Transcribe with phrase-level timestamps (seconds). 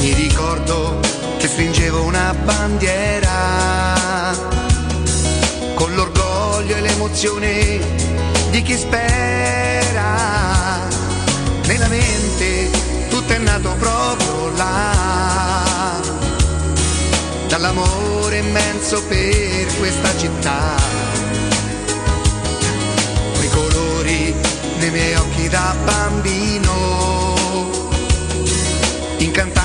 [0.00, 1.00] Mi ricordo
[1.38, 3.32] che stringevo una bandiera
[5.74, 7.80] con l'orgoglio e l'emozione
[8.50, 10.02] di chi spera.
[11.66, 12.70] Nella mente
[13.08, 16.00] tutto è nato proprio là,
[17.48, 21.12] dall'amore immenso per questa città.
[24.76, 27.03] Nei miei occhi da bambino,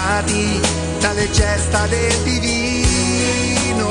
[0.10, 0.60] incantati
[1.00, 3.88] dalle gesta del divino.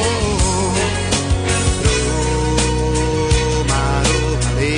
[3.52, 4.76] Roma, Roma, le,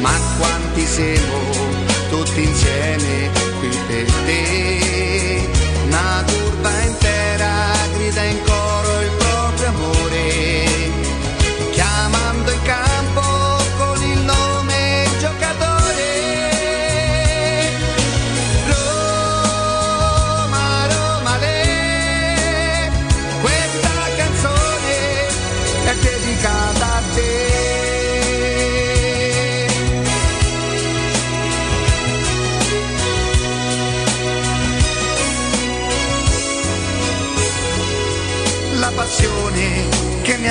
[0.00, 1.38] ma quanti siamo
[2.10, 5.48] tutti insieme qui per te.
[5.86, 10.63] Una curva intera grida in coro il proprio amore,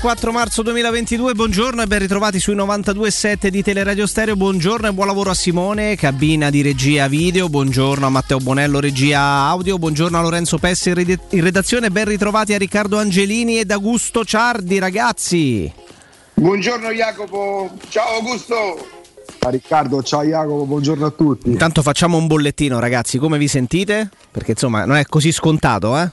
[0.00, 5.08] 24 marzo 2022, buongiorno e ben ritrovati sui 92.7 di Teleradio Stereo, buongiorno e buon
[5.08, 10.20] lavoro a Simone, cabina di regia video, buongiorno a Matteo Bonello, regia audio, buongiorno a
[10.20, 15.72] Lorenzo Pessi in redazione, ben ritrovati a Riccardo Angelini ed Augusto Ciardi ragazzi.
[16.34, 18.86] Buongiorno Jacopo, ciao Augusto.
[19.40, 21.48] Ciao Riccardo, ciao Jacopo, buongiorno a tutti.
[21.50, 24.08] Intanto facciamo un bollettino ragazzi, come vi sentite?
[24.30, 26.08] Perché insomma non è così scontato eh?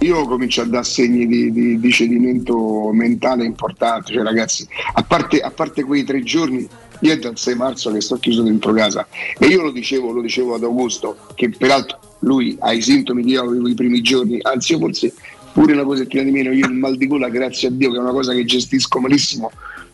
[0.00, 5.40] Io comincio a dare segni di, di- di cedimento mentale importante, cioè ragazzi, a parte,
[5.40, 6.66] a parte quei tre giorni,
[7.00, 9.06] io è dal 6 marzo che sto chiuso dentro casa.
[9.38, 13.32] E io lo dicevo, lo dicevo ad Augusto, che peraltro lui ha i sintomi che
[13.32, 15.12] io avevo i primi giorni, anzi io forse
[15.52, 18.00] pure una cosettina di meno, io il mal di gola, grazie a Dio, che è
[18.00, 19.50] una cosa che gestisco malissimo,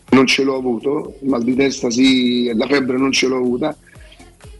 [0.09, 3.75] non ce l'ho avuto, il mal di testa sì, la febbre non ce l'ho avuta,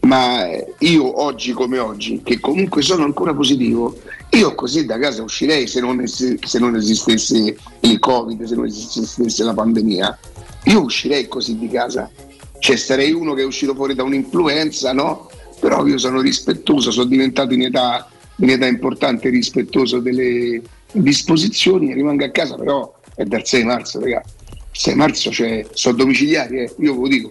[0.06, 0.46] ma
[0.78, 3.98] io oggi come oggi, che comunque sono ancora positivo,
[4.30, 8.64] io così da casa uscirei se non, ess- se non esistesse il Covid, se non
[8.64, 10.18] esistesse la pandemia,
[10.64, 12.10] io uscirei così di casa.
[12.58, 15.28] Cioè sarei uno che è uscito fuori da un'influenza, no?
[15.60, 20.60] Però io sono rispettoso, sono diventato in età, in età importante rispettoso delle
[20.92, 24.34] disposizioni, rimango a casa, però è dal 6 marzo, ragazzi.
[24.72, 26.74] 6 marzo, cioè, sono domiciliari, eh.
[26.78, 27.30] io ve lo dico.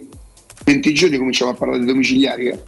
[0.64, 2.58] 20 giorni cominciamo a parlare di domiciliari, eh.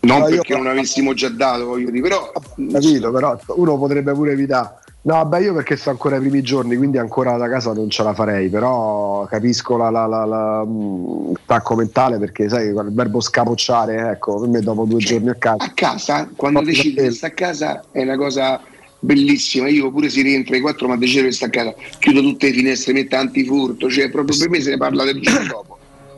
[0.00, 2.32] Non No, perché non avessimo già dato, voglio dire, però
[2.70, 4.84] Capito, però uno potrebbe pure evitare.
[5.02, 8.02] No, vabbè, io perché sto ancora ai primi giorni, quindi ancora da casa non ce
[8.02, 12.88] la farei, però capisco la, la, la, la, mm, il tacco mentale perché sai, il
[12.90, 15.62] verbo scapocciare, ecco, per me dopo due giorni a casa.
[15.62, 18.60] a casa, quando decidi di stare a casa è una cosa
[18.98, 19.68] bellissima.
[19.68, 22.52] Io pure si rientra ai 4, ma decido di stare a casa, chiudo tutte le
[22.52, 25.75] finestre, metto antifurto, cioè proprio per me se ne parla del giorno dopo.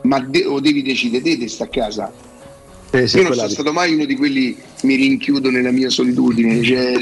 [0.09, 2.11] Ma de- o devi decidere te di stare a casa.
[2.91, 5.89] Sì, sì, io non sono di- stato mai uno di quelli mi rinchiudo nella mia
[5.91, 6.63] solitudine.
[6.63, 6.97] Cioè,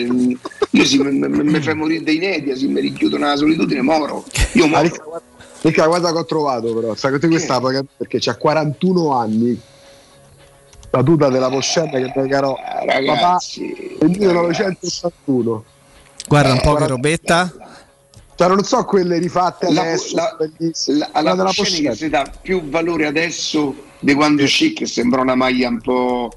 [0.71, 4.25] io se mi- mi mi fai morire da inedia, se mi rinchiudo nella solitudine, moro.
[4.53, 4.81] Io moro.
[4.81, 5.25] Ricca, guarda-
[5.61, 9.57] Ricca, guarda che ho trovato però, sai che te questa capire perché c'ha 41 anni.
[10.89, 13.37] La tuta della Poscella che mi regalò Ah, papà
[14.01, 15.63] nel 1981.
[16.27, 17.53] Guarda un po' che robetta.
[18.37, 22.07] Cioè, non so quelle rifatte La- adesso, la- la- alla Quella della Posceni che si
[22.09, 26.31] dà più valore adesso di quando uscì che sembra una maglia un po'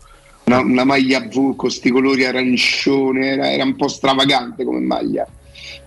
[0.45, 5.27] una, una maglia V con sti colori arancione era, era un po' stravagante come maglia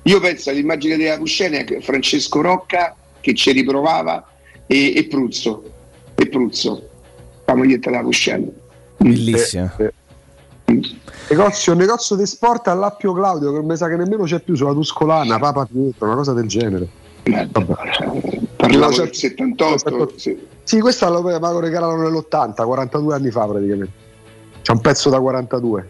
[0.04, 4.24] io penso all'immagine della Pusceni è Francesco Rocca che ci riprovava
[4.68, 5.63] e, e Pruzzo
[6.13, 6.89] e Pruzzo
[7.45, 8.51] la maglietta della Pusceni
[8.98, 9.75] Bellissima.
[9.80, 9.94] Eh, eh.
[11.30, 15.39] Negozio, negozio di sport all'Appio Claudio che mi sa che nemmeno c'è più sulla Tuscolana,
[15.39, 16.88] Papa Pietro, una cosa del genere.
[18.56, 20.38] Parlavo del 78 sì.
[20.63, 23.92] Sì, questa lo, me lo regalano nell'80, 42 anni fa praticamente.
[24.62, 25.89] C'è un pezzo da 42.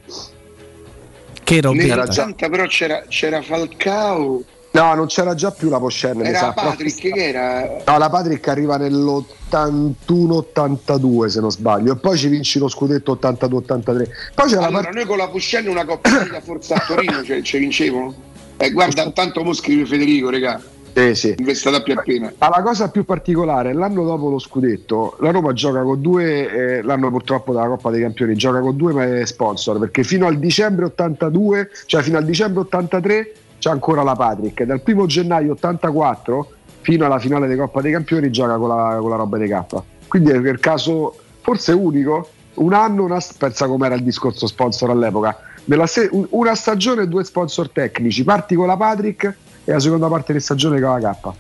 [1.44, 1.94] Che Nel robetta.
[1.94, 6.30] Era già- 80 però c'era, c'era Falcao No, non c'era già più la Poscenne, mi
[6.30, 6.54] era sa.
[6.54, 12.58] Patrick che era No, la Patrick arriva nell'81-82 se non sbaglio e poi ci vinci
[12.58, 14.10] lo scudetto 82-83.
[14.34, 16.10] Poi c'è la Allora, Patrick noi con la Puscella una Coppa
[16.42, 18.32] forza a Torino cioè, ci vincevo.
[18.58, 20.60] Eh, guarda, tanto mo scrive Federico, regà,
[20.94, 21.36] sì, sì.
[21.38, 22.34] investata più appena.
[22.38, 26.82] Ma la cosa più particolare, l'anno dopo lo scudetto, la Roma gioca con due, eh,
[26.82, 30.84] l'anno purtroppo della Coppa dei Campioni, gioca con due eh, sponsor, perché fino al dicembre
[30.86, 36.52] 82, cioè fino al dicembre 83 c'è ancora la Patrick, dal primo gennaio 84
[36.82, 39.64] fino alla finale di Coppa dei Campioni gioca con la, con la roba dei K.
[40.10, 45.38] Quindi è il caso forse unico, un anno, una, pensa com'era il discorso sponsor all'epoca,
[45.86, 50.10] se- un- una stagione e due sponsor tecnici, parti con la Patrick e la seconda
[50.10, 51.32] parte di stagione con la K.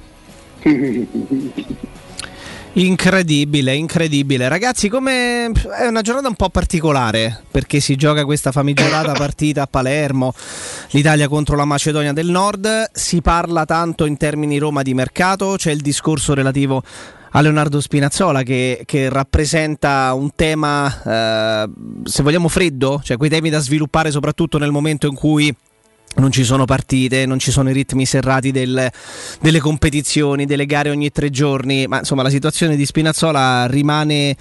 [2.75, 4.47] Incredibile, incredibile.
[4.47, 9.67] Ragazzi, come è una giornata un po' particolare perché si gioca questa famigerata partita a
[9.67, 10.33] Palermo,
[10.89, 12.89] l'Italia contro la Macedonia del Nord.
[12.91, 16.81] Si parla tanto in termini Roma di mercato, c'è il discorso relativo
[17.35, 21.69] a Leonardo Spinazzola che, che rappresenta un tema, eh,
[22.03, 25.55] se vogliamo, freddo, cioè quei temi da sviluppare soprattutto nel momento in cui
[26.15, 28.89] non ci sono partite, non ci sono i ritmi serrati del-
[29.41, 34.35] delle competizioni, delle gare ogni tre giorni, ma insomma la situazione di Spinazzola rimane,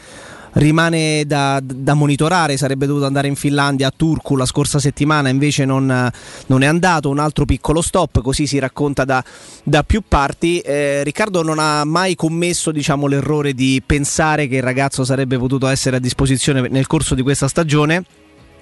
[0.54, 5.64] rimane da, da monitorare, sarebbe dovuto andare in Finlandia a Turku la scorsa settimana, invece
[5.64, 6.10] non,
[6.46, 9.24] non è andato, un altro piccolo stop, così si racconta da,
[9.64, 10.58] da più parti.
[10.58, 15.66] Eh, Riccardo non ha mai commesso diciamo, l'errore di pensare che il ragazzo sarebbe potuto
[15.68, 18.04] essere a disposizione nel corso di questa stagione.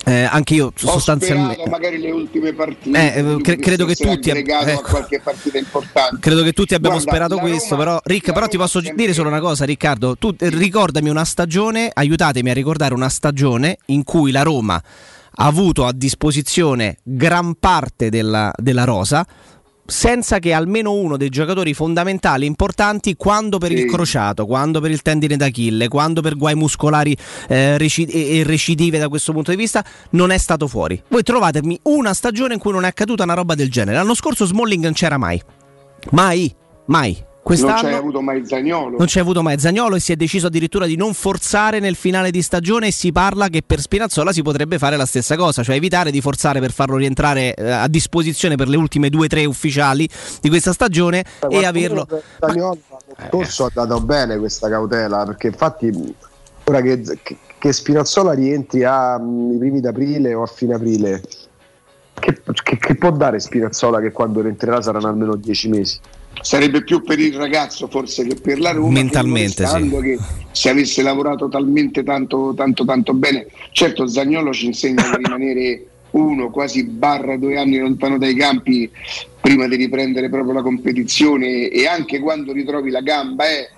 [0.02, 3.14] Eh, anche io Ho sostanzialmente magari le ultime partite.
[3.14, 5.02] Eh, eh, cre- credo che tutti ecco.
[5.23, 6.16] partita importante.
[6.21, 8.97] Credo che tutti abbiamo Guarda, sperato questo, Roma- però Rick, però ti Roma posso sempre-
[9.02, 13.76] dire solo una cosa, Riccardo, tu eh, ricordami una stagione, aiutatemi a ricordare una stagione
[13.87, 14.83] in cui la Roma
[15.33, 19.26] ha avuto a disposizione gran parte della, della rosa,
[19.91, 23.87] senza che almeno uno dei giocatori fondamentali importanti, quando per il Sì.
[23.87, 27.17] crociato, quando per il tendine d'Achille, quando per guai muscolari
[27.49, 31.03] eh, reci- e e recidive da questo punto di vista, non è stato fuori.
[31.09, 33.97] Voi trovatemi una stagione in cui non è accaduta una roba del genere.
[33.97, 35.41] L'anno scorso Smalling non c'era mai.
[36.11, 36.55] Mai,
[36.87, 37.29] mai.
[37.43, 38.97] Non c'hai Quest'anno avuto mai Zagnolo.
[38.99, 42.31] non c'è avuto mai Zagnolo e si è deciso addirittura di non forzare nel finale
[42.31, 45.75] di stagione e si parla che per Spinazzola si potrebbe fare la stessa cosa, cioè
[45.77, 49.47] evitare di forzare per farlo rientrare eh, a disposizione per le ultime due o tre
[49.47, 50.09] ufficiali
[50.41, 52.07] di questa stagione e averlo...
[52.41, 52.79] Zagnolo
[53.17, 56.15] l'anno scorso ha dato bene questa cautela perché infatti
[56.65, 61.23] ora che, che, che Spinazzola rientri a mm, primi d'aprile o a fine aprile
[62.15, 65.99] che, che- che può dare Spinazzola che quando rientrerà saranno almeno dieci mesi
[66.41, 68.93] Sarebbe più per il ragazzo forse che per la Roma.
[68.93, 70.19] Mentalmente, restando che
[70.53, 73.47] se avesse lavorato talmente tanto, tanto, tanto bene.
[73.73, 78.91] Certo, Zagnolo ci insegna di rimanere uno, quasi barra due anni lontano dai campi
[79.41, 83.69] prima di riprendere proprio la competizione e anche quando ritrovi la gamba è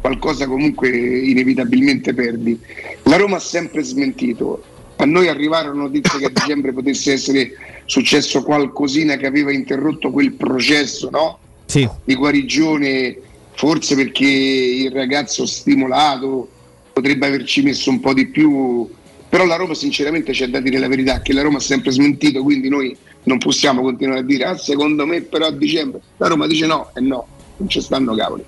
[0.00, 2.58] qualcosa comunque inevitabilmente perdi.
[3.04, 4.62] La Roma ha sempre smentito.
[4.96, 7.52] A noi arrivarono notizie che a dicembre potesse essere
[7.86, 11.38] successo qualcosina che aveva interrotto quel processo, no?
[11.70, 13.16] Sì, di guarigione,
[13.54, 16.48] forse perché il ragazzo stimolato
[16.92, 18.90] potrebbe averci messo un po' di più,
[19.28, 22.42] però la Roma sinceramente c'è da dire la verità che la Roma ha sempre smentito,
[22.42, 26.48] quindi noi non possiamo continuare a dire ah secondo me però a dicembre, la Roma
[26.48, 27.24] dice no e no,
[27.58, 28.44] non ci stanno cavoli.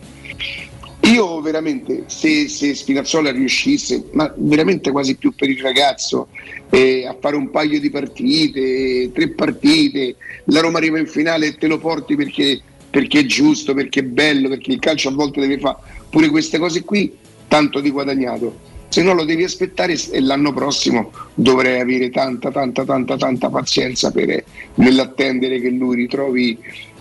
[1.02, 6.28] Io veramente, se, se Spinazzola riuscisse, ma veramente quasi più per il ragazzo,
[6.70, 11.56] eh, a fare un paio di partite, tre partite, la Roma arriva in finale e
[11.56, 12.60] te lo porti perché,
[12.92, 15.78] perché è giusto, perché è bello, perché il calcio a volte deve fare
[16.10, 17.16] pure queste cose qui,
[17.48, 18.70] tanto di guadagnato.
[18.88, 24.10] Se no lo devi aspettare e l'anno prossimo dovrai avere tanta, tanta, tanta, tanta pazienza
[24.10, 24.44] per,
[24.74, 26.58] nell'attendere che lui ritrovi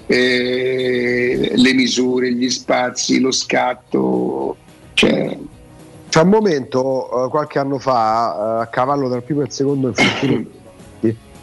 [0.08, 4.56] eh, le misure, gli spazi, lo scatto.
[4.94, 5.38] Cioè,
[6.08, 9.52] c'è un momento eh, qualche anno fa eh, a cavallo tra il primo e il
[9.52, 10.60] secondo infortunio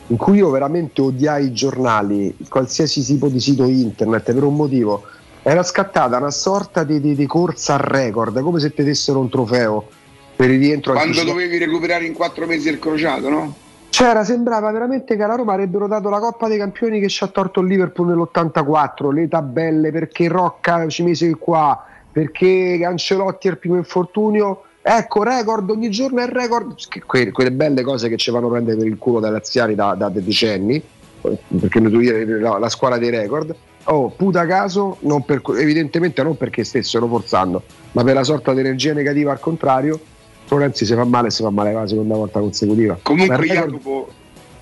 [0.08, 5.04] in cui io veramente odiai i giornali qualsiasi tipo di sito internet per un motivo
[5.42, 9.28] era scattata una sorta di, di- di corsa a record come se te dessero un
[9.28, 9.86] trofeo
[10.34, 11.38] per il rientro quando anticipato.
[11.38, 13.54] dovevi recuperare in quattro mesi il crociato, no?
[13.90, 17.26] C'era, sembrava veramente che alla Roma avrebbero dato la Coppa dei Campioni che ci ha
[17.26, 23.58] torto il Liverpool nell'84, le tabelle, perché Rocca ci mise qua, perché Ancelotti è il
[23.58, 24.62] primo infortunio.
[24.90, 26.74] Ecco, record, ogni giorno è record.
[26.88, 29.92] Che- que- quelle belle cose che ci fanno prendere per il culo dai laziali da,
[29.94, 30.82] da decenni,
[31.20, 33.54] perché noi dire la, la squadra dei record.
[33.84, 38.60] Oh, puta caso, non per- evidentemente non perché stessero forzando, ma per la sorta di
[38.60, 40.00] energia negativa al contrario.
[40.46, 42.98] Florenzi si fa male e si fa male la seconda volta consecutiva.
[43.02, 44.08] Comunque record- Jacopo,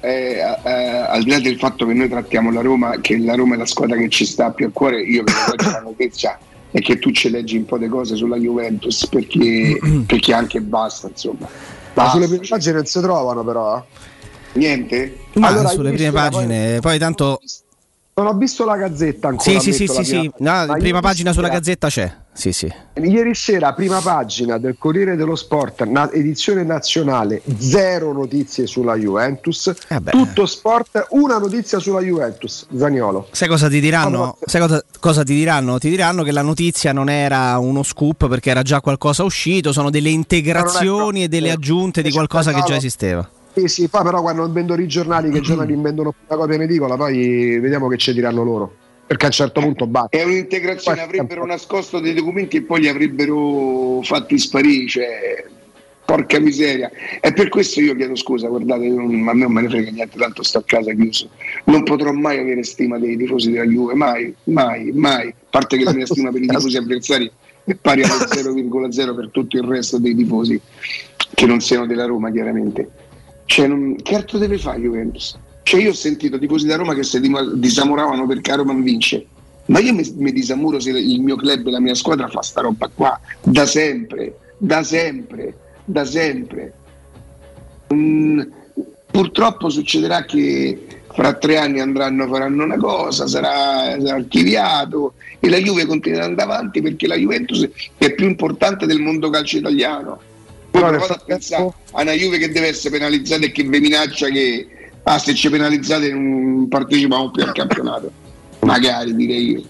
[0.01, 0.71] eh, eh,
[1.07, 3.67] al di là del fatto che noi trattiamo la Roma, che la Roma è la
[3.67, 6.37] squadra che ci sta più a cuore, io vedo oggi la notizia
[6.77, 11.09] è che tu ci leggi un po' di cose sulla Juventus perché, perché anche basta,
[11.09, 11.39] insomma.
[11.41, 11.49] Ma
[11.95, 13.79] Basta, sulle prime pagine non si trovano però.
[13.79, 14.59] eh.
[14.59, 15.17] niente?
[15.37, 17.41] ma Allora, sulle prime pagine, poi tanto...
[18.19, 19.61] Non ho visto la gazzetta ancora.
[19.61, 20.31] Sì, sì, sì, sì, la sì.
[20.39, 22.11] No, Ma prima pagina sulla gazzetta c'è.
[22.33, 22.73] Sì, sì.
[22.95, 29.71] Ieri sera, prima pagina del Corriere dello Sport, na- edizione nazionale, zero notizie sulla Juventus.
[29.89, 30.01] Eh.
[30.03, 32.67] Tutto sport, una notizia sulla Juventus.
[32.75, 33.29] Zaniolo.
[33.33, 34.07] Sai cosa ti diranno?
[34.07, 35.79] Allora- Sai cosa, cosa ti diranno?
[35.79, 39.91] Ti diranno che la notizia non era uno scoop perché era già qualcosa uscito, sono
[39.91, 43.29] delle integrazioni e delle aggiunte di qualcosa che già esisteva.
[43.57, 46.63] Sì, sì, poi però quando vendono i giornali, che i giornali invendono una copia in
[46.63, 48.77] edicola, poi vediamo che ci diranno loro.
[49.07, 50.15] Perché a un certo punto basta.
[50.15, 55.45] È un'integrazione, avrebbero nascosto dei documenti e poi li avrebbero fatti sparire, cioè,
[56.05, 56.91] porca miseria.
[57.21, 60.19] E per questo io chiedo scusa, guardate, non- a me non me ne frega niente,
[60.19, 61.31] tanto sto a casa chiuso.
[61.65, 65.29] Non potrò mai avere stima dei tifosi della Juve, mai, mai, mai.
[65.29, 67.31] A parte che la mia stima per i tifosi avversari
[67.65, 70.61] è pari allo 0,0 per tutto il resto dei tifosi,
[71.33, 72.91] che non siano della Roma chiaramente.
[73.47, 75.39] Cioè, non- che altro deve fare Juventus?
[75.63, 77.21] Cioè, io ho sentito tifosi da Roma che si
[77.55, 79.27] disamoravano perché non vince.
[79.67, 82.61] Ma io mi, mi disamuro se il mio club e la mia squadra fa sta
[82.61, 86.73] roba qua da sempre, da sempre, da sempre.
[87.93, 88.43] Mm,
[89.11, 95.57] purtroppo succederà che fra tre anni andranno, faranno una cosa, sarà, sarà archiviato e la
[95.57, 100.21] Juve continuerà ad andare avanti perché la Juventus è più importante del mondo calcio italiano.
[100.81, 103.81] Nel provate a frattempo- pensare a una Juve che deve essere penalizzata e che vi
[103.81, 104.67] minaccia che
[105.03, 108.11] ah, se ci penalizzate non partecipiamo più al campionato.
[108.61, 109.63] Magari direi io.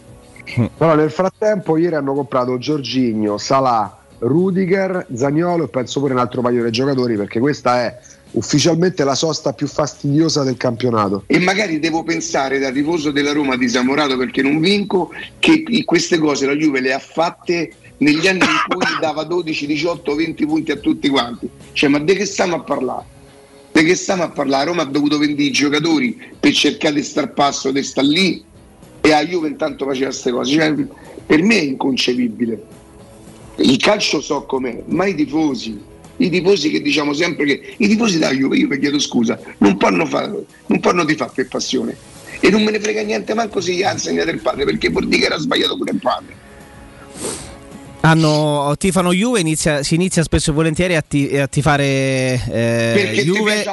[0.76, 6.40] Però nel frattempo ieri hanno comprato Giorginio, Salà, Rudiger, Zagnolo e penso pure un altro
[6.40, 7.98] paio di giocatori perché questa è
[8.32, 11.24] ufficialmente la sosta più fastidiosa del campionato.
[11.26, 16.46] E magari devo pensare da tifoso della Roma disamorato perché non vinco che queste cose
[16.46, 20.76] la Juve le ha fatte negli anni in cui dava 12, 18, 20 punti a
[20.76, 21.48] tutti quanti.
[21.72, 23.04] Cioè, ma di che stiamo a parlare?
[23.72, 24.66] Di che stiamo a parlare?
[24.66, 28.42] Roma ha dovuto vendere i giocatori per cercare di star passo, di star lì
[29.00, 30.52] e a Juve intanto faceva queste cose.
[30.52, 30.74] Cioè,
[31.26, 32.62] per me è inconcepibile.
[33.56, 35.80] Il calcio so com'è, ma i tifosi,
[36.18, 39.76] i tifosi che diciamo sempre che i tifosi della Juve, io vi chiedo scusa, non
[39.76, 41.96] possono fare, non possono di fare per passione.
[42.40, 45.06] E non me ne frega niente manco se gli ha insegnato il padre, perché vuol
[45.06, 46.45] dire che era sbagliato pure il padre.
[48.06, 51.84] Hanno, tifano Juve, inizia- si inizia spesso e volentieri a, ti- a tifare
[52.48, 53.64] eh, Juve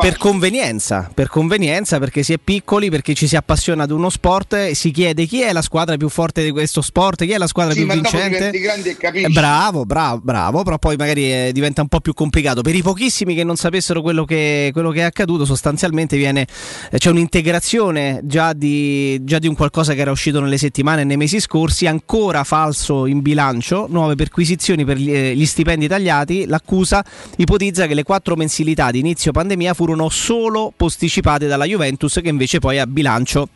[0.00, 4.52] per convenienza, per convenienza, perché si è piccoli, perché ci si appassiona ad uno sport
[4.54, 7.46] e si chiede chi è la squadra più forte di questo sport, chi è la
[7.46, 8.50] squadra Sì, più vincente.
[8.50, 12.62] Eh, Bravo, bravo, bravo, però poi magari eh, diventa un po' più complicato.
[12.62, 16.46] Per i pochissimi che non sapessero quello che, quello che è accaduto, sostanzialmente viene,
[16.90, 21.04] eh, c'è un'integrazione già di, già di un qualcosa che era uscito nelle settimane e
[21.04, 23.54] nei mesi scorsi, ancora falso in bilancio,
[23.88, 26.46] nuove perquisizioni per gli, eh, gli stipendi tagliati.
[26.46, 27.04] L'accusa
[27.36, 32.58] ipotizza che le quattro mensilità di inizio pandemia furono solo posticipate dalla Juventus, che invece
[32.58, 33.48] poi a bilancio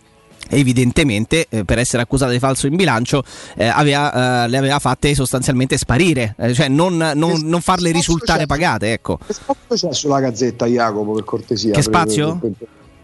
[0.49, 3.23] evidentemente eh, per essere accusata di falso in bilancio
[3.57, 8.47] eh, aveva, eh, le aveva fatte sostanzialmente sparire, eh, cioè non, non- non farle risultare
[8.47, 8.92] pagate.
[8.92, 9.19] Ecco.
[9.25, 11.73] Che spazio c'è sulla gazzetta, Jacopo, per cortesia?
[11.73, 12.40] Che spazio?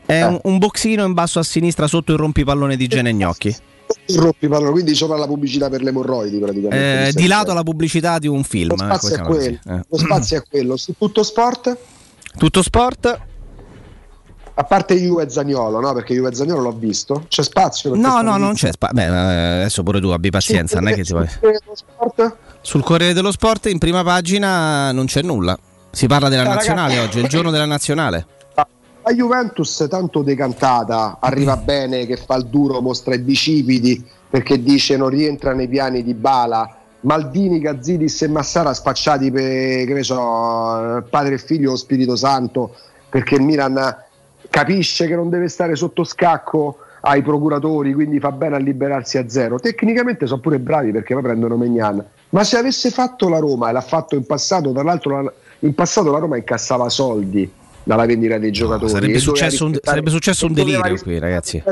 [0.05, 3.55] È un, un boxino in basso a sinistra sotto il rompipallone di Gene Gnocchi.
[4.17, 7.09] Rompi parlo, quindi sopra la pubblicità per le emorroidi praticamente.
[7.09, 8.69] Eh, di lato la pubblicità di un film.
[8.71, 9.85] Lo spazio, ecco, è quello, eh.
[9.89, 10.77] lo spazio è quello.
[10.77, 11.77] Su tutto sport,
[12.39, 13.21] Tutto sport?
[14.59, 15.93] a parte Juve e Zagnolo, no?
[15.93, 17.25] Perché Juve e Zagnolo l'ho visto.
[17.29, 17.91] C'è spazio?
[17.91, 18.95] per No, no, non c'è spazio.
[18.97, 21.27] Beh, eh, adesso pure tu abbi pazienza, non è che ti vuoi.
[21.29, 22.37] Sul Corriere dello Sport?
[22.63, 25.59] Sul Corriere dello Sport in prima pagina non c'è nulla.
[25.91, 27.07] Si parla della Ah, nazionale ragazzi.
[27.09, 28.27] oggi, è il giorno della nazionale.
[29.09, 34.97] La Juventus tanto decantata, arriva bene che fa il duro, mostra i bicipiti perché dice
[34.97, 36.77] non rientra nei piani di Bala.
[37.03, 42.75] Maldini, Gazzidis e Massara spacciati per so, padre e figlio o Spirito Santo
[43.09, 43.97] perché il Milan
[44.51, 49.29] capisce che non deve stare sotto scacco ai procuratori, quindi fa bene a liberarsi a
[49.29, 49.61] zero.
[49.61, 52.05] Tecnicamente sono pure bravi perché poi prendono Megnan.
[52.31, 55.75] Ma se avesse fatto la Roma e l'ha fatto in passato, tra l'altro la- in
[55.77, 58.91] passato la Roma incassava soldi dalla vendita dei giocatori.
[58.91, 61.63] sarebbe e doveva successo un- sarebbe successo un delirio qui, ragazzi.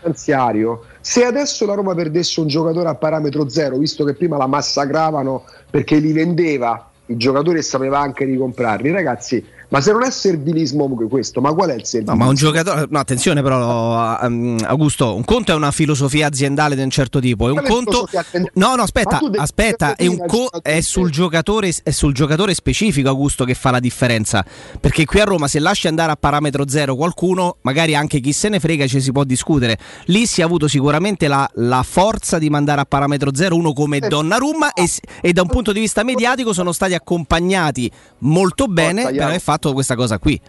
[0.00, 0.84] finanziario.
[1.02, 5.44] Se adesso la Roma perdesse un giocatore a parametro zero, visto che prima la massacravano
[5.70, 10.10] perché li vendeva i giocatori e sapeva anche di comprarli, ragazzi, ma se non è
[10.10, 12.24] servilismo questo, ma qual è il No, servilismo?
[12.24, 12.86] ma un giocatore.
[12.88, 15.14] No, attenzione, però, um, Augusto.
[15.14, 17.48] Un conto è una filosofia aziendale di un certo tipo.
[17.48, 18.08] E un conto.
[18.54, 19.94] No, no, aspetta, aspetta.
[19.94, 24.44] È, co- è, sul giocatore, è sul giocatore specifico, Augusto, che fa la differenza.
[24.80, 28.48] Perché qui a Roma, se lasci andare a parametro zero qualcuno, magari anche chi se
[28.48, 29.78] ne frega, ci si può discutere.
[30.06, 33.98] Lì si è avuto sicuramente la, la forza di mandare a parametro zero uno come
[33.98, 34.72] Eh, Donnarumma.
[34.72, 34.88] E,
[35.20, 39.28] e da un punto di vista mediatico sono stati accompagnati molto bene per Jacopo.
[39.28, 40.40] aver fatto questa cosa qui.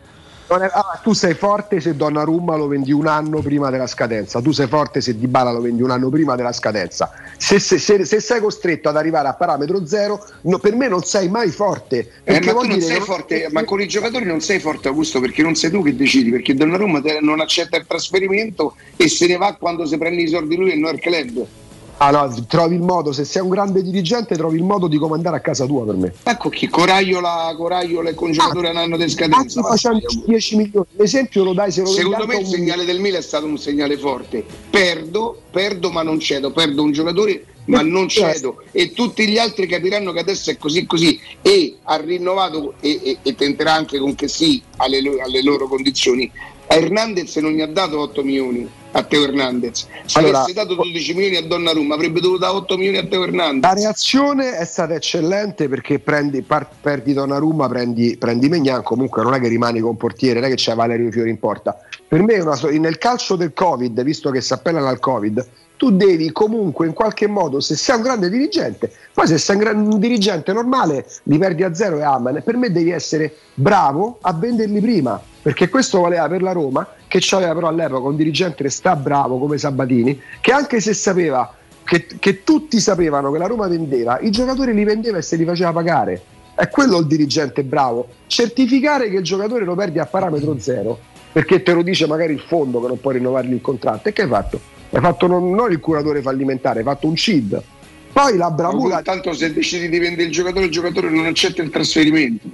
[0.51, 4.41] Non è- ah, tu sei forte se Donnarumma lo vendi un anno prima della scadenza,
[4.41, 7.11] tu sei forte se Dybala lo vendi un anno prima della scadenza.
[7.37, 11.03] Se, se- se- se sei costretto ad arrivare a parametro zero, no, per me non
[11.03, 11.97] sei mai forte.
[11.99, 14.59] Eh, perché ma vuol tu non sei che forte, ma con i giocatori non sei
[14.59, 18.73] forte Augusto perché non sei tu che decidi, perché Donnarumma te- non accetta il trasferimento
[18.95, 21.45] e se ne va quando si prende i soldi lui e non il club.
[22.01, 25.35] Ah, no, trovi il modo, se sei un grande dirigente, trovi il modo di comandare
[25.35, 26.13] a casa tua per me.
[26.23, 29.61] Ecco chi Coragliola, Coragliola e congelatore un anno di scadenza.
[29.61, 30.85] facendo 10 milioni.
[30.95, 33.57] L'esempio lo dai se lo Secondo me il un- segnale del Milan è stato un
[33.57, 34.45] segnale forte.
[34.69, 39.67] Perdo, perdo ma non cedo, perdo un giocatore ma non cedo e tutti gli altri
[39.67, 44.15] capiranno che adesso è così così e ha rinnovato e, e- e tenterà anche con
[44.15, 46.31] che sì alle, alle loro condizioni.
[46.67, 49.85] A Hernandez non gli ha dato 8 milioni a Teo Hernandez.
[50.05, 53.19] Se Allora- avesse dato 12 milioni a Donnarumma avrebbe dovuto dare 8 milioni a Teo
[53.21, 53.73] La Hernandez.
[53.73, 59.39] reazione è stata eccellente perché prendi, par- perdi Donnarumma, prendi, prendi Megnan, comunque non è
[59.39, 61.77] che rimani con portiere, non è che c'è Valerio Fiori in porta.
[62.07, 65.45] Per me una nel calcio del Covid, visto che si appellano al Covid,
[65.79, 69.61] tu devi comunque in qualche modo, se sei un grande dirigente, poi se sei un,
[69.61, 74.17] gran- un dirigente normale li perdi a zero e amen, per me devi essere bravo
[74.19, 78.61] a venderli prima, perché questo valeva per la Roma, che c'aveva però all'epoca un dirigente
[78.63, 81.49] che sta bravo come Sabatini, che anche se sapeva
[81.85, 85.45] che, che tutti sapevano che la Roma vendeva, i giocatori li vendeva e se li
[85.45, 86.21] faceva pagare.
[86.55, 88.05] È quello il dirigente bravo.
[88.27, 90.99] Certificare che il giocatore lo perdi a parametro zero,
[91.31, 94.09] perché te lo dice magari il fondo che non può rinnovargli il contratto.
[94.09, 94.77] E che hai fatto?
[94.91, 97.61] Hai fatto non, non il curatore fallimentare, hai fatto un CID.
[98.11, 99.01] Poi la bravura.
[99.01, 102.47] Tanto se decidi di vendere il giocatore, il giocatore non accetta il trasferimento.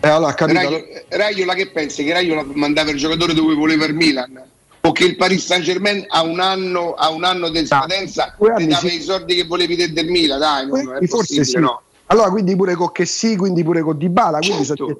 [0.00, 2.04] Eh, allora, capito, Raio, Raiola che pensi?
[2.04, 4.40] Che Raiola mandava il giocatore dove voleva il Milan?
[4.82, 8.66] O che il Paris Saint Germain a un anno, a un anno di scadenza ti
[8.66, 8.94] dava sì.
[8.94, 10.38] i soldi che volevi del Milan?
[10.38, 11.58] Dai, no, non Quindi forse sì.
[11.58, 11.82] no.
[12.06, 13.98] Allora, quindi pure con che sì, quindi pure con
[14.38, 14.84] quindi Certo.
[14.86, 14.98] sono-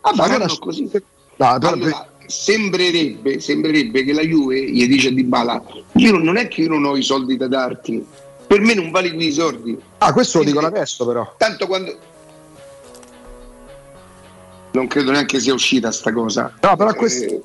[0.00, 0.90] Ah, Ma allora- così.
[1.36, 5.62] No, Allora, sembrerebbe, sembrerebbe che la Juve gli dice a Dybala
[5.94, 8.04] io non è che io non ho i soldi da darti
[8.46, 9.78] per me non vali quei soldi.
[9.98, 11.34] Ah, questo lo dicono adesso però.
[11.36, 11.96] tanto quando
[14.72, 16.52] non credo neanche sia uscita sta cosa.
[16.60, 17.42] No, però Eh, questo-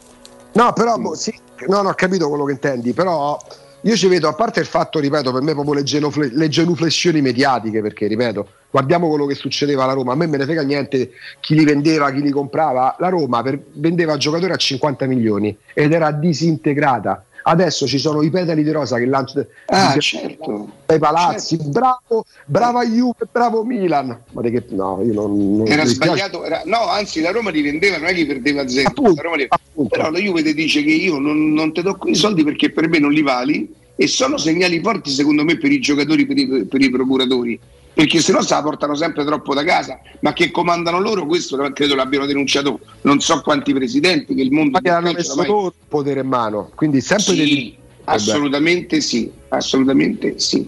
[0.53, 1.33] No, però boh, sì,
[1.67, 3.37] no, no, ho capito quello che intendi, però
[3.85, 7.21] io ci vedo, a parte il fatto, ripeto, per me proprio le, genufle- le genuflessioni
[7.21, 11.11] mediatiche, perché, ripeto, guardiamo quello che succedeva alla Roma, a me me ne frega niente
[11.39, 15.93] chi li vendeva, chi li comprava, la Roma per- vendeva giocatori a 50 milioni ed
[15.93, 17.25] era disintegrata.
[17.47, 20.67] Adesso ci sono i petali di rosa che lanciano ah certo.
[20.87, 24.19] dai palazzi, bravo, brava Juve, bravo Milan.
[24.31, 27.61] Ma di che no, io non, non era sbagliato era- no anzi la Roma li
[27.61, 29.47] vendeva non è che perdeva a zero Appunto, La Roma li-
[29.87, 32.89] però la Juve ti dice che io non, non ti do quei soldi perché per
[32.89, 36.65] me non li vali e sono segnali forti secondo me per i giocatori per i,
[36.65, 37.59] per i procuratori
[37.95, 41.55] perché se no se la portano sempre troppo da casa ma che comandano loro questo
[41.73, 45.67] credo l'abbiano denunciato non so quanti presidenti che il mondo Ma hanno messo ormai- loro
[45.67, 50.67] il potere in mano, quindi sempre Sì, dei- assolutamente sì, assolutamente sì.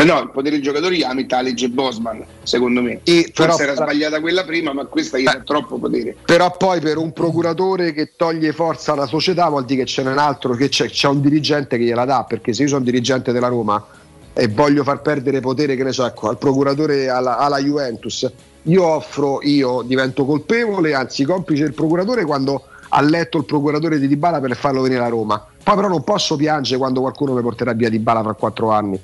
[0.00, 3.00] Eh no, il potere dei giocatori ha metà legge Bosman, secondo me.
[3.02, 6.14] Però- Forse era sbagliata quella prima, ma questa gli dà troppo potere.
[6.24, 10.16] Però poi per un procuratore che toglie forza alla società vuol dire che c'è un
[10.18, 13.48] altro, che c'è, c'è un dirigente che gliela dà, perché se io sono dirigente della
[13.48, 13.84] Roma
[14.32, 18.30] e voglio far perdere potere, che ne so, ecco, al procuratore alla, alla Juventus,
[18.62, 24.08] io offro, io divento colpevole, anzi complice del procuratore quando ha letto il procuratore di
[24.08, 25.44] Dybala per farlo venire a Roma.
[25.62, 29.00] Poi però non posso piangere quando qualcuno mi porterà via Dybala fra quattro anni.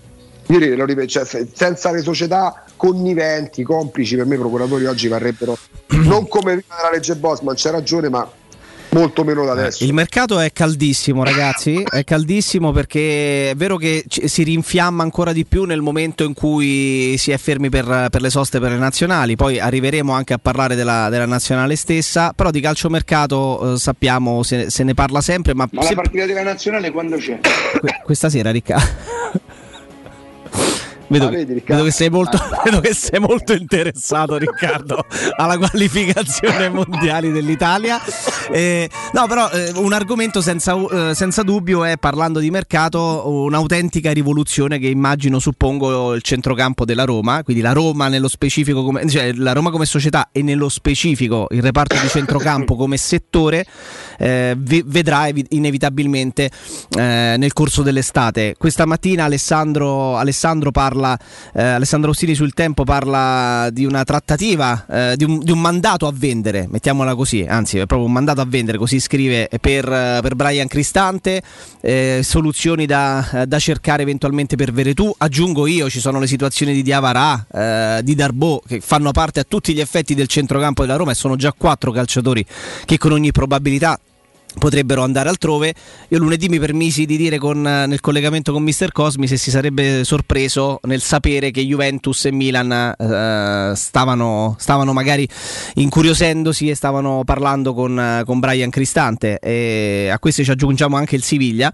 [0.48, 5.08] Io lo ripeto, cioè, se- senza le società conniventi, complici, per me i procuratori oggi
[5.08, 5.56] varrebbero
[6.04, 8.28] non come prima della legge Bosman, c'è ragione, ma
[8.94, 9.85] molto meno da adesso.
[9.85, 11.83] Il mercato è caldissimo, ragazzi.
[11.83, 16.33] È caldissimo perché è vero che ci- si rinfiamma ancora di più nel momento in
[16.35, 19.37] cui si è fermi per, per le soste per le nazionali.
[19.37, 22.33] Poi arriveremo anche a parlare della, della nazionale stessa.
[22.35, 25.54] Però di calciomercato eh, sappiamo, se, se ne parla sempre.
[25.54, 27.38] Ma, Ma la se- partita della nazionale quando c'è?
[27.80, 29.42] que- questa sera, Riccardo.
[31.06, 31.74] Vedo, Ah, vedi, Riccardo?
[31.82, 35.04] vedo che sei molto, vedo che sei molto interessato, Riccardo,
[35.36, 38.00] alla qualificazione mondiali dell'Italia.
[38.50, 40.74] Eh, no, però eh, un argomento senza,
[41.10, 47.04] eh, senza dubbio è, parlando di mercato, un'autentica rivoluzione che immagino, suppongo, il centrocampo della
[47.04, 51.46] Roma, quindi la Roma nello specifico, come, cioè la Roma come società e nello specifico
[51.50, 53.66] il reparto di centrocampo come settore,
[54.18, 56.50] eh, vedrà evi- inevitabilmente
[56.96, 58.54] eh, nel corso dell'estate.
[58.56, 65.16] Questa mattina Alessandro, Alessandro parla, eh, Alessandro Ostini sul tempo parla di una trattativa, eh,
[65.16, 68.46] di, un, di un mandato a vendere, mettiamola così, anzi è proprio un mandato a
[68.46, 71.42] vendere, così scrive per, eh, per Brian Cristante,
[71.80, 75.12] eh, soluzioni da, eh, da cercare eventualmente per Veretù.
[75.16, 79.44] Aggiungo io, ci sono le situazioni di Diavarà, eh, di Darbo, che fanno parte a
[79.46, 82.44] tutti gli effetti del centrocampo della Roma e sono già quattro calciatori
[82.85, 83.98] che con ogni probabilità
[84.58, 85.74] potrebbero andare altrove.
[86.08, 89.50] Io lunedì mi permisi di dire con, eh, nel collegamento con Mister Cosmi se si
[89.50, 95.28] sarebbe sorpreso nel sapere che Juventus e Milan eh, stavano, stavano magari
[95.74, 101.16] incuriosendosi e stavano parlando con, eh, con Brian Cristante e a queste ci aggiungiamo anche
[101.16, 101.72] il Siviglia.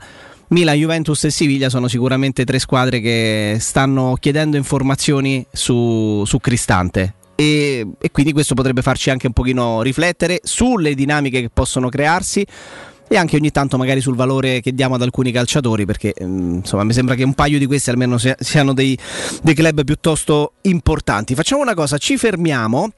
[0.49, 7.15] Milan, Juventus e Siviglia sono sicuramente tre squadre che stanno chiedendo informazioni su, su Cristante
[7.41, 12.45] e, e quindi questo potrebbe farci anche un pochino riflettere sulle dinamiche che possono crearsi
[13.09, 16.85] e anche ogni tanto magari sul valore che diamo ad alcuni calciatori perché mm, insomma
[16.85, 18.97] mi sembra che un paio di questi almeno sia- siano dei,
[19.43, 21.35] dei club piuttosto importanti.
[21.35, 22.91] Facciamo una cosa, ci fermiamo.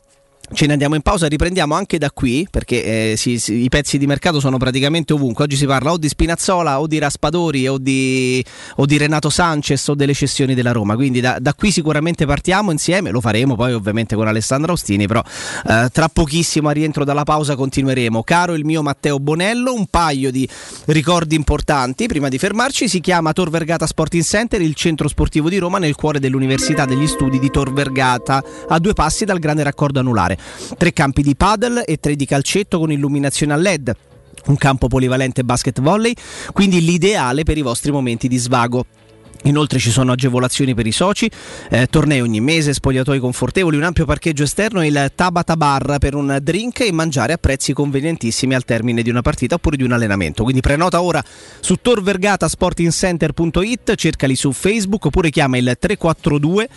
[0.54, 3.96] Ce ne andiamo in pausa, riprendiamo anche da qui perché eh, sì, sì, i pezzi
[3.96, 5.44] di mercato sono praticamente ovunque.
[5.44, 8.44] Oggi si parla o di Spinazzola o di Raspadori o di,
[8.76, 10.94] o di Renato Sanchez o delle cessioni della Roma.
[10.94, 15.22] Quindi da, da qui sicuramente partiamo insieme, lo faremo poi ovviamente con Alessandro Ostini, però
[15.66, 18.22] eh, tra pochissimo a rientro dalla pausa continueremo.
[18.22, 20.46] Caro il mio Matteo Bonello, un paio di
[20.86, 22.88] ricordi importanti prima di fermarci.
[22.88, 27.06] Si chiama Tor Vergata Sporting Center, il centro sportivo di Roma nel cuore dell'Università degli
[27.06, 30.40] Studi di Tor Vergata, a due passi dal grande raccordo anulare.
[30.76, 33.94] Tre campi di paddle e tre di calcetto con illuminazione a LED.
[34.46, 36.14] Un campo polivalente basket volley,
[36.52, 38.84] quindi l'ideale per i vostri momenti di svago.
[39.42, 41.30] Inoltre ci sono agevolazioni per i soci,
[41.70, 46.14] eh, tornei ogni mese, spogliatoi confortevoli, un ampio parcheggio esterno e il Tabata Bar per
[46.14, 49.90] un drink e mangiare a prezzi convenientissimi al termine di una partita oppure di un
[49.92, 50.44] allenamento.
[50.44, 51.20] Quindi prenota ora
[51.60, 56.68] su torvergatasportingcenter.it, cercali su Facebook oppure chiama il 342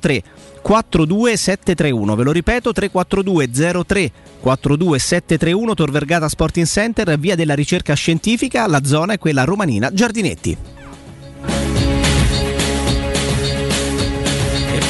[0.00, 0.22] 03
[0.62, 2.16] 42731.
[2.16, 3.50] Ve lo ripeto 342
[3.84, 9.92] 03 42731 Tor Vergata Sporting Center, via della ricerca scientifica, la zona è quella romanina
[9.92, 10.73] Giardinetti.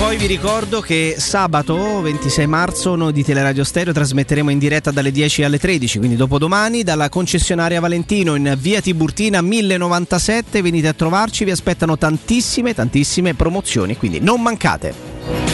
[0.07, 5.11] Poi vi ricordo che sabato 26 marzo noi di Teleradio Stereo trasmetteremo in diretta dalle
[5.11, 10.61] 10 alle 13, quindi dopodomani, dalla concessionaria Valentino in via Tiburtina 1097.
[10.61, 15.54] Venite a trovarci, vi aspettano tantissime, tantissime promozioni, quindi non mancate.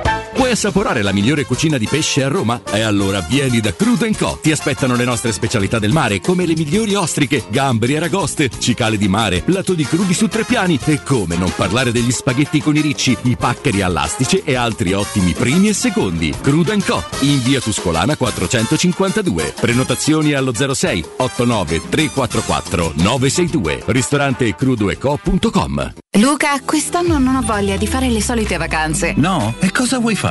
[0.41, 2.61] Vuoi assaporare la migliore cucina di pesce a Roma?
[2.71, 4.39] E allora vieni da Crudo Co.
[4.41, 9.07] Ti aspettano le nostre specialità del mare, come le migliori ostriche, gamberi, aragoste, cicale di
[9.07, 12.81] mare, lato di crudi su tre piani e come non parlare degli spaghetti con i
[12.81, 16.33] ricci, i paccheri all'astice e altri ottimi primi e secondi.
[16.41, 17.03] Crudo Co.
[17.19, 19.53] in via Tuscolana 452.
[19.61, 23.83] Prenotazioni allo 06 89 344 962.
[23.85, 25.93] Ristorante crudoeco.com.
[26.19, 29.13] Luca, quest'anno non ho voglia di fare le solite vacanze.
[29.15, 29.53] No?
[29.59, 30.30] E cosa vuoi fare?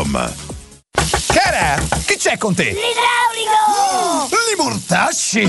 [0.00, 0.32] Roma.
[1.32, 1.60] Cara!
[1.60, 1.78] è?
[2.06, 2.64] Chi c'è con te?
[2.64, 4.28] L'idraulico!
[4.48, 5.48] Li mortasci!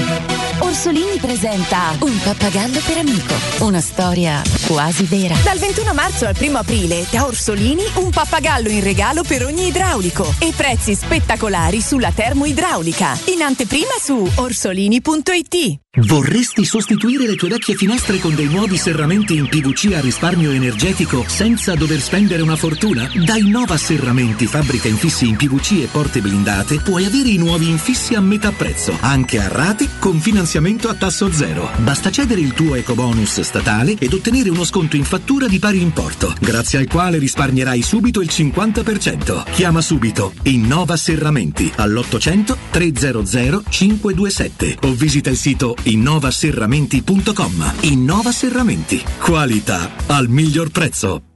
[0.60, 3.34] Orsolini presenta Un pappagallo per amico.
[3.60, 5.36] Una storia quasi vera.
[5.44, 10.32] Dal 21 marzo al 1 aprile da Orsolini un pappagallo in regalo per ogni idraulico
[10.40, 13.18] e prezzi spettacolari sulla termoidraulica.
[13.26, 15.80] In anteprima su orsolini.it.
[16.06, 21.26] Vorresti sostituire le tue vecchie finestre con dei nuovi serramenti in PVC a risparmio energetico
[21.28, 23.12] senza dover spendere una fortuna?
[23.26, 28.16] Da Innova Serramenti, fabbrica infissi in PVC e porte blindate, puoi avere i nuovi infissi
[28.16, 31.70] a metà prezzo, anche a rate con finanziamento a tasso zero.
[31.78, 36.34] Basta cedere il tuo ecobonus statale ed ottenere uno sconto in fattura di pari importo,
[36.40, 39.52] grazie al quale risparmierai subito il 50%.
[39.52, 47.74] Chiama subito Innova Serramenti all'800 300 527 o visita il sito innovaserramenti.com.
[47.82, 49.04] Innova Serramenti.
[49.20, 51.31] Qualità al miglior prezzo.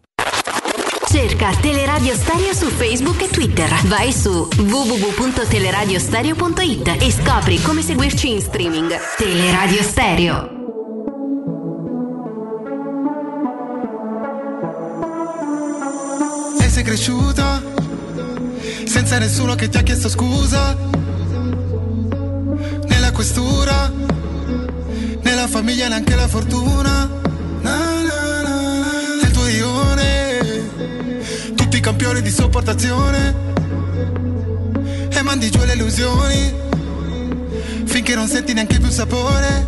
[1.15, 3.69] Cerca Teleradio Stereo su Facebook e Twitter.
[3.85, 8.93] Vai su www.teleradiostereo.it e scopri come seguirci in streaming.
[9.15, 10.49] Teleradio Stereo.
[16.59, 17.63] E sei cresciuta
[18.83, 20.77] senza nessuno che ti ha chiesto scusa.
[22.89, 23.89] Nella questura,
[25.21, 27.09] nella famiglia neanche la fortuna.
[27.61, 28.34] Na, na.
[31.85, 33.35] Campioni di sopportazione.
[35.07, 36.51] E mandi giù le illusioni,
[37.85, 39.67] finché non senti neanche più il sapore.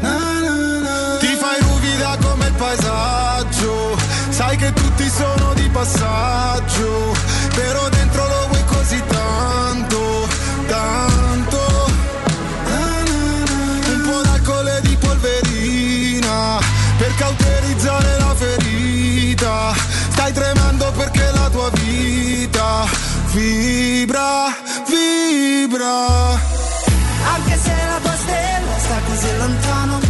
[0.00, 1.16] Na, na, na.
[1.18, 3.94] Ti fai ruvida come il paesaggio,
[4.30, 7.14] sai che tutti sono di passaggio,
[7.54, 10.28] però dentro lo vuoi così tanto,
[10.66, 11.19] tanto.
[20.20, 22.84] Stai tremando perché la tua vita
[23.32, 24.54] vibra,
[24.86, 26.32] vibra.
[27.34, 30.09] Anche se la tua stella sta così lontano,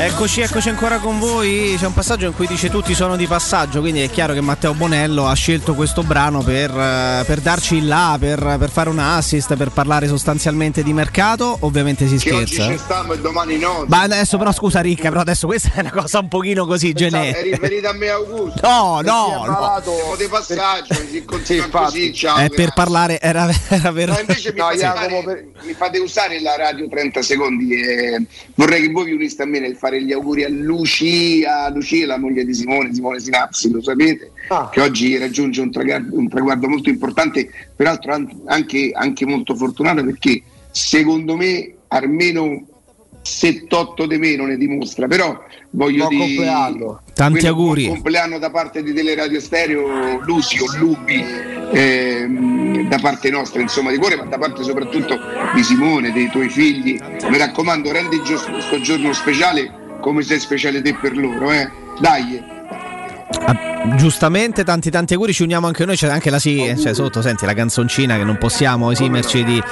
[0.00, 1.74] Eccoci, eccoci ancora con voi.
[1.76, 4.72] C'è un passaggio in cui dice tutti sono di passaggio, quindi è chiaro che Matteo
[4.72, 9.00] Bonello ha scelto questo brano per, eh, per darci il là, per, per fare un
[9.00, 11.56] assist, per parlare sostanzialmente di mercato.
[11.62, 12.70] Ovviamente si Che oggi scherza.
[12.70, 13.86] ci stiamo e domani no.
[13.88, 16.94] Ma adesso però scusa Ricca, però adesso questa è una cosa un pochino così È
[16.94, 17.40] generica.
[17.40, 18.60] riferita a me Augusto.
[18.62, 19.52] No, no, no.
[19.52, 22.36] parlato di passaggio, si continua così, ciao.
[22.36, 24.10] È per parlare, era, era per...
[24.10, 28.22] No, invece mi, fate fare- mi fate usare la radio 30 secondi e
[28.54, 32.18] vorrei che voi vi uniste a me nel fare gli auguri a Lucia, Lucia la
[32.18, 34.32] moglie di Simone, Simone Sinapsi, lo sapete,
[34.70, 40.04] che oggi raggiunge un traguardo, un traguardo molto importante, peraltro an- anche, anche molto fortunato
[40.04, 42.66] perché secondo me almeno
[43.22, 47.02] 78 di me non ne dimostra, però voglio Buon dire compleanno.
[47.14, 47.82] Tanti auguri.
[47.84, 51.22] Buon compleanno da parte di Teleradio Stereo, Lucio, Lupi,
[51.72, 55.18] ehm, da parte nostra, insomma, di cuore, ma da parte soprattutto
[55.54, 56.98] di Simone, dei tuoi figli.
[57.28, 61.70] Mi raccomando, rendi questo giorno speciale come sei speciale te per loro, eh.
[62.00, 62.57] Dai.
[63.44, 67.22] Ah, Giustamente, tanti tanti auguri, ci uniamo anche noi, c'è anche la sì, cioè sotto,
[67.22, 69.62] senti la canzoncina che non possiamo esimerci di,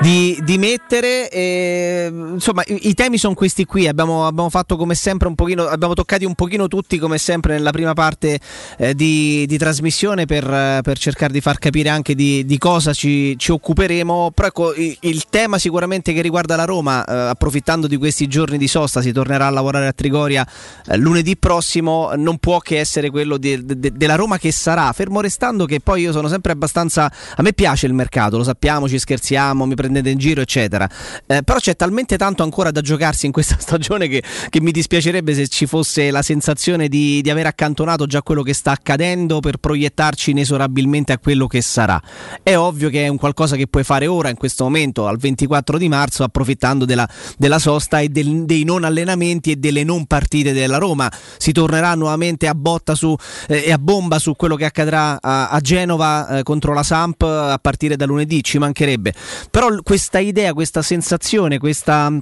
[0.00, 1.28] di- di mettere.
[1.30, 5.64] e, insomma, i, i temi sono questi qui, abbiamo, abbiamo fatto come sempre un pochino,
[5.66, 8.38] abbiamo toccati un pochino tutti come sempre nella prima parte
[8.78, 13.36] eh, di, di trasmissione per, eh, per cercare di far capire anche di, cosa ci,
[13.38, 14.32] ci occuperemo.
[14.34, 18.58] Però ecco, i- il, tema sicuramente che riguarda la Roma, eh, approfittando di questi giorni
[18.58, 20.46] di sosta, si tornerà a lavorare a Trigoria
[20.86, 25.20] eh, lunedì prossimo, non può che essere quello di- de- della Roma che sarà, fermo
[25.20, 27.04] restando che poi io sono sempre abbastanza,
[27.36, 30.88] a me piace il mercato, lo sappiamo, ci scherziamo, mi prendete in giro eccetera,
[31.26, 35.34] Eh, però c'è talmente tanto ancora da giocarsi in questa stagione che, che mi dispiacerebbe
[35.34, 39.56] se ci fosse la sensazione di, di aver accantonato già quello che sta accadendo per
[39.58, 42.00] proiettarci inesorabilmente a quello che sarà.
[42.42, 45.78] È ovvio che è un qualcosa che puoi fare ora, in questo momento, al 24
[45.78, 50.52] di marzo, approfittando della, della sosta e del- dei non allenamenti e delle non partite
[50.52, 51.10] della Roma.
[51.38, 52.54] Si tornerà nuovamente a
[52.86, 53.16] botta su,
[53.48, 57.22] eh, e a bomba su quello che accadrà a, a Genova eh, contro la Samp
[57.22, 59.12] a partire da lunedì, ci mancherebbe.
[59.50, 62.12] Però questa idea, questa sensazione, questa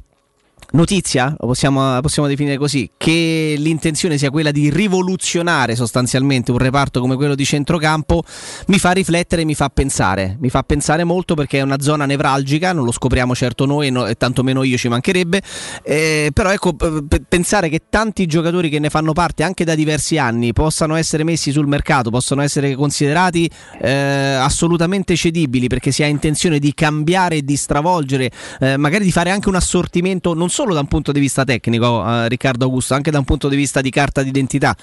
[0.74, 7.00] notizia, lo possiamo, possiamo definire così, che l'intenzione sia quella di rivoluzionare sostanzialmente un reparto
[7.00, 8.22] come quello di centrocampo,
[8.66, 12.72] mi fa riflettere, mi fa pensare, mi fa pensare molto perché è una zona nevralgica,
[12.72, 15.42] non lo scopriamo certo noi no- e tantomeno io ci mancherebbe,
[15.82, 20.18] eh, però ecco, p- pensare che tanti giocatori che ne fanno parte anche da diversi
[20.18, 23.48] anni possano essere messi sul mercato, possono essere considerati
[23.80, 28.30] eh, assolutamente cedibili perché si ha intenzione di cambiare di stravolgere,
[28.60, 32.02] eh, magari di fare anche un assortimento non solo da un punto di vista tecnico,
[32.08, 34.74] eh, Riccardo Augusto, anche da un punto di vista di carta d'identità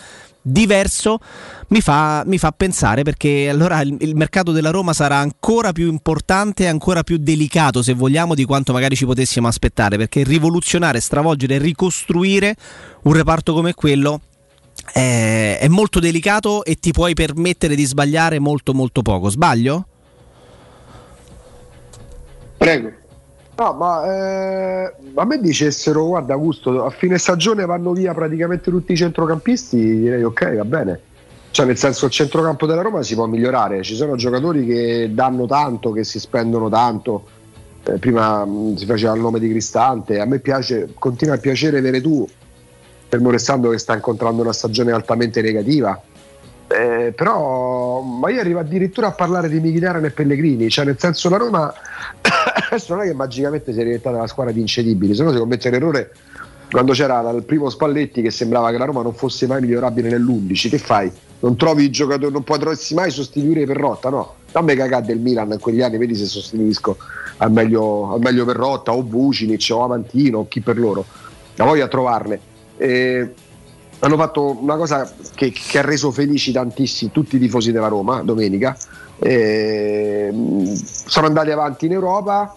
[0.42, 1.20] diverso,
[1.70, 5.88] mi fa, mi fa pensare perché allora il, il mercato della Roma sarà ancora più
[5.88, 11.00] importante e ancora più delicato, se vogliamo, di quanto magari ci potessimo aspettare, perché rivoluzionare,
[11.00, 12.56] stravolgere, ricostruire
[13.04, 14.22] un reparto come quello
[14.92, 19.30] è, è molto delicato e ti puoi permettere di sbagliare molto molto poco.
[19.30, 19.86] Sbaglio?
[22.58, 23.01] Prego.
[23.58, 28.94] No, ma eh, a me dicessero, guarda Augusto, a fine stagione vanno via praticamente tutti
[28.94, 31.00] i centrocampisti, direi ok, va bene.
[31.52, 33.84] Cioè, nel senso, il centrocampo della Roma si può migliorare.
[33.84, 37.26] Ci sono giocatori che danno tanto, che si spendono tanto.
[37.84, 40.20] Eh, prima mh, si faceva il nome di Cristante.
[40.20, 42.26] A me piace, continua a piacere Veretù,
[43.10, 46.02] fermo restando che sta incontrando una stagione altamente negativa.
[46.74, 50.70] Eh, però, ma io arrivo addirittura a parlare di Mkhitaryan e Pellegrini.
[50.70, 51.74] Cioè, nel senso, la Roma
[52.70, 55.70] adesso non è che magicamente sia diventata una squadra di incedibili, se no si commette
[55.70, 56.12] l'errore
[56.72, 60.70] quando c'era il primo Spalletti che sembrava che la Roma non fosse mai migliorabile nell'11,
[60.70, 61.12] che fai?
[61.40, 64.36] Non trovi il giocatore, non potresti mai sostituire Perrotta, no?
[64.52, 66.98] Dammi cagà del Milan in quegli anni, vedi se sostituisco
[67.38, 71.04] al meglio, al meglio Perrotta o Vucinic o Amantino o chi per loro.
[71.56, 72.40] La voglia trovarle.
[72.78, 73.34] Eh,
[74.04, 78.22] hanno fatto una cosa che, che ha reso felici tantissimi tutti i tifosi della Roma
[78.24, 78.76] domenica.
[79.20, 80.34] Eh,
[80.74, 82.54] sono andati avanti in Europa,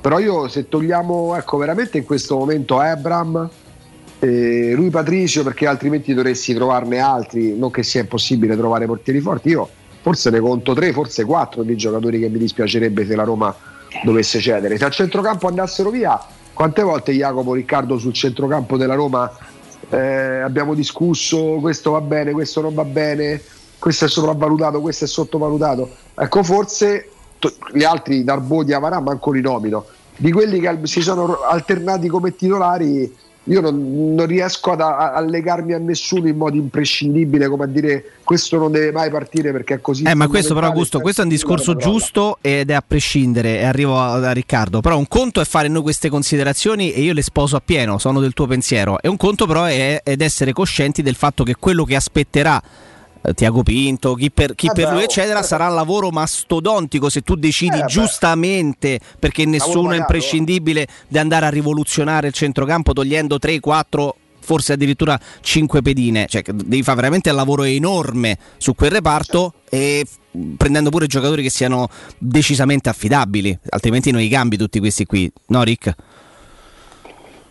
[0.00, 3.48] però io se togliamo ecco, veramente in questo momento Abram,
[4.18, 9.50] eh, lui Patricio, perché altrimenti dovresti trovarne altri, non che sia impossibile trovare portieri forti,
[9.50, 9.68] io
[10.00, 13.54] forse ne conto tre, forse quattro di giocatori che mi dispiacerebbe se la Roma
[14.02, 14.76] dovesse cedere.
[14.78, 16.20] Se al centrocampo andassero via,
[16.52, 19.30] quante volte Jacopo Riccardo sul centrocampo della Roma
[19.92, 23.40] eh, abbiamo discusso questo va bene, questo non va bene,
[23.78, 25.90] questo è sopravvalutato, questo è sottovalutato.
[26.14, 29.84] Ecco, forse to- gli altri Darbo di Avarà manco li nomino.
[30.16, 33.14] Di quelli che si sono alternati come titolari,
[33.44, 37.66] io non, non riesco ad, a, a legarmi a nessuno in modo imprescindibile, come a
[37.66, 40.04] dire questo non deve mai partire perché è così.
[40.04, 43.64] Eh, ma questo però Augusto, questo è un discorso giusto ed è a prescindere, e
[43.64, 47.22] arrivo a, da Riccardo, però un conto è fare noi queste considerazioni e io le
[47.22, 51.16] sposo appieno, sono del tuo pensiero, e un conto però è ed essere coscienti del
[51.16, 52.62] fatto che quello che aspetterà
[53.34, 55.44] Tiago Pinto, chi per, chi Eh per lui eccetera eh.
[55.44, 61.50] sarà lavoro mastodontico se tu decidi Eh, giustamente perché nessuno è imprescindibile di andare a
[61.50, 67.36] rivoluzionare il centrocampo togliendo 3, 4 forse addirittura 5 pedine, cioè devi fare veramente un
[67.36, 70.18] lavoro enorme su quel reparto e f-
[70.56, 75.62] prendendo pure giocatori che siano decisamente affidabili, altrimenti non i cambi tutti questi qui, no
[75.62, 75.94] Rick?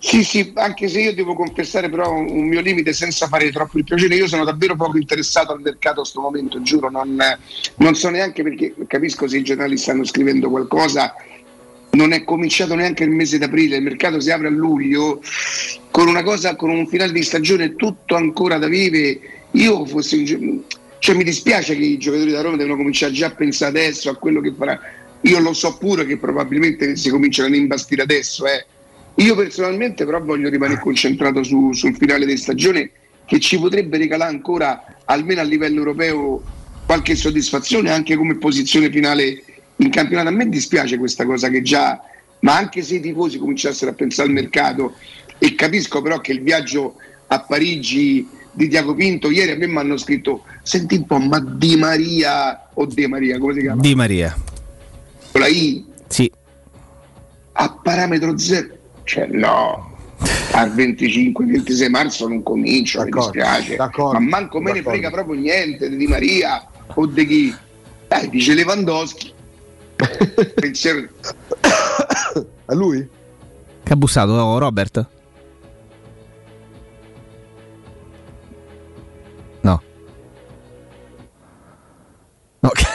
[0.04, 3.84] Sì, sì, anche se io devo confessare però un mio limite senza fare troppo il
[3.84, 7.16] piacere, io sono davvero poco interessato al mercato a questo momento, giuro, non,
[7.76, 11.14] non so neanche perché capisco se i giornali stanno scrivendo qualcosa,
[11.92, 15.22] non è cominciato neanche il mese d'aprile, il mercato si apre a luglio
[15.92, 19.20] con una cosa, con un finale di stagione tutto ancora da vive,
[19.52, 20.64] io fossi
[20.98, 24.16] cioè mi dispiace che i giocatori da Roma devono cominciare già a pensare adesso a
[24.16, 24.80] quello che farà,
[25.22, 28.66] io lo so pure che probabilmente si cominciano a imbastire adesso, eh.
[29.16, 32.92] Io personalmente però voglio rimanere concentrato su- sul finale di stagione
[33.26, 36.42] che ci potrebbe regalare ancora, almeno a livello europeo,
[36.86, 39.44] qualche soddisfazione anche come posizione finale
[39.78, 40.30] in campionato.
[40.30, 42.02] A me dispiace questa cosa che già,
[42.40, 44.96] ma anche se i tifosi cominciassero a pensare al mercato
[45.38, 46.96] e capisco però che il viaggio
[47.28, 51.40] a Parigi di Diaco Pinto, ieri a me mi hanno scritto, senti un po', ma
[51.40, 53.82] Di Maria o De Maria, come si chiama?
[53.82, 54.36] Di Maria.
[55.32, 56.30] Con la I Sì.
[57.54, 58.80] a parametro zero.
[59.12, 59.92] Cioè no,
[60.54, 63.76] al 25-26 marzo non comincio, mi dispiace.
[63.76, 67.56] d'accordo, Ma manco me ne frega proprio niente di Di Maria o di chi.
[68.08, 69.34] Dai, dice Lewandowski.
[70.56, 71.10] Pensiero-
[72.68, 73.06] A lui?
[73.84, 75.06] Che ha bussato oh, Robert?
[79.60, 79.82] No.
[82.62, 82.86] No, che,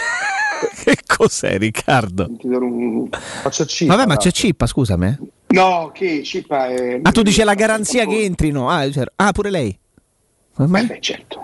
[0.83, 2.27] che cos'è Riccardo?
[2.39, 4.31] ti darò un- Ma c'è Cippa, Vabbè, ma c'è.
[4.33, 5.35] Cippa, scusami.
[5.49, 7.01] No, che Cippa è...
[7.03, 8.69] Ah, tu dici la garanzia che entrino.
[8.69, 9.79] Ah, cioè- ah, pure lei.
[10.59, 11.41] Eh beh, certo.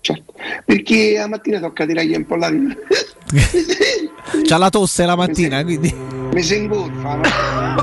[0.00, 0.34] certo.
[0.64, 2.50] Perché la mattina tocca tirargli un po' la...
[4.44, 5.94] C'ha la tosse la mattina, quindi.
[5.94, 7.22] Mi si ingolfa, no?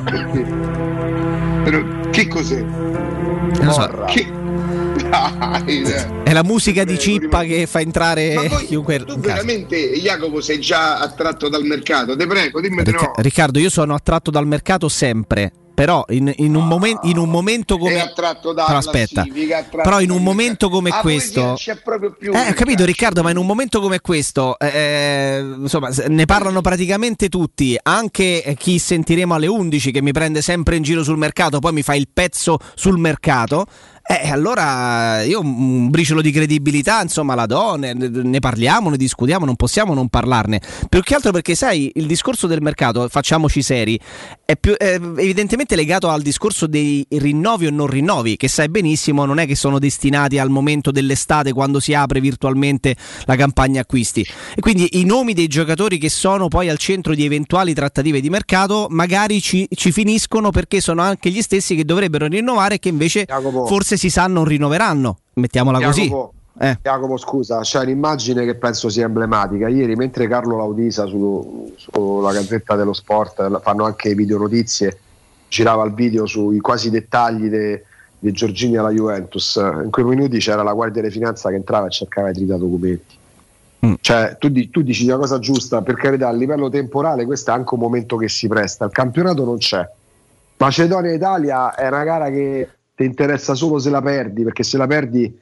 [1.63, 2.61] Però che cos'è?
[2.61, 4.03] Non lo so.
[4.07, 4.40] Che...
[5.11, 6.05] Dai, dai.
[6.23, 10.61] È la musica di Cippa che fa entrare Ma poi chiunque tu veramente, Jacopo, sei
[10.61, 12.15] già attratto dal mercato?
[12.15, 13.13] Te prego, dimmi di Ricca- no.
[13.17, 15.51] Riccardo, io sono attratto dal mercato sempre.
[15.73, 17.99] Però in, in un, momen- in un momento come...
[17.99, 21.41] attratto Però aspetta, civica, però in un momento come Ah, questo...
[21.41, 25.43] poesia, c'è proprio più Eh, ho capito Riccardo, ma in un momento come questo, eh,
[25.57, 30.41] insomma, se- ne parlano praticamente tutti, anche eh, chi sentiremo alle 11 che mi prende
[30.41, 33.65] sempre in giro sul mercato, poi mi fa il pezzo sul mercato.
[34.03, 39.45] Eh, allora io un briciolo di credibilità, insomma, la do, ne, ne parliamo, ne discutiamo,
[39.45, 40.61] non possiamo non parlarne.
[40.89, 43.99] Più che altro perché, sai, il discorso del mercato, facciamoci seri,
[44.43, 49.25] è più, è evidentemente legato al discorso dei rinnovi o non rinnovi, che sai benissimo
[49.25, 52.95] non è che sono destinati al momento dell'estate quando si apre virtualmente
[53.25, 54.25] la campagna acquisti.
[54.55, 58.29] E quindi i nomi dei giocatori che sono poi al centro di eventuali trattative di
[58.29, 62.89] mercato magari ci, ci finiscono perché sono anche gli stessi che dovrebbero rinnovare e che
[62.89, 63.25] invece
[63.65, 65.17] forse si sa non rinnoveranno.
[65.33, 66.03] Mettiamola così.
[66.03, 66.77] Jacopo, Eh.
[66.81, 69.67] Jacopo, scusa, c'è un'immagine che penso sia emblematica.
[69.67, 74.97] Ieri, mentre Carlo Laudisa su- sulla Gazzetta dello Sport la- fanno anche video notizie,
[75.47, 77.85] girava il video sui quasi dettagli de-
[78.19, 79.55] di Giorgini alla Juventus.
[79.55, 83.19] In quei minuti c'era la Guardia di Finanza che entrava e cercava i trita documenti.
[83.99, 87.53] Cioè, tu, di- tu dici una cosa giusta, per carità, a livello temporale questo è
[87.55, 88.85] anche un momento che si presta.
[88.85, 89.83] Il campionato non c'è.
[90.57, 92.69] Macedonia-Italia è una gara che
[93.01, 95.39] ti interessa solo se la perdi, perché se la perdi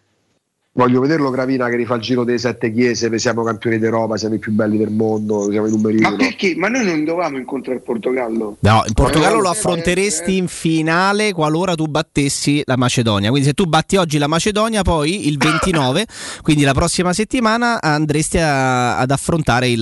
[0.79, 4.39] voglio vederlo Gravina che rifà il giro delle sette chiese, siamo campioni d'Europa, siamo i
[4.39, 6.55] più belli del mondo, siamo i numeri Ma perché?
[6.55, 8.55] Ma noi non dovevamo incontrare il Portogallo.
[8.61, 13.29] No, in Portogallo Eh, lo eh, affronteresti in finale qualora tu battessi la Macedonia.
[13.29, 16.05] Quindi se tu batti oggi la Macedonia, poi il 29,
[16.41, 19.79] quindi la prossima settimana andresti a- ad affrontare il,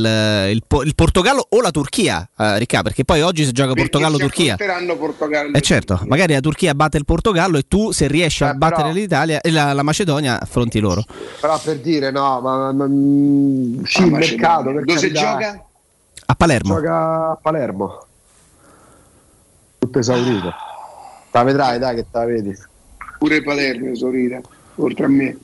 [0.51, 4.55] il il Portogallo o la Turchia, eh, Ricca, perché poi oggi si gioca Portogallo-Turchia.
[4.97, 5.53] Portogallo.
[5.53, 8.93] E certo, magari la Turchia batte il Portogallo e tu se riesci a battere però-
[8.93, 10.86] l'Italia e la, la Macedonia affronti loro.
[11.41, 15.19] Però per dire no, ma, ma- mm, sì, Ah, il mercato Dove si carità.
[15.19, 15.65] gioca?
[16.25, 16.73] A Palermo.
[16.75, 18.05] Gioca a Palermo.
[19.79, 20.53] Tutto esaurito.
[21.31, 22.55] La vedrai, dai che te la vedi.
[23.19, 24.39] Pure Palermo, Sorita,
[24.75, 25.37] oltre a me.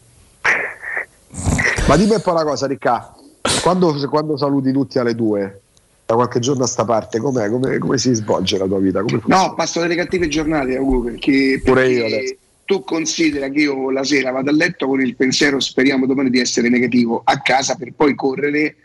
[1.88, 3.14] Ma dimmi un po' una cosa, Ricca.
[3.62, 5.62] Quando, quando saluti tutti alle due,
[6.06, 7.50] da qualche giorno a sta parte, com'è?
[7.50, 9.04] Come, come si svolge la tua vita?
[9.26, 12.34] No, passo delle cattive giornate, Ugo, perché, Pure perché io adesso.
[12.66, 16.40] Tu considera che io la sera vado a letto con il pensiero, speriamo domani di
[16.40, 18.76] essere negativo a casa per poi correre,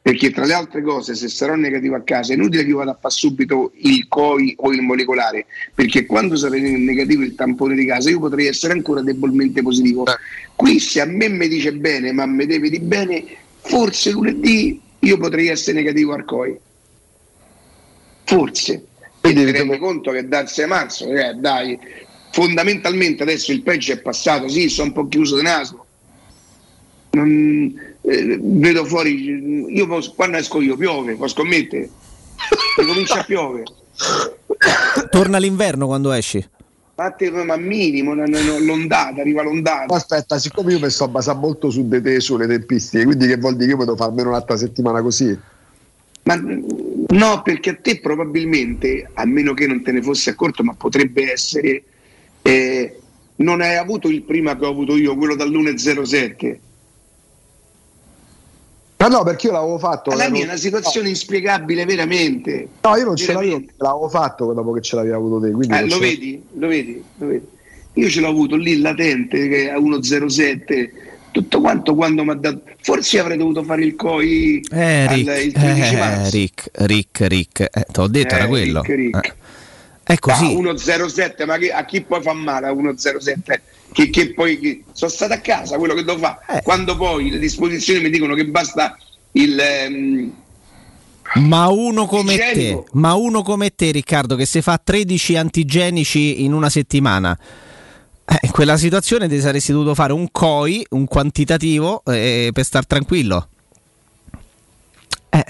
[0.00, 2.92] perché tra le altre cose, se sarò negativo a casa, è inutile che io vada
[2.92, 7.84] a fare subito il COI o il molecolare, perché quando sarà negativo il tampone di
[7.86, 10.04] casa io potrei essere ancora debolmente positivo.
[10.54, 13.24] Qui se a me mi dice bene, ma mi deve di bene,
[13.62, 16.56] forse lunedì io potrei essere negativo al COI.
[18.24, 18.86] Forse.
[19.20, 21.76] E ti rendi conto che dal 6 marzo, eh, dai,
[22.36, 25.86] fondamentalmente adesso il peggio è passato, sì, sono un po' chiuso di naso.
[27.12, 31.88] Non- eh, vedo fuori, io posso- quando esco io piove, può scommettere?
[32.76, 33.64] Comincia a piovere.
[35.08, 36.46] Torna l'inverno quando esci.
[36.96, 39.94] Ma, te- ma minimo, l'ondata, arriva l'ondata.
[39.94, 43.54] Aspetta, siccome io mi sto basando molto su di te, sulle tempistiche, quindi che vuol
[43.56, 45.38] dire che io devo fare almeno un'altra settimana così?
[46.24, 50.74] Ma no, perché a te probabilmente, a meno che non te ne fossi accorto, ma
[50.74, 51.82] potrebbe essere,
[52.46, 52.98] eh,
[53.36, 56.58] non hai avuto il prima che ho avuto io, quello dall'1.07.
[58.98, 60.10] Ma no, perché io l'avevo fatto.
[60.14, 62.66] La mia è una situazione inspiegabile, veramente.
[62.80, 63.74] No, io non ce l'avevo, Veramente.
[63.76, 65.48] l'avevo fatto dopo che ce l'avevi avuto te.
[65.78, 66.42] Eh, lo vedi?
[66.54, 67.04] Lo vedi?
[67.18, 67.46] Lo vedi?
[67.94, 70.90] Io ce l'ho avuto lì latente che a 1.07,
[71.30, 72.62] tutto quanto quando mi ha dato.
[72.80, 76.30] Forse avrei dovuto fare il COI Eh, al- Rick, il 13 eh, marzo.
[76.30, 77.60] Rick, Rick, Rick.
[77.60, 78.80] Eh, te l'ho detto, Eh, era quello.
[78.80, 79.34] Rick, Rick.
[80.08, 80.54] È così.
[80.54, 83.60] Ma 1.07, ma che- a chi poi fa male a 1.07?
[83.92, 86.58] Che, che poi che- sono stato a casa, quello che devo fare.
[86.58, 86.62] Eh.
[86.62, 88.96] Quando poi le disposizioni mi dicono che basta
[89.32, 89.58] il.
[89.58, 90.32] ehm,
[91.40, 96.52] Ma uno come te, ma uno come te, Riccardo, che se fa 13 antigenici in
[96.52, 97.36] una settimana,
[98.26, 102.86] eh, in quella situazione ti saresti dovuto fare un COI, un quantitativo, eh, per star
[102.86, 103.48] tranquillo.
[105.30, 105.44] Eh.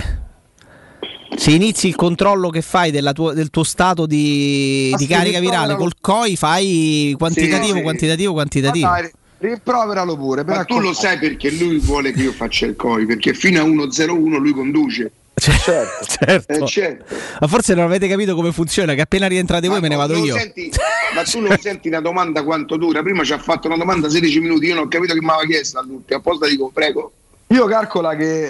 [1.35, 5.09] Se inizi il controllo che fai della tua- del tuo stato di, Ma di sì,
[5.11, 7.83] carica virale col COI, fai quantitativo, sì.
[7.83, 8.87] quantitativo, Ma quantitativo.
[8.89, 10.45] dai, rimproveralo pure.
[10.45, 13.05] ma però tu lo sai perché lui vuole che io faccia il COI?
[13.07, 15.11] Perché fino a 1.01 lui conduce.
[15.39, 16.07] Certo.
[16.07, 16.53] Certo.
[16.53, 17.14] Eh, certo.
[17.41, 20.24] Ma forse non avete capito come funziona, che appena rientrate voi me ne Ma vado
[20.24, 20.35] io.
[20.35, 20.70] senti-
[21.14, 23.03] ma tu non senti una domanda quanto dura?
[23.03, 25.45] Prima ci ha fatto una domanda 16 minuti, io non ho capito che mi aveva
[25.47, 26.18] chiesto all'ultima.
[26.20, 27.12] Apposta dico, prego.
[27.49, 28.47] Io calcola che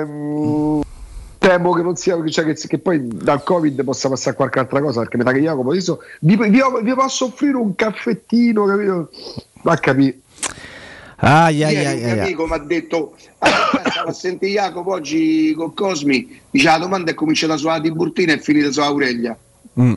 [0.00, 0.80] ehm,
[1.42, 5.00] temo che non sia cioè che, che poi dal covid possa passare qualche altra cosa
[5.00, 6.48] perché mi sa che Jacopo io so- vi, vi-
[6.82, 9.10] vi posso offrire un caffettino capito
[9.62, 10.18] va a capire
[11.16, 12.18] Ai, ai, Ieri ai, un ai, ai.
[12.20, 17.10] amico mi ha detto, "Ah, stavo a sentire Jacopo oggi con Cosmi, dice la domanda
[17.12, 19.36] è cominciata sulla Tiburtina e è finita sulla Aurelia.
[19.80, 19.92] Mm.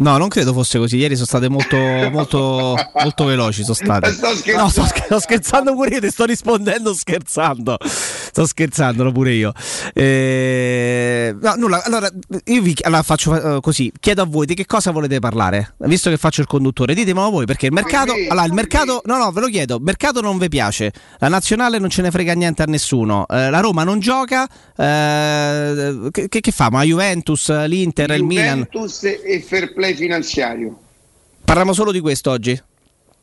[0.00, 0.96] No, non credo fosse così.
[0.96, 1.76] Ieri sono state molto,
[2.10, 3.62] molto, molto veloci.
[3.62, 4.12] Sono state.
[4.12, 4.62] Sto scherzando.
[4.62, 6.00] No, sto, scher- sto scherzando pure io.
[6.00, 7.76] Ti sto rispondendo scherzando.
[7.84, 9.52] Sto scherzando pure io.
[9.92, 11.82] Eh, no, nulla.
[11.84, 12.08] Allora,
[12.44, 13.92] io vi allora faccio eh, così.
[14.00, 15.74] Chiedo a voi di che cosa volete parlare.
[15.78, 18.14] Visto che faccio il conduttore, ditemelo voi perché il mercato.
[18.14, 19.02] me, Allora, il mercato.
[19.04, 19.76] No, no, ve lo chiedo.
[19.76, 20.92] Il mercato non vi piace.
[21.18, 23.26] La nazionale non ce ne frega niente a nessuno.
[23.28, 24.48] Eh, la Roma non gioca.
[24.76, 26.70] eh, che, che- che fa?
[26.70, 28.66] Ma Juventus, l'Inter, il Milan.
[28.70, 30.78] Juventus e fair play finanziario.
[31.44, 32.60] Parliamo solo di questo oggi?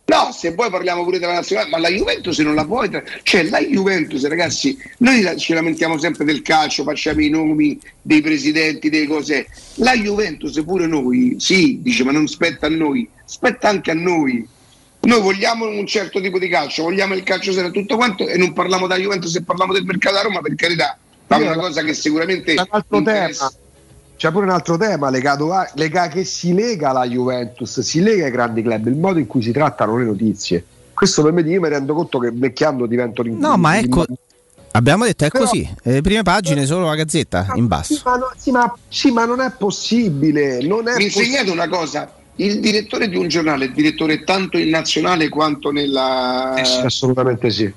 [0.10, 2.90] No, se poi parliamo pure della nazionale, ma la Juventus non la puoi.
[2.90, 7.78] tra- Cioè, la Juventus, ragazzi, noi la- ci lamentiamo sempre del calcio, facciamo i nomi
[8.02, 9.48] dei presidenti, delle cose.
[9.76, 14.48] La Juventus, pure noi, sì, dice, ma non spetta a noi, spetta anche a noi.
[15.02, 18.54] Noi vogliamo un certo tipo di calcio, vogliamo il calcio serio tutto quanto e non
[18.54, 20.98] parliamo della Juventus e parliamo del mercato a Roma, per carità.
[21.28, 22.56] Ma è una cosa che sicuramente
[22.98, 23.67] interessa- tema.
[24.18, 28.26] C'è pure un altro tema legato a, lega- che si lega alla Juventus, si lega
[28.26, 30.66] ai grandi club, il modo in cui si trattano le notizie.
[30.94, 34.06] Questo per me io mi rendo conto che vecchiando divento rin- No, ma ecco.
[34.72, 35.68] Abbiamo detto è Però- così.
[35.84, 37.94] Le prime pagine solo la gazzetta in basso.
[37.94, 40.62] Sì ma, no- sì, ma- sì, ma non è possibile.
[40.64, 44.58] Non è Mi possi- insegnate una cosa, il direttore di un giornale è direttore tanto
[44.58, 46.56] in nazionale quanto nella...
[46.56, 47.72] Eh sì, assolutamente sì.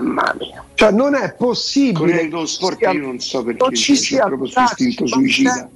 [0.00, 0.64] Mamma mia.
[0.74, 2.14] Cioè, non è possibile.
[2.22, 5.52] Dello sport sia- io non so perché non ci sia proprio questo traccia, istinto suicida.
[5.54, 5.66] c'è-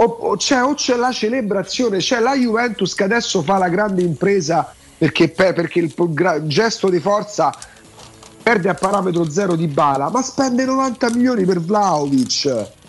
[0.00, 4.00] O, o c'è, o c'è la celebrazione, c'è la Juventus che adesso fa la grande
[4.02, 7.52] impresa perché, pe- perché il gra- gesto di forza
[8.42, 12.44] perde a parametro zero di Bala, ma spende 90 milioni per Vlaovic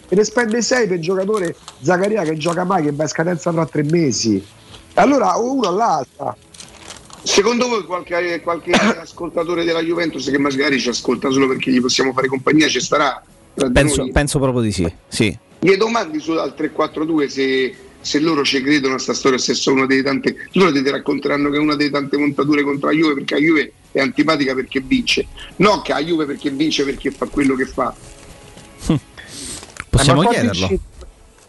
[0.08, 3.52] e ne spende 6 per il giocatore Zaccaria che gioca mai, che va in scadenza
[3.52, 4.46] tra tre mesi.
[4.94, 6.36] Allora o uno all'altra.
[7.24, 12.14] Secondo voi qualche, qualche ascoltatore della Juventus che magari ci ascolta solo perché gli possiamo
[12.14, 13.22] fare compagnia ci starà?
[13.74, 14.92] Penso, penso proprio di sì.
[15.08, 15.38] sì.
[15.60, 19.86] Gli domandi su al 342 se, se loro ci credono a sta storia, se sono
[19.86, 20.48] delle tante.
[20.54, 23.72] Loro ti racconteranno che è una delle tante montature contro la Juve perché la Juve
[23.92, 25.28] è antipatica perché vince.
[25.58, 27.94] No, che la Juve perché vince perché fa quello che fa.
[29.90, 30.62] Possiamo Eh, chiederlo.
[30.62, 30.80] incide-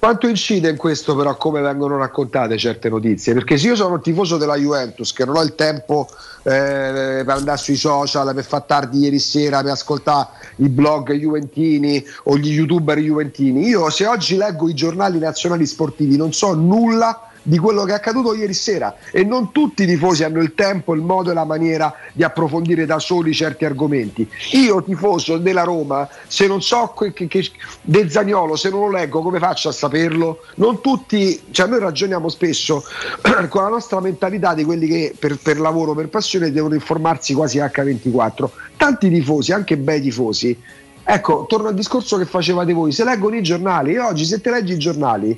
[0.01, 3.35] Quanto incide in questo però come vengono raccontate certe notizie?
[3.35, 7.59] Perché se io sono tifoso della Juventus, che non ho il tempo eh, per andare
[7.59, 12.97] sui social, per far tardi ieri sera, per ascoltare i blog juventini o gli youtuber
[12.97, 17.93] juventini, io se oggi leggo i giornali nazionali sportivi non so nulla di quello che
[17.93, 21.35] è accaduto ieri sera e non tutti i tifosi hanno il tempo, il modo e
[21.35, 24.29] la maniera di approfondire da soli certi argomenti.
[24.53, 27.51] Io tifoso della Roma, se non so che, che-
[27.83, 30.45] del Zagnolo, se non lo leggo come faccio a saperlo?
[30.57, 32.83] Non tutti, cioè noi ragioniamo spesso
[33.49, 37.59] con la nostra mentalità di quelli che per, per lavoro, per passione devono informarsi quasi
[37.59, 38.49] H24.
[38.77, 40.57] Tanti tifosi, anche bei tifosi,
[41.03, 44.75] Ecco, torno al discorso che facevate voi, se leggono i giornali, oggi se te leggi
[44.75, 45.37] i giornali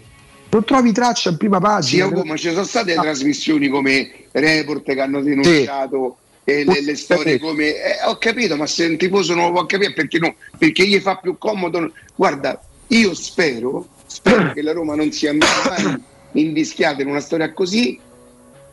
[0.52, 2.06] non trovi traccia in prima Sì, pagina.
[2.06, 3.02] Ugo, ma ci sono state No.
[3.02, 7.68] trasmissioni come Report che hanno denunciato e le, le storie come.
[7.74, 10.34] eh, ho capito, ma se un tifoso non lo può capire perché no?
[10.58, 11.90] Perché gli fa più comodo.
[12.14, 17.98] Guarda, io spero, spero che la Roma non sia mai invischiata in una storia così,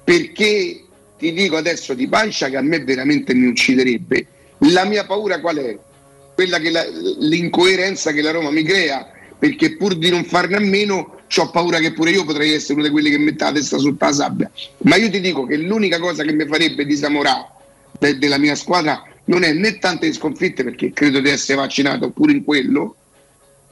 [0.03, 0.83] perché
[1.17, 4.25] ti dico adesso di pancia che a me veramente mi ucciderebbe.
[4.73, 5.77] La mia paura qual è?
[6.35, 6.85] Quella che la-
[7.19, 11.79] l'incoerenza che la Roma mi crea, perché pur di non farne a meno, ho paura
[11.79, 14.51] che pure io potrei essere uno di quelli che mette la testa sotto la sabbia.
[14.79, 17.47] Ma io ti dico che l'unica cosa che mi farebbe disamorare
[17.97, 22.33] de- della mia squadra non è né tante sconfitte, perché credo di essere vaccinato pure
[22.33, 22.95] in quello,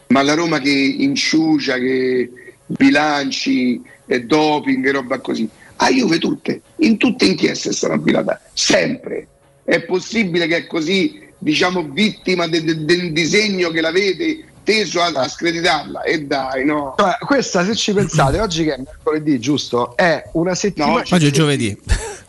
[0.08, 2.32] ma la Roma che inciucia, che
[2.66, 5.50] bilanci, eh, doping e roba così.
[5.78, 5.90] A
[6.20, 9.28] tutte, in tutte inchieste sarà affilata, sempre.
[9.64, 15.00] È possibile che è così, diciamo, vittima de- de- del disegno che la vede teso
[15.02, 16.02] a, a screditarla?
[16.02, 16.94] E dai, no.
[16.98, 19.96] Cioè, questa, se ci pensate, oggi che è mercoledì, giusto?
[19.96, 21.04] È una settimana.
[21.10, 21.82] Oggi è giovedì.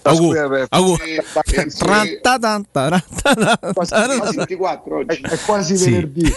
[0.02, 0.38] Auguri.
[0.68, 1.20] Auguri.
[3.72, 5.20] Quasi 24 oggi.
[5.20, 5.90] È, è quasi Sì.
[5.90, 6.32] venerdì.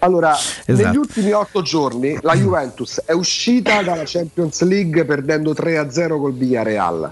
[0.00, 0.72] Allora, Esatto.
[0.72, 7.10] negli ultimi otto giorni la Juventus è uscita dalla Champions League perdendo 3-0 col Villarreal.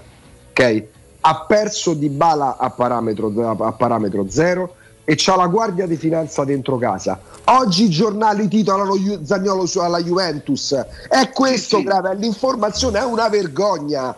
[0.51, 0.83] Ok?
[1.21, 3.33] Ha perso di bala a parametro,
[3.65, 4.75] a parametro zero
[5.05, 7.19] e c'ha la guardia di finanza dentro casa.
[7.45, 8.93] Oggi i giornali titolano
[9.23, 10.73] Zagnolo alla Juventus.
[11.09, 14.15] È questo grave, l'informazione è una vergogna.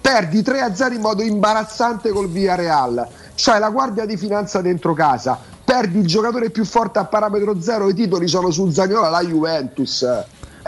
[0.00, 3.06] Perdi 3-0 in modo imbarazzante col Villarreal.
[3.34, 5.38] C'hai la guardia di finanza dentro casa.
[5.64, 7.88] Perdi il giocatore più forte a parametro zero.
[7.88, 10.06] I titoli sono su Zagnolo alla Juventus.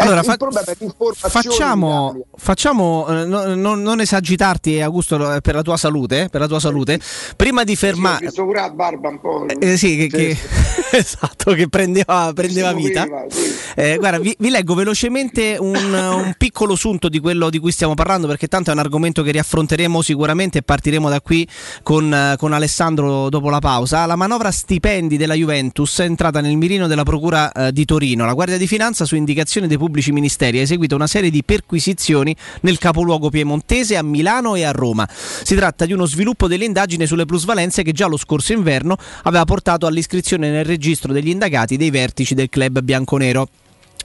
[0.00, 5.76] Allora, il fa- Facciamo, facciamo eh, no- no- non esagitarti, Augusto, eh, per la tua
[5.76, 6.22] salute.
[6.22, 7.00] eh, Per la tua salute.
[7.36, 8.26] Prima di fermare.
[8.26, 9.46] visto pure la barba un po'.
[9.58, 10.36] Eh, sì, che, che-
[10.96, 13.06] esatto, che prendeva, prendeva vita.
[13.28, 13.56] sì.
[13.74, 17.94] Eh, guarda, vi, vi leggo velocemente un, un piccolo sunto di quello di cui stiamo
[17.94, 21.46] parlando, perché tanto è un argomento che riaffronteremo sicuramente e partiremo da qui
[21.82, 24.06] con, eh, con Alessandro dopo la pausa.
[24.06, 28.24] La manovra stipendi della Juventus è entrata nel mirino della Procura eh, di Torino.
[28.24, 32.34] La Guardia di Finanza, su indicazione dei pubblici ministeri, ha eseguito una serie di perquisizioni
[32.62, 35.08] nel capoluogo piemontese a Milano e a Roma.
[35.10, 39.44] Si tratta di uno sviluppo delle indagini sulle plusvalenze che già lo scorso inverno aveva
[39.44, 43.48] portato all'iscrizione nel registro degli indagati dei vertici del club bianconero.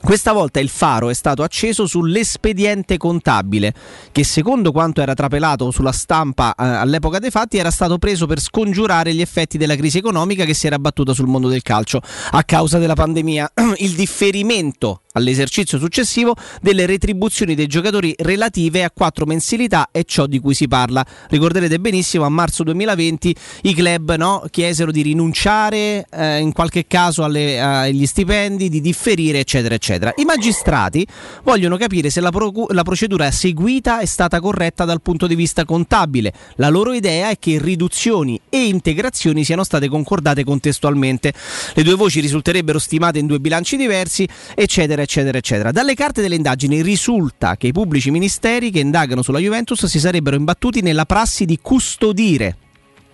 [0.04, 3.74] Questa volta il faro è stato acceso sull'espediente contabile,
[4.12, 8.42] che secondo quanto era trapelato sulla stampa eh, all'epoca dei fatti era stato preso per
[8.42, 12.44] scongiurare gli effetti della crisi economica che si era abbattuta sul mondo del calcio a
[12.44, 13.54] causa della pandemia.
[13.78, 20.40] Il differimento all'esercizio successivo delle retribuzioni dei giocatori relative a quattro mensilità è ciò di
[20.40, 21.06] cui si parla.
[21.30, 27.24] Ricorderete benissimo a marzo 2020 i club no, chiesero di rinunciare eh, in qualche caso
[27.24, 30.14] alle- agli stipendi, di differire eccetera eccetera.
[30.16, 31.06] I magistrati
[31.44, 35.64] vogliono capire se la, procu- la procedura seguita è stata corretta dal punto di vista
[35.64, 36.34] contabile.
[36.56, 41.34] La loro idea è che riduzioni e integrazioni siano state concordate contestualmente.
[41.76, 45.72] Le due voci risulterebbero stimate in due bilanci diversi, eccetera, eccetera, eccetera.
[45.72, 50.36] Dalle carte delle indagini risulta che i pubblici ministeri che indagano sulla Juventus si sarebbero
[50.36, 52.58] imbattuti nella prassi di custodire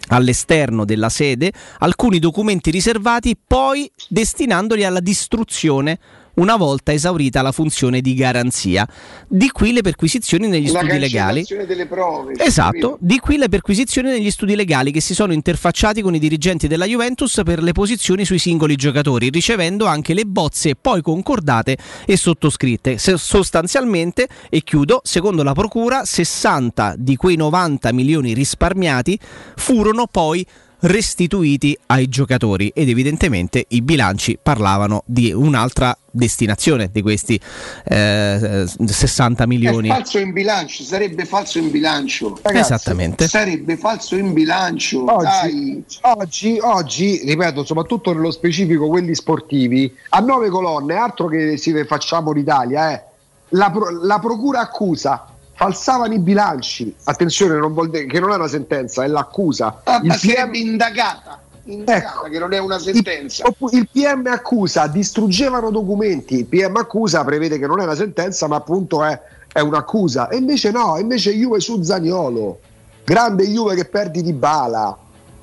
[0.08, 6.00] all'esterno della sede alcuni documenti riservati, poi destinandoli alla distruzione
[6.40, 8.88] una volta esaurita la funzione di garanzia.
[9.28, 11.46] Di qui le perquisizioni negli La studi legali.
[11.68, 12.34] delle prove.
[12.38, 16.68] Esatto, di qui le perquisizioni negli studi legali che si sono interfacciati con i dirigenti
[16.68, 22.18] della Juventus per le posizioni sui singoli giocatori, ricevendo anche le bozze poi concordate e
[22.18, 22.98] sottoscritte.
[22.98, 29.20] Se- sostanzialmente, e chiudo, secondo la Procura, 60 di quei 90 milioni risparmiati
[29.56, 30.46] furono poi
[30.82, 37.40] restituiti ai giocatori ed evidentemente i bilanci parlavano di un'altra destinazione di questi
[37.86, 39.90] eh, 60 milioni.
[39.90, 42.40] È falso in bilancio, sarebbe falso in bilancio.
[42.44, 43.28] Esattamente.
[43.28, 45.04] Sarebbe falso in bilancio.
[45.12, 45.84] Oggi, Dai.
[46.02, 52.32] oggi, oggi, ripeto, soprattutto nello specifico quelli sportivi, a nove colonne, altro che si facciamo
[52.32, 53.04] l'Italia, eh.
[53.50, 55.28] la, pro- la procura accusa,
[55.60, 59.82] falsavano i bilanci, attenzione, non dire che non è una sentenza, è l'accusa.
[59.84, 61.42] Ah, Il PM indagata.
[61.66, 63.46] Indagata, che non è una sentenza.
[63.46, 68.48] Oppu- Il PM accusa, distruggevano documenti, il PM accusa prevede che non è una sentenza
[68.48, 72.62] ma appunto è, è un'accusa e invece no, invece Juve su Zaniolo,
[73.04, 74.98] grande Juve che perdi di bala.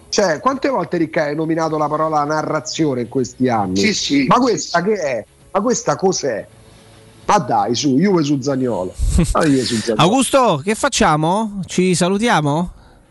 [0.08, 3.76] Cioè, quante volte Ricca hai nominato la parola narrazione in questi anni?
[3.76, 5.26] Sì, sì, Ma questa che è?
[5.50, 6.46] Ma questa cos'è?
[7.26, 8.94] Ma dai, su, Juve su Zaniolo.
[9.32, 9.94] Ah, su Zaniolo.
[9.96, 11.60] Augusto, che facciamo?
[11.66, 12.70] Ci salutiamo?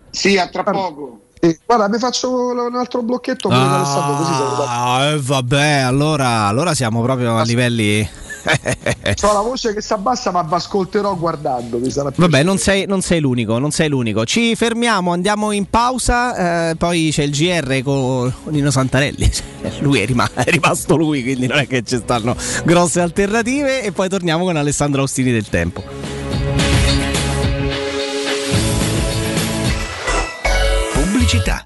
[0.09, 1.19] Sì, a tra poco.
[1.39, 4.31] Eh, guarda, mi faccio un altro blocchetto Alessandro così
[4.67, 8.09] Ah, eh, vabbè, allora, allora siamo proprio a livelli.
[9.23, 11.77] Ho la voce che si abbassa, ma vi ascolterò guardando.
[11.77, 14.25] Mi sarà Vabbè, non sei, non sei l'unico, non sei l'unico.
[14.25, 19.31] Ci fermiamo, andiamo in pausa, eh, poi c'è il GR con Nino Santarelli.
[19.79, 23.83] Lui è, rima- è rimasto lui, quindi non è che ci stanno grosse alternative.
[23.83, 25.83] E poi torniamo con Alessandro Austini del Tempo.
[30.93, 31.65] Pubblicità.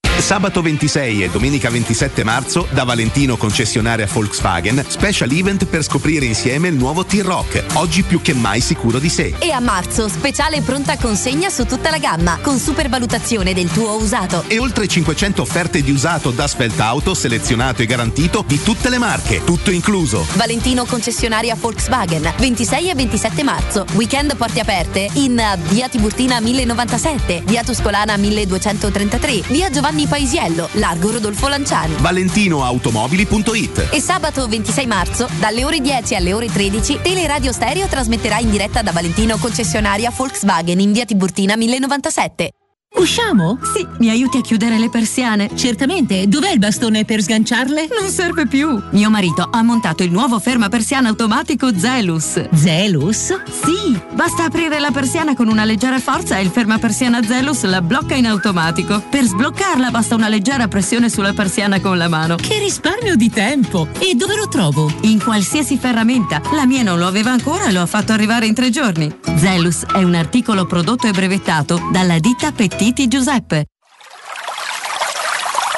[0.21, 6.67] Sabato 26 e domenica 27 marzo da Valentino concessionaria Volkswagen, special event per scoprire insieme
[6.67, 9.33] il nuovo T-Rock, oggi più che mai sicuro di sé.
[9.39, 14.45] E a marzo, speciale pronta consegna su tutta la gamma, con supervalutazione del tuo usato.
[14.47, 16.47] E oltre 500 offerte di usato da
[16.77, 20.25] Auto selezionato e garantito di tutte le marche, tutto incluso.
[20.35, 23.85] Valentino concessionaria Volkswagen, 26 e 27 marzo.
[23.95, 31.47] Weekend porte aperte in via Tiburtina 1097, via Tuscolana 1233, via Giovanni Paisiello, largo Rodolfo
[31.47, 31.95] Lanciani.
[31.95, 38.49] ValentinoAutomobili.it E sabato 26 marzo, dalle ore 10 alle ore 13, Teleradio Stereo trasmetterà in
[38.49, 42.49] diretta da Valentino concessionaria Volkswagen in via Tiburtina 1097.
[42.93, 43.57] Usciamo?
[43.73, 45.49] Sì, mi aiuti a chiudere le persiane?
[45.55, 46.27] Certamente.
[46.27, 47.87] Dov'è il bastone per sganciarle?
[47.99, 48.79] Non serve più.
[48.91, 52.49] Mio marito ha montato il nuovo ferma persiana automatico Zelus.
[52.53, 53.41] Zelus?
[53.49, 57.81] Sì, basta aprire la persiana con una leggera forza e il ferma persiana Zelus la
[57.81, 59.01] blocca in automatico.
[59.09, 62.35] Per sbloccarla basta una leggera pressione sulla persiana con la mano.
[62.35, 63.87] Che risparmio di tempo!
[63.99, 64.91] E dove lo trovo?
[65.01, 66.41] In qualsiasi ferramenta.
[66.53, 69.11] La mia non lo aveva ancora e lo ha fatto arrivare in tre giorni.
[69.37, 73.67] Zelus è un articolo prodotto e brevettato dalla ditta Pettiti Giuseppe.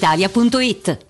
[0.00, 1.09] brispalitalia.it.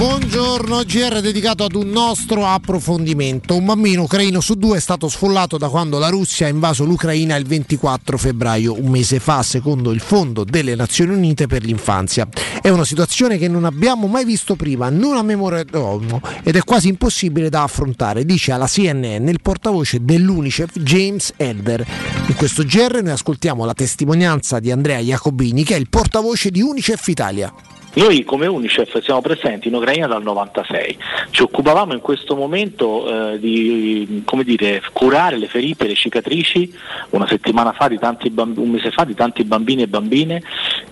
[0.00, 3.54] Buongiorno, GR dedicato ad un nostro approfondimento.
[3.54, 7.36] Un bambino ucraino su due è stato sfollato da quando la Russia ha invaso l'Ucraina
[7.36, 12.26] il 24 febbraio, un mese fa, secondo il Fondo delle Nazioni Unite per l'infanzia.
[12.62, 16.62] È una situazione che non abbiamo mai visto prima, non a memoria d'uomo, ed è
[16.62, 21.86] quasi impossibile da affrontare, dice alla CNN il portavoce dell'UNICEF James Elder.
[22.26, 26.62] In questo GR noi ascoltiamo la testimonianza di Andrea Jacobini, che è il portavoce di
[26.62, 27.52] UNICEF Italia.
[27.92, 30.96] Noi come Unicef siamo presenti in Ucraina dal 96,
[31.30, 36.72] ci occupavamo in questo momento eh, di dire, curare le ferite, le cicatrici
[37.10, 40.40] una settimana fa di tanti bamb- un mese fa di tanti bambini e bambine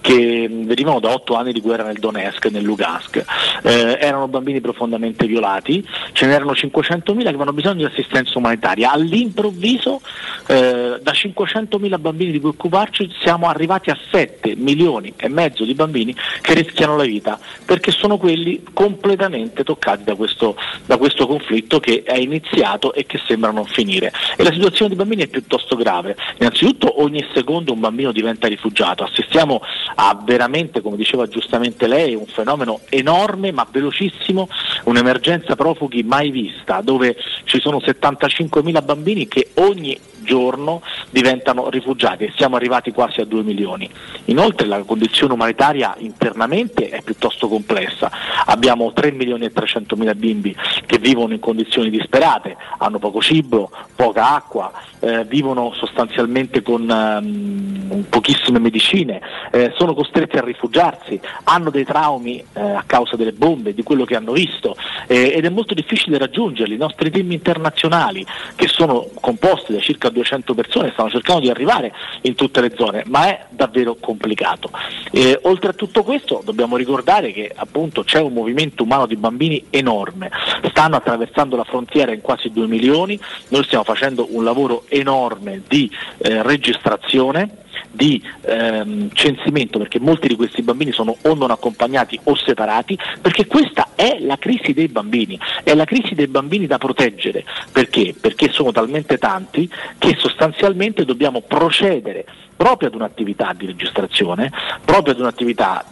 [0.01, 3.25] che venivano da otto anni di guerra nel Donetsk e nel Lugansk.
[3.63, 8.91] Eh, erano bambini profondamente violati, ce n'erano 500.000 che avevano bisogno di assistenza umanitaria.
[8.91, 10.01] All'improvviso
[10.49, 15.75] eh, da 500.000 bambini di cui occuparci siamo arrivati a 7 milioni e mezzo di
[15.75, 21.81] bambini che rischiano la vita perché sono quelli completamente toccati da questo, da questo conflitto
[21.81, 24.13] che è iniziato e che sembra non finire.
[24.37, 26.17] E la situazione dei bambini è piuttosto grave.
[26.39, 29.61] Innanzitutto ogni secondo un bambino diventa rifugiato, assistiamo
[29.97, 34.49] ha veramente, come diceva giustamente lei, un fenomeno enorme ma velocissimo,
[34.85, 42.33] un'emergenza profughi mai vista, dove ci sono 75.000 bambini che ogni giorno diventano rifugiati e
[42.37, 43.89] siamo arrivati quasi a 2 milioni.
[44.27, 48.11] Inoltre la condizione umanitaria internamente è piuttosto complessa,
[48.47, 50.55] abbiamo 3 milioni e 300 mila bimbi
[50.87, 58.05] che vivono in condizioni disperate, hanno poco cibo, poca acqua, eh, vivono sostanzialmente con ehm,
[58.09, 59.21] pochissime medicine,
[59.51, 64.05] eh, sono costretti a rifugiarsi, hanno dei traumi eh, a causa delle bombe, di quello
[64.05, 64.77] che hanno visto
[65.07, 66.75] eh, ed è molto difficile raggiungerli.
[66.75, 68.25] I nostri team internazionali
[68.55, 73.03] che sono composti da circa 200 persone stanno cercando di arrivare in tutte le zone,
[73.07, 74.71] ma è davvero complicato.
[75.11, 79.65] Eh, oltre a tutto questo dobbiamo ricordare che appunto c'è un movimento umano di bambini
[79.71, 80.31] enorme,
[80.71, 85.91] stanno attraversando la frontiera in quasi 2 milioni, noi stiamo facendo un lavoro enorme di
[86.19, 92.35] eh, registrazione di ehm, censimento perché molti di questi bambini sono o non accompagnati o
[92.37, 97.45] separati perché questa è la crisi dei bambini, è la crisi dei bambini da proteggere
[97.73, 98.15] perché?
[98.19, 99.69] Perché sono talmente tanti
[99.99, 102.25] che sostanzialmente dobbiamo procedere
[102.59, 104.51] proprio ad un'attività di registrazione,
[104.85, 105.85] proprio ad un'attività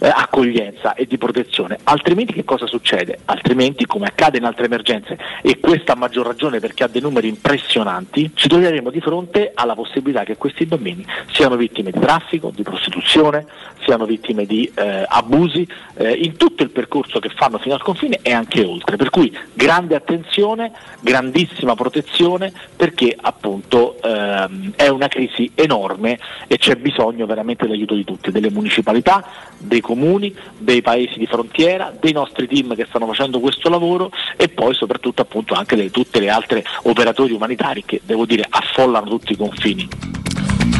[0.00, 3.20] eh, accoglienza e di protezione, altrimenti che cosa succede?
[3.24, 7.28] Altrimenti, come accade in altre emergenze, e questa a maggior ragione perché ha dei numeri
[7.28, 12.62] impressionanti, ci troveremo di fronte alla possibilità che questi bambini siano vittime di traffico, di
[12.62, 13.46] prostituzione,
[13.84, 15.66] siano vittime di eh, abusi
[15.96, 18.96] eh, in tutto il percorso che fanno fino al confine e anche oltre.
[18.96, 26.76] Per cui grande attenzione, grandissima protezione perché appunto ehm, è una crisi enorme e c'è
[26.76, 29.24] bisogno veramente dell'aiuto di tutti, delle municipalità,
[29.58, 34.48] dei comuni, dei paesi di frontiera, dei nostri team che stanno facendo questo lavoro e
[34.48, 39.32] poi soprattutto appunto anche di tutte le altre operatori umanitari che devo dire affollano tutti
[39.32, 39.88] i confini.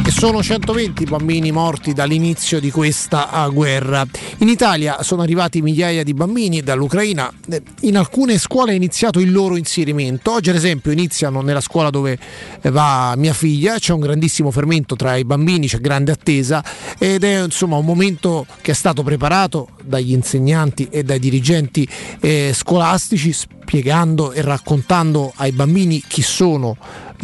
[0.04, 4.04] E sono 120 bambini morti dall'inizio di questa guerra.
[4.38, 7.32] In Italia sono arrivati migliaia di bambini dall'Ucraina.
[7.82, 10.32] In alcune scuole è iniziato il loro inserimento.
[10.32, 12.18] Oggi, ad esempio, iniziano nella scuola dove
[12.62, 13.78] va mia figlia.
[13.78, 16.64] C'è un grandissimo fermento tra i bambini, c'è grande attesa
[16.98, 21.88] ed è insomma un momento che è stato preparato dagli insegnanti e dai dirigenti
[22.20, 26.76] eh, scolastici spiegando e raccontando ai bambini chi sono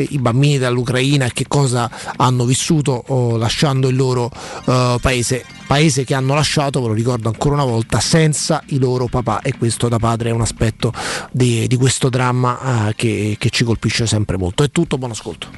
[0.03, 4.30] i bambini dall'Ucraina e che cosa hanno vissuto oh, lasciando il loro
[4.64, 5.44] uh, paese.
[5.66, 9.57] Paese che hanno lasciato, ve lo ricordo ancora una volta, senza i loro papà e
[9.59, 10.92] questo da padre è un aspetto
[11.32, 14.62] di, di questo dramma uh, che, che ci colpisce sempre molto.
[14.62, 15.49] È tutto, buon ascolto.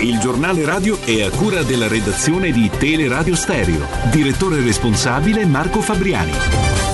[0.00, 3.86] Il giornale radio è a cura della redazione di Teleradio Stereo.
[4.10, 6.93] Direttore responsabile Marco Fabriani.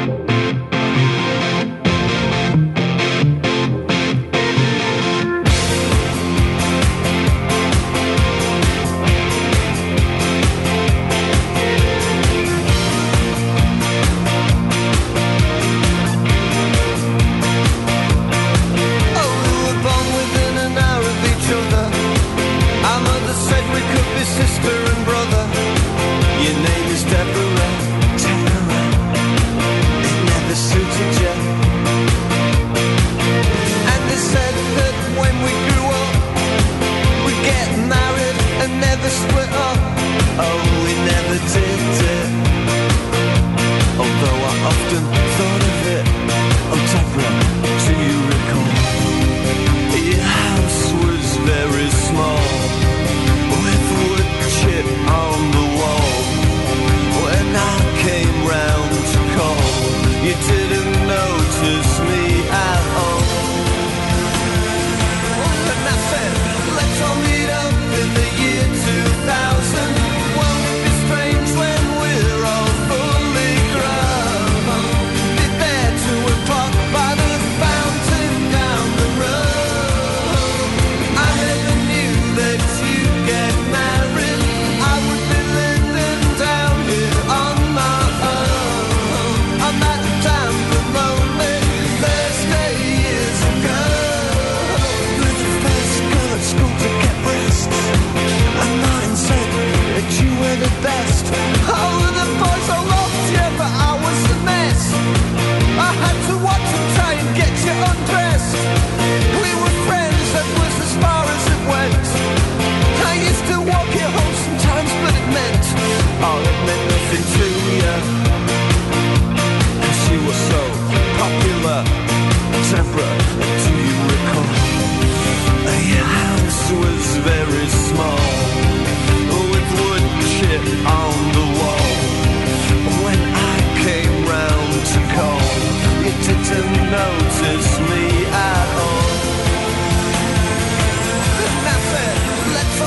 [136.91, 138.99] notice me at all.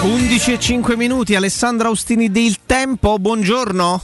[0.03, 4.01] 11 e 5 minuti, Alessandro Austini del Tempo, buongiorno.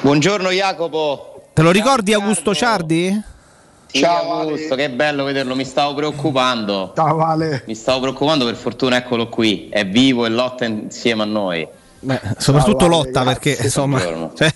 [0.00, 1.48] Buongiorno Jacopo.
[1.52, 3.22] Te lo ricordi Augusto Ciardi?
[3.90, 6.92] Ciao Augusto, che bello vederlo, mi stavo preoccupando.
[6.96, 7.64] Ciao Vale.
[7.66, 11.68] Mi stavo preoccupando, per fortuna eccolo qui, è vivo e lotta insieme a noi.
[11.98, 14.32] Beh, soprattutto Ciao, lotta Ale, perché insomma Buongiorno.
[14.34, 14.52] cioè,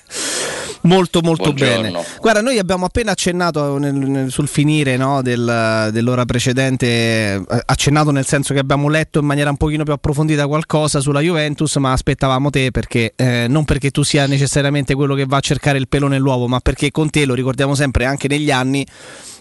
[0.86, 1.82] molto molto Buongiorno.
[1.82, 7.42] bene guarda noi abbiamo appena accennato nel- nel- sul finire no, del- dell'ora precedente eh,
[7.66, 11.76] accennato nel senso che abbiamo letto in maniera un pochino più approfondita qualcosa sulla Juventus
[11.76, 15.78] ma aspettavamo te perché eh, non perché tu sia necessariamente quello che va a cercare
[15.78, 18.86] il pelo nell'uovo ma perché con te lo ricordiamo sempre anche negli anni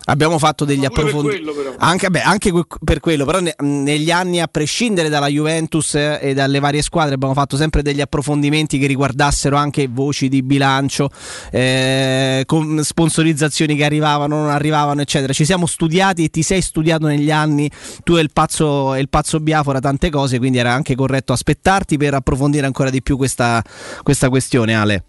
[0.05, 4.47] abbiamo fatto degli approfondimenti anche, beh, anche que- per quello, però ne- negli anni, a
[4.47, 9.55] prescindere dalla Juventus eh, e dalle varie squadre, abbiamo fatto sempre degli approfondimenti che riguardassero
[9.55, 11.09] anche voci di bilancio,
[11.51, 15.33] eh, con sponsorizzazioni che arrivavano, non arrivavano, eccetera.
[15.33, 17.69] Ci siamo studiati e ti sei studiato negli anni,
[18.03, 21.97] tu e il pazzo, e il pazzo Biafora, tante cose, quindi era anche corretto aspettarti
[21.97, 23.61] per approfondire ancora di più questa,
[24.03, 25.03] questa questione, Ale.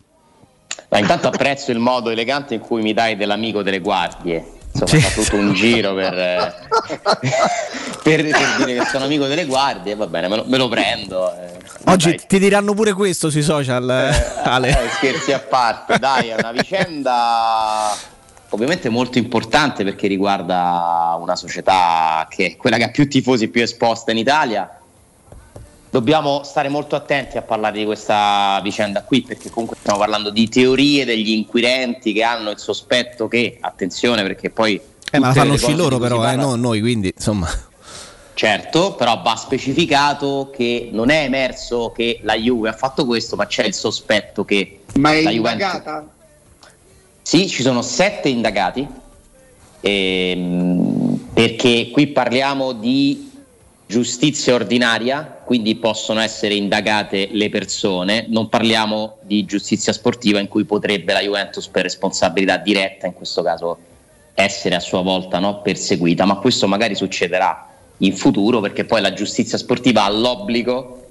[0.90, 4.55] Ma intanto apprezzo il modo elegante in cui mi dai dell'amico delle guardie.
[4.80, 6.54] Insomma, fa tutto un giro per, eh,
[8.02, 11.32] per- per dire che sono amico delle guardie, va bene, me lo, me lo prendo.
[11.34, 11.54] eh.
[11.88, 14.68] Oggi ti diranno pure questo sui social, eh, Ale.
[14.70, 17.94] Eh, scherzi a parte, dai, è una vicenda
[18.50, 23.62] ovviamente molto importante perché riguarda una società che è quella che ha più tifosi più
[23.62, 24.70] esposta in Italia.
[25.96, 30.46] Dobbiamo stare molto attenti a parlare di questa vicenda qui perché comunque stiamo parlando di
[30.46, 34.78] teorie degli inquirenti che hanno il sospetto che, attenzione perché poi...
[35.10, 37.48] Eh, ma la fanno uscire loro però, eh, non noi, quindi insomma...
[38.34, 43.46] Certo, però va specificato che non è emerso che la Juve ha fatto questo, ma
[43.46, 45.72] c'è il sospetto che Ma è la Juventus...
[45.72, 46.08] indagata?
[47.22, 48.86] Sì, ci sono sette indagati,
[49.80, 53.25] ehm, perché qui parliamo di
[53.86, 60.64] giustizia ordinaria, quindi possono essere indagate le persone, non parliamo di giustizia sportiva in cui
[60.64, 63.78] potrebbe la Juventus per responsabilità diretta, in questo caso,
[64.34, 67.68] essere a sua volta no, perseguita, ma questo magari succederà
[67.98, 71.04] in futuro perché poi la giustizia sportiva ha l'obbligo,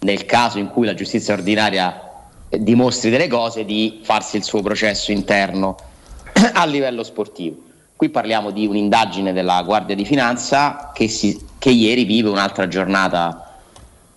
[0.00, 2.10] nel caso in cui la giustizia ordinaria
[2.48, 5.76] eh, dimostri delle cose, di farsi il suo processo interno
[6.54, 7.70] a livello sportivo.
[8.02, 13.54] Qui parliamo di un'indagine della Guardia di Finanza che, si- che ieri vive un'altra giornata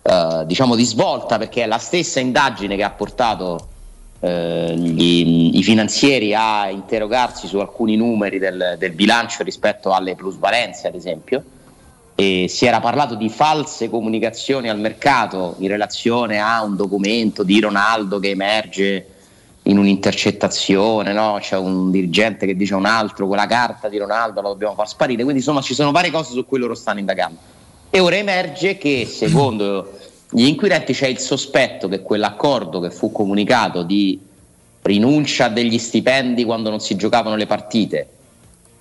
[0.01, 3.67] eh, diciamo di svolta perché è la stessa indagine che ha portato
[4.21, 10.87] eh, gli- i finanzieri a interrogarsi su alcuni numeri del, del bilancio rispetto alle plusvalenze
[10.87, 11.43] ad esempio.
[12.15, 17.59] E si era parlato di false comunicazioni al mercato in relazione a un documento di
[17.59, 19.09] Ronaldo che emerge
[19.67, 21.37] in un'intercettazione, no?
[21.39, 25.23] c'è un dirigente che dice un altro quella carta di Ronaldo la dobbiamo far sparire,
[25.23, 27.39] quindi insomma ci sono varie cose su cui loro stanno indagando.
[27.89, 29.91] E ora emerge che secondo
[30.29, 34.19] gli inquirenti c'è il sospetto che quell'accordo che fu comunicato di
[34.81, 38.07] rinuncia degli stipendi quando non si giocavano le partite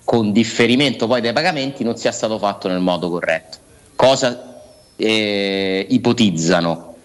[0.03, 3.57] con differimento poi dei pagamenti non sia stato fatto nel modo corretto.
[3.95, 4.61] Cosa
[4.95, 6.95] eh, ipotizzano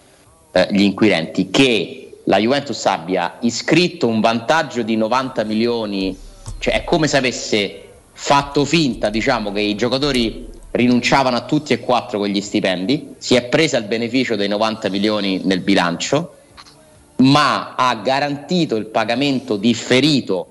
[0.51, 1.49] eh, gli inquirenti?
[1.49, 2.00] Che
[2.31, 6.17] la Juventus abbia iscritto un vantaggio di 90 milioni,
[6.59, 11.81] cioè è come se avesse fatto finta diciamo, che i giocatori rinunciavano a tutti e
[11.81, 16.37] quattro quegli stipendi, si è presa il beneficio dei 90 milioni nel bilancio,
[17.17, 20.47] ma ha garantito il pagamento differito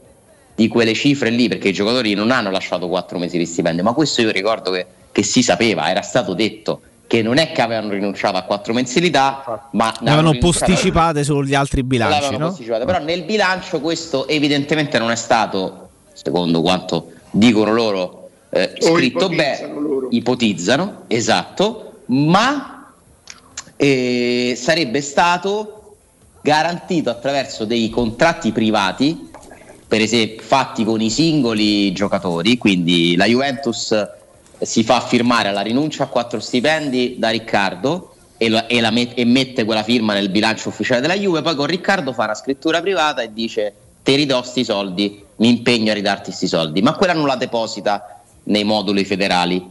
[0.55, 3.83] di quelle cifre lì perché i giocatori non hanno lasciato quattro mesi di stipendio.
[3.83, 7.61] Ma questo io ricordo che, che si sapeva era stato detto che non è che
[7.61, 12.47] avevano rinunciato a quattro mensilità ma rinunciato- posticipate sugli altri bilanci, no?
[12.51, 12.85] posticipate.
[12.85, 19.73] però nel bilancio questo evidentemente non è stato secondo quanto dicono loro eh, scritto bene.
[20.11, 22.03] ipotizzano esatto.
[22.07, 22.93] Ma
[23.75, 25.97] eh, sarebbe stato
[26.41, 29.31] garantito attraverso dei contratti privati
[29.89, 33.93] per esempio fatti con i singoli giocatori, quindi la Juventus
[34.61, 39.19] si fa firmare la rinuncia a quattro stipendi da Riccardo e, la- e la met-
[39.19, 42.81] e mette quella firma nel bilancio ufficiale della Juve, poi con Riccardo fa una scrittura
[42.81, 47.13] privata e dice te ridò sti soldi, mi impegno a ridarti sti soldi, ma quella
[47.13, 49.63] non la deposita nei moduli federali,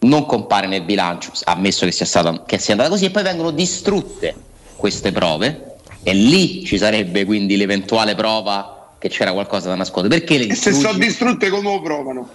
[0.00, 3.50] non compare nel bilancio, ammesso che sia, stata, che sia andata così, e poi vengono
[3.50, 4.34] distrutte
[4.76, 10.18] queste prove e lì ci sarebbe quindi l'eventuale prova che c'era qualcosa da nascondere.
[10.20, 12.28] Perché le E se sono distrutte come lo provano?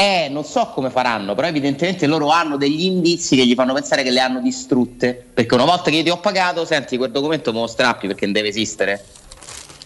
[0.00, 4.02] Eh, non so come faranno, però evidentemente loro hanno degli indizi che gli fanno pensare
[4.02, 5.26] che le hanno distrutte.
[5.34, 8.24] Perché una volta che io ti ho pagato, senti, quel documento me lo strappi perché
[8.24, 9.04] non deve esistere.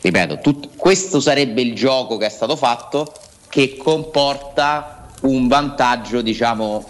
[0.00, 3.12] Ripeto, tut- questo sarebbe il gioco che è stato fatto,
[3.48, 6.84] che comporta un vantaggio, diciamo,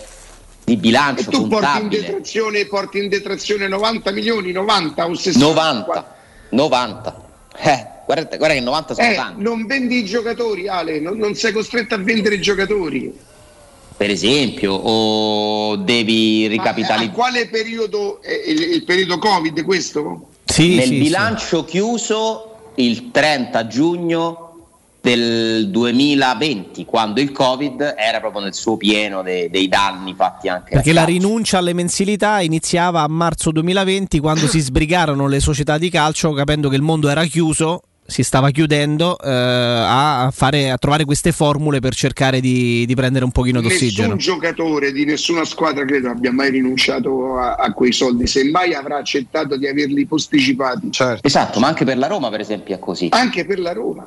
[0.63, 2.01] di bilancio E tu porti in, contabile.
[2.03, 5.47] detrazione, porti in detrazione 90 milioni, 90 o 60?
[5.47, 6.15] 90,
[6.51, 7.23] 90.
[7.57, 9.43] Eh, guarda, guarda che 90 sono Eh, tanti.
[9.43, 13.13] non vendi i giocatori, Ale, non, non sei costretto a vendere i giocatori.
[13.97, 17.11] Per esempio, o devi Ma a ricapitalizzare.
[17.13, 18.21] quale periodo?
[18.21, 20.29] È il, il periodo Covid questo?
[20.59, 24.41] Nel bilancio chiuso il 30 giugno
[25.01, 30.73] del 2020, quando il Covid era proprio nel suo pieno de- dei danni fatti anche
[30.75, 31.17] Perché la calcio.
[31.19, 36.69] rinuncia alle mensilità iniziava a marzo 2020 quando si sbrigarono le società di calcio capendo
[36.69, 41.81] che il mondo era chiuso, si stava chiudendo eh, a, fare, a trovare queste formule
[41.81, 44.15] per cercare di, di prendere un pochino d'ossigeno.
[44.15, 48.99] Nessun giocatore di nessuna squadra credo abbia mai rinunciato a, a quei soldi, semmai avrà
[48.99, 50.91] accettato di averli posticipati.
[51.23, 53.09] Esatto, ma anche per la Roma per esempio è così.
[53.11, 54.07] Anche per la Roma.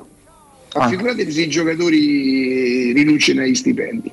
[0.76, 4.12] Ma figuratevi se i giocatori rinunciano agli stipendi.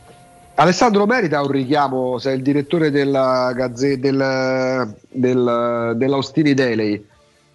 [0.55, 7.05] Alessandro merita un richiamo se è il direttore della gazze- del, del, dell'Austini Daily.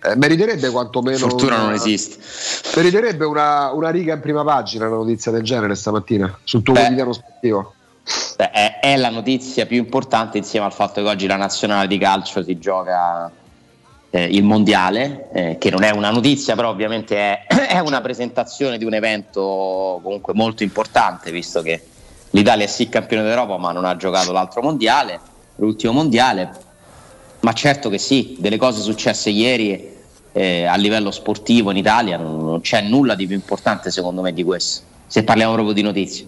[0.01, 2.17] Eh, meriterebbe quantomeno Fortuna una- non esiste.
[2.75, 6.79] meriterebbe una, una riga in prima pagina una notizia del genere stamattina sul tuo Beh.
[6.79, 7.73] quotidiano sportivo
[8.37, 11.97] Beh, è, è la notizia più importante insieme al fatto che oggi la nazionale di
[11.97, 13.29] calcio si gioca
[14.11, 18.77] eh, il mondiale, eh, che non è una notizia, però ovviamente è, è una presentazione
[18.77, 21.83] di un evento comunque molto importante, visto che
[22.31, 25.19] l'Italia è sì campione d'Europa, ma non ha giocato l'altro mondiale,
[25.57, 26.67] l'ultimo mondiale.
[27.41, 29.95] Ma certo che sì, delle cose successe ieri
[30.33, 34.33] eh, a livello sportivo in Italia non, non c'è nulla di più importante secondo me
[34.33, 36.27] di questo, se parliamo proprio di notizie.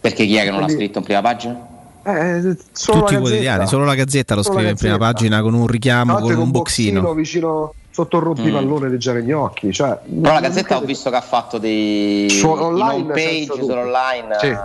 [0.00, 1.66] Perché chi è che non l'ha scritto in prima pagina?
[2.06, 3.66] Eh, solo Tutti i la quotidiani, Gazzetta.
[3.66, 6.42] solo la Gazzetta lo Solo scrive in prima pagina con un richiamo, l'altro con un
[6.42, 7.14] con boxino.
[7.14, 11.56] vicino sotto il rompipallone di Giaregnocchi cioè, Però la Gazzetta ho visto che ha fatto
[11.58, 14.46] dei Su- online, in home page solo online Sì.
[14.48, 14.56] eh,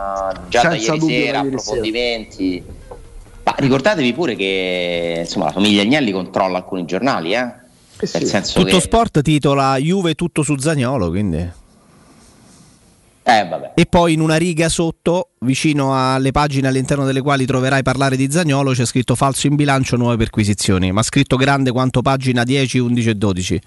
[0.49, 2.63] già da Senza ieri sera, da ieri approfondimenti.
[3.49, 7.51] Ma ricordatevi pure che insomma, la famiglia Agnelli controlla alcuni giornali, eh?
[7.99, 11.37] Nel senso Tutto che Sport titola Juve tutto su Zagnolo, quindi.
[11.37, 13.71] eh, vabbè.
[13.73, 18.31] E poi in una riga sotto, vicino alle pagine all'interno delle quali troverai parlare di
[18.31, 23.09] Zagnolo, c'è scritto falso in bilancio, nuove perquisizioni, ma scritto grande quanto pagina 10, 11
[23.09, 23.61] e 12.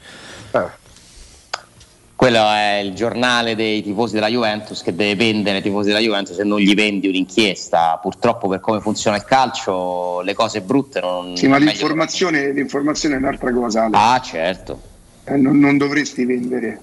[2.22, 6.36] Quello è il giornale dei tifosi della Juventus che deve vendere ai tifosi della Juventus
[6.36, 7.98] se non gli vendi un'inchiesta.
[8.00, 13.18] Purtroppo per come funziona il calcio le cose brutte non Sì, ma l'informazione, l'informazione è
[13.18, 13.86] un'altra cosa.
[13.86, 13.96] Ale.
[13.96, 14.80] Ah, certo.
[15.24, 16.80] Eh, non, non dovresti vendere.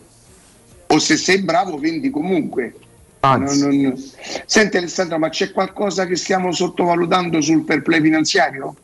[0.88, 2.74] O se sei bravo, vendi comunque.
[3.22, 4.04] Non- non-
[4.46, 8.76] Senti Alessandro, ma c'è qualcosa che stiamo sottovalutando sul fair play finanziario?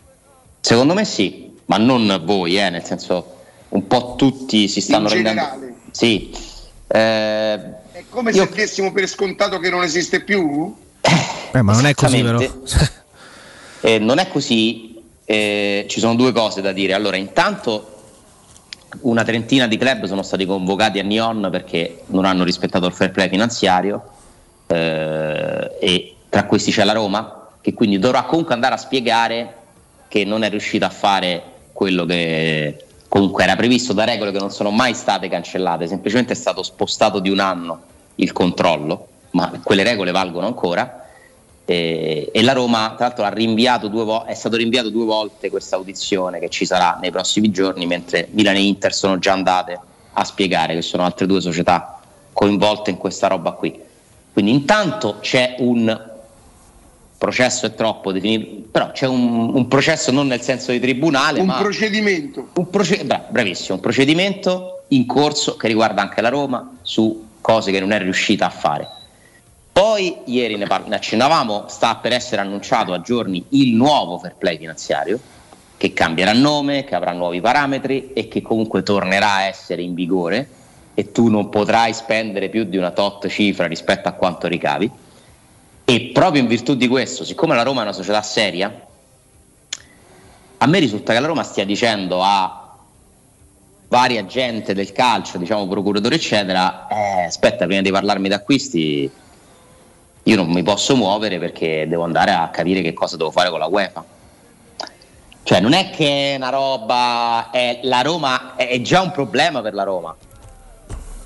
[0.61, 3.34] Secondo me sì, ma non voi, eh, nel senso
[3.68, 5.41] un po' tutti si stanno In rendendo.
[5.41, 5.65] generale?
[5.96, 6.30] Sì.
[6.88, 7.54] Eh,
[7.92, 10.76] È come se dessimo per scontato che non esiste più?
[11.54, 12.40] Eh, ma non è così, però.
[13.80, 16.94] Eh, non è così, eh, ci sono due cose da dire.
[16.94, 17.94] Allora, intanto
[19.02, 23.12] una trentina di club sono stati convocati a Nyon perché non hanno rispettato il fair
[23.12, 24.04] play finanziario
[24.68, 29.56] eh, e tra questi c'è la Roma che quindi dovrà comunque andare a spiegare
[30.08, 34.52] che non è riuscita a fare quello che comunque era previsto da regole che non
[34.52, 37.82] sono mai state cancellate, semplicemente è stato spostato di un anno
[38.15, 41.02] il controllo, ma quelle regole valgono ancora.
[41.65, 46.49] E, e la Roma, tra l'altro, vo- è stato rinviato due volte questa audizione che
[46.49, 49.80] ci sarà nei prossimi giorni, mentre Milan e Inter sono già andate
[50.14, 51.99] a spiegare che sono altre due società
[52.32, 53.77] coinvolte in questa roba qui.
[54.32, 56.14] Quindi intanto c'è un
[57.18, 61.48] processo è troppo definito, però c'è un, un processo non nel senso di tribunale, Un
[61.48, 62.50] ma procedimento.
[62.54, 67.72] un proce- bra- bravissimo, un procedimento in corso che riguarda anche la Roma su cose
[67.72, 68.88] che non è riuscita a fare.
[69.72, 74.36] Poi ieri ne, par- ne accennavamo, sta per essere annunciato a giorni il nuovo fair
[74.36, 75.20] play finanziario
[75.78, 80.48] che cambierà nome, che avrà nuovi parametri e che comunque tornerà a essere in vigore
[80.94, 84.90] e tu non potrai spendere più di una tot cifra rispetto a quanto ricavi.
[85.86, 88.88] E proprio in virtù di questo, siccome la Roma è una società seria,
[90.57, 92.76] a me risulta che la Roma stia dicendo a
[93.88, 99.12] varia gente del calcio, diciamo procuratori eccetera, eh, aspetta prima di parlarmi di acquisti
[100.28, 103.60] io non mi posso muovere perché devo andare a capire che cosa devo fare con
[103.60, 104.03] la UEFA.
[105.44, 109.76] Cioè non è che è una roba, è la Roma è già un problema per
[109.76, 110.16] la Roma.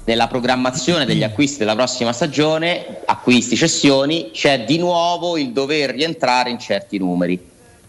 [0.06, 6.50] Nella programmazione degli acquisti della prossima stagione, acquisti, cessioni, c'è di nuovo il dover rientrare
[6.50, 7.40] in certi numeri.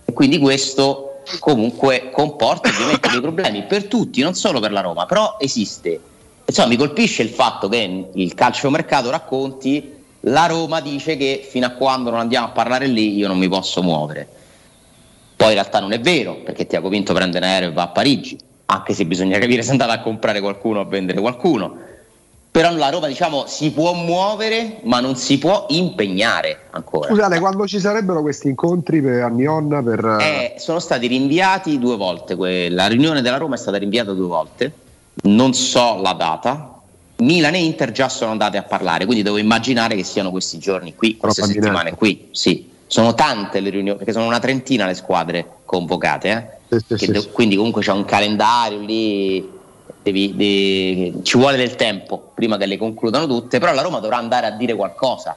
[0.05, 5.07] E quindi questo comunque comporta ovviamente dei problemi per tutti, non solo per la Roma,
[5.07, 6.01] però esiste.
[6.45, 11.71] Insomma, mi colpisce il fatto che il calciomercato racconti La Roma dice che fino a
[11.71, 14.29] quando non andiamo a parlare lì io non mi posso muovere.
[15.37, 17.89] Poi in realtà non è vero, perché Tiago Pinto prende un aereo e va a
[17.89, 21.79] Parigi, anche se bisogna capire se è andato a comprare qualcuno o a vendere qualcuno.
[22.61, 27.09] Però la Roma diciamo si può muovere, ma non si può impegnare ancora.
[27.09, 30.19] Scusate, quando ci sarebbero questi incontri per, a Mion per...
[30.21, 32.37] Eh, sono stati rinviati due volte,
[32.69, 34.73] la riunione della Roma è stata rinviata due volte,
[35.23, 36.81] non so la data.
[37.21, 40.95] Milan e Inter già sono andate a parlare, quindi devo immaginare che siano questi giorni
[40.95, 42.29] qui, queste Troppa settimane qui.
[42.33, 46.77] Sì, sono tante le riunioni, perché sono una trentina le squadre convocate, eh?
[46.77, 49.49] Sì, sì, sì, de- quindi comunque c'è un calendario lì,
[50.03, 54.17] devi- de- ci vuole del tempo prima che le concludano tutte, però la Roma dovrà
[54.17, 55.37] andare a dire qualcosa,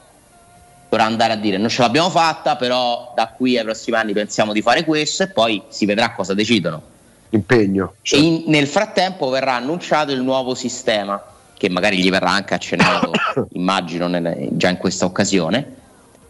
[0.88, 4.52] dovrà andare a dire non ce l'abbiamo fatta, però da qui ai prossimi anni pensiamo
[4.52, 6.92] di fare questo e poi si vedrà cosa decidono.
[7.30, 7.94] Impegno.
[8.02, 11.20] E in- nel frattempo verrà annunciato il nuovo sistema,
[11.56, 13.10] che magari gli verrà anche accennato,
[13.54, 15.82] immagino, nel- già in questa occasione.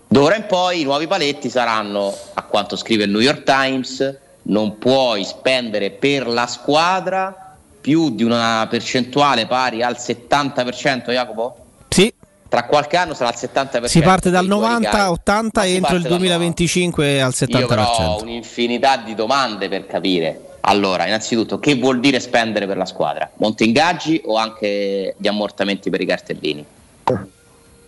[0.09, 4.78] D'ora in poi i nuovi paletti saranno, a quanto scrive il New York Times, non
[4.78, 7.44] puoi spendere per la squadra
[7.85, 11.56] più di una percentuale pari al 70%, Jacopo?
[11.90, 12.11] Sì.
[12.48, 13.85] Tra qualche anno sarà il 70%.
[13.85, 15.11] Si parte dal dei tuoi 90 ricavi.
[15.11, 17.59] 80 Ma e entro il parte dal 2025 al 70%.
[17.59, 20.40] io però ho un'infinità di domande per capire.
[20.61, 23.31] Allora, innanzitutto, che vuol dire spendere per la squadra?
[23.35, 26.65] Monte ingaggi o anche gli ammortamenti per i cartellini?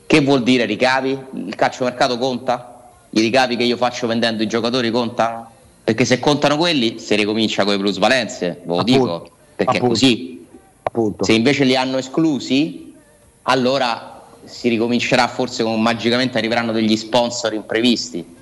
[0.06, 1.18] Che vuol dire ricavi?
[1.46, 2.90] Il calciomercato conta?
[3.08, 5.52] I ricavi che io faccio vendendo i giocatori contano?
[5.82, 9.88] Perché se contano quelli, si ricomincia con le plusvalenze, ve lo dico, perché appunto, è
[9.88, 10.46] così.
[11.20, 12.94] Se invece li hanno esclusi,
[13.42, 18.34] allora si ricomincerà forse con magicamente arriveranno degli sponsor imprevisti.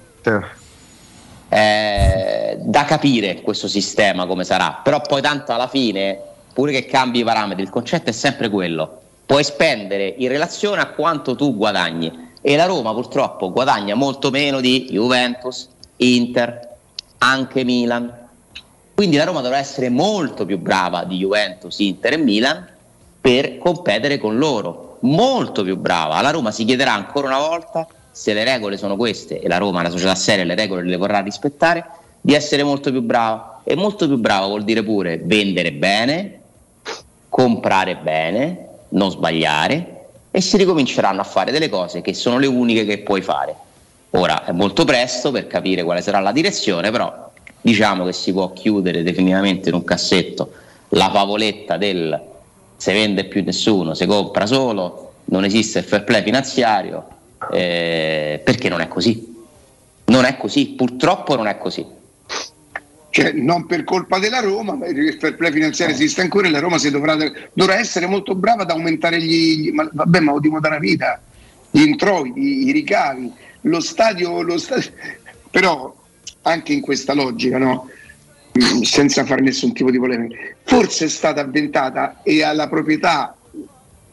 [1.48, 6.18] Eh, da capire questo sistema come sarà, però poi tanto alla fine,
[6.52, 9.00] pure che cambi i parametri, il concetto è sempre quello.
[9.24, 14.60] Puoi spendere in relazione a quanto tu guadagni e la Roma purtroppo guadagna molto meno
[14.60, 16.76] di Juventus, Inter,
[17.18, 18.23] anche Milan.
[18.94, 22.68] Quindi la Roma dovrà essere molto più brava di Juventus, Inter e Milan
[23.20, 26.20] per competere con loro, molto più brava.
[26.20, 29.80] La Roma si chiederà ancora una volta se le regole sono queste e la Roma
[29.80, 31.84] una società seria le regole le vorrà rispettare,
[32.20, 33.62] di essere molto più brava.
[33.64, 36.40] E molto più brava vuol dire pure vendere bene,
[37.28, 42.84] comprare bene, non sbagliare e si ricominceranno a fare delle cose che sono le uniche
[42.84, 43.56] che puoi fare.
[44.10, 47.32] Ora è molto presto per capire quale sarà la direzione, però
[47.64, 50.52] diciamo che si può chiudere definitivamente in un cassetto
[50.90, 52.20] la favoletta del
[52.76, 57.08] se vende più nessuno, se compra solo, non esiste il fair play finanziario,
[57.50, 59.32] eh, perché non è così.
[60.06, 61.82] Non è così, purtroppo non è così.
[63.08, 66.58] Cioè, non per colpa della Roma, ma il fair play finanziario esiste ancora e la
[66.58, 67.16] Roma si dovrà,
[67.54, 70.78] dovrà essere molto brava ad aumentare gli, gli- ma, vabbè, ma lo dico da una
[70.78, 71.18] vita,
[71.70, 73.32] gli introiti, i ricavi,
[73.62, 74.90] lo stadio, lo stadio.
[75.50, 75.94] Però
[76.44, 77.88] anche in questa logica, no?
[78.56, 83.36] Mm, senza fare nessun tipo di polemica, forse è stata avventata e alla proprietà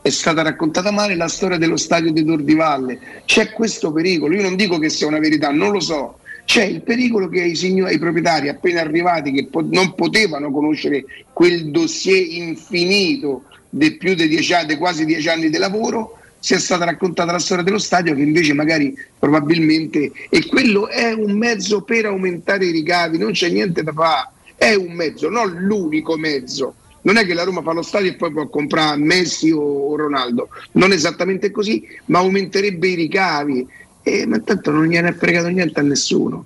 [0.02, 3.00] è stata raccontata male la storia dello stadio di Tor di Valle.
[3.26, 6.18] C'è questo pericolo, io non dico che sia una verità, non lo so.
[6.44, 11.06] C'è il pericolo che ai, signori, ai proprietari appena arrivati che po- non potevano conoscere
[11.32, 16.58] quel dossier infinito di più di dieci anni, di quasi dieci anni di lavoro, sia
[16.58, 21.84] stata raccontata la storia dello stadio che invece magari probabilmente e quello è un mezzo
[21.84, 26.76] per aumentare i ricavi, non c'è niente da fare, è un mezzo, non l'unico mezzo.
[27.04, 30.50] Non è che la Roma fa lo stadio e poi può comprare Messi o Ronaldo,
[30.74, 33.68] non esattamente così, ma aumenterebbe i ricavi.
[34.04, 36.46] E, ma tanto non gliene è fregato niente a nessuno.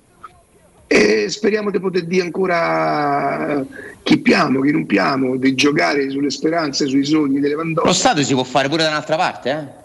[0.86, 3.64] E speriamo di poter dire ancora
[4.02, 7.92] chi piamo, chi non piamo, di giocare sulle speranze, sui sogni delle Lo Vandone.
[7.92, 9.84] Stato si può fare pure da un'altra parte, eh?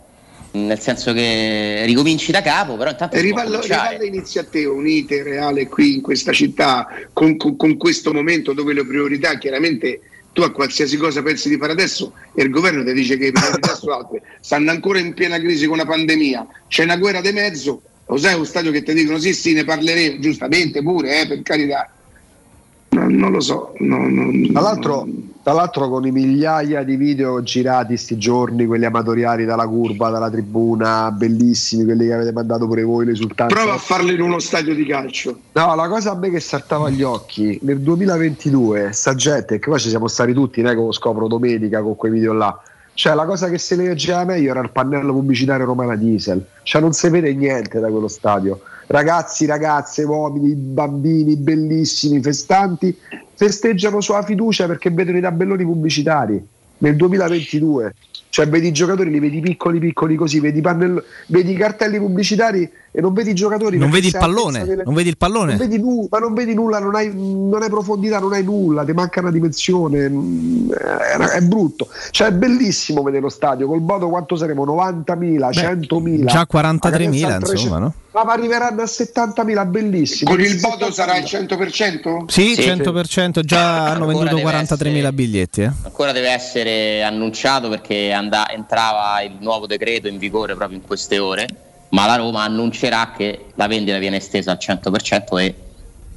[0.51, 5.67] Nel senso che ricominci da capo, però intanto rivallo, rivallo inizia a te, unite, reale
[5.67, 10.01] qui in questa città, con, con- con questo momento dove le priorità, chiaramente
[10.33, 13.31] tu a qualsiasi cosa pensi di fare adesso e il governo ti dice che le
[13.31, 17.31] priorità sono altre, stanno ancora in piena crisi con la pandemia, c'è una guerra di
[17.31, 21.27] mezzo, lo sai un stadio che ti dicono sì sì ne parleremo, giustamente pure, eh,
[21.27, 21.89] per carità.
[22.93, 23.73] No, non lo so.
[23.79, 25.07] no, no, Tra l'altro,
[25.43, 30.29] tra l'altro con i migliaia di video girati sti giorni, quelli amatoriali dalla curva, dalla
[30.29, 33.55] tribuna, bellissimi, quelli che avete mandato pure voi, le risultanze.
[33.55, 35.39] Prova a farlo in uno stadio di calcio.
[35.53, 39.79] No, la cosa a me che saltava agli occhi nel 2022, sta gente, che poi
[39.79, 42.61] ci siamo stati tutti, non è che lo scopro domenica con quei video là.
[42.93, 46.45] Cioè, la cosa che si leggeva meglio era il pannello pubblicitario Romana Diesel.
[46.63, 48.59] Cioè, non si vede niente da quello stadio.
[48.91, 52.93] Ragazzi, ragazze, uomini, bambini bellissimi, festanti,
[53.35, 56.45] festeggiano sulla fiducia perché vedono i tabelloni pubblicitari
[56.79, 57.93] nel 2022.
[58.27, 62.69] Cioè, vedi i giocatori, li vedi piccoli, piccoli così, vedi, pannello, vedi i cartelli pubblicitari
[62.93, 63.77] e non vedi i giocatori.
[63.77, 65.55] Non vedi il pallone, delle- non vedi il pallone.
[65.55, 68.83] Non vedi nulla, ma non vedi nulla, non hai, non hai profondità, non hai nulla,
[68.83, 70.09] ti manca una dimensione.
[70.09, 71.87] mm, È, è brutto.
[72.11, 73.67] Cioè, è bellissimo vedere lo stadio.
[73.67, 74.65] Col Bodo quanto saremo?
[74.65, 76.25] 90.000, 100.000.
[76.25, 77.93] già 43.000, Magari a insomma, no?
[78.13, 80.31] Ma arriveranno a 70.000, bellissimo.
[80.31, 82.25] Con il Bodo sarà il 100%?
[82.27, 85.61] Sì, 100%, già hanno venduto deve 43.000 biglietti.
[85.61, 85.71] eh.
[85.83, 91.19] Ancora deve essere annunciato perché and- entrava il nuovo decreto in vigore proprio in queste
[91.19, 91.47] ore,
[91.91, 95.55] ma la Roma annuncerà che la vendita viene estesa al 100% e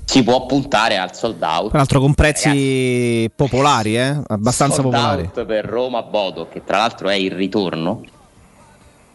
[0.04, 1.68] si può puntare al sold out.
[1.68, 4.20] Tra l'altro con prezzi popolari, eh?
[4.26, 5.22] abbastanza Sold popolari.
[5.22, 8.02] out per Roma Bodo, che tra l'altro è il ritorno,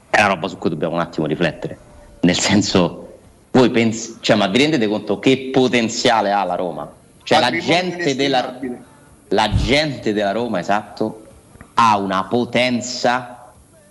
[0.09, 1.77] è una roba su cui dobbiamo un attimo riflettere.
[2.21, 3.17] Nel senso,
[3.51, 6.91] voi pensi, cioè, ma vi rendete conto che potenziale ha la Roma?
[7.23, 8.59] Cioè, la gente, della,
[9.29, 11.27] la gente della Roma, esatto,
[11.75, 13.38] ha una potenza,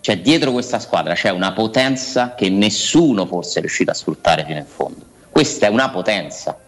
[0.00, 4.58] cioè dietro questa squadra c'è una potenza che nessuno forse è riuscito a sfruttare fino
[4.58, 5.00] in fondo.
[5.28, 6.58] Questa è una potenza.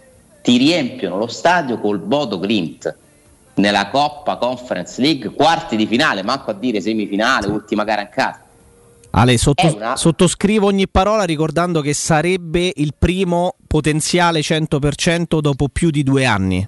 [0.43, 2.95] Ti riempiono lo stadio col Bodo Glimt
[3.55, 8.45] nella Coppa Conference League, quarti di finale, manco a dire semifinale, ultima gara in casa.
[9.11, 15.69] Ale, sotto- È una- sottoscrivo ogni parola ricordando che sarebbe il primo potenziale 100% dopo
[15.69, 16.67] più di due anni.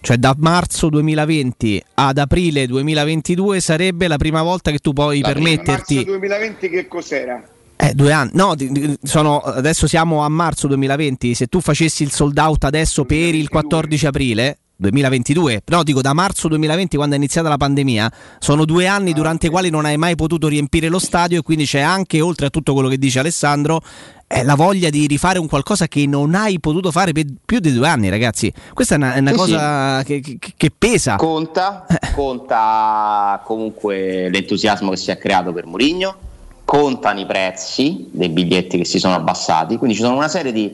[0.00, 5.94] Cioè da marzo 2020 ad aprile 2022 sarebbe la prima volta che tu puoi permetterti...
[5.96, 7.42] Marzo 2020 che cos'era?
[7.76, 8.30] Eh, due anni.
[8.34, 8.54] No,
[9.02, 11.34] sono- adesso siamo a marzo 2020.
[11.34, 16.12] Se tu facessi il sold out adesso per il 14 aprile 2022, no, dico da
[16.12, 19.96] marzo 2020 quando è iniziata la pandemia, sono due anni durante i quali non hai
[19.96, 23.18] mai potuto riempire lo stadio e quindi c'è anche, oltre a tutto quello che dice
[23.18, 23.80] Alessandro,
[24.28, 27.72] eh, la voglia di rifare un qualcosa che non hai potuto fare per più di
[27.72, 28.52] due anni, ragazzi.
[28.72, 31.16] Questa è una, è una Sì, cosa che, che- che pesa.
[31.16, 31.84] Conta,
[32.14, 36.16] conta comunque l'entusiasmo che si è creato per Mourinho,
[36.64, 40.72] contano i prezzi dei biglietti che si sono abbassati, quindi ci sono una serie di,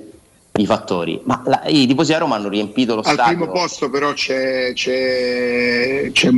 [0.56, 1.20] di fattori.
[1.24, 3.36] Ma la- i tifosi a Roma hanno riempito lo Al stadio.
[3.36, 6.30] primo posto però c'è, c'è, c'è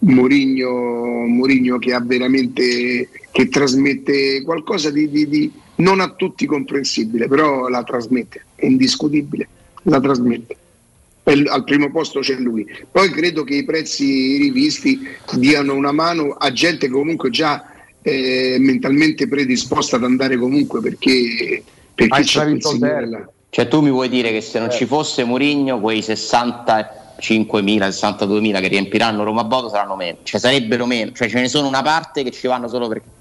[0.00, 0.70] Mourinho,
[1.26, 7.68] Mourinho che ha veramente che trasmette qualcosa di, di- di non a tutti comprensibile, però
[7.68, 9.48] la trasmette, è indiscutibile,
[9.82, 10.56] la trasmette.
[11.24, 12.66] Al primo posto c'è lui.
[12.90, 14.98] Poi credo che i prezzi rivisti
[15.34, 17.70] diano una mano a gente comunque già
[18.00, 21.62] eh, mentalmente predisposta ad andare comunque perché,
[22.06, 23.28] perché c'è quel signore là.
[23.50, 24.72] Cioè tu mi vuoi dire che se non Eh.
[24.72, 31.12] ci fosse Mourinho quei 65.000, 62.000 che riempiranno Roma Bodo saranno meno, cioè sarebbero meno,
[31.12, 33.16] cioè ce ne sono una parte che ci vanno solo perché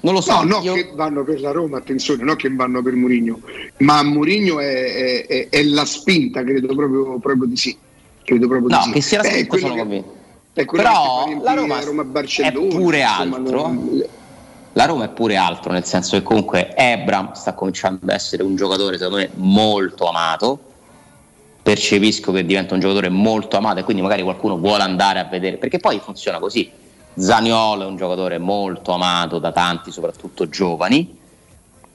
[0.00, 2.82] non lo so, No, no io- che vanno per la Roma, attenzione, no che vanno
[2.82, 3.40] per Mourinho,
[3.78, 7.76] ma Mourinho è, è- è- è la spinta, credo proprio, proprio di sì.
[8.22, 8.92] Credo proprio No, di sì.
[8.92, 10.14] che sia la Beh, è spinta quello sono che- convinto.
[10.52, 13.60] è quello Però la Roma Roma è Barcellona, pure insomma, altro.
[13.62, 14.04] non-
[14.76, 18.56] La Roma è pure altro, nel senso che comunque Ebram sta cominciando ad essere un
[18.56, 20.58] giocatore secondo me molto amato.
[21.62, 25.56] Percepisco che diventa un giocatore molto amato e quindi magari qualcuno vuole andare a vedere,
[25.56, 26.70] perché poi funziona così.
[27.14, 31.20] Zaniolo è un giocatore molto amato da tanti, soprattutto giovani.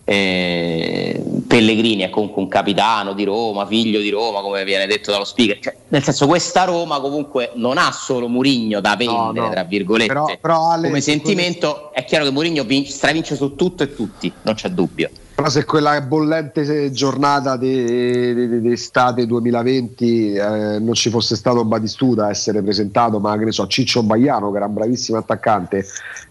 [0.04, 5.26] Eh, Pellegrini è comunque un capitano di Roma, figlio di Roma, come viene detto dallo
[5.26, 5.60] speaker.
[5.60, 9.52] Cioè, nel senso, questa Roma comunque non ha solo Murigno da vendere, no.
[9.52, 10.08] tra virgolette.
[10.08, 14.56] Però- però, Ale, come sentimento è chiaro che Murigno stravince su tutto e tutti, non
[14.56, 15.10] c'è dubbio.
[15.42, 22.62] Però se quella bollente giornata d'estate 2020 eh, non ci fosse stato Batistuta a essere
[22.62, 25.84] presentato, ma che ne so, Ciccio Baiano che era un bravissimo attaccante,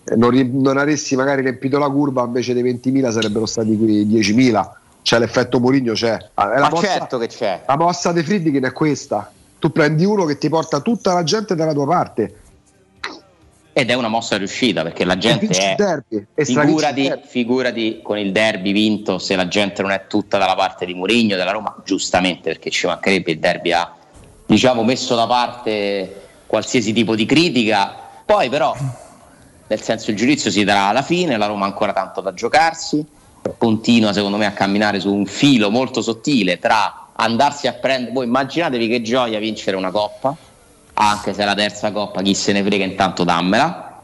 [0.05, 4.71] eh, non, non avessi magari riempito la curva invece dei 20.000 sarebbero stati qui 10.000.
[5.03, 6.17] C'è l'effetto Mourinho, c'è.
[6.35, 7.63] Ah, è la Ma mossa- certo che c'è.
[7.67, 9.29] La mossa di Friedkin è questa.
[9.59, 12.40] Tu prendi uno che ti porta tutta la gente dalla tua parte.
[13.73, 15.75] Ed è una mossa riuscita perché la gente è.
[15.77, 20.85] derby, Figurati, figurati con il derby vinto se la gente non è tutta dalla parte
[20.85, 23.95] di Mourinho della Roma, giustamente perché ci mancherebbe il derby ha
[24.45, 27.95] diciamo messo da parte qualsiasi tipo di critica.
[28.25, 28.75] Poi però,
[29.69, 33.07] nel senso il giudizio si darà alla fine, la Roma ha ancora tanto da giocarsi,
[33.57, 38.27] continua secondo me a camminare su un filo molto sottile tra andarsi a prendere, voi
[38.27, 40.37] immaginatevi che gioia vincere una coppa,
[41.03, 44.03] anche se è la terza coppa, chi se ne frega intanto dammela,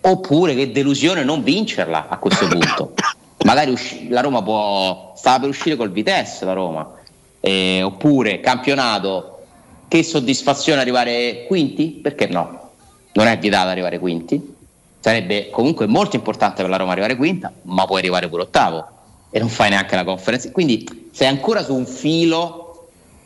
[0.00, 2.94] oppure che delusione non vincerla a questo punto.
[3.44, 6.92] Magari usci- la Roma può, stava per uscire col Vitesse la Roma,
[7.40, 9.44] Eh, oppure campionato,
[9.86, 12.00] che soddisfazione arrivare quinti?
[12.02, 12.70] Perché no?
[13.12, 14.54] Non è vietato arrivare quinti,
[14.98, 18.88] sarebbe comunque molto importante per la Roma arrivare quinta, ma puoi arrivare pure ottavo
[19.30, 20.50] e non fai neanche la conferenza.
[20.50, 22.63] Quindi sei ancora su un filo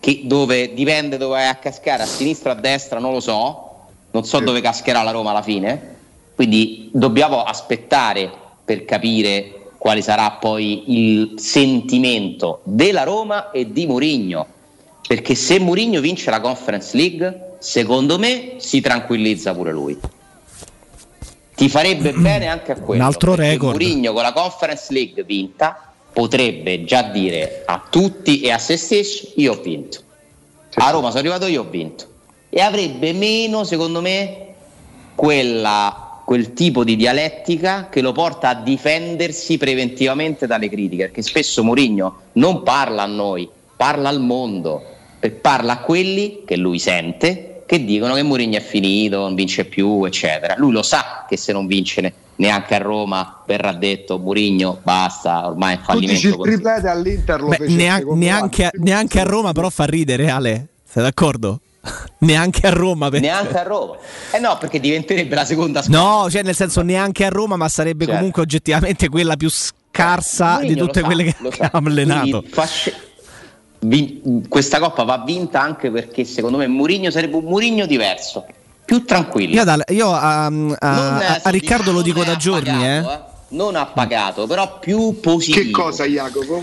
[0.01, 3.65] che- dove dipende dove vai a cascare, a sinistra o a destra, non lo so,
[4.11, 5.97] non so dove cascherà la Roma alla fine,
[6.35, 8.31] quindi dobbiamo aspettare
[8.65, 14.47] per capire quale sarà poi il sentimento della Roma e di Mourinho,
[15.07, 19.99] perché se Mourinho vince la Conference League, secondo me si tranquillizza pure lui.
[21.55, 23.03] Ti farebbe bene anche a quello.
[23.03, 23.73] Un altro record.
[23.73, 25.88] Mourinho con la Conference League vinta
[26.19, 30.01] potrebbe già dire a tutti e a se stesso io ho vinto.
[30.75, 32.07] A Roma sono arrivato io ho vinto.
[32.49, 34.47] E avrebbe meno, secondo me,
[35.15, 41.05] quella- quel tipo di dialettica che lo porta a difendersi preventivamente dalle critiche.
[41.05, 44.83] Perché spesso Mourinho non parla a noi, parla al mondo,
[45.41, 50.03] parla a quelli che lui sente, che dicono che Mourinho è finito, non vince più,
[50.07, 50.55] eccetera.
[50.57, 55.47] Lui lo sa che se non vince ne- neanche a Roma verrà detto Mourinho basta,
[55.47, 56.43] ormai è Tu dici il fallimento.
[56.45, 60.69] triplete all'Inter lo Beh, neanche, neanche a, neanche a Roma, però fa ridere, Ale.
[60.83, 61.61] Sei d'accordo?
[62.21, 63.11] neanche a Roma.
[63.11, 63.97] per- Neanche a Roma.
[64.33, 66.03] Eh no, perché diventerebbe la seconda squadra.
[66.23, 68.17] No, cioè nel senso neanche a Roma, ma sarebbe Certo.
[68.19, 72.41] comunque oggettivamente quella più scarsa di Mourinho tutte quelle sa, che, ha allenato.
[72.41, 72.51] Quindi
[73.81, 78.47] vin- questa coppa va vinta anche perché secondo me Mourinho sarebbe un Mourinho diverso,
[78.85, 79.55] più tranquillo.
[79.55, 82.37] Io, dal- io a, a- Non, a- eh, a Riccardo lo dico non è da
[82.37, 85.65] giorni, eh, appagato, Non ha pagato, però più positivo.
[85.65, 86.63] Che cosa, Jacopo?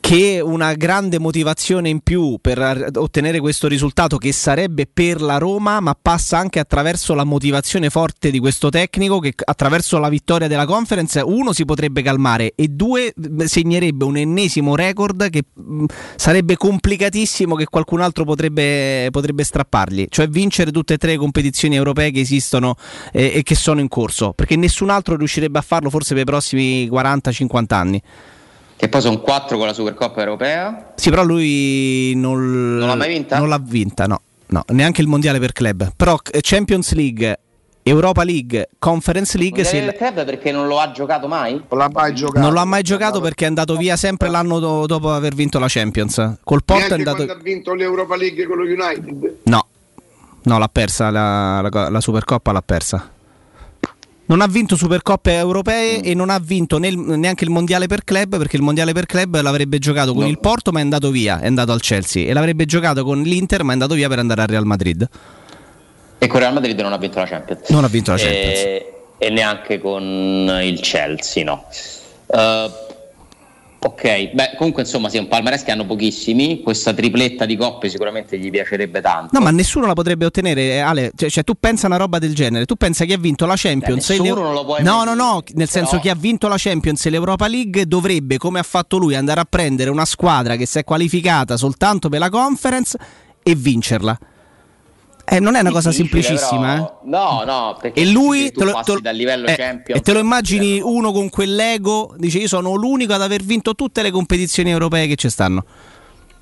[0.00, 5.80] Che una grande motivazione in più per ottenere questo risultato che sarebbe per la Roma,
[5.80, 10.66] ma passa anche attraverso la motivazione forte di questo tecnico che attraverso la vittoria della
[10.66, 15.44] conference uno si potrebbe calmare e due segnerebbe un ennesimo record che
[16.16, 21.76] sarebbe complicatissimo che qualcun altro potrebbe, potrebbe strappargli, cioè vincere tutte e tre le competizioni
[21.76, 22.76] europee che esistono
[23.12, 26.88] e che sono in corso, perché nessun altro riuscirebbe a farlo forse per i prossimi
[26.88, 28.02] 40-50 anni.
[28.76, 30.92] Che poi sono quattro con la Supercoppa europea.
[30.96, 33.38] Sì, però lui non, Non l'ha mai vinta?
[33.38, 34.20] Non l'ha vinta, no.
[34.46, 35.92] No, neanche il mondiale per club.
[35.96, 37.38] Però eh, Champions League,
[37.82, 41.52] Europa League, Conference League Mondiale se- del club perché non lo ha giocato mai?
[41.68, 42.38] Non l'ha mai giocato.
[42.40, 45.66] non l'ha mai giocato perché è andato via sempre l'anno do- dopo aver vinto la
[45.68, 46.34] Champions.
[46.44, 47.22] Col Porto è andato.
[47.22, 49.36] ha vinto l'Europa League con lo United.
[49.44, 49.66] No,
[50.42, 53.10] no, l'ha persa la, la- la Supercoppa, l'ha persa.
[54.26, 56.02] Non ha vinto Supercoppe europee Mm.
[56.04, 59.38] e non ha vinto nel- neanche il mondiale per club perché il mondiale per club
[59.40, 60.28] l'avrebbe giocato con No.
[60.28, 63.62] il Porto ma è andato via, è andato al Chelsea e l'avrebbe giocato con l'Inter
[63.64, 65.06] ma è andato via per andare al Real Madrid.
[66.18, 67.68] E con Real Madrid non ha vinto la Champions.
[67.68, 68.58] Non ha vinto la Champions.
[68.58, 70.02] E, e neanche con
[70.62, 71.66] il Chelsea, no.
[72.26, 72.70] Eh,
[73.86, 76.62] ok, beh, comunque insomma, sì, un palmarès che hanno pochissimi.
[76.62, 79.30] Questa tripletta di coppe sicuramente gli piacerebbe tanto.
[79.32, 81.12] No, ma nessuno la potrebbe ottenere, Ale.
[81.14, 82.64] Cioè, cioè, tu pensa a una roba del genere.
[82.64, 84.08] Tu pensa chi ha vinto la Champions.
[84.08, 85.42] Beh, nessuno lo puoi no, no, no.
[85.54, 88.96] Nel senso, però- chi ha vinto la Champions e l'Europa League dovrebbe, come ha fatto
[88.96, 92.98] lui, andare a prendere una squadra che si è qualificata soltanto per la conference
[93.42, 94.18] e vincerla.
[95.26, 98.92] Eh, non è una cosa semplicissima, però- No, no, perché E lui te lo- te
[98.92, 102.14] lo- dal livello eh, Champions E te lo immagini uno con quell'ego?
[102.18, 105.64] Dice: Io sono l'unico ad aver vinto tutte le competizioni europee che ci stanno.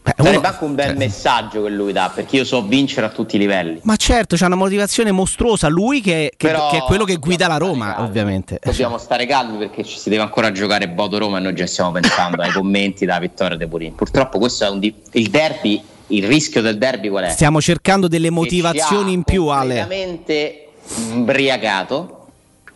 [0.05, 3.11] Eh, Sarebbe uno- anche un bel messaggio che lui dà, perché io so vincere a
[3.11, 3.79] tutti i livelli.
[3.85, 5.69] Ma certo, c'ha una motivazione mostruosa.
[5.69, 8.59] Lui che, che- che è quello che guida la Roma, ovviamente.
[8.61, 11.93] Dobbiamo stare calmi perché ci si deve ancora giocare Bodo Roma e noi già stiamo
[11.93, 13.95] pensando ai commenti della vittoria dei Purin.
[13.95, 17.31] Purtroppo questo è un di- il derby, il rischio del derby qual è?
[17.31, 19.79] Stiamo cercando delle motivazioni in più, Ale.
[19.79, 20.69] completamente
[21.13, 22.27] imbriagato,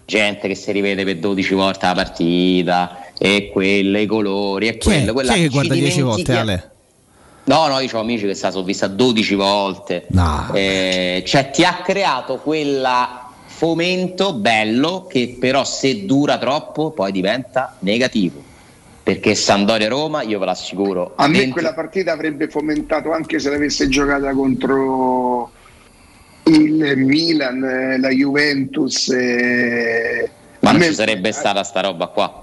[0.04, 4.90] gente che si rivede per 12 volte la partita e quelle, i colori e Chi
[4.90, 6.70] è, quello, quella chi è che guarda 10 volte, Ale?
[7.44, 10.06] No, no, io ho amici che se la sono vista 12 volte.
[10.08, 10.50] No.
[10.52, 17.76] Eh, cioè ti ha creato quella fomento bello che però se dura troppo poi diventa
[17.80, 18.42] negativo.
[19.06, 23.50] Perché Sandoria Roma, io ve l'assicuro, A me dentro- quella partita avrebbe fomentato anche se
[23.50, 25.52] l'avesse giocata contro
[26.46, 29.08] il Milan, eh, la Juventus.
[29.10, 30.28] eh,
[30.58, 32.40] ma non me- ci sarebbe stata sta roba qua.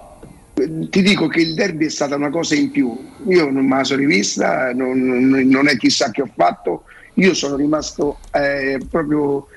[0.90, 2.98] ti dico che il derby è stata una cosa in più.
[3.28, 6.84] Io non me la sono rivista, non, non- non è chissà che ho fatto.
[7.16, 9.48] Io sono rimasto eh, proprio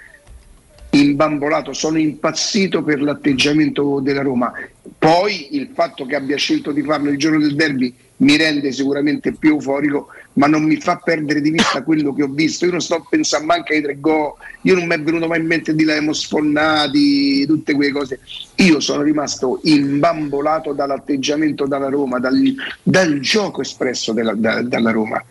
[0.91, 4.53] imbambolato, sono impazzito per l'atteggiamento della Roma.
[4.99, 9.33] Poi il fatto che abbia scelto di farlo il giorno del derby mi rende sicuramente
[9.33, 12.65] più euforico, ma non mi fa perdere di vista quello che ho visto.
[12.65, 14.33] Io non sto pensando manco ai tre gol,
[14.63, 18.21] io non mi è venuto mai in mente di là sfonnati, tutte quelle cose.
[18.57, 25.23] Io sono rimasto imbambolato dall'atteggiamento della Roma, dal, dal gioco espresso della- da- dalla Roma.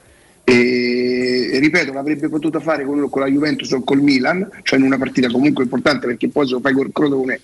[0.48, 4.98] E ripeto, l'avrebbe potuto fare con, con la Juventus o col Milan, cioè in una
[4.98, 7.42] partita comunque importante perché poi se lo fai col Crotone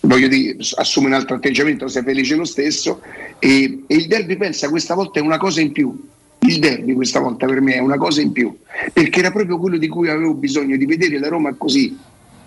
[0.00, 3.00] voglio dire, assume un altro atteggiamento, sei felice lo stesso
[3.40, 5.92] e, e il derby pensa questa volta è una cosa in più
[6.40, 8.56] Il derby questa volta per me è una cosa in più,
[8.92, 11.96] perché era proprio quello di cui avevo bisogno di vedere la Roma così.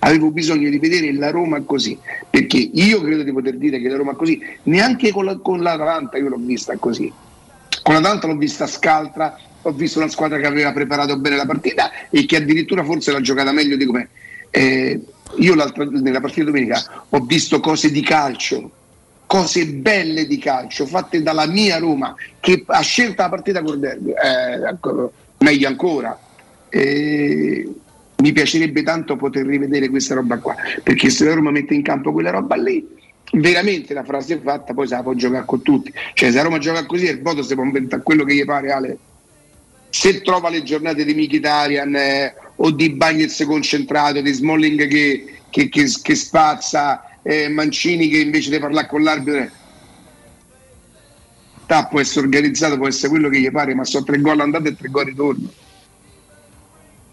[0.03, 1.97] Avevo bisogno di vedere la Roma così,
[2.29, 6.17] perché io credo di poter dire che la Roma così, neanche con, la, con l'Atalanta
[6.17, 7.11] io l'ho vista così.
[7.81, 11.91] Con l'Atalanta l'ho vista scaltra, ho visto una squadra che aveva preparato bene la partita
[12.09, 14.09] e che addirittura forse l'ha giocata meglio di come.
[14.49, 14.99] Eh,
[15.37, 18.69] io nella partita domenica ho visto cose di calcio,
[19.25, 24.11] cose belle di calcio fatte dalla mia Roma che ha scelto la partita col derby,
[24.11, 24.75] eh,
[25.37, 26.19] meglio ancora.
[26.69, 27.69] Eh,
[28.17, 32.11] mi piacerebbe tanto poter rivedere questa roba qua, perché se la Roma mette in campo
[32.11, 32.87] quella roba lì,
[33.31, 35.91] veramente la frase è fatta, poi se la può giocare con tutti.
[36.13, 38.71] Cioè se la Roma gioca così, il voto si può inventare quello che gli pare
[38.71, 38.97] Ale.
[39.89, 45.69] Se trova le giornate di Mkhitaryan eh, o di Bagnez concentrato, di Smalling che, che,
[45.69, 49.51] che, che spazza, eh, Mancini che invece di parlare con l'arbitro eh,
[51.89, 54.75] può essere organizzato, può essere quello che gli pare, ma sono tre gol andate e
[54.75, 55.49] tre gol ritorno.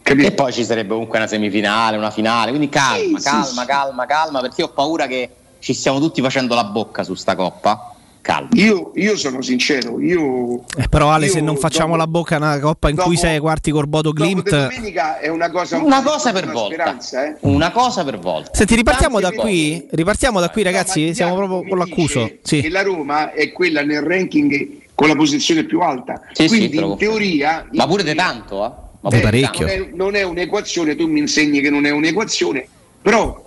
[0.03, 0.27] Capito?
[0.27, 4.07] E poi ci sarebbe comunque una semifinale, una finale, quindi calma, sì, calma, sì, calma,
[4.07, 5.29] calma, perché ho paura che
[5.59, 7.95] ci stiamo tutti facendo la bocca su sta coppa.
[8.21, 8.49] Calma.
[8.55, 12.37] Io, io sono sincero, io, eh, però Ale io se non facciamo dopo, la bocca
[12.37, 15.79] una coppa in dopo, cui sei ai quarti col Bodo Glimt domenica è una cosa,
[15.79, 17.37] una cosa per volta eh?
[17.43, 21.67] una cosa per volta senti ripartiamo da qui ripartiamo da qui ragazzi no, siamo proprio
[21.67, 22.61] con l'accuso sì.
[22.61, 26.85] che la Roma è quella nel ranking con la posizione più alta sì, quindi sì,
[26.85, 28.71] in teoria ma pure di tanto eh?
[29.01, 32.67] ma eh, parecchio non è, non è un'equazione tu mi insegni che non è un'equazione
[33.01, 33.47] però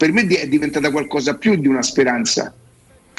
[0.00, 2.54] per me è diventata qualcosa più di una speranza.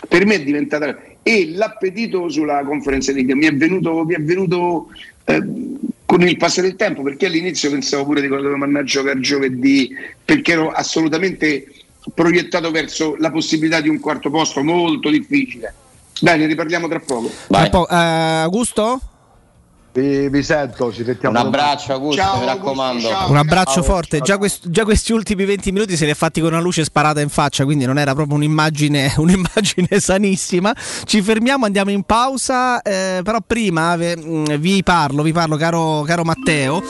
[0.08, 4.88] Per me è diventata e l'appetito sulla conferenza League mi è venuto, mi è venuto
[5.26, 5.44] eh,
[6.04, 9.20] con il passare del tempo perché all'inizio pensavo pure di cosa dovevo andare a giocare
[9.20, 9.96] giovedì
[10.26, 11.68] perché ero assolutamente
[12.16, 15.76] proiettato verso la possibilità di un quarto posto molto difficile.
[16.20, 17.30] Dai ne riparliamo tra poco.
[17.48, 19.02] Tra po- uh, Augusto?
[19.94, 23.10] Vi, vi, sento, ci Un abbraccio Augusto, ciao, mi raccomando.
[23.10, 24.18] Augusto, un abbraccio ciao, forte.
[24.18, 26.86] Ciao, già, quest- già, questi ultimi 20 minuti se li ha fatti con una luce
[26.86, 30.74] sparata in faccia, quindi non era proprio un'immagine, un'immagine sanissima.
[31.04, 32.82] Ci fermiamo, andiamo in pausa.
[32.82, 36.82] Eh, però prima vi parlo, vi parlo, caro, caro Matteo,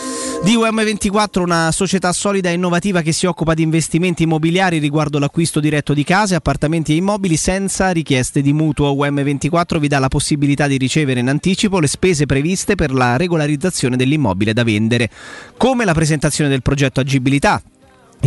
[0.44, 5.60] di UM24, una società solida e innovativa che si occupa di investimenti immobiliari riguardo l'acquisto
[5.60, 8.94] diretto di case, appartamenti e immobili senza richieste di mutuo.
[8.94, 13.96] UM24 vi dà la possibilità di ricevere in anticipo le spese previste per la regolarizzazione
[13.96, 15.10] dell'immobile da vendere,
[15.58, 17.62] come la presentazione del progetto agibilità,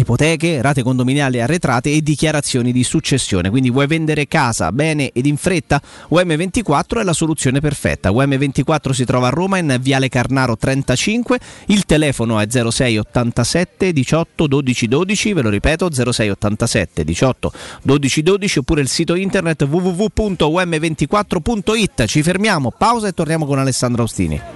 [0.00, 3.50] ipoteche, rate condominiali arretrate e dichiarazioni di successione.
[3.50, 5.80] Quindi vuoi vendere casa bene ed in fretta?
[6.10, 8.10] UM24 è la soluzione perfetta.
[8.10, 14.46] UM24 si trova a Roma in Viale Carnaro 35, il telefono è 06 87 18
[14.46, 22.06] 12 12, ve lo ripeto 06 87 18 12 12 oppure il sito internet www.um24.it.
[22.06, 24.53] Ci fermiamo, pausa e torniamo con Alessandro Austini.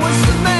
[0.00, 0.59] was the man.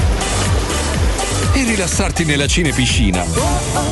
[1.53, 3.23] e rilassarti nella cinepiscina.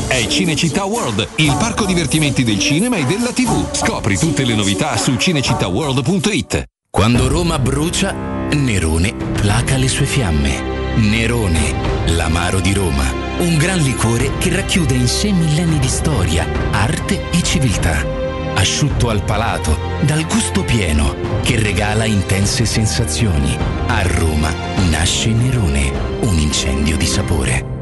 [0.07, 3.73] È Cinecittà World, il parco divertimenti del cinema e della TV.
[3.73, 6.64] Scopri tutte le novità su cinecittàworld.it.
[6.90, 8.14] Quando Roma brucia,
[8.52, 10.95] Nerone placa le sue fiamme.
[10.95, 13.06] Nerone, l'amaro di Roma.
[13.40, 18.18] Un gran liquore che racchiude in sé millenni di storia, arte e civiltà
[18.55, 23.57] asciutto al palato, dal gusto pieno, che regala intense sensazioni.
[23.88, 24.51] A Roma
[24.89, 27.77] nasce Nerone, un incendio di sapore.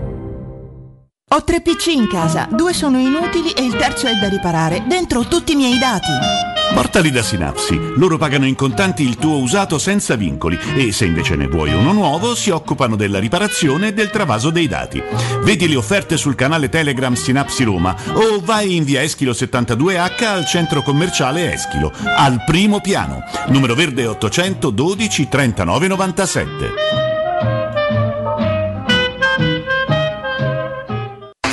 [1.30, 4.85] Ho tre PC in casa, due sono inutili e il terzo è da riparare.
[4.88, 6.57] Dentro tutti i miei dati.
[6.73, 7.80] Portali da Sinapsi.
[7.95, 11.91] Loro pagano in contanti il tuo usato senza vincoli e se invece ne vuoi uno
[11.91, 15.02] nuovo si occupano della riparazione e del travaso dei dati.
[15.44, 20.45] Vedi le offerte sul canale Telegram Sinapsi Roma o vai in via Eschilo 72H al
[20.45, 23.23] centro commerciale Eschilo, al primo piano.
[23.48, 25.88] Numero verde 812 39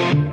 [0.00, 0.27] Oh,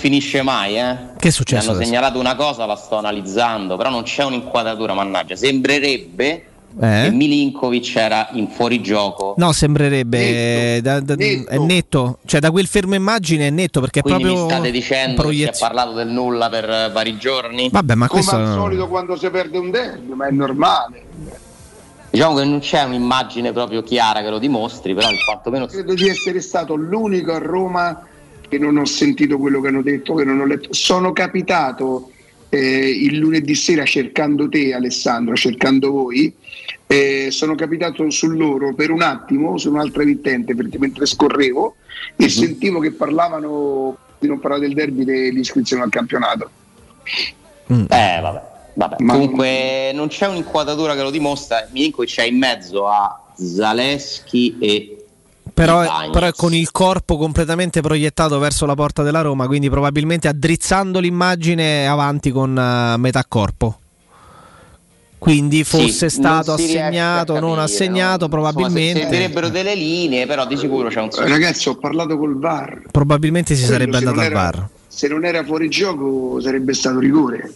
[0.00, 0.96] finisce mai, eh?
[1.18, 1.90] Che è successo Mi hanno adesso?
[1.90, 5.36] segnalato una cosa, la sto analizzando, però non c'è un'inquadratura, mannaggia.
[5.36, 6.44] Sembrerebbe
[6.80, 7.06] Eh?
[7.06, 9.34] e Milinkovic era in fuorigioco.
[9.36, 14.02] No, sembrerebbe da- da- è netto, cioè da quel fermo immagine è netto perché è
[14.02, 17.68] Quindi proprio mi state dicendo che si è parlato del nulla per eh, vari giorni?
[17.70, 21.02] Vabbè, ma Come questo al solito quando si perde un derby, ma è normale.
[22.10, 26.40] Diciamo che non c'è un'immagine proprio chiara che lo dimostri, però quantomeno Credo di essere
[26.40, 28.00] stato l'unico a Roma
[28.50, 30.74] che non ho sentito quello che hanno detto, che non ho letto.
[30.74, 32.10] Sono capitato
[32.48, 36.34] eh, il lunedì sera cercando te, Alessandro, cercando voi.
[36.88, 41.76] eh, sono capitato su loro per un attimo su un'altra emittente perché mentre scorrevo
[42.16, 46.50] e sentivo che parlavano di non parlare del derby dell'iscrizione al campionato.
[47.68, 47.86] Eh,
[48.20, 48.42] vabbè.
[48.74, 48.96] vabbè.
[48.96, 51.68] Comunque non c'è un'inquadratura che lo dimostra.
[51.70, 54.99] Milinkovic è in mezzo a Zaleschi e
[55.52, 60.28] Però, però è con il corpo completamente proiettato verso la porta della Roma, quindi probabilmente
[60.28, 63.78] addrizzando l'immagine avanti con eh, metà corpo.
[65.18, 68.30] Quindi fosse Sì, stato non assegnato, a non assegnato, no?
[68.30, 69.00] Probabilmente.
[69.02, 72.84] se- servirebbero delle linee, però di sicuro c'è un Ragazzi, ho parlato col VAR.
[72.90, 74.68] Probabilmente si Quello, sarebbe se andato al era- VAR.
[74.88, 77.52] Se non era fuori gioco sarebbe stato rigore.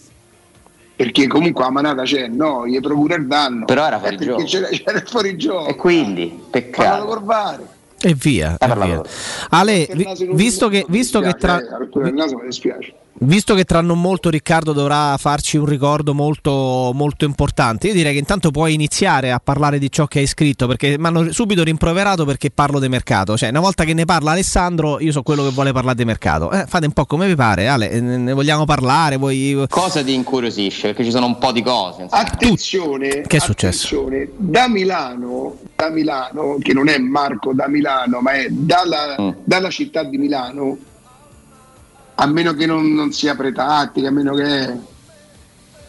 [0.95, 3.65] Perché comunque la manata c'è, no, gli procura il danno.
[3.65, 4.43] Però era fuori Eh, gioco.
[4.43, 5.67] C'era, c'era fuori gioco.
[5.67, 7.05] E quindi, Parlato peccato.
[7.05, 7.59] col VAR.
[8.07, 8.55] E via.
[8.59, 9.01] e via.
[9.49, 12.93] Ale, vi- visto che, visto che tra, Eh, rottura del naso mi dispiace.
[13.17, 18.11] Visto che tra non molto Riccardo dovrà farci un ricordo molto, molto importante, io direi
[18.11, 21.63] che intanto puoi iniziare a parlare di ciò che hai scritto, perché mi hanno subito
[21.63, 23.37] rimproverato perché parlo di mercato.
[23.37, 26.51] Cioè, una volta che ne parla Alessandro, io so quello che vuole parlare di mercato.
[26.51, 29.15] Eh, fate un po' come vi pare, Ale, eh, ne vogliamo parlare?
[29.15, 29.65] Voi...
[29.69, 30.87] Cosa ti incuriosisce?
[30.87, 32.01] Perché ci sono un po' di cose.
[32.03, 32.21] insomma.
[32.21, 33.95] Attenzione, Che è successo?
[33.95, 39.29] attenzione, da Milano, da Milano, che non è Marco da Milano, ma è dalla, Mm.
[39.45, 40.77] dalla città di Milano,
[42.15, 44.73] a meno che non, non si apre tattica, a meno che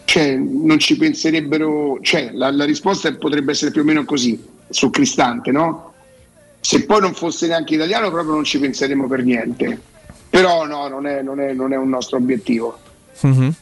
[0.05, 4.91] cioè, non ci penserebbero, cioè, la, la risposta potrebbe essere più o meno così, su
[4.91, 5.93] Cristante, no?
[6.61, 9.81] Se poi non fosse neanche italiano proprio non ci penseremmo per niente.
[10.29, 12.79] Però no, non è, non è- non è un nostro obiettivo
[13.23, 13.55] Mhm.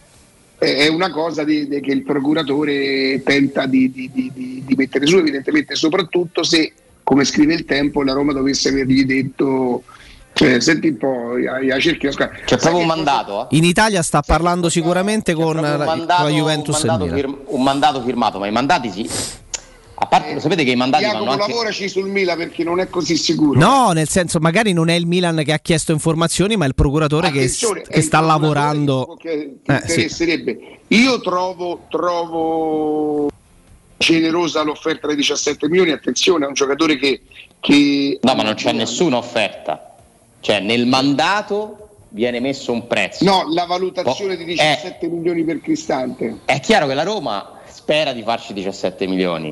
[0.59, 6.43] è una cosa di- di- che il procuratore tenta di- di mettere su, evidentemente, soprattutto
[6.43, 6.73] se,
[7.03, 9.85] come scrive il tempo, la Roma dovesse avergli detto,
[10.35, 11.33] cioè, senti un po',
[11.73, 13.57] a cerchi C'è proprio un mandato, eh?
[13.57, 17.39] In Italia sta parlando sicuramente con, Proprio la, con mandato, la Juventus un mandato firm-
[17.47, 19.09] un mandato firmato, ma i mandati sì.
[19.97, 21.53] A parte, lo sapete che i mandati Jacopo, vanno anche.
[21.53, 23.61] lavoraci sul Milan perché non è così sicuro.
[23.61, 26.75] No, nel senso, magari non è il Milan che ha chiesto informazioni, ma è il
[26.75, 29.17] procuratore che, Attenzione, che il sta procuratore lavorando.
[29.21, 29.91] che, che Eh, sì.
[29.93, 30.79] interesserebbe.
[30.89, 33.31] Io trovo, trovo
[33.97, 37.23] generosa l'offerta dei 17 milioni, attenzione, è un giocatore che...
[37.61, 39.94] che No, ma non c'è nessuna offerta.
[40.45, 43.25] Cioè, nel mandato viene messo un prezzo.
[43.25, 46.41] No, la valutazione di 17 milioni per Cristante.
[46.45, 49.51] È chiaro che la Roma spera di farci 17 milioni,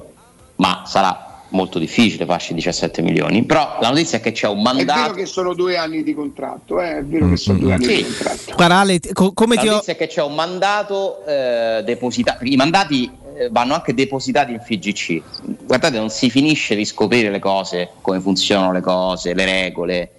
[0.56, 3.43] ma sarà molto difficile farci 17 milioni.
[3.44, 5.14] Però la notizia è che c'è un È vero mandato.
[5.14, 7.94] che sono due anni di contratto, eh, è vero che sono due anni Sì.
[7.97, 8.52] di contratto.
[8.55, 9.70] Guarda, Ale, ti- co- come la ti ho.
[9.73, 12.44] notizia è che c'è un mandato eh, depositato.
[12.44, 15.23] I mandati eh, vanno anche depositati in FIGC.
[15.64, 20.10] Guardate, non si finisce di scoprire le cose, come funzionano le cose, le regole.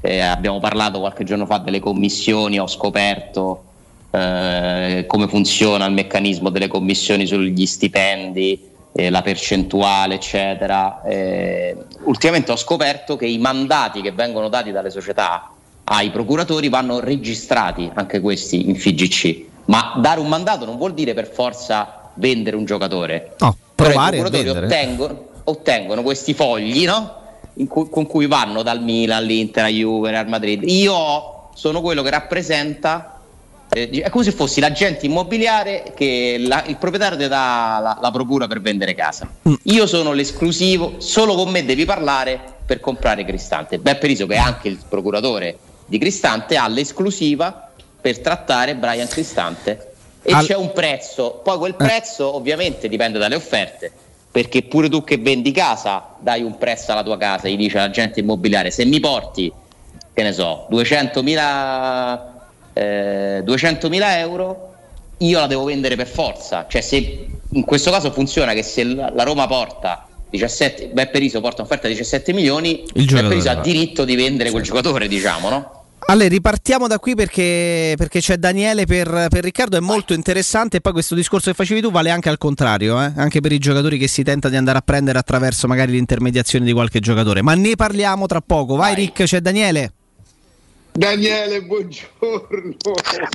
[0.00, 3.64] Eh, abbiamo parlato qualche giorno fa delle commissioni, ho scoperto
[4.10, 11.02] eh, come funziona il meccanismo delle commissioni sugli stipendi, eh, la percentuale, eccetera.
[11.02, 15.50] Eh, ultimamente ho scoperto che i mandati che vengono dati dalle società
[15.84, 19.46] ai procuratori vanno registrati anche questi in FIGC.
[19.66, 23.34] Ma dare un mandato non vuol dire per forza vendere un giocatore.
[23.38, 27.16] No, Però provare i a procuratori ottengono, ottengono questi fogli no?
[27.66, 30.62] Cui- con cui vanno dal Milan all'Inter, a Juve, al Madrid.
[30.68, 33.20] Io sono quello che rappresenta,
[33.70, 38.10] eh, è come se fossi l'agente immobiliare che la- il proprietario ti dà la, la
[38.10, 39.28] procura per vendere casa.
[39.48, 39.54] Mm.
[39.64, 43.78] Io sono l'esclusivo, solo con me devi parlare per comprare Cristante.
[43.78, 47.70] Beppe Riso, che è anche il procuratore di Cristante, ha l'esclusiva
[48.00, 49.92] per trattare Brian Cristante.
[50.22, 53.90] E Al- c'è un prezzo, poi quel prezzo ovviamente dipende dalle offerte,
[54.38, 58.20] perché pure tu che vendi casa dai un prezzo alla tua casa, gli dice l'agente
[58.20, 59.52] immobiliare, se mi porti,
[60.12, 62.20] che ne so, 200.000
[62.72, 64.74] eh, 200.000 euro,
[65.18, 66.66] io la devo vendere per forza.
[66.68, 71.62] Cioè, se in questo caso funziona che se la Roma porta 17, Beppe Riso porta
[71.62, 75.77] un'offerta di 17 milioni, Il Beppe Riso ha diritto di vendere quel giocatore, diciamo, no?
[76.10, 80.80] Ale, ripartiamo da qui perché, perché c'è Daniele per, per Riccardo, è molto interessante e
[80.80, 83.12] poi questo discorso che facevi tu vale anche al contrario, eh?
[83.14, 86.72] anche per i giocatori che si tenta di andare a prendere attraverso magari l'intermediazione di
[86.72, 87.42] qualche giocatore.
[87.42, 88.76] Ma ne parliamo tra poco.
[88.76, 89.92] Vai, Rick, c'è Daniele.
[90.92, 92.74] Daniele, buongiorno.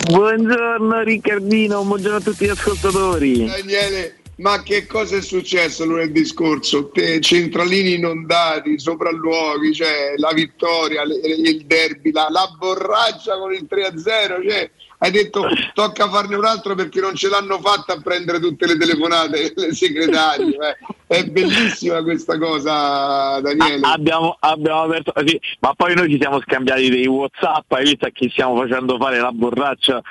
[0.07, 3.45] Buongiorno Riccardino, buongiorno a tutti gli ascoltatori.
[3.45, 6.89] Daniele, ma che cosa è successo lunedì scorso?
[6.89, 14.03] Te, centralini inondati, sopralluoghi, cioè la vittoria, il derby, la, la borraccia con il 3-0,
[14.49, 14.69] cioè
[15.03, 18.77] hai detto tocca farne un altro perché non ce l'hanno fatta a prendere tutte le
[18.77, 20.55] telefonate le segretarie.
[20.55, 20.77] eh.
[21.05, 23.85] È bellissima questa cosa, Daniele.
[23.85, 28.07] Ah, abbiamo, abbiamo aperto, sì, ma poi noi ci siamo scambiati dei Whatsapp, hai visto
[28.07, 30.01] a chi stiamo facendo fare la borraccia?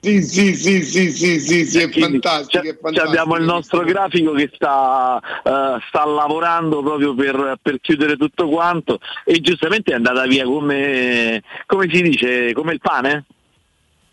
[0.00, 3.06] Sì, sì, sì, sì, sì, sì, sì, è fantastico, è fantastico.
[3.06, 8.98] Abbiamo il nostro grafico che sta, eh, sta lavorando proprio per, per chiudere tutto quanto
[9.24, 13.24] e giustamente è andata via come, come si dice, come il pane?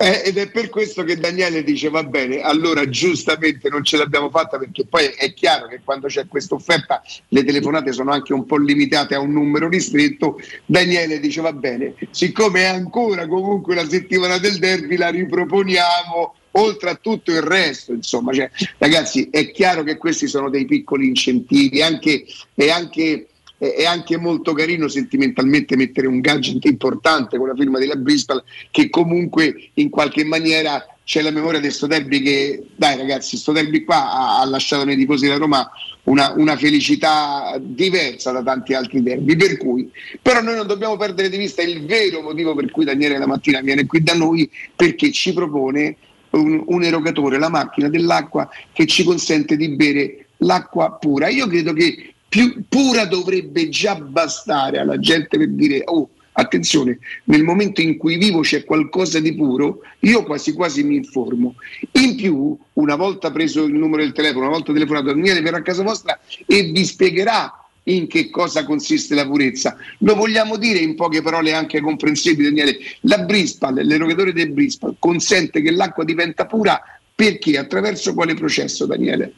[0.03, 4.30] Eh, ed è per questo che Daniele dice va bene, allora giustamente non ce l'abbiamo
[4.30, 8.45] fatta perché poi è chiaro che quando c'è questa offerta le telefonate sono anche un
[8.45, 10.41] po' limitate a un numero ristretto.
[10.65, 16.89] Daniele dice va bene, siccome è ancora comunque la settimana del derby la riproponiamo oltre
[16.89, 21.81] a tutto il resto, insomma, cioè, ragazzi è chiaro che questi sono dei piccoli incentivi
[21.81, 22.25] anche,
[22.55, 23.27] e anche
[23.57, 28.89] è anche molto carino sentimentalmente mettere un gadget importante con la firma della Bristol che
[28.89, 33.84] comunque in qualche maniera c'è la memoria di sto derby che dai ragazzi sto derby
[33.84, 35.69] qua ha, ha lasciato nei tifosi della Roma
[36.03, 39.89] una, una felicità diversa da tanti altri derby per cui
[40.21, 43.61] però noi non dobbiamo perdere di vista il vero motivo per cui Daniele la mattina
[43.61, 45.95] viene qui da noi perché ci propone
[46.31, 51.27] un, un erogatore, la macchina dell'acqua che ci consente di bere l'acqua pura.
[51.30, 57.43] Io credo che più pura dovrebbe già bastare alla gente per dire oh attenzione nel
[57.43, 61.53] momento in cui vivo c'è qualcosa di puro io quasi quasi mi informo
[61.91, 65.61] in più una volta preso il numero del telefono una volta telefonato Daniele verrà a
[65.61, 67.53] casa vostra e vi spiegherà
[67.84, 69.76] in che cosa consiste la purezza.
[69.99, 72.77] Lo vogliamo dire in poche parole anche comprensibili, Daniele.
[73.01, 76.81] La Brispal, l'erogatore del Brispal, consente che l'acqua diventa pura
[77.23, 77.57] perché?
[77.57, 79.35] Attraverso quale processo, Daniele?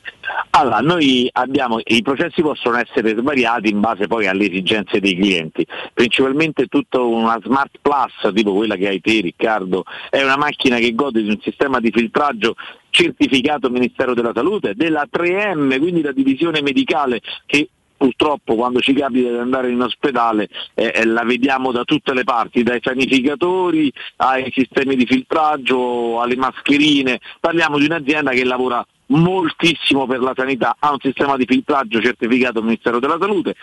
[0.52, 5.66] Allora, noi abbiamo, i processi possono essere svariati in base poi alle esigenze dei clienti,
[5.94, 10.96] principalmente tutta una Smart Plus, tipo quella che hai te Riccardo, è una macchina che
[10.96, 12.56] gode di un sistema di filtraggio
[12.90, 19.30] certificato Ministero della Salute, della 3M, quindi la divisione medicale che purtroppo quando ci capita
[19.30, 24.52] di andare in ospedale eh, eh, la vediamo da tutte le parti, dai sanificatori ai
[24.54, 30.92] sistemi di filtraggio, alle mascherine, parliamo di un'azienda che lavora moltissimo per la sanità, ha
[30.92, 33.56] un sistema di filtraggio certificato dal Ministero della Salute,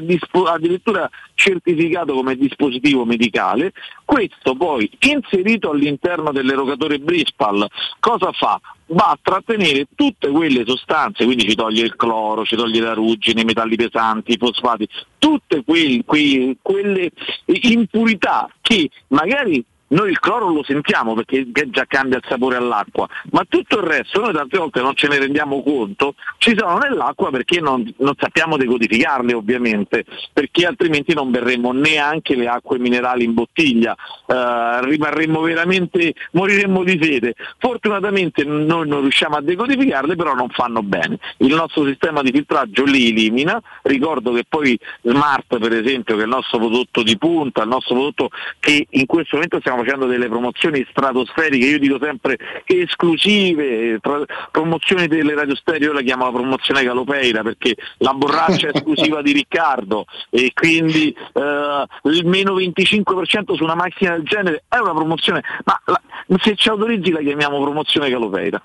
[0.00, 3.72] dispo- addirittura certificato come dispositivo medicale,
[4.04, 7.66] questo poi inserito all'interno dell'erogatore Brispal
[8.00, 8.60] cosa fa?
[8.90, 13.42] Va a trattenere tutte quelle sostanze, quindi ci toglie il cloro, ci toglie la ruggine,
[13.42, 14.88] i metalli pesanti, i fosfati,
[15.18, 17.10] tutte quei- quei- quelle
[17.44, 23.44] impurità che magari noi il cloro lo sentiamo perché già cambia il sapore all'acqua, ma
[23.48, 27.60] tutto il resto noi tante volte non ce ne rendiamo conto, ci sono nell'acqua perché
[27.60, 33.94] non, non sappiamo decodificarle ovviamente, perché altrimenti non berremmo neanche le acque minerali in bottiglia,
[34.26, 37.34] eh, rimarremmo veramente, moriremmo di sete.
[37.58, 41.18] Fortunatamente noi non riusciamo a decodificarle, però non fanno bene.
[41.38, 46.24] Il nostro sistema di filtraggio li elimina, ricordo che poi Smart per esempio, che è
[46.24, 50.28] il nostro prodotto di punta, il nostro prodotto che in questo momento stiamo facendo delle
[50.28, 56.32] promozioni stratosferiche, io dico sempre esclusive, tra- promozioni delle radio stereo, io la chiamo la
[56.32, 63.54] promozione Galopeira perché la borraccia è esclusiva di Riccardo e quindi eh, il meno 25%
[63.54, 66.00] su una macchina del genere è una promozione, ma la-
[66.40, 68.62] se ci autorizzi la chiamiamo promozione Galopeira.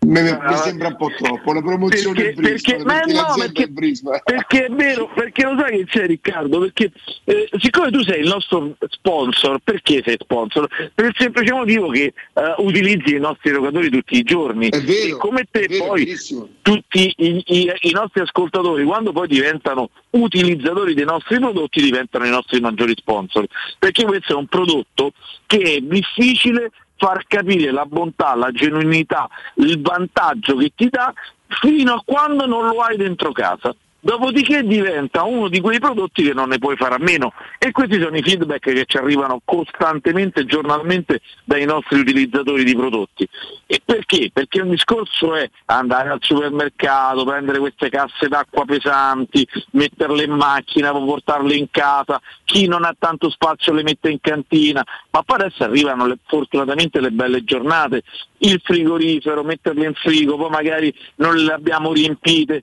[0.00, 3.62] Mi, mi sembra un po' troppo, la promozione Perché- è Brisbane, perché- perché no, perché-
[3.64, 4.20] è Brisbane.
[4.24, 6.92] Perché è vero, perché lo sai che c'è Riccardo, perché
[7.24, 10.68] eh, siccome tu sei il nostro sponsor, perché sei sponsor?
[10.94, 14.68] Per il semplice motivo che eh, utilizzi i nostri erogatori tutti i giorni.
[14.68, 16.16] e come te poi
[16.62, 22.30] tutti i, i- i nostri ascoltatori, quando poi diventano utilizzatori dei nostri prodotti, diventano i
[22.30, 23.46] nostri maggiori sponsor.
[23.80, 25.12] Perché questo è un prodotto
[25.46, 31.12] che è difficile far capire la bontà, la genuinità, il vantaggio che ti dà
[31.60, 33.74] fino a quando non lo hai dentro casa.
[34.00, 37.32] Dopodiché diventa uno di quei prodotti che non ne puoi fare a meno.
[37.58, 43.28] E questi sono i feedback che ci arrivano costantemente, giornalmente dai nostri utilizzatori di prodotti.
[43.66, 44.30] E perché?
[44.32, 50.92] Perché un discorso è andare al supermercato, prendere queste casse d'acqua pesanti, metterle in macchina,
[50.92, 55.64] portarle in casa, chi non ha tanto spazio le mette in cantina, ma poi adesso
[55.64, 58.02] arrivano le- fortunatamente le belle giornate,
[58.38, 62.62] il frigorifero, metterle in frigo, poi magari non le abbiamo riempite,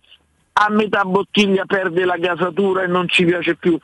[0.58, 3.78] a metà bottiglia perde la gasatura e non ci piace più.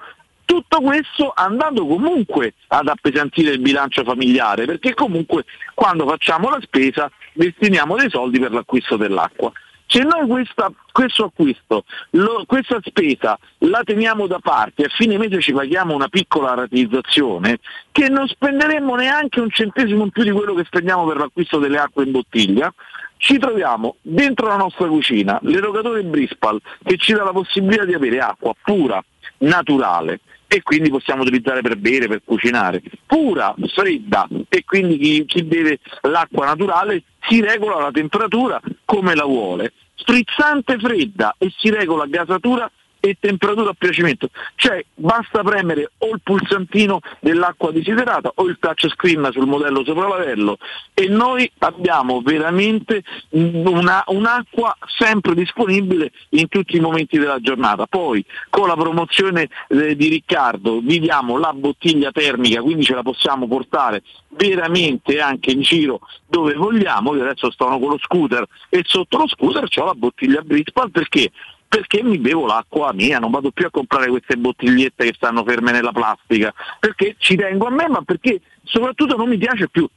[0.45, 7.09] Tutto questo andando comunque ad appesantire il bilancio familiare, perché comunque quando facciamo la spesa
[7.33, 9.51] destiniamo dei soldi per l'acquisto dell'acqua.
[9.87, 15.41] Se noi questa, questo acquisto, lo- questa spesa la teniamo da parte a fine mese
[15.41, 17.59] ci paghiamo una piccola rateizzazione,
[17.91, 21.79] che non spenderemmo neanche un centesimo in più di quello che spendiamo per l'acquisto delle
[21.79, 22.73] acque in bottiglia,
[23.21, 28.19] ci troviamo dentro la nostra cucina l'erogatore Brispal che ci dà la possibilità di avere
[28.19, 29.01] acqua pura,
[29.39, 35.43] naturale e quindi possiamo utilizzare per bere, per cucinare, pura, fredda e quindi chi, chi
[35.43, 42.07] beve l'acqua naturale si regola la temperatura come la vuole, sprizzante fredda e si regola
[42.07, 42.69] gasatura
[43.01, 49.29] e temperatura a piacimento, cioè basta premere o il pulsantino dell'acqua desiderata o il touchscreen
[49.31, 50.57] sul modello sopralavello
[50.93, 57.87] e noi abbiamo veramente una- un'acqua sempre disponibile in tutti i momenti della giornata.
[57.87, 63.01] Poi con la promozione eh, di Riccardo vi diamo la bottiglia termica, quindi ce la
[63.01, 67.15] possiamo portare veramente anche in giro dove vogliamo.
[67.15, 71.31] Io adesso sto con lo scooter e sotto lo scooter ho la bottiglia Britpal perché
[71.71, 75.71] perché mi bevo l'acqua mia, non vado più a comprare queste bottigliette che stanno ferme
[75.71, 79.87] nella plastica, perché ci tengo a me, ma perché soprattutto non mi piace più.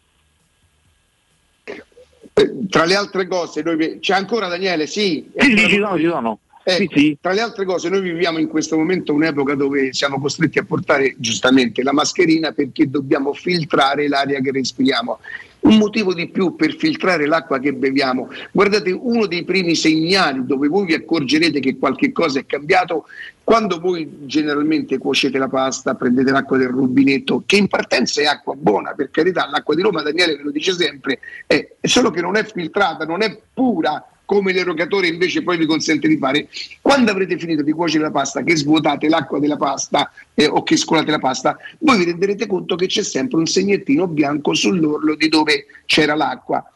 [1.64, 4.86] Eh, Tra le altre cose, noi, c'è ancora Daniele?
[4.86, 6.38] Sì, Sì, sì, ci sono, ci sono.
[6.62, 10.64] Ecco, Tra le altre cose, noi viviamo in questo momento un'epoca dove siamo costretti a
[10.64, 15.18] portare giustamente la mascherina perché dobbiamo filtrare l'aria che respiriamo.
[15.64, 18.28] Un motivo di più per filtrare l'acqua che beviamo.
[18.52, 23.06] Guardate, uno dei primi segnali dove voi vi accorgerete che qualche cosa è cambiato
[23.42, 28.54] quando voi generalmente cuocete la pasta, prendete l'acqua del rubinetto, che in partenza è acqua
[28.54, 32.22] buona, per carità, l'acqua di Roma, Daniele ve lo dice sempre, è è solo che
[32.22, 36.48] non è filtrata, non è pura come l'erogatore invece poi vi consente di fare.
[36.80, 40.76] Quando avrete finito di cuocere la pasta, che svuotate l'acqua della pasta eh, o che
[40.76, 45.28] scolate la pasta, voi vi renderete conto che c'è sempre un segnettino bianco sull'orlo di
[45.28, 46.66] dove c'era l'acqua.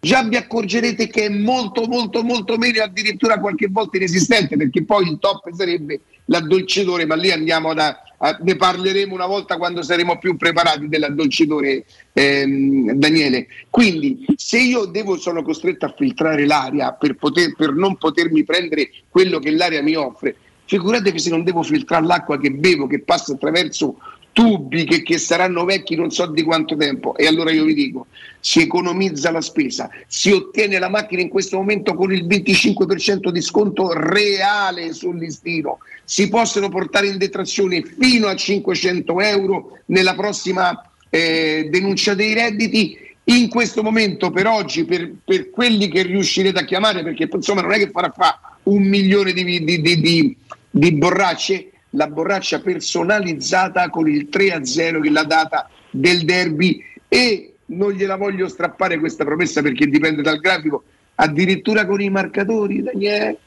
[0.00, 5.08] Già vi accorgerete che è molto molto molto meno, addirittura qualche volta inesistente, perché poi
[5.08, 8.00] il top sarebbe l'addolcitore, ma lì andiamo da,
[8.40, 13.46] ne parleremo una volta quando saremo più preparati dell'addolcitore ehm, Daniele.
[13.70, 18.90] Quindi se io devo, sono costretto a filtrare l'aria per, poter, per non potermi prendere
[19.08, 20.34] quello che l'aria mi offre,
[20.64, 23.96] figuratevi se non devo filtrare l'acqua che bevo, che passa attraverso
[24.38, 27.16] tubi che, che saranno vecchi non so di quanto tempo.
[27.16, 28.06] E allora io vi dico,
[28.38, 33.40] si economizza la spesa, si ottiene la macchina in questo momento con il 25% di
[33.40, 40.88] sconto reale sul listino, si possono portare in detrazione fino a 500 euro nella prossima
[41.10, 42.96] eh, denuncia dei redditi.
[43.24, 47.72] In questo momento, per oggi, per, per quelli che riuscirete a chiamare, perché insomma non
[47.72, 50.36] è che farà fa un milione di- di- di-
[50.70, 56.24] di borracce, la borraccia personalizzata con il 3 a 0 che è la data del
[56.24, 60.84] derby e non gliela voglio strappare questa promessa perché dipende dal grafico,
[61.16, 63.38] addirittura con i marcatori, Daniele.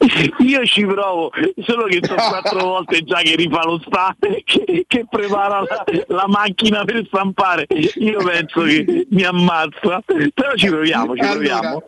[0.38, 1.30] Io ci provo,
[1.62, 6.26] solo che sono quattro volte già che rifà lo sta, che, che prepara la, la
[6.26, 7.66] macchina per stampare.
[7.96, 11.82] Io penso che mi ammazza, però ci proviamo, ci Allora, proviamo.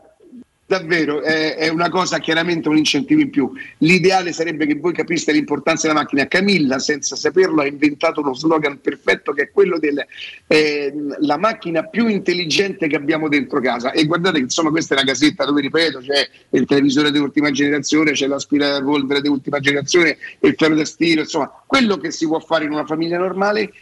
[0.72, 3.52] Davvero, è, è una cosa chiaramente un incentivo in più.
[3.78, 6.26] L'ideale sarebbe che voi capiste l'importanza della macchina.
[6.26, 12.86] Camilla, senza saperlo, ha inventato uno slogan perfetto che è quello della macchina più intelligente
[12.86, 13.92] che abbiamo dentro casa.
[13.92, 17.50] E guardate che insomma questa è la casetta dove, ripeto, c'è il televisore di ultima
[17.50, 22.40] generazione, c'è l'aspirapolvere di ultima generazione, il ferro da stiro, insomma, quello che si può
[22.40, 23.72] fare in una famiglia normale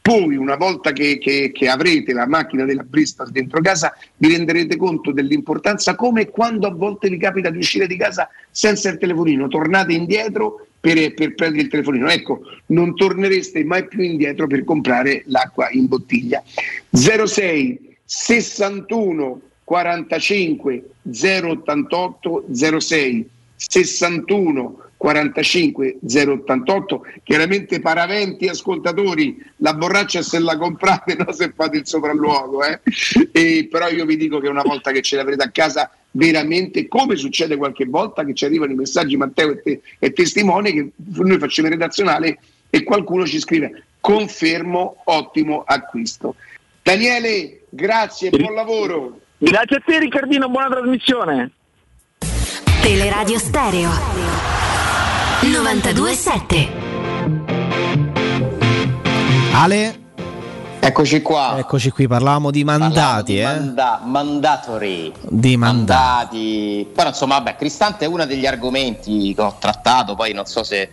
[0.00, 4.76] poi una volta che, che- che avrete la macchina della Bristol dentro casa vi renderete
[4.76, 9.48] conto dell'importanza come quando a volte vi capita di uscire di casa senza il telefonino,
[9.48, 12.08] tornate indietro per, per prendere il telefonino.
[12.08, 16.42] Ecco, non tornereste mai più indietro per comprare l'acqua in bottiglia.
[16.90, 22.46] 06 61 45 088
[22.78, 31.78] 06 61 45 088 chiaramente paraventi ascoltatori la borraccia se la comprate no se fate
[31.78, 32.80] il sopralluogo eh?
[33.32, 37.16] E però io vi dico che una volta che ce l'avrete a casa veramente come
[37.16, 41.38] succede qualche volta che ci arrivano i messaggi Matteo e, te, e testimone che noi
[41.38, 42.38] facciamo in redazionale
[42.68, 46.34] e qualcuno ci scrive confermo ottimo acquisto
[46.82, 51.52] Daniele grazie buon lavoro Grazie a te Riccardino, buona trasmissione.
[52.82, 54.67] Teleradio Stereo
[55.42, 56.68] 927
[59.54, 60.06] Ale?
[60.80, 61.56] Eccoci qua.
[61.58, 63.44] Eccoci qui, parlavamo di mandati, Di eh?
[63.44, 65.12] manda- mandatory.
[65.22, 66.36] Di mandati.
[66.36, 66.88] Mandati.
[66.94, 70.90] Però insomma, vabbè, Cristante è uno degli argomenti che ho trattato, poi non so se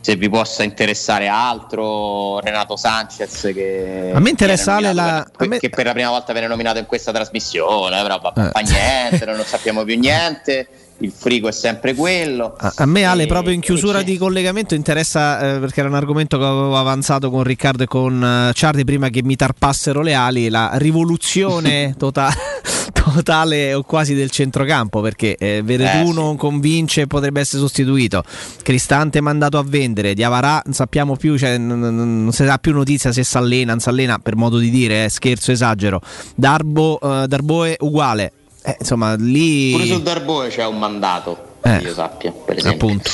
[0.00, 5.58] se vi possa interessare altro, Renato Sanchez che, A me interessa, Ale, la- per- me-
[5.58, 8.50] che per la prima volta viene nominato in questa trasmissione, però va, Eh.
[8.50, 12.54] fa niente, non sappiamo più niente, il frigo è sempre quello.
[12.58, 15.94] A, a me Ale E- proprio in chiusura di collegamento interessa eh, perché era un
[15.96, 20.14] argomento che avevo avanzato con Riccardo e con eh, Ciardi prima che mi tarpassero le
[20.14, 22.32] ali, la rivoluzione tota-
[22.92, 26.12] totale o quasi del centrocampo perché eh, Veretù Eh, sì.
[26.14, 28.22] non convince potrebbe essere sostituito,
[28.62, 31.94] Cristante mandato a vendere, Diavarà non sappiamo più, cioè, non, non-
[32.24, 35.04] non si sa più notizia se si allena, non si allena per modo di dire,
[35.04, 36.00] eh, scherzo, esagero,
[36.34, 38.32] Darbo, eh, Darboe uguale,
[38.66, 39.72] Eh, insomma lì...
[39.72, 42.86] Pure sul Darboe c'è un mandato, Eh, che io sappia, per esempio.
[42.86, 43.10] appunto.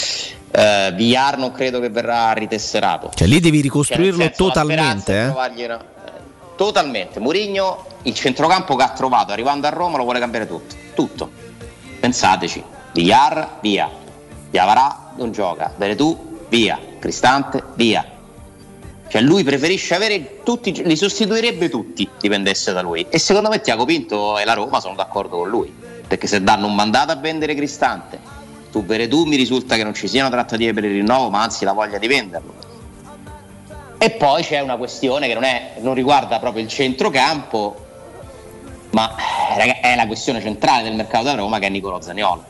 [0.53, 3.11] Eh, Villar non credo che verrà ritesserato.
[3.15, 5.21] Cioè lì devi Cioè, ricostruirlo nel senso, totalmente.
[5.21, 5.25] eh.
[5.27, 6.11] trovargli una- eh,
[6.57, 7.19] Totalmente.
[7.21, 10.75] Mourinho, il centrocampo che ha trovato arrivando a Roma lo vuole cambiare tutto.
[10.95, 11.31] Tutto.
[11.99, 12.63] Pensateci.
[12.93, 13.89] Villar, via.
[14.51, 15.73] Diavarà, non gioca.
[15.77, 16.79] Veretù, via.
[16.99, 18.05] Cristante, via.
[19.11, 23.05] Cioè lui preferisce avere tutti, li sostituirebbe tutti, dipendesse da lui.
[23.11, 25.75] E secondo me Tiago Pinto e la Roma sono d'accordo con lui.
[26.07, 28.21] Perché se danno un mandato a vendere Cristante,
[28.71, 31.73] su Veretù mi risulta che non ci siano trattative per il rinnovo, ma anzi la
[31.73, 32.55] voglia di venderlo.
[33.99, 37.87] E poi c'è una questione che non, è- non riguarda proprio il centrocampo,
[38.91, 39.13] ma
[39.83, 42.45] è la questione centrale del mercato da Roma che è Nicolo Zaniolo,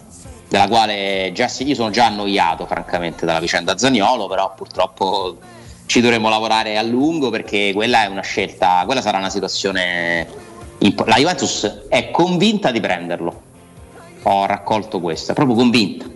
[0.47, 5.39] della quale già, io sono già annoiato francamente dalla vicenda Zaniolo, però purtroppo
[5.91, 10.25] ci dovremo lavorare a lungo perché quella è una scelta, quella sarà una situazione...
[10.79, 13.43] impo- la Juventus è convinta di prenderlo,
[14.23, 16.07] ho raccolto questo, è proprio convinta.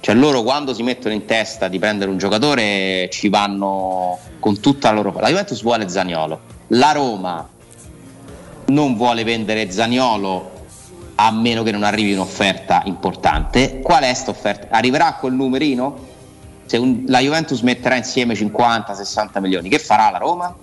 [0.00, 4.88] Cioè loro quando si mettono in testa di prendere un giocatore ci vanno con tutta
[4.90, 5.14] la loro...
[5.20, 7.48] La Juventus vuole Zaniolo, la Roma
[8.66, 10.50] non vuole vendere Zaniolo
[11.14, 13.78] a meno che non arrivi un'offerta importante.
[13.80, 14.66] Qual è questa offerta?
[14.70, 16.13] Arriverà quel numerino?
[16.66, 20.54] Se un- la Juventus metterà insieme 50-60 milioni, che farà la Roma?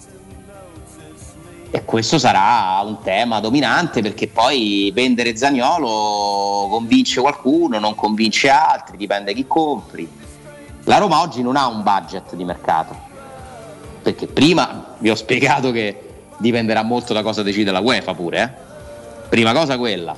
[1.73, 8.98] E questo sarà un tema dominante perché poi vendere Zagnolo convince qualcuno, non convince altri,
[8.98, 10.10] dipende chi compri.
[10.86, 12.94] La Roma oggi non ha un budget di mercato,
[14.02, 18.41] perché prima vi ho spiegato che dipenderà molto da cosa decide la UEFA pure.
[18.41, 19.30] eh.
[19.30, 20.14] Prima cosa quella,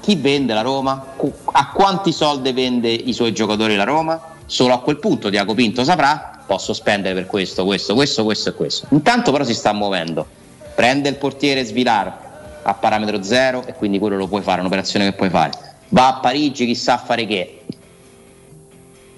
[0.00, 1.04] chi vende la Roma?
[1.52, 4.20] A quanti soldi vende i suoi giocatori la Roma?
[4.46, 8.52] Solo a quel punto Diaco Pinto saprà, posso spendere per questo, questo, questo, questo e
[8.54, 8.86] questo.
[8.90, 10.40] Intanto però si sta muovendo
[10.74, 15.12] prende il portiere Svilar a parametro zero e quindi quello lo puoi fare, un'operazione che
[15.12, 15.50] puoi fare.
[15.88, 17.60] Va a Parigi, chissà fare che.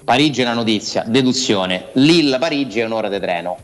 [0.03, 1.87] Parigi è una notizia, deduzione.
[1.93, 3.57] Lille-Parigi è un'ora di treno.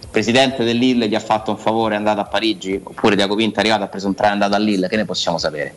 [0.00, 3.34] Il presidente del Lille gli ha fatto un favore, è andato a Parigi, oppure Diaco
[3.36, 5.38] Pinto è arrivato, ha preso un treno e è andato a Lille, che ne possiamo
[5.38, 5.74] sapere?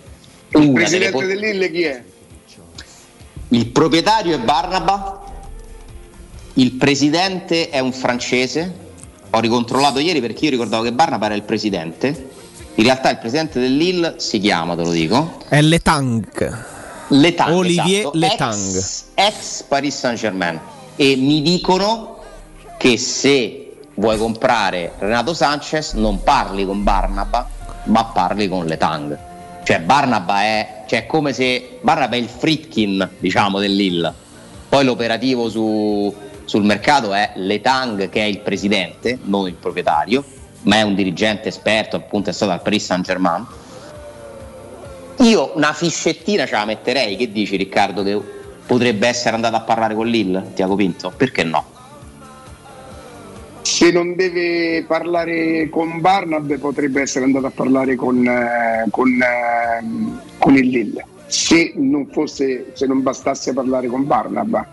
[0.49, 2.03] Il Una delle presidente po- del Lille chi è?
[3.53, 5.21] Il proprietario è Barnaba,
[6.53, 8.81] il presidente è un francese.
[9.29, 12.29] Ho ricontrollato ieri perché io ricordavo che Barnaba era il presidente.
[12.75, 15.39] In realtà il presidente del Lille si chiama, te lo dico.
[15.47, 16.65] È Letang.
[17.09, 18.75] Letang, Olivier esatto, Letang.
[18.75, 20.59] Ex, ex Paris Saint Germain.
[20.95, 22.17] E mi dicono
[22.77, 27.47] che se vuoi comprare Renato Sanchez non parli con Barnaba,
[27.85, 29.17] ma parli con Letang.
[29.63, 34.13] Cioè Barnaba è cioè, è come se Barnaba è il Fritkin, diciamo, del Lille.
[34.69, 36.13] Poi l'operativo su-
[36.45, 40.23] sul mercato è Letang che è il presidente, non il proprietario,
[40.63, 43.45] ma è un dirigente esperto, appunto è stato al Paris Saint Germain.
[45.19, 48.19] Io una fiscettina ce la metterei, che dici Riccardo che
[48.65, 51.11] potrebbe essere andato a parlare con Lille, Tiago Pinto?
[51.15, 51.72] Perché no?
[53.63, 59.83] Se non deve parlare con Barnab potrebbe essere andato a parlare con, eh, con, eh,
[60.37, 61.05] con il Lille.
[61.27, 64.65] Se non, fosse, se non bastasse parlare con Barnab.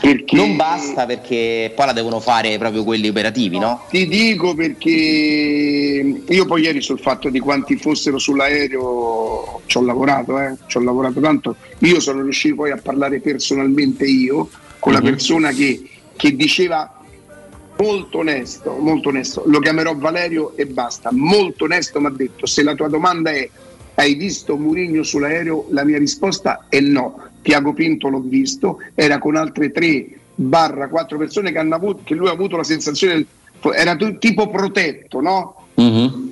[0.00, 3.80] Perché Non basta perché poi la devono fare proprio quelli operativi, no?
[3.88, 10.38] Ti dico perché io poi ieri sul fatto di quanti fossero sull'aereo ci ho lavorato,
[10.38, 11.56] eh, ci ho lavorato tanto.
[11.78, 14.50] Io sono riuscito poi a parlare personalmente io
[14.80, 15.04] con la Mhm.
[15.06, 15.82] persona che,
[16.14, 16.95] che diceva
[17.78, 22.62] molto onesto, molto onesto, lo chiamerò Valerio e basta, molto onesto mi ha detto se
[22.62, 23.48] la tua domanda è
[23.96, 25.66] hai visto Murigno sull'aereo?
[25.70, 27.22] La mia risposta è no.
[27.42, 32.14] Tiago Pinto l'ho visto, era con altre 3 barra 4 persone che, hanno avuto, che
[32.14, 33.24] lui ha avuto la sensazione,
[33.74, 35.66] era tipo protetto, no?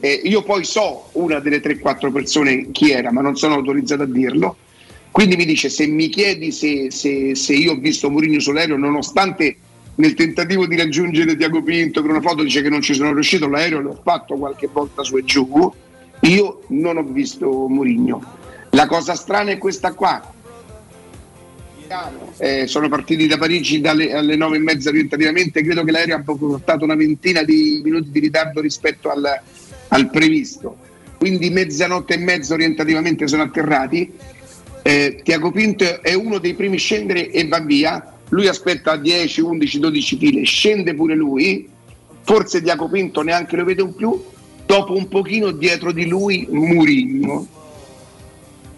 [0.01, 4.07] Eh, io poi so una delle 3-4 persone chi era, ma non sono autorizzato a
[4.07, 4.57] dirlo.
[5.11, 9.57] Quindi mi dice: Se mi chiedi se, se- se io ho visto Mourinho sull'aereo, nonostante
[9.97, 13.49] nel tentativo di raggiungere Tiago Pinto con una foto dice che non ci sono riuscito,
[13.49, 15.73] l'aereo l'ho fatto qualche volta su e giù.
[16.21, 18.23] Io non ho visto Mourinho.
[18.71, 20.33] La cosa strana è questa qua.
[22.39, 25.63] Eh, sono partiti da Parigi dalle, alle nove e mezza orientativamente.
[25.63, 29.25] Credo che l'aereo abbia portato una ventina di minuti di ritardo rispetto al,
[29.89, 30.77] al previsto.
[31.19, 34.13] Quindi mezzanotte e mezza orientativamente sono atterrati.
[34.83, 38.14] Eh, Tiago Pinto è uno dei primi a scendere e va via.
[38.31, 41.69] Lui aspetta 10, 11, 12 file, scende pure lui.
[42.23, 44.23] Forse Tiago Pinto neanche lo vede un più.
[44.67, 47.47] Dopo un pochino dietro di lui Murigno.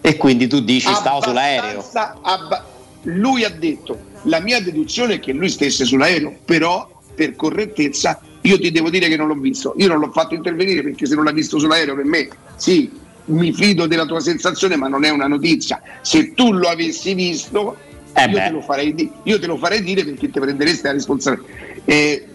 [0.01, 1.83] E quindi tu dici stavo sull'aereo.
[2.21, 2.65] Abba-
[3.03, 8.59] lui ha detto la mia deduzione è che lui stesse sull'aereo, però per correttezza io
[8.59, 9.73] ti devo dire che non l'ho visto.
[9.77, 12.89] Io non l'ho fatto intervenire perché se non l'ha visto sull'aereo per me, sì,
[13.25, 15.81] mi fido della tua sensazione, ma non è una notizia.
[16.01, 17.77] Se tu lo avessi visto,
[18.15, 21.51] io, te lo farei di- io te lo farei dire perché ti prenderesti la responsabilità.
[21.85, 22.27] Eh,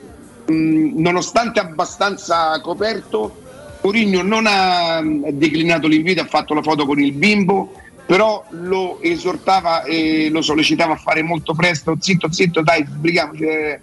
[0.47, 3.41] mh, nonostante abbastanza coperto,
[3.83, 7.73] Mourinho non ha mh, declinato l'invito, ha fatto la foto con il bimbo,
[8.07, 13.43] però lo esortava e lo sollecitava a fare molto presto, zitto, zitto, dai, sbrighiamoci.
[13.45, 13.81] eh.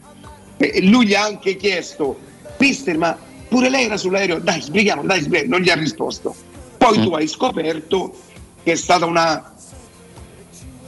[0.83, 2.19] Lui gli ha anche chiesto,
[2.57, 3.17] Mister, ma
[3.47, 5.55] pure lei era sull'aereo, dai, sbrighiamo, dai, sbrighiamo.
[5.55, 6.35] non gli ha risposto.
[6.77, 8.13] Poi tu hai scoperto
[8.63, 9.53] che è stata una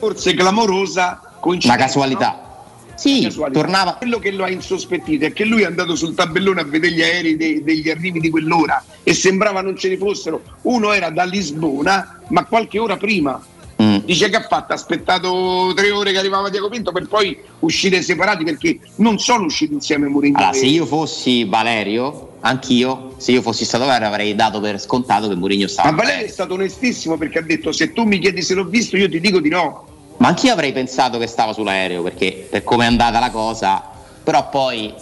[0.02, 1.76] forse clamorosa coincidenza.
[1.78, 2.41] Una casualità.
[2.44, 2.49] no?
[2.95, 3.60] Sì, Casualità.
[3.60, 6.94] tornava- Quello che lo ha insospettito è che lui è andato sul tabellone a vedere
[6.94, 10.41] gli aerei dei- degli arrivi di quell'ora e sembrava non ce ne fossero.
[10.64, 13.40] Uno era da Lisbona, ma qualche ora prima.
[13.82, 13.98] Mm.
[14.06, 14.73] Dice che ha fatto?
[14.73, 19.45] Ha aspettato tre ore che arrivava Diaco Pinto per poi uscire separati perché non sono
[19.45, 20.38] usciti insieme Mourinho.
[20.38, 25.28] Allora, se io fossi Valerio, anch'io, se io fossi stato Valerio avrei dato per scontato
[25.28, 25.90] che Mourinho stava.
[25.90, 28.95] Ma Valerio è stato onestissimo perché ha detto se tu mi chiedi se l'ho visto
[28.98, 29.88] io ti dico di no.
[30.22, 33.81] Ma anch'io avrei pensato che stava sull'aereo perché per come è andata la cosa,
[34.23, 34.93] però poi,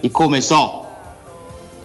[0.00, 0.86] siccome so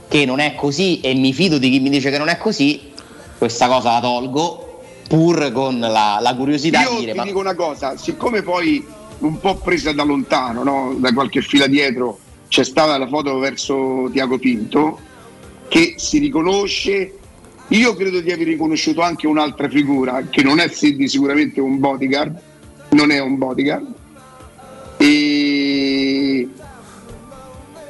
[0.07, 2.93] che non è così e mi fido di chi mi dice che non è così,
[3.37, 7.39] questa cosa la tolgo pur con la, la curiosità Io di dire ti ma dico
[7.39, 8.81] una cosa, siccome poi
[9.19, 10.95] un po' presa da lontano, no?
[10.99, 12.17] da qualche fila dietro,
[12.47, 14.99] c'è stata la foto verso Tiago Pinto,
[15.67, 17.15] che si riconosce.
[17.71, 22.37] Io credo di aver riconosciuto anche un'altra figura, che non è di sicuramente un bodyguard,
[22.89, 23.93] non è un bodyguard,
[24.97, 26.49] e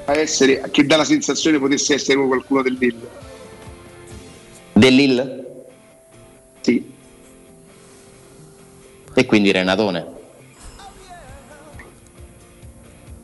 [0.06, 3.10] a essere, che dà la sensazione potesse essere qualcuno del Lille.
[4.74, 5.46] dell'Ill
[6.62, 6.92] Sì.
[9.16, 10.06] e quindi Renatone.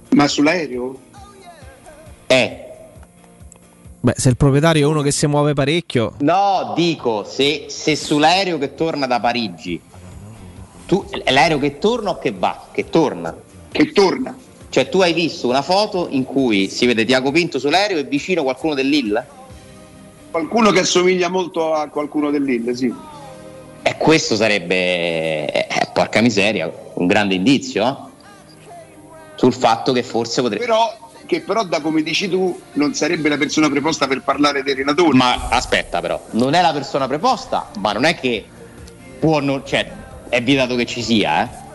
[0.09, 0.99] Ma sull'aereo?
[2.25, 2.66] Eh,
[3.99, 8.57] Beh, se il proprietario è uno che si muove parecchio, No, dico, se, se sull'aereo
[8.57, 9.81] che torna da Parigi,
[10.85, 12.67] tu, è l'aereo che torna o che va?
[12.71, 13.35] Che torna.
[13.71, 14.35] Che torna.
[14.69, 18.43] Cioè tu hai visto una foto in cui si vede Tiago Pinto sull'aereo e vicino
[18.43, 19.25] qualcuno dell'Ill?
[20.29, 22.93] Qualcuno che assomiglia molto a qualcuno del Lille, sì.
[23.81, 27.95] E questo sarebbe, eh, porca miseria, un grande indizio eh?
[29.35, 30.63] sul fatto che forse potrebbe...
[30.63, 34.73] Però, che però da come dici tu non sarebbe la persona preposta per parlare dei
[34.73, 35.15] renatori.
[35.15, 38.43] Ma aspetta però, non è la persona preposta, ma non è che
[39.19, 39.61] può non...
[39.63, 39.91] cioè
[40.29, 41.65] è vietato che ci sia, eh?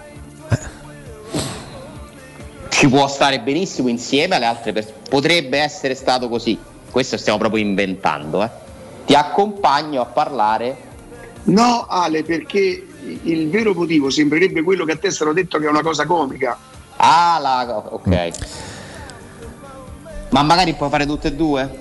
[2.68, 4.96] Ci può stare benissimo insieme alle altre persone.
[5.08, 6.58] Potrebbe essere stato così.
[6.90, 8.50] Questo stiamo proprio inventando, eh?
[9.06, 10.76] Ti accompagno a parlare.
[11.44, 12.86] No, Ale, perché
[13.22, 16.58] il vero motivo sembrerebbe quello che a te stato detto che è una cosa comica.
[16.96, 17.84] Ah, la...
[17.90, 18.30] ok.
[20.32, 21.80] Ma magari puoi fare tutte e due?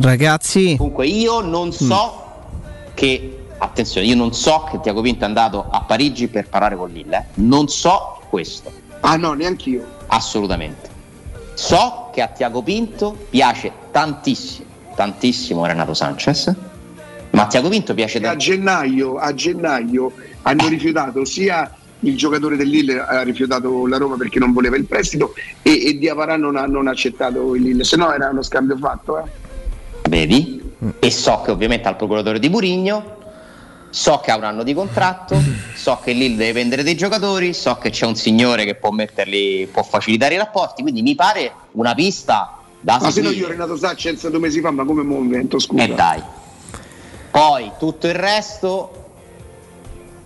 [0.00, 2.24] ragazzi, Comunque io non so
[2.94, 6.90] che attenzione, io non so che Tiago Pinto è andato a Parigi per parlare con
[6.90, 7.24] Lille, eh.
[7.34, 8.70] non so questo.
[9.00, 9.86] Ah no, neanche io.
[10.06, 10.88] Assolutamente.
[11.54, 16.54] So che a Tiago Pinto piace tantissimo, tantissimo Renato Sanchez,
[17.30, 18.56] ma a Tiago Pinto piace A tantissimo.
[18.56, 20.12] gennaio, a gennaio
[20.42, 21.70] hanno rifiutato sia
[22.00, 25.98] il giocatore del Lille ha rifiutato la Roma perché non voleva il prestito e, e
[25.98, 29.18] Diavarà non ha, non ha accettato il Lille, se no era uno scambio fatto.
[29.18, 29.24] Eh.
[30.08, 30.60] Vedi?
[30.98, 33.18] E so che ovviamente al procuratore di Burigno,
[33.90, 35.36] so che ha un anno di contratto,
[35.74, 39.68] so che Lille deve vendere dei giocatori, so che c'è un signore che può metterli,
[39.70, 43.46] può facilitare i rapporti, quindi mi pare una pista da Ma se no seguire.
[43.46, 45.82] io Renato Sanchez due mesi fa, ma come invento, scusa.
[45.82, 46.22] E dai.
[47.30, 48.99] Poi tutto il resto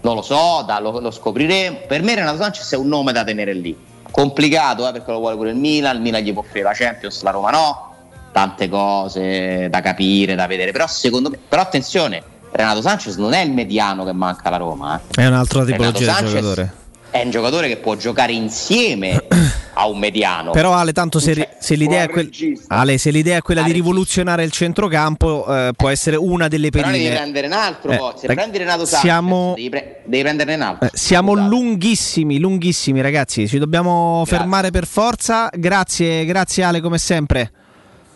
[0.04, 1.78] non lo so, da- lo, lo scopriremo.
[1.88, 3.76] Per me Renato Sanchez è un nome da tenere lì.
[4.10, 7.22] Complicato, eh, perché lo vuole pure il Milan, il Milan gli può offrire la Champions,
[7.22, 7.94] la Roma no.
[8.30, 10.72] Tante cose da capire, da vedere.
[10.72, 12.22] Però secondo me, però attenzione,
[12.52, 15.00] Renato Sanchez non è il mediano che manca alla Roma.
[15.16, 15.22] eh.
[15.22, 16.74] è un'altra Renato tipologia di Sanchez giocatore.
[17.10, 19.24] È un giocatore che può giocare insieme
[19.74, 20.50] a un mediano.
[20.52, 22.30] Però Ale, tanto se, Cioè, se l'idea, è quel-
[22.68, 26.86] Ale, se l'idea è quella di rivoluzionare il centrocampo, eh, può essere una delle Però
[26.88, 28.12] ne devi prendere un altro Eh.
[28.16, 30.86] Se rag- prendi Renato Sanchez, siamo- devi, pre- devi prenderne un altro.
[30.88, 35.48] Eh, siamo lunghissimi, lunghissimi ragazzi, ci dobbiamo fermare per forza.
[35.52, 37.50] Grazie, grazie Ale come sempre.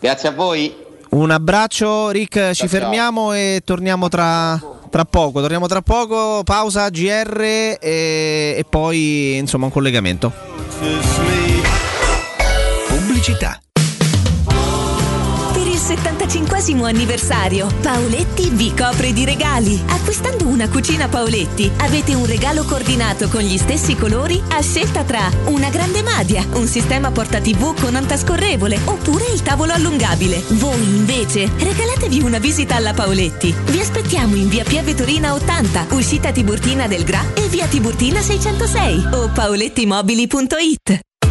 [0.00, 0.74] Grazie a voi.
[1.10, 4.60] Un abbraccio, Rick, ci fermiamo e torniamo tra,
[4.90, 5.40] tra poco.
[5.40, 10.57] Torniamo tra poco, pausa GR e, e poi insomma un collegamento.
[12.88, 13.60] Pubblicità.
[15.88, 19.82] Per il 75 anniversario, Paoletti vi copre di regali.
[19.88, 25.30] Acquistando una cucina Paoletti, avete un regalo coordinato con gli stessi colori a scelta tra
[25.46, 30.42] una grande madia, un sistema porta TV con antascorrevole oppure il tavolo allungabile.
[30.48, 33.54] Voi invece regalatevi una visita alla Paoletti.
[33.70, 39.08] Vi aspettiamo in via Pieve Torina 80, uscita Tiburtina del Gra e via Tiburtina 606
[39.12, 41.00] o paolettimobili.it.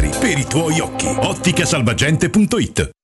[0.00, 1.06] per i tuoi occhi.
[1.06, 3.03] Otticasalvagente.it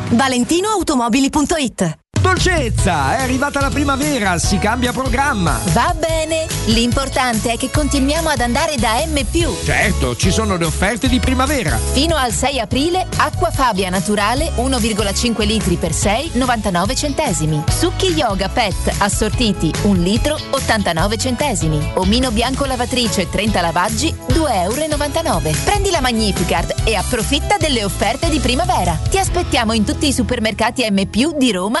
[0.00, 1.82] ValentinoAutomobili.it
[2.20, 5.58] Dolcezza, è arrivata la primavera, si cambia programma.
[5.72, 9.22] Va bene, l'importante è che continuiamo ad andare da M.
[9.64, 11.78] Certo, ci sono le offerte di primavera.
[11.92, 17.62] Fino al 6 aprile, acqua Fabia naturale 1,5 litri per 6, 99 centesimi.
[17.70, 21.92] Succhi yoga pet assortiti 1 litro 89 centesimi.
[21.94, 25.50] Omino bianco lavatrice 30 lavaggi 2,99 euro.
[25.64, 28.98] Prendi la Magnificard e approfitta delle offerte di primavera.
[29.08, 31.02] Ti aspettiamo in tutti i supermercati M
[31.36, 31.80] di Roma,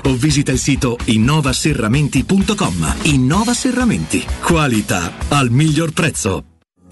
[0.05, 2.95] o visita il sito innovaserramenti.com.
[3.03, 4.25] Innova Serramenti.
[4.41, 6.50] Qualità al miglior prezzo.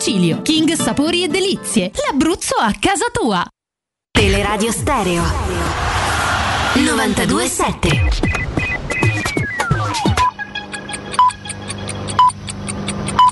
[0.00, 3.44] King Sapori e Delizie, l'Abruzzo a casa tua.
[4.10, 5.22] Teleradio Stereo
[6.74, 8.08] 927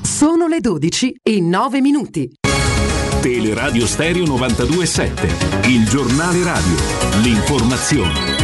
[0.03, 2.31] Sono le 12 e 9 minuti.
[3.23, 6.77] Teleradio Stereo 927, il giornale radio,
[7.23, 8.38] l'informazione.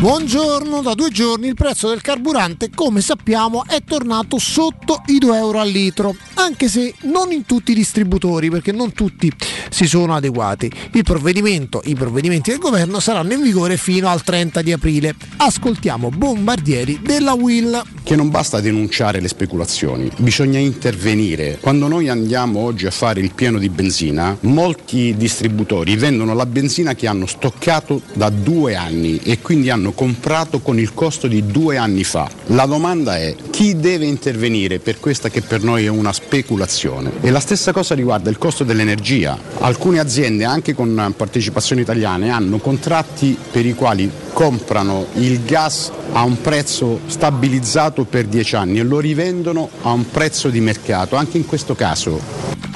[0.00, 5.36] Buongiorno, da due giorni il prezzo del carburante, come sappiamo, è tornato sotto i 2
[5.36, 9.28] euro al litro, anche se non in tutti i distributori, perché non tutti
[9.70, 10.70] si sono adeguati.
[10.92, 15.16] Il provvedimento, i provvedimenti del governo saranno in vigore fino al 30 di aprile.
[15.36, 17.82] Ascoltiamo Bombardieri della Will.
[18.04, 21.58] Che non basta denunciare le speculazioni, bisogna intervenire.
[21.60, 26.94] Quando noi andiamo oggi a fare il pieno di benzina, molti distributori vendono la benzina
[26.94, 31.76] che hanno stoccato da due anni e quindi hanno comprato con il costo di due
[31.76, 32.28] anni fa.
[32.46, 37.12] La domanda è chi deve intervenire per questa che per noi è una speculazione?
[37.20, 39.38] E la stessa cosa riguarda il costo dell'energia.
[39.58, 46.22] Alcune aziende, anche con partecipazioni italiane, hanno contratti per i quali comprano il gas a
[46.22, 51.16] un prezzo stabilizzato per 10 anni e lo rivendono a un prezzo di mercato.
[51.16, 52.67] Anche in questo caso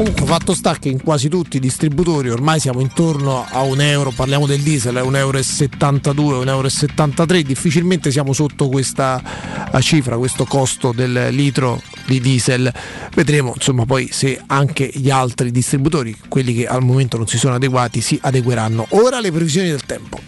[0.00, 4.10] Comunque fatto sta che in quasi tutti i distributori ormai siamo intorno a un euro,
[4.10, 9.22] parliamo del diesel, è un euro e 72, un euro 73, difficilmente siamo sotto questa
[9.70, 12.72] eh, cifra, questo costo del litro di diesel.
[13.14, 17.56] Vedremo insomma poi se anche gli altri distributori, quelli che al momento non si sono
[17.56, 18.86] adeguati, si adegueranno.
[18.92, 20.18] Ora le previsioni del tempo.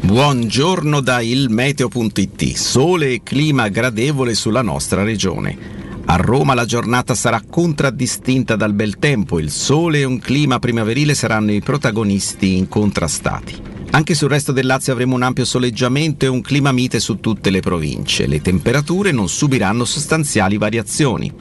[0.00, 5.73] Buongiorno da ilmeteo.it, sole e clima gradevole sulla nostra regione.
[6.06, 11.14] A Roma la giornata sarà contraddistinta dal bel tempo, il sole e un clima primaverile
[11.14, 13.72] saranno i protagonisti incontrastati.
[13.90, 17.48] Anche sul resto del Lazio avremo un ampio soleggiamento e un clima mite su tutte
[17.50, 18.26] le province.
[18.26, 21.32] Le temperature non subiranno sostanziali variazioni.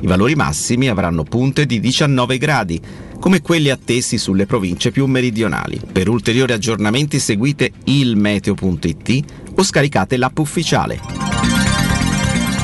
[0.00, 2.80] I valori massimi avranno punte di 19 gradi,
[3.20, 5.80] come quelli attesi sulle province più meridionali.
[5.90, 9.24] Per ulteriori aggiornamenti seguite ilmeteo.it
[9.54, 11.37] o scaricate l'app ufficiale.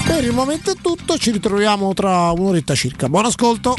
[0.06, 3.08] Per il momento è tutto, ci ritroviamo tra un'oretta circa.
[3.08, 3.76] Buon ascolto.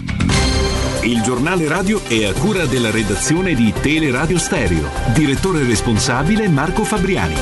[1.03, 4.89] Il giornale radio è a cura della redazione di Teleradio Stereo.
[5.13, 7.35] Direttore responsabile Marco Fabriani.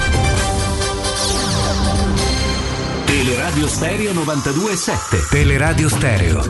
[3.05, 5.27] Teleradio Stereo 927.
[5.29, 6.45] Teleradio Stereo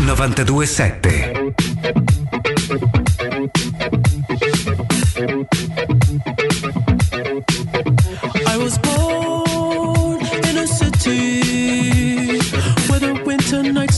[0.00, 1.54] 927.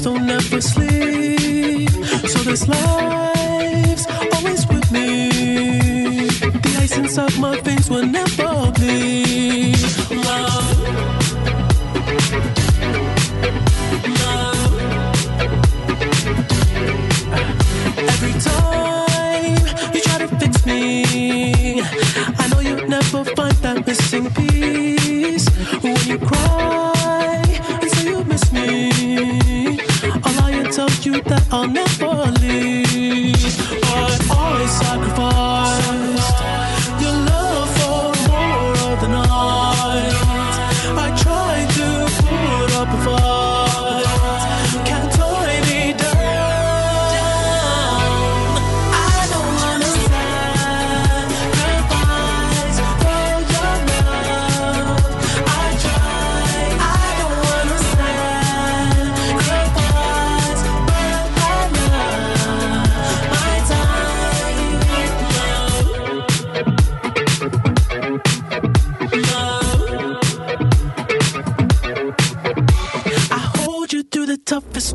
[0.08, 0.14] So
[2.66, 5.28] life's always with me.
[6.64, 8.44] The ice inside my veins will never.
[10.26, 10.78] Love.
[14.20, 14.72] Love.
[18.14, 25.48] Every time you try to fix me, I know you'll never find that missing piece.
[25.82, 27.42] When you cry
[27.82, 29.57] and say you miss me,
[30.70, 33.34] told you that I'll never leave,
[33.82, 36.17] but always sacrifice.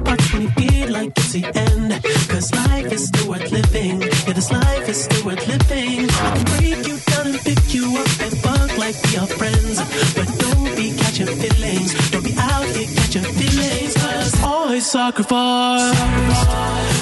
[0.05, 1.91] When you feel like it's the end.
[2.29, 4.01] Cause life is still worth living.
[4.01, 6.09] Yeah, this life is still worth living.
[6.09, 9.77] I can break you down and pick you up and fuck like we are friends.
[10.15, 12.11] But don't be catching feelings.
[12.11, 13.93] Don't be out here catching feelings.
[13.95, 16.92] Cause I sacrifice your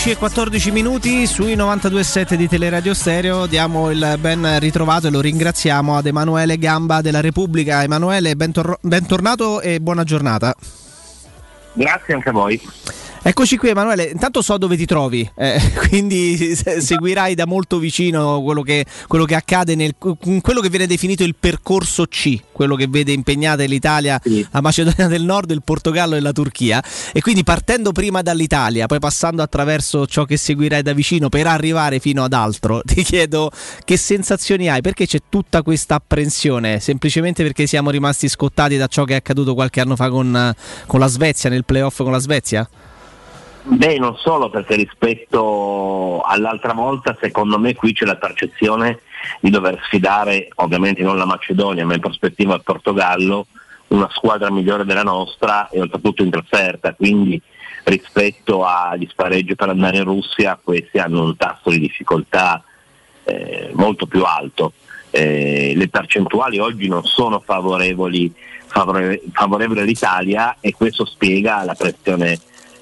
[0.00, 5.20] 12 e 14 minuti sui 92.7 di Teleradio Stereo diamo il ben ritrovato e lo
[5.20, 7.82] ringraziamo ad Emanuele Gamba della Repubblica.
[7.82, 10.54] Emanuele, bentor- bentornato e buona giornata.
[11.74, 12.58] Grazie anche a voi.
[13.22, 18.40] Eccoci qui Emanuele, intanto so dove ti trovi, eh, quindi se- seguirai da molto vicino
[18.40, 22.86] quello che, quello che accade nel quello che viene definito il percorso C, quello che
[22.88, 24.18] vede impegnata l'Italia,
[24.50, 26.82] la Macedonia del Nord, il Portogallo e la Turchia.
[27.12, 31.98] E quindi partendo prima dall'Italia, poi passando attraverso ciò che seguirai da vicino per arrivare
[31.98, 33.50] fino ad altro, ti chiedo
[33.84, 39.04] che sensazioni hai, perché c'è tutta questa apprensione, semplicemente perché siamo rimasti scottati da ciò
[39.04, 40.54] che è accaduto qualche anno fa con,
[40.86, 42.66] con la Svezia, nel playoff con la Svezia?
[43.62, 49.00] Beh, non solo perché rispetto all'altra volta, secondo me qui c'è la percezione
[49.40, 53.46] di dover sfidare, ovviamente non la Macedonia, ma in prospettiva il Portogallo,
[53.88, 57.40] una squadra migliore della nostra e oltretutto in trasferta, quindi
[57.84, 62.62] rispetto agli spareggi per andare in Russia questi hanno un tasso di difficoltà
[63.24, 64.72] eh, molto più alto.
[65.10, 68.32] Eh, le percentuali oggi non sono favorevoli,
[68.66, 72.38] favore- favorevoli all'Italia e questo spiega la pressione,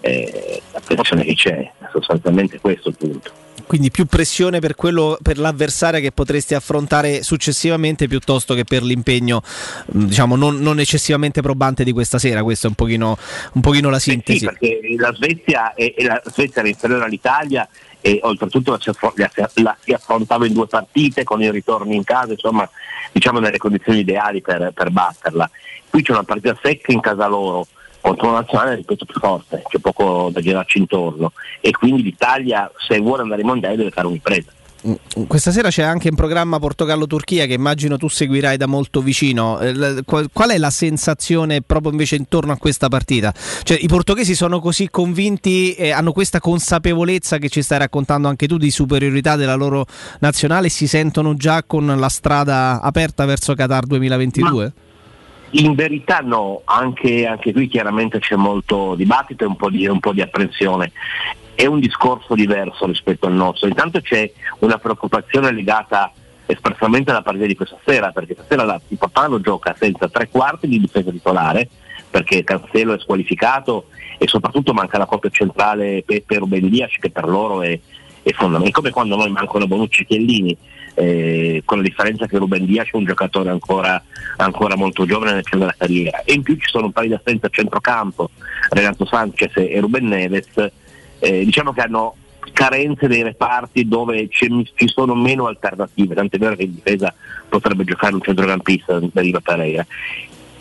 [0.08, 3.32] eh, la pressione che c'è, sostanzialmente questo il punto.
[3.66, 9.42] Quindi più pressione per, quello, per l'avversaria che potresti affrontare successivamente piuttosto che per l'impegno
[9.42, 13.18] mh, diciamo, non, non eccessivamente probante di questa sera, questa è un pochino,
[13.52, 14.38] un pochino la sintesi.
[14.38, 17.68] Sì, perché la Svezia, è, è la Svezia era inferiore all'Italia
[18.00, 22.68] e oltretutto la si affrontava in due partite con i ritorni in casa, insomma
[23.12, 25.50] diciamo nelle condizioni ideali per, per batterla.
[25.90, 27.66] Qui c'è una partita secca in casa loro
[28.08, 32.98] contro una nazionale ripeto più forte, c'è poco da girarci intorno e quindi l'Italia se
[32.98, 34.52] vuole andare ai mondiali deve fare un'impresa.
[34.86, 39.58] Mm, Questa sera c'è anche in programma Portogallo-Turchia che immagino tu seguirai da molto vicino.
[39.58, 43.34] Eh, Qual è la sensazione proprio invece intorno a questa partita?
[43.62, 48.46] Cioè, I portoghesi sono così convinti e hanno questa consapevolezza che ci stai raccontando anche
[48.46, 49.84] tu di superiorità della loro
[50.20, 54.72] nazionale si sentono già con la strada aperta verso Qatar 2022?
[55.52, 60.00] In verità no, anche, anche qui chiaramente c'è molto dibattito e un po' di, un
[60.00, 60.92] po' di apprensione.
[61.54, 63.66] È un discorso diverso rispetto al nostro.
[63.66, 66.12] Intanto c'è una preoccupazione legata
[66.44, 70.68] espressamente alla partita di questa sera, perché stasera la, il Papano gioca senza tre quarti
[70.68, 71.68] di difesa titolare,
[72.10, 73.86] perché Cancelo è squalificato
[74.18, 76.70] e soprattutto manca la coppia centrale Pepe Ruben
[77.00, 77.78] che per loro è,
[78.22, 78.70] è fondamentale.
[78.70, 80.56] Come quando noi mancano Bonucci e Chiellini,
[80.98, 84.02] eh, con la differenza che Ruben Dias è un giocatore ancora,
[84.36, 86.22] ancora molto giovane nel piano della carriera.
[86.24, 88.30] E in più ci sono un paio di assenze a centrocampo,
[88.70, 90.70] Renato Sanchez e Ruben Neves,
[91.20, 92.16] eh, diciamo che hanno
[92.52, 94.48] carenze dei reparti dove ci
[94.86, 97.14] sono meno alternative, tant'è vero che in difesa
[97.48, 99.86] potrebbe giocare un centrocampista da Riva Pereira.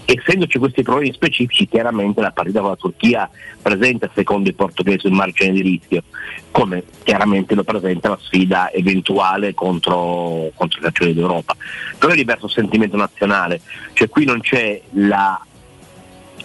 [0.09, 3.29] Essendoci questi problemi specifici, chiaramente la partita con la Turchia
[3.61, 6.03] presenta secondo i portoghesi un margine di rischio,
[6.49, 11.57] come chiaramente lo presenta la sfida eventuale contro, contro i calciatori d'Europa.
[11.99, 13.59] Però è diverso il sentimento nazionale,
[13.91, 15.45] cioè qui non c'è la,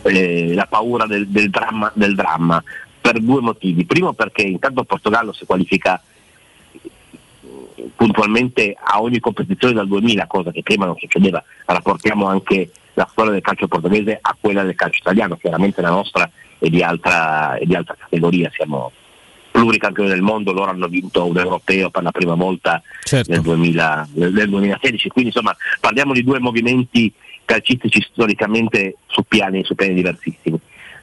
[0.02, 2.60] eh, la paura del, del dramma, del dramma,
[3.00, 3.84] per due motivi.
[3.84, 6.02] Primo perché intanto il Portogallo si qualifica
[7.94, 11.40] puntualmente a ogni competizione dal 2000, cosa che prima non succedeva.
[11.64, 16.30] Rapportiamo anche la storia del calcio portoghese a quella del calcio italiano, chiaramente la nostra
[16.58, 18.92] è di altra, è di altra categoria, siamo
[19.50, 22.82] pluricampioni del mondo, loro hanno vinto un europeo per la prima volta
[23.26, 27.12] nel, 2000 nel- nel 2016, quindi insomma parliamo di due movimenti
[27.44, 30.58] calcistici storicamente su piani, su piani diversissimi.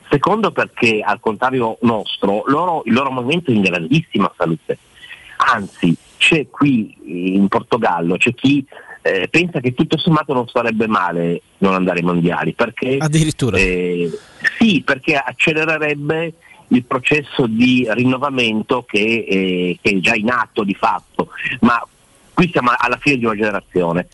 [0.09, 4.77] Secondo perché al contrario nostro, loro- il loro movimento è in grandissima salute,
[5.37, 6.95] anzi c'è qui
[7.35, 8.65] in Portogallo, c'è chi
[9.01, 13.57] eh, pensa che tutto sommato non sarebbe male non andare ai mondiali, perché Addirittura.
[13.57, 14.11] eh,
[14.57, 16.33] sì, perché accelererebbe
[16.67, 21.29] il processo di rinnovamento che, eh, che è già in atto di fatto,
[21.61, 21.83] ma
[22.33, 24.07] qui siamo alla fine di una generazione,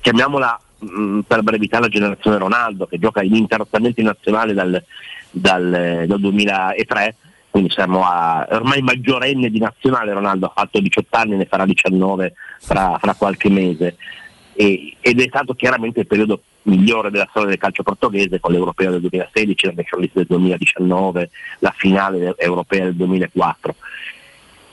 [0.00, 4.82] chiamiamola mh, per brevità la generazione Ronaldo che gioca ininterrottamente in nazionale dal,
[5.30, 7.14] dal, dal 2003,
[7.50, 12.34] quindi siamo a, ormai maggiorenne di nazionale, Ronaldo ha fatto 18 anni, ne farà 19
[12.60, 13.96] fra, fra qualche mese
[14.60, 18.90] e- ed è stato chiaramente il periodo migliore della storia del calcio portoghese con l'Europeo
[18.90, 21.30] del 2016, la National League del 2019,
[21.60, 23.74] la finale europea del 2004.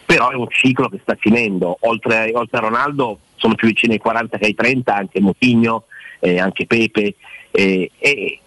[0.06, 3.99] Però è un ciclo che sta finendo, oltre, oltre a Ronaldo sono più vicini ai
[3.99, 5.85] 40 che ai 30, anche Motigno,
[6.19, 7.16] eh, anche Pepe,
[7.51, 8.40] eh, e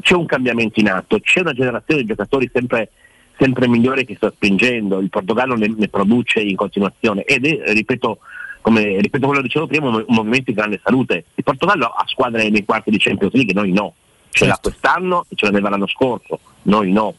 [0.00, 2.90] c'è un cambiamento in atto, c'è una generazione di giocatori sempre,
[3.38, 8.18] sempre migliori che sta spingendo, il Portogallo ne, ne produce in continuazione ed è, ripeto,
[8.62, 11.26] come ripeto quello che dicevo prima, un movimento di grande salute.
[11.34, 13.94] Il Portogallo ha squadre nei quarti di Champions League, noi no.
[14.30, 17.14] Ce l'ha quest'anno e ce l'aveva l'anno scorso, noi no.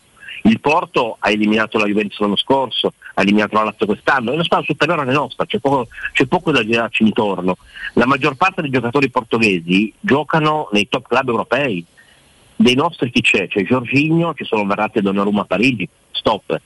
[0.45, 4.43] Il Porto ha eliminato la Juventus l'anno scorso, ha eliminato la Lazio quest'anno, è una
[4.43, 7.57] squadra superiore alle nostre, c'è poco, c'è poco da girarci intorno.
[7.93, 11.85] La maggior parte dei giocatori portoghesi giocano nei top club europei.
[12.55, 13.47] Dei nostri chi c'è?
[13.47, 16.59] C'è Giorginio, ci sono Verratti e Donnarumma a Parigi, stop.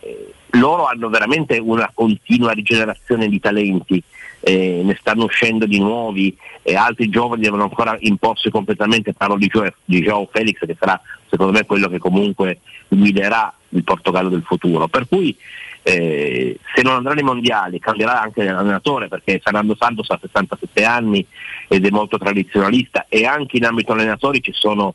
[0.00, 4.02] Eh, loro hanno veramente una continua rigenerazione di talenti,
[4.40, 9.46] eh, ne stanno uscendo di nuovi, e altri giovani devono ancora imporsi completamente, parlo di
[9.46, 14.44] Joao, di Joao Felix che sarà secondo me quello che comunque guiderà il Portogallo del
[14.44, 14.88] futuro.
[14.88, 15.36] Per cui
[15.82, 21.26] eh, se non andrà nei mondiali cambierà anche l'allenatore perché Fernando Santos ha 67 anni
[21.68, 24.94] ed è molto tradizionalista e anche in ambito allenatori ci sono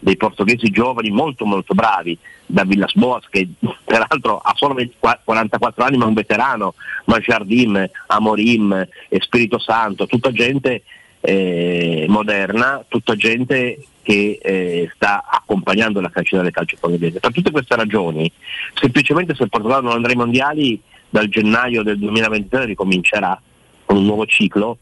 [0.00, 3.48] dei portoghesi giovani molto molto bravi, da Villas Boas che
[3.84, 8.88] peraltro ha solo 20 44 anni ma è un veterano, ma Jardim, Amorim,
[9.18, 10.82] Spirito Santo, tutta gente
[11.20, 17.20] eh, moderna, tutta gente che eh, sta accompagnando la crescita del calcio portoghese.
[17.20, 18.30] Per tutte queste ragioni,
[18.74, 23.40] semplicemente se il Portogallo non andrà ai mondiali, dal gennaio del 2023 ricomincerà
[23.84, 24.78] con un nuovo ciclo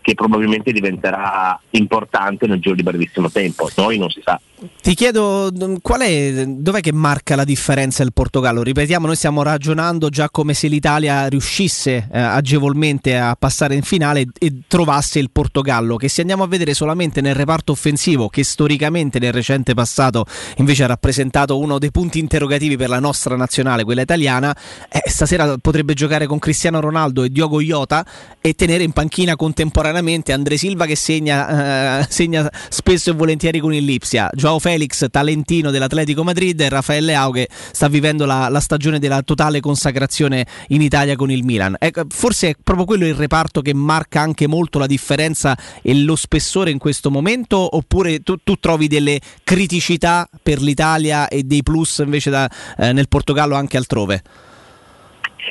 [0.00, 3.68] che probabilmente diventerà importante nel giro di brevissimo tempo.
[3.76, 4.40] Noi non si sa.
[4.82, 8.62] Ti chiedo mm, qual è, dov'è che marca la differenza il Portogallo?
[8.62, 14.26] Ripetiamo, noi stiamo ragionando già come se l'Italia riuscisse eh, agevolmente a passare in finale
[14.38, 19.18] e trovasse il Portogallo, che se andiamo a vedere solamente nel reparto offensivo, che storicamente
[19.18, 24.02] nel recente passato invece ha rappresentato uno dei punti interrogativi per la nostra nazionale, quella
[24.02, 24.54] italiana,
[24.90, 28.04] eh, stasera potrebbe giocare con Cristiano Ronaldo e Diogo Iota
[28.40, 33.74] e tenere in panchina contemporaneamente Andre Silva che segna, eh, segna spesso e volentieri con
[33.74, 34.30] il Lipsia.
[34.32, 39.22] Joao Felix, talentino dell'Atletico Madrid, e Raffaele Leao che sta vivendo la, la stagione della
[39.22, 41.76] totale consacrazione in Italia con il Milan.
[41.78, 46.16] Ecco, forse è proprio quello il reparto che marca anche molto la differenza e lo
[46.16, 51.98] spessore in questo momento, oppure tu, tu trovi delle criticità per l'Italia e dei plus
[51.98, 54.22] invece da, eh, nel Portogallo anche altrove?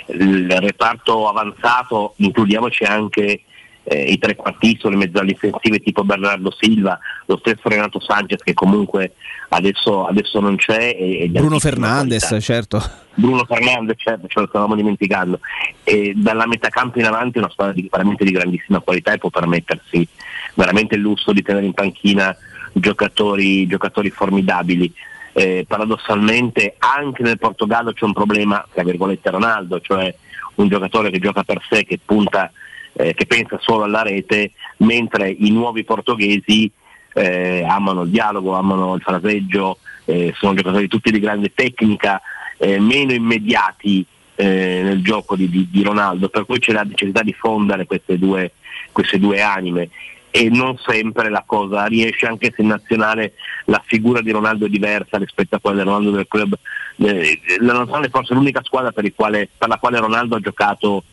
[0.08, 3.42] Il reparto avanzato, includiamoci anche
[3.90, 8.54] eh, i trequartisti o le mezzali difensive tipo Bernardo Silva, lo stesso Renato Sanchez che
[8.54, 9.14] comunque
[9.50, 10.96] adesso, adesso non c'è.
[10.96, 12.82] E, e Bruno Fernandes, certo.
[13.16, 15.40] Bruno Fernandes, certo, ce lo stavamo dimenticando.
[15.84, 19.18] E dalla metà campo in avanti è una squadra di, veramente di grandissima qualità e
[19.18, 20.08] può permettersi
[20.54, 22.36] veramente il lusso di tenere in panchina
[22.74, 24.94] giocatori, giocatori formidabili.
[25.34, 30.14] Eh, paradossalmente anche nel Portogallo c'è un problema, tra virgolette Ronaldo, cioè
[30.56, 32.52] un giocatore che gioca per sé, che punta,
[33.00, 36.70] eh, che pensa solo alla rete, mentre i nuovi portoghesi
[37.14, 42.22] eh, amano il dialogo, amano il fraseggio, eh, sono giocatori tutti di grande tecnica,
[42.58, 44.06] eh, meno immediati
[44.36, 48.20] eh, nel gioco di, di- di Ronaldo, per cui c'è la necessità di fondere queste
[48.20, 48.52] due,
[48.92, 49.90] queste due anime
[50.32, 53.34] e non sempre la cosa riesce, anche se in nazionale
[53.66, 56.54] la figura di Ronaldo è diversa rispetto a quella di Ronaldo del club.
[56.98, 61.04] Eh, la nazionale è forse l'unica squadra per, quale- per la quale Ronaldo ha giocato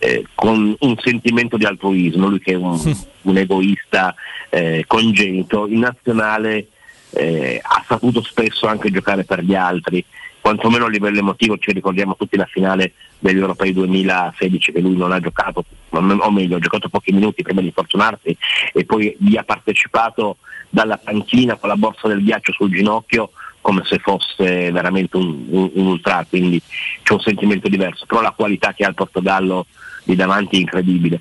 [0.00, 2.80] eh, con un sentimento di altruismo, lui che è un,
[3.22, 4.14] un egoista
[4.48, 6.68] eh, congenito, in nazionale
[7.10, 10.02] eh, ha saputo spesso anche giocare per gli altri,
[10.40, 15.12] quantomeno a livello emotivo ci ricordiamo tutti la finale degli europei 2016 che lui non
[15.12, 18.34] ha giocato, o meglio ha giocato pochi minuti prima di infortunarsi
[18.72, 20.38] e poi vi ha partecipato
[20.70, 25.70] dalla panchina con la borsa del ghiaccio sul ginocchio come se fosse veramente un, un,
[25.74, 26.62] un ultra, quindi
[27.02, 29.66] c'è un sentimento diverso, però la qualità che ha il Portogallo
[30.10, 31.20] di davanti incredibile.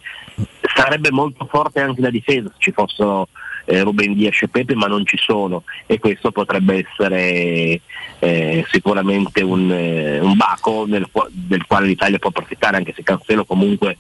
[0.74, 3.28] Sarebbe molto forte anche la difesa se ci fossero
[3.66, 7.82] eh, Ruben Dias e Pepe, ma non ci sono e questo potrebbe essere
[8.20, 13.46] eh, sicuramente un, eh, un baco nel, del quale l'Italia può approfittare, anche se Cancelo
[13.46, 13.98] comunque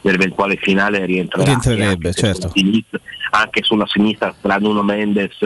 [0.00, 1.44] nell'eventuale finale rientrerà.
[1.44, 2.48] Rientrerebbe, anche certo.
[2.48, 5.38] sulla sinistra- anche sulla sinistra tra Nuno Mendes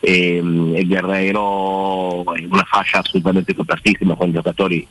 [0.00, 0.36] e,
[0.74, 4.86] e Guerrero è una fascia assolutamente copertissima con giocatori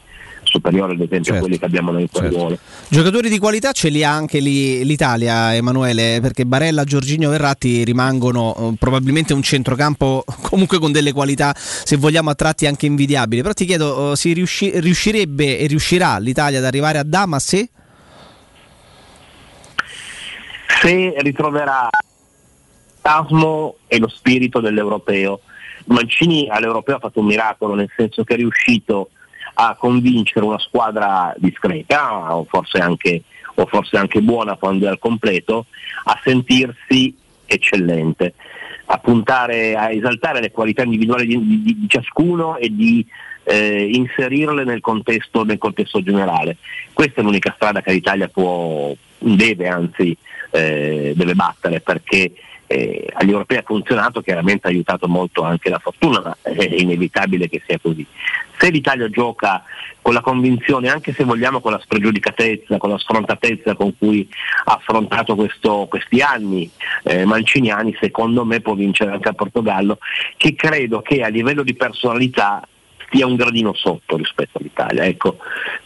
[0.53, 2.57] superiori ad esempio a quelli che abbiamo in quel ruolo.
[2.87, 8.55] Giocatori di qualità ce li ha anche lì- l'Italia, Emanuele, perché Barella, Giorginio Verratti rimangono
[8.55, 13.41] eh, probabilmente un centrocampo comunque con delle qualità, se vogliamo, a tratti anche invidiabili.
[13.41, 17.69] Però ti chiedo, eh, si riusci- riuscirebbe e riuscirà l'Italia ad arrivare a Dama se?
[20.81, 21.87] se ritroverà
[23.03, 25.41] l'entusiasmo e lo spirito dell'europeo.
[25.85, 29.09] Mancini all'europeo ha fatto un miracolo, nel senso che è riuscito
[29.53, 33.23] a convincere una squadra discreta, o forse anche,
[33.55, 35.65] o forse anche buona quando è al completo,
[36.05, 37.15] a sentirsi
[37.45, 38.33] eccellente,
[38.85, 43.05] a puntare, a esaltare le qualità individuali di, di- di ciascuno e di
[43.43, 46.57] eh, inserirle nel contesto, nel contesto generale.
[46.93, 50.15] Questa è l'unica strada che l'Italia può, deve anzi,
[50.51, 52.31] eh, deve battere perché
[52.67, 57.49] eh, agli europei ha funzionato, chiaramente ha aiutato molto anche la fortuna, ma è inevitabile
[57.49, 58.05] che sia così.
[58.57, 59.63] Se l'Italia gioca
[60.01, 64.27] con la convinzione, anche se vogliamo con la spregiudicatezza, con la sfrontatezza con cui
[64.65, 66.69] ha affrontato questo- questi anni
[67.03, 69.97] eh, manciniani, secondo me può vincere anche a Portogallo,
[70.37, 72.65] che credo che a livello di personalità
[73.13, 75.05] stia un gradino sotto rispetto all'Italia.
[75.05, 75.37] Ecco,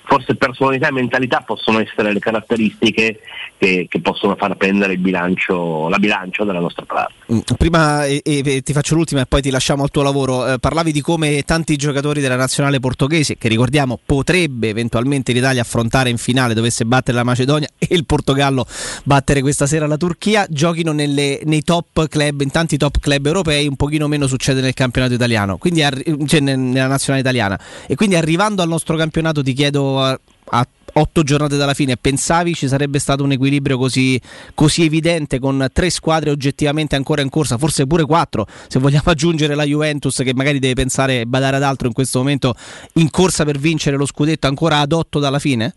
[0.07, 3.19] forse personalità e mentalità possono essere le caratteristiche
[3.57, 7.13] che, che possono far prendere il bilancio, la bilancia della nostra parte.
[7.33, 10.47] Mm, Prima e- e ti faccio l'ultima e poi ti lasciamo al tuo lavoro.
[10.53, 16.09] Eh, parlavi di come tanti giocatori della nazionale portoghese, che ricordiamo potrebbe eventualmente l'Italia affrontare
[16.09, 18.65] in finale, dovesse battere la Macedonia e il Portogallo
[19.03, 23.67] battere questa sera la Turchia, giochino nelle- nei top club, in tanti top club europei,
[23.67, 27.59] un pochino meno succede nel campionato italiano, quindi arri- cioè nel- nella nazionale italiana.
[27.87, 30.19] E quindi arrivando al nostro campionato ti chiedo a,
[30.49, 30.67] a
[30.99, 34.19] otto giornate dalla fine, pensavi ci sarebbe stato un equilibrio così,
[34.53, 39.55] così evidente con tre squadre oggettivamente ancora in corsa, forse pure quattro, se vogliamo aggiungere
[39.55, 42.55] la Juventus che magari deve pensare e badare ad altro in questo momento
[42.93, 45.73] in corsa per vincere lo scudetto ancora ad otto dalla fine?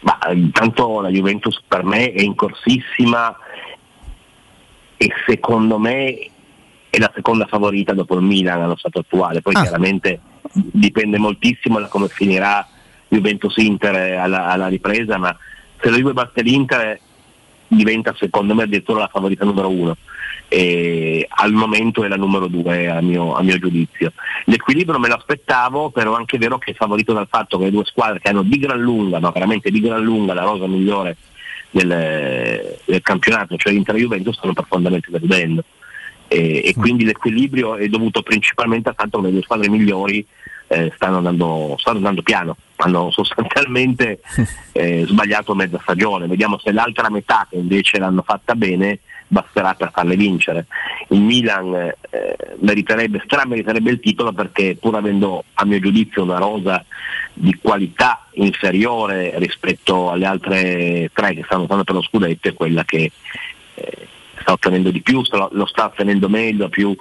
[0.00, 3.36] Ma intanto la Juventus per me è in corsissima
[4.96, 6.30] e secondo me
[6.92, 9.40] è la seconda favorita dopo il Milan allo stato attuale.
[9.40, 10.20] Poi chiaramente
[10.52, 12.68] dipende moltissimo da come finirà
[13.08, 15.34] Juventus-Inter alla, alla ripresa, ma
[15.80, 17.00] se la Juve batte l'Inter
[17.66, 19.96] diventa secondo me addirittura la favorita numero uno.
[20.48, 24.12] E al momento è la numero due a mio, a mio giudizio.
[24.44, 27.70] L'equilibrio me lo aspettavo, però è anche vero che è favorito dal fatto che le
[27.70, 31.16] due squadre che hanno di gran lunga, ma veramente di gran lunga la rosa migliore
[31.70, 35.64] del, del campionato, cioè l'Inter e Juventus, stanno profondamente deludendo.
[36.32, 40.26] E, e quindi l'equilibrio è dovuto principalmente al fatto che le due squadre migliori
[40.68, 44.20] eh, stanno, andando, stanno andando piano, hanno sostanzialmente
[44.72, 46.26] eh, sbagliato mezza stagione.
[46.26, 50.66] Vediamo se l'altra metà che invece l'hanno fatta bene basterà per farle vincere.
[51.08, 56.84] Il Milan eh, meriterebbe, strameriterebbe il titolo perché pur avendo a mio giudizio una rosa
[57.34, 62.84] di qualità inferiore rispetto alle altre tre che stanno lottando per lo scudetto è quella
[62.84, 63.10] che
[63.74, 64.08] eh,
[64.42, 66.94] sta ottenendo di più, lo sta ottenendo meglio, ha più,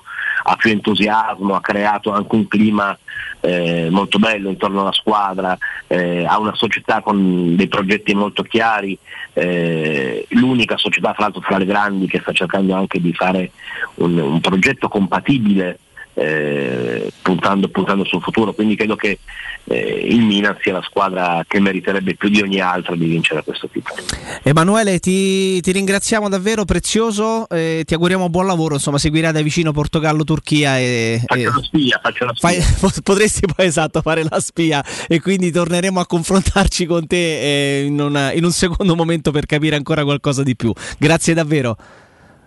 [0.43, 2.97] ha più entusiasmo, ha creato anche un clima
[3.41, 8.97] eh, molto bello intorno alla squadra, eh, ha una società con dei progetti molto chiari,
[9.33, 13.51] eh, l'unica società fra l'altro fra le grandi che sta cercando anche di fare
[13.95, 15.79] un, un progetto compatibile
[16.13, 19.19] eh, puntando, puntando sul futuro, quindi credo che
[19.65, 23.67] eh, il Milan sia la squadra che meriterebbe più di ogni altra di vincere questo
[23.71, 24.01] titolo.
[24.43, 29.71] Emanuele, ti, ti ringraziamo davvero, prezioso, eh, ti auguriamo buon lavoro, insomma seguirai da vicino
[29.71, 32.61] Portogallo-Turchia e, Faccio e- la spia, faccio la spia.
[32.61, 37.85] fai- potresti poi esatto fare la spia e quindi torneremo a confrontarci con te eh,
[37.85, 40.73] in, una- in un secondo momento per capire ancora qualcosa di più.
[40.97, 41.77] Grazie davvero.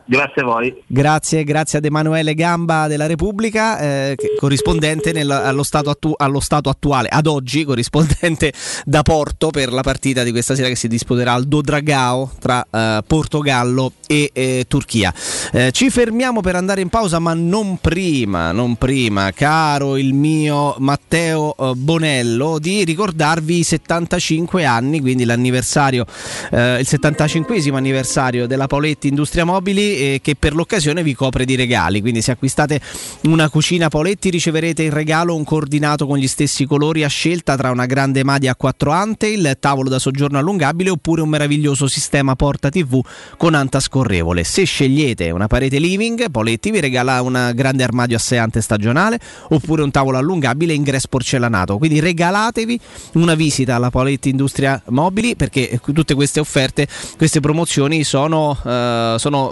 [0.07, 0.83] Grazie a voi.
[0.87, 6.69] Grazie, grazie ad Emanuele Gamba della Repubblica, eh, corrispondente nel- allo, stato attu- allo stato
[6.69, 8.53] attuale, ad oggi corrispondente
[8.85, 13.03] da Porto per la partita di questa sera che si disputerà al Dodragao tra eh,
[13.07, 15.13] Portogallo e eh, Turchia.
[15.53, 20.75] Eh, ci fermiamo per andare in pausa, ma non prima, non prima, caro il mio
[20.81, 26.05] Matteo eh, Bonello, di ricordarvi i 75 anni, quindi l'anniversario,
[26.51, 31.55] eh, il 75 anniversario della Paoletti Industria Mobili eh, che per l'occasione vi copre di
[31.57, 32.01] regali.
[32.01, 32.81] Quindi se acquistate
[33.23, 37.71] una cucina Paoletti riceverete in regalo un coordinato con gli stessi colori a scelta tra
[37.71, 42.35] una grande madia a 4 ante, il tavolo da soggiorno allungabile oppure un meraviglioso sistema
[42.37, 43.01] porta TV
[43.37, 44.45] con anta scorrevole.
[44.45, 49.19] Se scegliete una parete living, Paoletti vi regala un grande armadio a 6 ante stagionale
[49.51, 51.79] oppure un tavolo allungabile ingresso porcellanato.
[51.79, 52.79] Quindi regalatevi
[53.15, 59.51] una visita alla Paoletti Industria Mobili perché tutte queste offerte, queste promozioni sono, eh, sono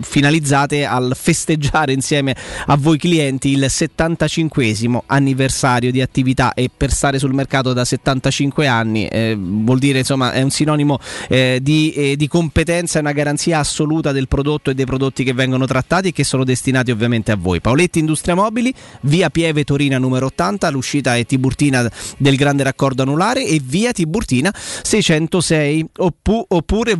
[0.00, 2.34] finalizzate al festeggiare insieme
[2.66, 8.66] a voi clienti il 75 anniversario di attività e per stare sul mercato da 75
[8.66, 13.12] anni eh, vuol dire insomma è un sinonimo eh, di, eh, di competenza e una
[13.12, 17.32] garanzia assoluta del prodotto e dei prodotti che vengono trattati e che sono destinati ovviamente
[17.32, 17.60] a voi.
[17.60, 18.72] Paoletti Industria Mobili,
[19.02, 24.52] via Pieve Torina numero 80, l'uscita è Tiburtina del grande raccordo anulare e via Tiburtina
[24.54, 26.94] 606 oppu- oppure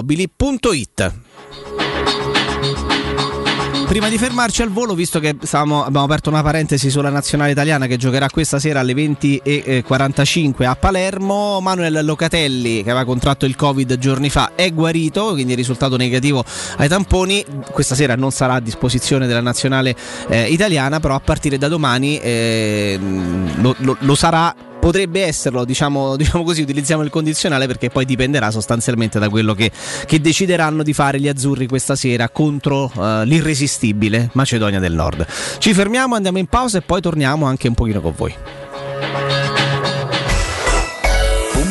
[0.00, 1.12] www.paolettimobili.it.
[3.86, 7.86] Prima di fermarci al volo, visto che stavamo- abbiamo aperto una parentesi sulla nazionale italiana
[7.86, 13.98] che giocherà questa sera alle 20.45 a Palermo, Manuel Locatelli, che aveva contratto il Covid
[13.98, 16.44] giorni fa, è guarito, quindi risultato negativo
[16.76, 17.44] ai tamponi.
[17.72, 19.96] Questa sera non sarà a disposizione della nazionale
[20.28, 22.96] eh, italiana, però a partire da domani eh,
[23.56, 24.54] lo, lo- lo sarà.
[24.80, 29.54] Po- potrebbe esserlo, diciamo, diciamo così, utilizziamo il condizionale perché poi dipenderà sostanzialmente da quello
[29.54, 29.70] che,
[30.06, 35.26] che decideranno di fare gli azzurri questa sera contro eh, l'irresistibile Macedonia del Nord.
[35.58, 38.34] Ci fermiamo, andiamo in pausa e poi torniamo anche un pochino con voi.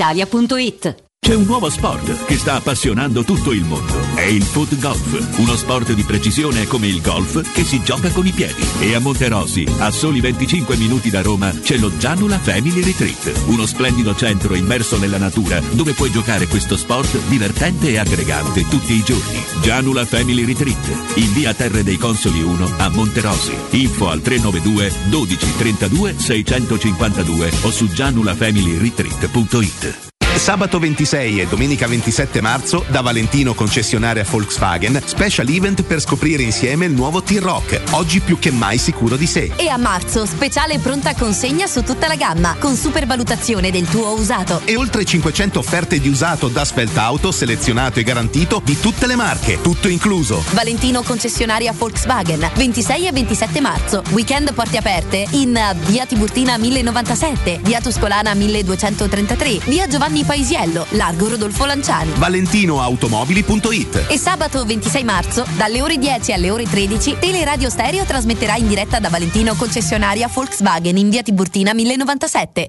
[0.00, 1.09] brispalitalia.it.
[1.30, 3.94] C'è un nuovo sport che sta appassionando tutto il mondo.
[4.16, 8.26] È il foot golf, uno sport di precisione come il golf che si gioca con
[8.26, 8.66] i piedi.
[8.80, 13.64] E a Monterosi, a soli 25 minuti da Roma, c'è lo Gianula Family Retreat, uno
[13.64, 19.04] splendido centro immerso nella natura dove puoi giocare questo sport divertente e aggregante tutti i
[19.04, 19.40] giorni.
[19.62, 23.54] Gianula Family Retreat, in via Terre dei Consoli 1 a Monterosi.
[23.70, 30.09] Info al 392 12 32 652 o su gianulafamilyretreat.it.
[30.40, 36.86] Sabato 26 e domenica 27 marzo da Valentino concessionaria Volkswagen, special event per scoprire insieme
[36.86, 39.52] il nuovo T-Rock, oggi più che mai sicuro di sé.
[39.56, 44.62] E a marzo, speciale pronta consegna su tutta la gamma, con supervalutazione del tuo usato.
[44.64, 49.16] E oltre 500 offerte di usato da Spelt Auto selezionato e garantito di tutte le
[49.16, 50.42] marche, tutto incluso.
[50.52, 54.02] Valentino concessionaria Volkswagen, 26 e 27 marzo.
[54.12, 61.64] Weekend porte aperte in via Tiburtina 1097, via Tuscolana 1233, via Giovanni Paisiello, largo Rodolfo
[61.64, 62.12] Lanciani.
[62.12, 68.68] ValentinoAutomobili.it E sabato 26 marzo, dalle ore 10 alle ore 13, Teleradio Stereo trasmetterà in
[68.68, 72.68] diretta da Valentino concessionaria Volkswagen in via Tiburtina 1097.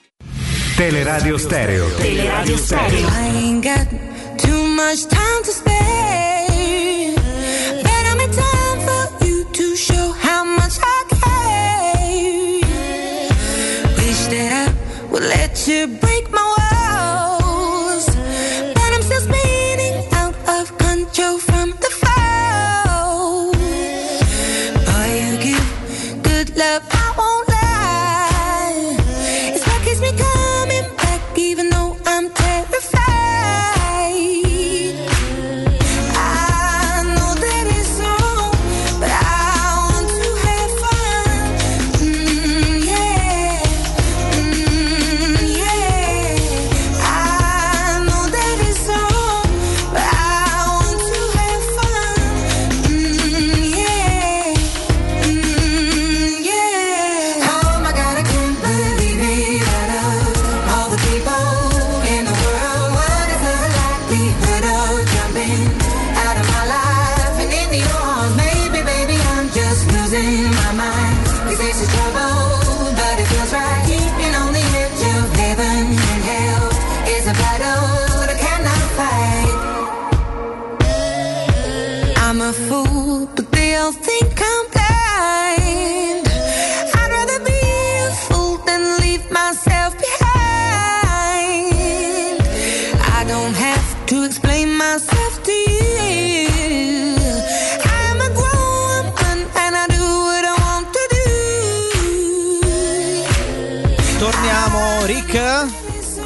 [0.77, 1.87] Teleradio Stereo.
[1.97, 3.07] Teleradio Stereo.
[3.07, 3.87] I ain't got
[4.37, 7.15] too much time to spare.
[7.83, 12.61] Better make time for you to show how much I care.
[13.97, 14.73] Wish that I
[15.11, 16.10] would let you break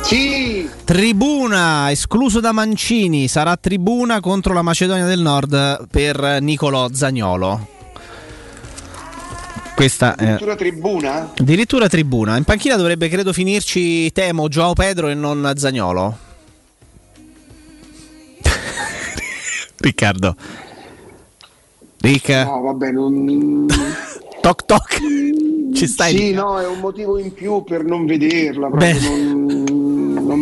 [0.05, 0.69] Sì.
[0.83, 7.67] Tribuna, escluso da Mancini, sarà tribuna contro la Macedonia del Nord per Nicolò Zagnolo.
[9.75, 11.31] Questa è Addirittura tribuna?
[11.37, 12.37] addirittura tribuna.
[12.37, 16.17] In panchina dovrebbe credo finirci Temo, Joao Pedro e non Zagnolo.
[19.77, 20.35] Riccardo.
[22.01, 22.29] Rick.
[22.29, 23.65] No, vabbè, non...
[24.41, 24.99] Toc toc.
[25.73, 26.11] Ci stai?
[26.15, 26.35] Sì, Rick?
[26.35, 28.99] no, è un motivo in più per non vederla, proprio Beh.
[28.99, 29.74] non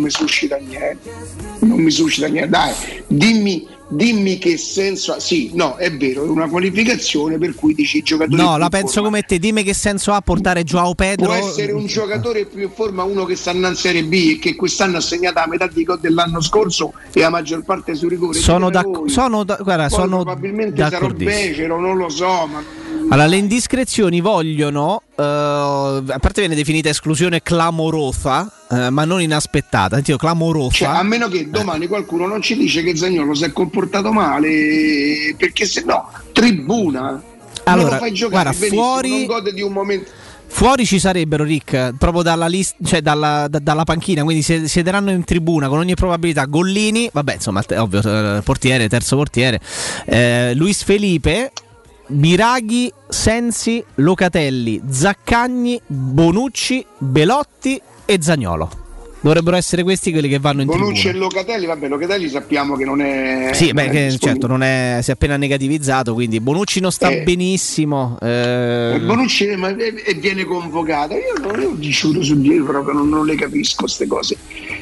[0.04, 1.12] mi suscita niente.
[1.60, 2.50] Non mi suscita niente.
[2.50, 2.74] Dai,
[3.08, 5.20] dimmi, dimmi che senso ha.
[5.20, 8.94] Sì, no, è vero, è una qualificazione per cui dici i giocatori No, la penso
[8.94, 9.08] forma.
[9.10, 9.40] come te.
[9.40, 11.26] Dimmi che senso ha portare Joao Pedro.
[11.28, 14.56] Può essere un giocatore più in forma uno che sta in Serie B e che
[14.56, 18.38] quest'anno ha segnato la metà dei gol dell'anno scorso e la maggior parte su rigore.
[18.40, 19.10] Sono, Ditemi d'acc- voi.
[19.10, 22.62] sono da- guarda, Poi sono probabilmente sarò becero, non lo so, ma
[23.10, 29.96] Allora, le indiscrezioni vogliono, eh, a parte viene definita esclusione clamorosa, eh, ma non inaspettata.
[29.96, 30.72] Sentito, clamorosa.
[30.78, 35.36] Cioè, a meno che domani qualcuno non ci dice che Zagnolo si è comportato male,
[35.38, 37.02] perché se no, tribuna.
[37.12, 37.22] non
[37.66, 40.10] Allora, lo fai giocare guarda, fuori- non gode di un momento.
[40.48, 45.12] Fuori ci sarebbero, Rick, proprio dalla, list- cioè dalla, da- dalla panchina, quindi si- siederanno
[45.12, 48.02] in tribuna con ogni probabilità Gollini, vabbè insomma, ovvio,
[48.38, 49.60] eh, portiere, terzo portiere,
[50.06, 51.52] eh, Luis Felipe,
[52.08, 58.83] Biraghi, Sensi, Locatelli, Zaccagni, Bonucci, Belotti e Zagnolo.
[59.24, 61.24] Dovrebbero essere questi quelli che vanno in Bonucci e tribuna.
[61.32, 63.52] Locatelli, vabbè, Locatelli sappiamo che non è.
[63.54, 66.92] Sì, non beh, è che, certo, non è, si è appena negativizzato, quindi Bonucci non
[66.92, 67.24] sta Eh.
[67.24, 68.18] benissimo.
[68.22, 71.14] eh, Eh, Bonucci ma- e, e viene convocato.
[71.14, 74.36] Io non io giuro su Dio proprio non, non le capisco queste cose.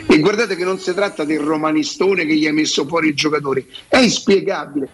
[0.07, 3.65] E guardate che non si tratta del romanistone che gli ha messo fuori il giocatore,
[3.87, 4.89] è inspiegabile.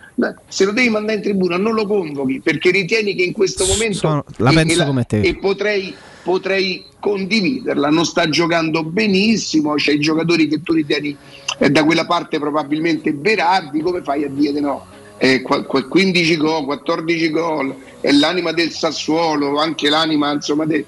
[0.50, 3.98] Se lo devi mandare in tribuna non lo convochi perché ritieni che in questo momento
[3.98, 5.22] Sono- la e- penso e come te.
[5.22, 5.96] e potrei,
[6.28, 7.88] potrei condividerla.
[7.90, 11.16] Non sta giocando benissimo, c'è i giocatori che tu ritieni
[11.60, 14.86] eh, da quella parte probabilmente Berardi, come fai a dire di no?
[15.18, 20.86] Eh, qua- qua- 15 gol, 14 gol, è l'anima del Sassuolo, anche l'anima insomma de-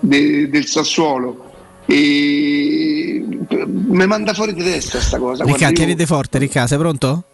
[0.00, 1.50] de- del Sassuolo.
[1.86, 3.24] E
[3.66, 5.44] mi manda fuori di testa sta cosa.
[5.44, 7.24] Ricca, io- tieniti forte, Ricca, sei pronto?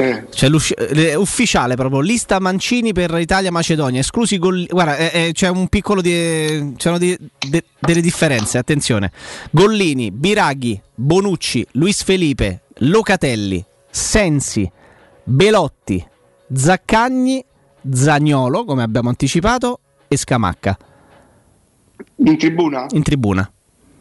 [0.00, 0.24] Eh.
[0.28, 4.66] C'è l'usci- eh, ufficiale proprio, lista Mancini per Italia-Macedonia, esclusi gol.
[4.66, 6.72] Guarda, eh, eh, c'è un piccolo di.
[6.76, 7.16] c'erano di-
[7.48, 9.12] de- delle differenze, attenzione.
[9.50, 14.70] Gollini, Biraghi, Bonucci, Luis Felipe, Locatelli, Sensi,
[15.22, 16.04] Belotti,
[16.52, 17.44] Zaccagni,
[17.92, 20.78] Zagnolo, come abbiamo anticipato, e Scamacca.
[22.16, 22.86] In tribuna?
[22.90, 23.50] In tribuna.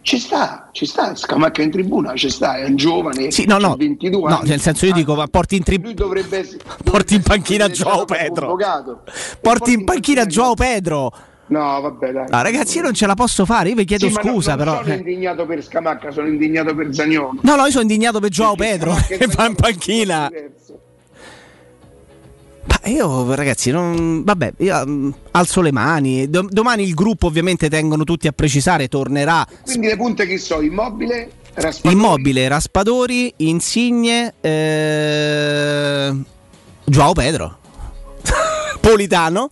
[0.10, 3.70] Ci sta, ci sta, Scamacca in tribuna, ci sta, è un giovane, Sì, no, no.
[3.70, 4.50] c'ha 22 No, anni.
[4.50, 5.94] nel senso io dico, ma porti in tribuna.
[5.94, 8.58] Dovrebbe essere, Porti in panchina Joao Pedro.
[9.40, 11.12] Porti in panchina Joao Pedro.
[11.50, 12.26] No, vabbè, dai.
[12.28, 13.70] No, ragazzi, io non ce la posso fare.
[13.70, 14.78] Io vi chiedo Sì, scusa, non però.
[14.82, 14.98] sono eh.
[14.98, 17.36] indignato per Scamacca, sono indignato per Zagnolo.
[17.44, 20.18] No, no, io sono indignato per Joao Pedro Scamacca e che va in panchina.
[20.22, 20.30] Ma
[22.86, 24.24] io, ragazzi, non.
[24.24, 26.30] Vabbè, io mm, alzo le mani.
[26.30, 28.88] Do- domani il gruppo, ovviamente, tengono tutti a precisare.
[28.88, 29.46] Tornerà.
[29.64, 31.32] Quindi le punte chi so, Immobile,
[31.84, 36.16] Immobile, Raspadori, Insigne, eh,
[36.86, 37.58] Joao Pedro,
[38.80, 39.50] Politano.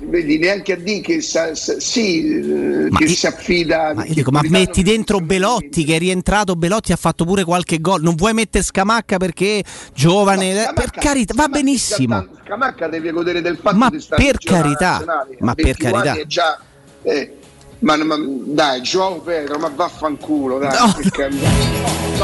[0.00, 3.92] Vedi, neanche a dire che sa- sa- sì, che si affida.
[3.94, 7.80] Ma io dico, ma metti dentro Belotti che è rientrato, Belotti ha fatto pure qualche
[7.80, 8.02] gol.
[8.02, 9.62] Non vuoi mettere Scamacca perché
[9.94, 10.68] giovane?
[10.68, 12.26] eh, per carità, va benissimo.
[12.44, 15.04] Scamacca deve godere del fatto Ma per carità,
[15.40, 16.26] ma per 21 carità.
[16.26, 16.60] già,
[17.02, 17.36] eh,
[17.80, 20.76] ma, ma- dai, Joao Pedro, ma vaffanculo, dai.
[20.76, 20.94] No.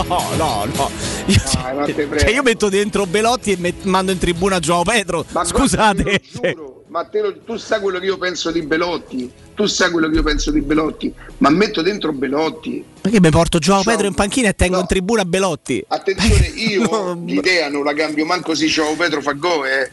[0.07, 0.91] No, no, no.
[1.27, 2.19] Io, Dai, prego.
[2.19, 5.25] cioè, io metto dentro Belotti e met- mando in tribuna Joao Pedro.
[5.31, 6.21] Ma Scusate.
[6.41, 10.17] guarda, ma te tu sai quello che io penso di Belotti, tu sai quello che
[10.17, 12.85] io penso di Belotti, ma metto dentro Belotti.
[13.01, 15.85] Perché mi porto Joao Pedro in panchina e tengo in tribuna Belotti?
[15.89, 19.91] Attenzione, io l'idea non la cambio manco se Joao Pedro fa gol, eh.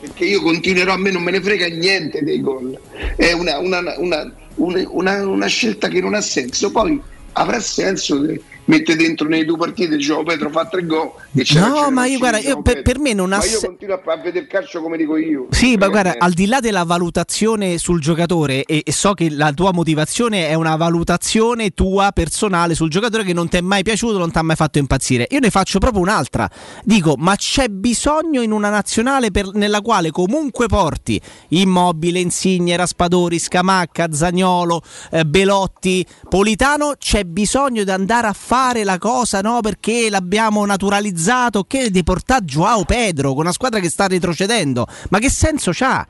[0.00, 2.78] perché io continuerò, a me non me ne frega niente dei gol.
[3.16, 6.70] È una, una- una- una- scelta che non ha senso.
[6.70, 7.00] Poi
[7.32, 8.22] avrà senso
[8.66, 12.18] mette dentro nei due partite Joao Pedro fa tre gol e c'è No, ma io
[12.18, 14.80] guarda, io per, per me non ha ma io continuo a, a vedere il calcio
[14.80, 15.48] come dico io.
[15.50, 19.28] Sì, ma guarda, Eh, al di là della valutazione sul giocatore, e, e so che
[19.30, 23.82] la tua motivazione è una valutazione tua personale sul giocatore che non ti è mai
[23.82, 25.26] piaciuto, non ti ha mai fatto impazzire.
[25.30, 26.48] Io ne faccio proprio un'altra.
[26.84, 33.38] Dico, ma c'è bisogno in una nazionale per- nella quale comunque porti Immobile, Insigne, Raspadori,
[33.38, 39.60] Scamacca, Zagnolo, eh, Belotti, Politano, c'è bisogno di andare a fare la cosa, no?
[39.60, 44.86] Perché l'abbiamo naturalizzato, che di portare Joao Pedro con una squadra che sta retrocedendo.
[45.10, 46.06] Ma che senso c'ha?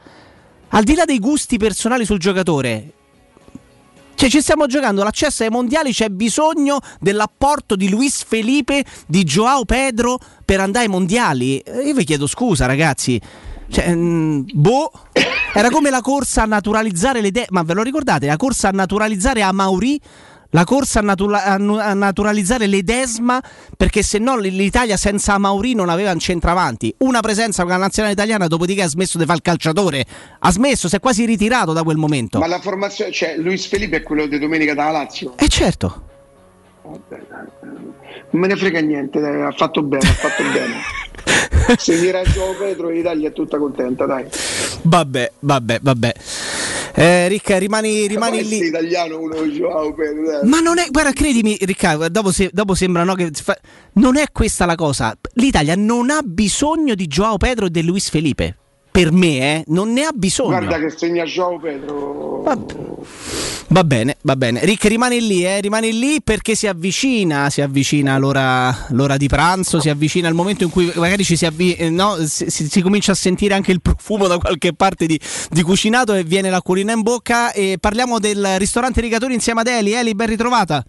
[0.69, 2.93] Al di là dei gusti personali sul giocatore,
[4.21, 9.65] cioè, ci stiamo giocando l'accesso ai mondiali, c'è bisogno dell'apporto di Luis Felipe, di Joao
[9.65, 11.63] Pedro per andare ai mondiali.
[11.83, 13.19] Io vi chiedo scusa, ragazzi.
[13.71, 14.91] Cioè, mm, boh,
[15.55, 18.27] era come la corsa a naturalizzare le de- ma ve lo ricordate?
[18.27, 19.99] La corsa a naturalizzare a Mauri,
[20.51, 23.43] la corsa a, natura- a naturalizzare l'Edesma,
[23.77, 26.95] perché se no l'Italia senza Mauri non aveva un centravanti.
[26.99, 30.05] Una presenza con la nazionale italiana, dopodiché ha smesso di fare il calciatore.
[30.39, 32.39] Ha smesso, si è quasi ritirato da quel momento.
[32.39, 35.37] Ma la formazione, cioè Luis Felipe è quello di domenica dalla Lazio.
[35.37, 36.09] E certo.
[38.31, 40.77] Non me ne frega niente, ha fatto bene, ha fatto bene.
[41.79, 44.27] Seguirà Joao Pedro e l'Italia è tutta contenta, dai.
[44.83, 46.13] Vabbè, vabbè, vabbè.
[46.95, 48.67] Eh, Ricca, rimani, rimani Ma lì.
[48.67, 50.41] italiano uno Joao Pedro.
[50.45, 53.59] Ma non è, guarda, credimi, Riccardo, dopo, se- dopo sembra no, che fa-
[53.95, 55.17] non è questa la cosa.
[55.35, 58.57] L'Italia non ha bisogno di Joao Pedro e di Luis Felipe.
[58.91, 60.49] Per me, eh, non ne ha bisogno.
[60.59, 62.43] Guarda che segna Joao Pedro.
[63.69, 64.65] Va bene, va bene.
[64.65, 69.81] Rick, rimani lì, eh, rimani lì perché si avvicina, si avvicina l'ora, l'ora di pranzo,
[69.81, 72.81] si avvicina il momento in cui magari ci si, avvi- eh, no, si, si- si
[72.83, 75.19] comincia a sentire anche il profumo da qualche parte di,
[75.51, 79.93] di cucinato e viene l'acquolina in bocca e parliamo del ristorante Rigatori insieme ad Eli.
[79.93, 80.85] Eli, ben ritrovata.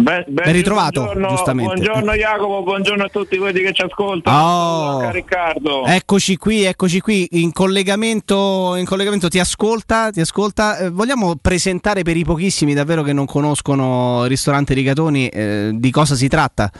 [0.00, 1.74] Ben, Ben ritrovato, buongiorno, giustamente.
[1.74, 4.36] Buongiorno Jacopo, buongiorno a tutti quelli che ci ascoltano.
[4.36, 5.00] Oh.
[5.00, 5.84] Ciao, Riccardo.
[5.84, 10.78] Eccoci qui, eccoci qui, in collegamento, in collegamento ti ascolta, ti ascolta.
[10.78, 15.90] Eh, vogliamo presentare per i pochissimi davvero che non conoscono il ristorante Rigatoni eh, di
[15.90, 16.70] cosa si tratta?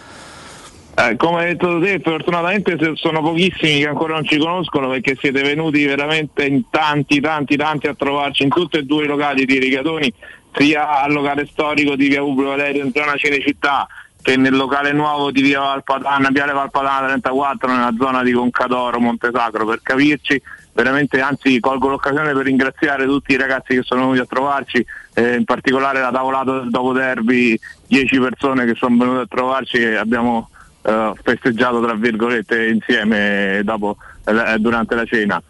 [1.00, 5.40] Eh, come hai detto te, fortunatamente sono pochissimi che ancora non ci conoscono perché siete
[5.40, 9.58] venuti veramente in tanti, tanti, tanti a trovarci in tutti e due i locali di
[9.58, 10.12] Rigatoni,
[10.52, 13.86] sia al locale storico di via Publio Valerio in zona Cinecittà
[14.22, 19.64] che nel locale nuovo di via Valpadana, Viale Valpadana 34 nella zona di Concadoro, Montesacro
[19.64, 20.40] per capirci.
[20.72, 25.34] Veramente, anzi, colgo l'occasione per ringraziare tutti i ragazzi che sono venuti a trovarci, eh,
[25.34, 29.96] in particolare la tavolata del dopo derby, 10 persone che sono venute a trovarci e
[29.96, 30.48] abbiamo
[30.82, 35.42] eh, festeggiato tra virgolette insieme dopo, eh, durante la cena.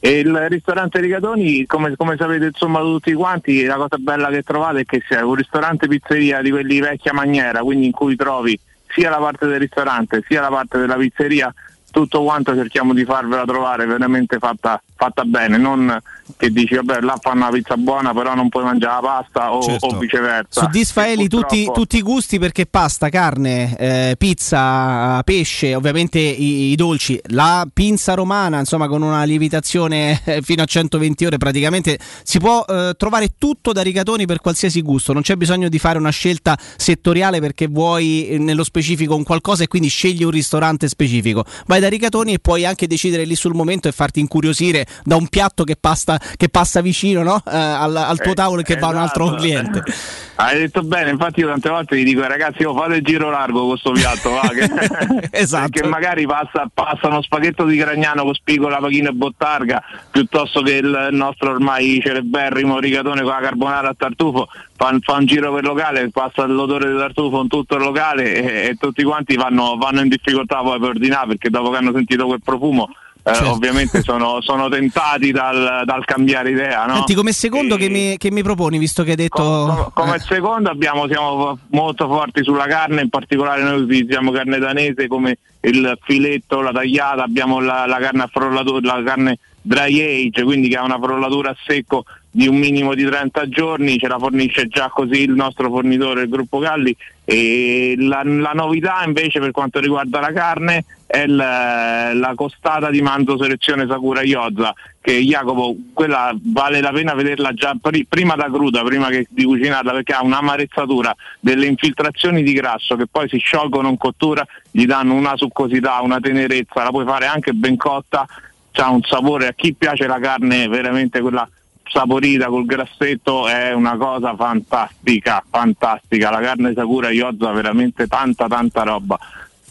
[0.00, 4.80] E il ristorante Rigatoni, come, come sapete insomma tutti quanti, la cosa bella che trovate
[4.80, 9.10] è che sia un ristorante pizzeria di quelli vecchia maniera, quindi in cui trovi sia
[9.10, 11.52] la parte del ristorante sia la parte della pizzeria,
[11.90, 16.00] tutto quanto cerchiamo di farvela trovare veramente fatta, fatta bene, non
[16.36, 19.62] che dici vabbè là fanno una pizza buona però non puoi mangiare la pasta o,
[19.62, 19.86] Certo.
[19.86, 20.60] o viceversa.
[20.62, 26.74] Soddisfa Eli tutti, tutti i gusti perché pasta, carne, eh, pizza, pesce, ovviamente i, i
[26.76, 32.38] dolci, la pinza romana, insomma con una lievitazione eh, fino a 120 ore praticamente si
[32.38, 36.10] può eh, trovare tutto da rigatoni per qualsiasi gusto, non c'è bisogno di fare una
[36.10, 41.44] scelta settoriale perché vuoi eh, nello specifico un qualcosa e quindi scegli un ristorante specifico.
[41.66, 45.28] Vai da rigatoni e puoi anche decidere lì sul momento e farti incuriosire da un
[45.28, 47.42] piatto che pasta che passa vicino no?
[47.46, 49.40] Eh, al, al tuo tavolo e che va a un altro esatto.
[49.40, 49.82] cliente.
[50.40, 53.28] Hai detto bene, infatti io tante volte gli dico "Eh, ragazzi io fate il giro
[53.28, 55.28] largo con questo piatto, va, che...
[55.36, 55.68] esatto.
[55.68, 59.82] perché magari passa, passa uno spaghetto di Gragnano con spigola, pachino e bottarga,
[60.12, 65.26] piuttosto che il nostro ormai celeberrimo rigatone con la carbonara a tartufo, fa, fa un
[65.26, 69.02] giro per il locale, passa l'odore di tartufo in tutto il locale e, e tutti
[69.02, 72.88] quanti vanno, vanno in difficoltà poi per ordinare perché dopo che hanno sentito quel profumo
[73.28, 73.50] eh, Certo.
[73.50, 76.86] ovviamente sono, sono tentati dal, dal cambiare idea.
[76.86, 76.94] No?
[76.94, 79.90] Senti, come secondo che, mi, che mi proponi, visto che hai detto...
[79.92, 85.06] Come eh, secondo abbiamo, siamo molto forti sulla carne, in particolare noi utilizziamo carne danese
[85.08, 90.42] come il filetto, la tagliata, abbiamo la, la carne a frollatura, la carne dry age,
[90.44, 94.18] quindi che ha una frollatura a secco di un minimo di 30 giorni, ce la
[94.18, 96.96] fornisce già così il nostro fornitore, il gruppo Galli.
[97.30, 103.36] La, la novità invece per quanto riguarda la carne è il- la costata di manzo
[103.38, 108.82] selezione Sakura Yozza che Jacopo quella vale la pena vederla già pri- prima da cruda
[108.82, 113.90] prima che di cucinarla perché ha un'amarezzatura delle infiltrazioni di grasso che poi si sciolgono
[113.90, 118.26] in cottura gli danno una succosità una tenerezza la puoi fare anche ben cotta
[118.72, 121.46] ha un sapore a chi piace la carne veramente quella
[121.88, 126.30] saporita col grassetto è una cosa fantastica fantastica.
[126.30, 129.18] La carne Sakura Yozza veramente tanta tanta roba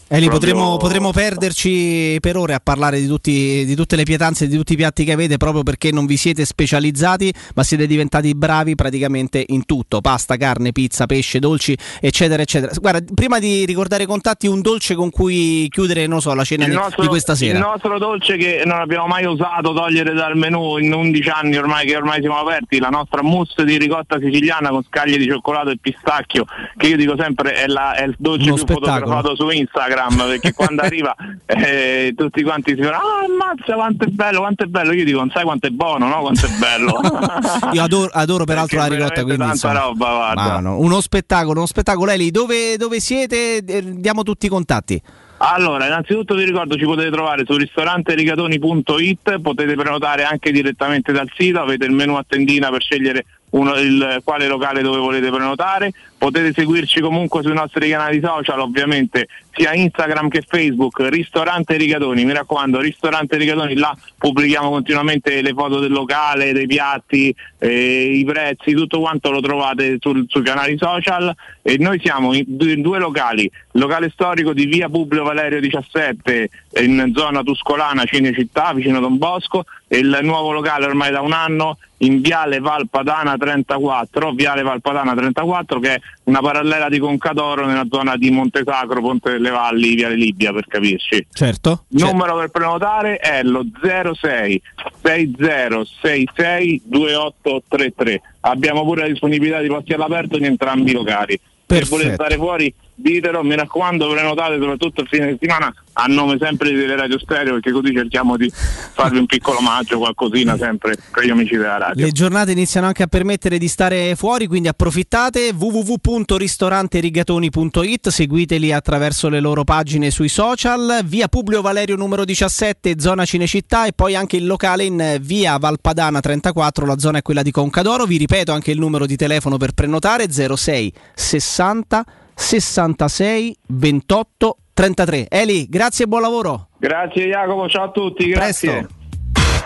[0.09, 4.47] Eli, Proprio- potremmo, potremmo perderci per ore a parlare di, tutti- di tutte le pietanze,
[4.47, 8.33] di tutti i piatti che avete, proprio perché non vi siete specializzati, ma siete diventati
[8.33, 12.71] bravi praticamente in tutto: pasta, carne, pizza, pesce, dolci, eccetera, eccetera.
[12.79, 16.65] Guarda, prima di ricordare i contatti, un dolce con cui chiudere, non so, la cena
[16.67, 17.57] nostro, di questa sera.
[17.57, 21.85] il nostro dolce che non abbiamo mai osato togliere dal menù in 11 anni ormai
[21.85, 25.77] che ormai siamo aperti, la nostra mousse di ricotta siciliana con scaglie di cioccolato e
[25.81, 26.45] pistacchio,
[26.77, 28.99] che io dico sempre è, la- è il dolce Uno più spettacolo.
[29.05, 29.95] fotografato su Instagram,
[30.27, 34.67] perché quando arriva eh, tutti quanti si dicono ah ammazza quanto è bello, quanto è
[34.67, 36.21] bello, io dico non sai quanto è buono, no?
[36.21, 36.99] Quanto è bello.
[37.73, 40.59] Io adoro, adoro peraltro la Perché ricotta, quindi insomma, roba, guarda.
[40.59, 42.11] no, uno spettacolo, uno spettacolo.
[42.11, 43.57] Eli, dove, dove siete?
[43.57, 45.01] Eh, Diamo tutti i contatti.
[45.39, 51.59] Allora, innanzitutto vi ricordo ci potete trovare su ristoranterigatoni.it, potete prenotare anche direttamente dal sito,
[51.59, 56.51] avete il menu a tendina per scegliere uno- il, quale locale dove volete prenotare, potete
[56.53, 62.79] seguirci comunque sui nostri canali social, ovviamente sia Instagram che Facebook, Ristorante Rigatoni, mi raccomando,
[62.79, 68.99] Ristorante Rigatoni, là pubblichiamo continuamente le foto del locale, dei piatti, eh, i prezzi, tutto
[68.99, 71.33] quanto lo trovate sul- sui canali social.
[71.61, 75.59] E noi siamo in due, in due locali, il locale storico di via Publio Valerio
[75.59, 76.49] 17
[76.81, 81.77] in zona Tuscolana, Cinecittà, vicino Don Bosco e il nuovo locale ormai da un anno
[81.97, 88.17] in Viale Valpadana 34, Viale Valpadana 34 che è una parallela di Concadoro nella zona
[88.17, 91.27] di Montesacro, Ponte delle Valli, Viale Libia per capirci.
[91.31, 91.85] Certo.
[91.89, 94.61] Il numero per prenotare è lo 06
[95.01, 98.21] 6066 2833.
[98.41, 101.33] Abbiamo pure la disponibilità di posti all'aperto in entrambi i locali.
[101.33, 101.95] Se Perfetto.
[101.95, 106.85] volete stare fuori, ditelo, mi raccomando, prenotate soprattutto il fine settimana a nome sempre di
[106.85, 111.55] Radio Stereo perché così cerchiamo di farvi un piccolo omaggio, qualcosina sempre con gli amici
[111.55, 112.05] della radio.
[112.05, 115.53] Le giornate iniziano anche a permettere di stare fuori, quindi approfittate.
[115.55, 123.85] www.ristoranterigatoni.it, seguiteli attraverso le loro pagine sui social, via Publio Valerio numero 17, zona Cinecittà
[123.85, 128.05] e poi anche il locale in via Valpadana 34, la zona è quella di Concadoro,
[128.05, 132.05] vi ripeto anche il numero di telefono per prenotare 06 60
[132.37, 135.27] 66 28 33.
[135.29, 136.67] Eli, grazie e buon lavoro.
[136.77, 138.87] Grazie Jacopo, ciao a tutti, grazie.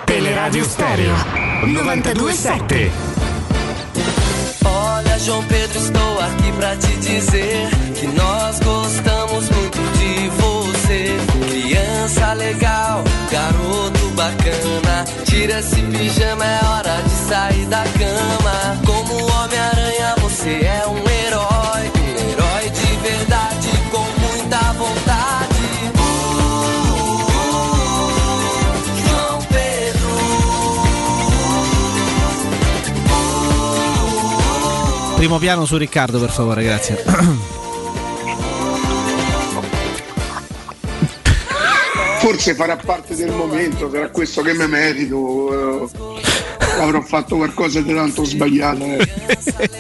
[0.06, 1.14] Teleradio Stereo
[1.66, 2.92] 927.
[4.64, 11.18] Olha, João Pedro, estou aqui pra te dizer que nós gostamos muito de você.
[11.50, 15.06] Criança legal, garoto bacana.
[15.26, 18.82] Tira esse pijama, é hora de sair da cama.
[18.86, 21.11] Como Homem-Aranha, você é um
[35.22, 36.96] Primo piano su Riccardo, per favore, grazie.
[42.18, 45.84] Forse farà parte del momento, sarà questo che mi merito.
[45.84, 45.90] eh,
[46.80, 48.84] avrò fatto qualcosa di tanto sbagliato.
[48.84, 49.08] eh.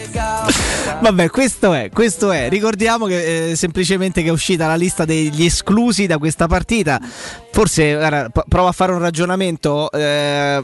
[1.01, 2.47] Vabbè, questo è, questo è.
[2.47, 7.01] Ricordiamo che eh, semplicemente che è uscita la lista degli esclusi da questa partita.
[7.51, 9.89] Forse guarda, p- provo a fare un ragionamento.
[9.91, 10.63] eh,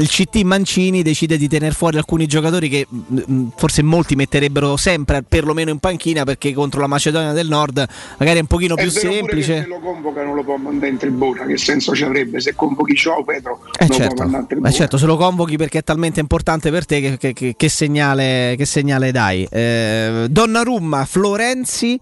[0.00, 4.76] il CT Mancini decide di tenere fuori alcuni giocatori che mh, mh, forse molti metterebbero
[4.76, 7.86] sempre perlomeno in panchina perché contro la Macedonia del Nord
[8.18, 9.62] magari è un pochino È più semplice.
[9.62, 12.94] se lo convoca non lo può mandare in tribuna, che senso ci avrebbe se convochi
[12.94, 14.24] Ciao Pedro Eh certo,
[14.64, 17.68] eh certo, se lo convochi perché è talmente importante per te che, che- che- che
[17.68, 19.46] segnale, che segnale dai?
[19.50, 21.98] Eh, Donnarumma, Florenzi,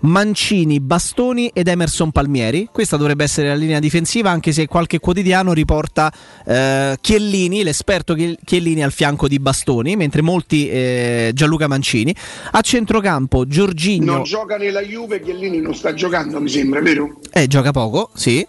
[0.00, 2.68] Mancini, Bastoni ed Emerson Palmieri.
[2.70, 6.12] Questa dovrebbe essere la linea difensiva, anche se qualche quotidiano riporta
[6.46, 12.14] eh, Chiellini, l'esperto Chiel- Chiellini al fianco di Bastoni, mentre molti eh, Gianluca Mancini.
[12.52, 17.18] A centrocampo Giorginio Non gioca nella Juve, Chiellini non sta giocando, mi sembra, vero?
[17.32, 18.46] eh, gioca poco, sì.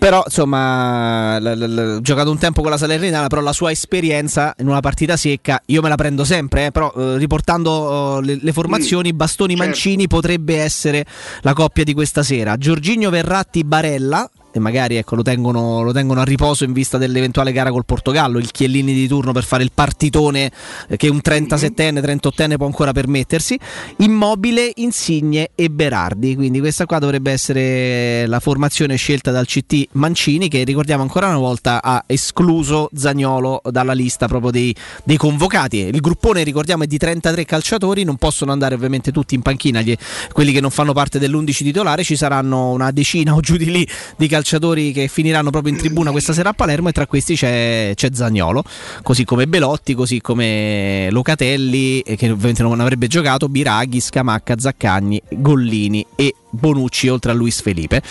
[0.00, 4.54] Però insomma, l- l- l- giocato un tempo con la Salernitana, però la sua esperienza
[4.58, 8.38] in una partita secca, io me la prendo sempre, eh, però eh, riportando eh, le,
[8.40, 9.68] le formazioni, Bastoni certo.
[9.70, 11.04] Mancini potrebbe essere
[11.42, 12.56] la coppia di questa sera.
[12.56, 14.28] Giorginio Verratti Barella.
[14.52, 18.38] E magari ecco, lo, tengono, lo tengono a riposo in vista dell'eventuale gara col Portogallo,
[18.38, 20.50] il Chiellini di turno per fare il partitone
[20.88, 23.56] eh, che un 37enne, 38enne può ancora permettersi.
[23.98, 26.34] Immobile, Insigne e Berardi.
[26.34, 31.38] Quindi questa qua dovrebbe essere la formazione scelta dal CT Mancini che ricordiamo ancora una
[31.38, 35.78] volta ha escluso Zagnolo dalla lista proprio dei, dei convocati.
[35.78, 39.96] Il gruppone ricordiamo è di 33 calciatori, non possono andare ovviamente tutti in panchina, gli-
[40.32, 43.88] quelli che non fanno parte dell'11 titolare, ci saranno una decina o giù di lì
[44.16, 47.92] di calciatori che finiranno proprio in tribuna questa sera a Palermo e tra questi c'è,
[47.94, 48.62] c'è Zagnolo,
[49.02, 55.20] così come Belotti, così come Locatelli eh, che ovviamente non avrebbe giocato, Biraghi, Scamacca, Zaccagni,
[55.30, 58.02] Gollini e Bonucci oltre a Luis Felipe.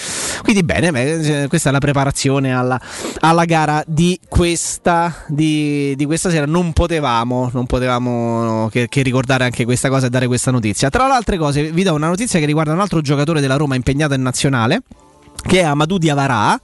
[0.42, 2.80] Quindi bene, beh, eh, questa è la preparazione alla,
[3.20, 6.46] alla gara di questa, di, di questa sera.
[6.46, 10.90] Non potevamo, non potevamo che, che ricordare anche questa cosa e dare questa notizia.
[10.90, 13.76] Tra le altre cose vi do una notizia che riguarda un altro giocatore della Roma
[13.76, 14.82] impegnato in nazionale
[15.42, 16.60] che è Amadou Diavara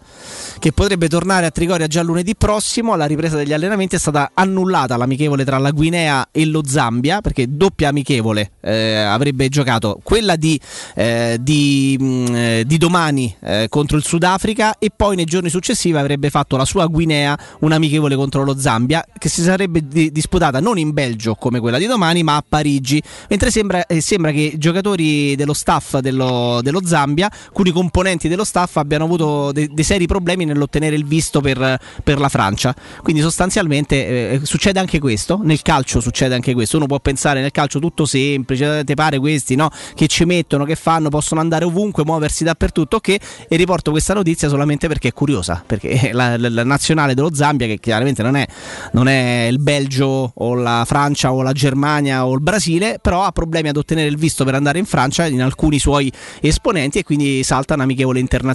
[0.59, 2.93] che potrebbe tornare a Trigoria già lunedì prossimo.
[2.93, 7.45] Alla ripresa degli allenamenti è stata annullata l'amichevole tra la Guinea e lo Zambia perché
[7.49, 10.59] doppia amichevole eh, avrebbe giocato quella di,
[10.95, 15.97] eh, di, mh, eh, di domani eh, contro il Sudafrica e poi nei giorni successivi
[15.97, 20.77] avrebbe fatto la sua Guinea un'amichevole contro lo Zambia che si sarebbe di- disputata non
[20.77, 23.01] in Belgio come quella di domani ma a Parigi.
[23.29, 28.43] Mentre sembra, eh, sembra che i giocatori dello staff dello, dello Zambia alcuni componenti dello
[28.43, 32.76] staff abbiano avuto de- dei seri problemi nell'ottenere il visto per, per la Francia.
[33.02, 35.40] Quindi sostanzialmente eh, succede anche questo.
[35.44, 36.77] Nel calcio succede anche questo.
[36.77, 39.69] Uno può pensare nel calcio tutto semplice te pare questi no?
[39.94, 43.10] che ci mettono che fanno possono andare ovunque muoversi dappertutto ok?
[43.48, 47.68] E riporto questa notizia solamente perché è curiosa perché la, la- la nazionale dello Zambia
[47.68, 48.45] che chiaramente non è,
[48.94, 53.32] non è il Belgio o la Francia o la Germania o il Brasile però ha
[53.32, 56.11] problemi ad ottenere il visto per andare in Francia in alcuni suoi
[56.42, 58.55] esponenti e quindi salta un amichevole internazionale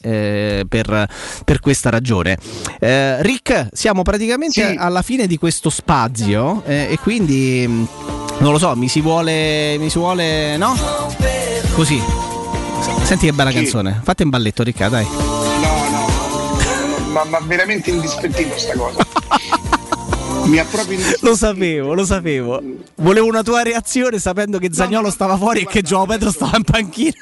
[0.00, 1.08] eh, per,
[1.44, 2.36] per questa ragione
[2.78, 7.88] Eh, Rick siamo praticamente alla fine di questo spazio eh, e quindi mh,
[8.38, 10.74] non lo so mi si vuole mi si vuole no?
[11.74, 12.00] così
[13.02, 13.56] senti che bella Sì.
[13.56, 15.06] canzone fate un balletto Ricca dai
[15.60, 19.06] No, no, ma, ma veramente indispettito sta cosa.
[20.44, 20.98] Mi ha proprio.
[21.20, 22.62] Lo sapevo, lo sapevo.
[22.96, 26.62] Volevo una tua reazione sapendo che Zagnolo stava fuori e che Gio Pedro stava in
[26.64, 27.12] panchina.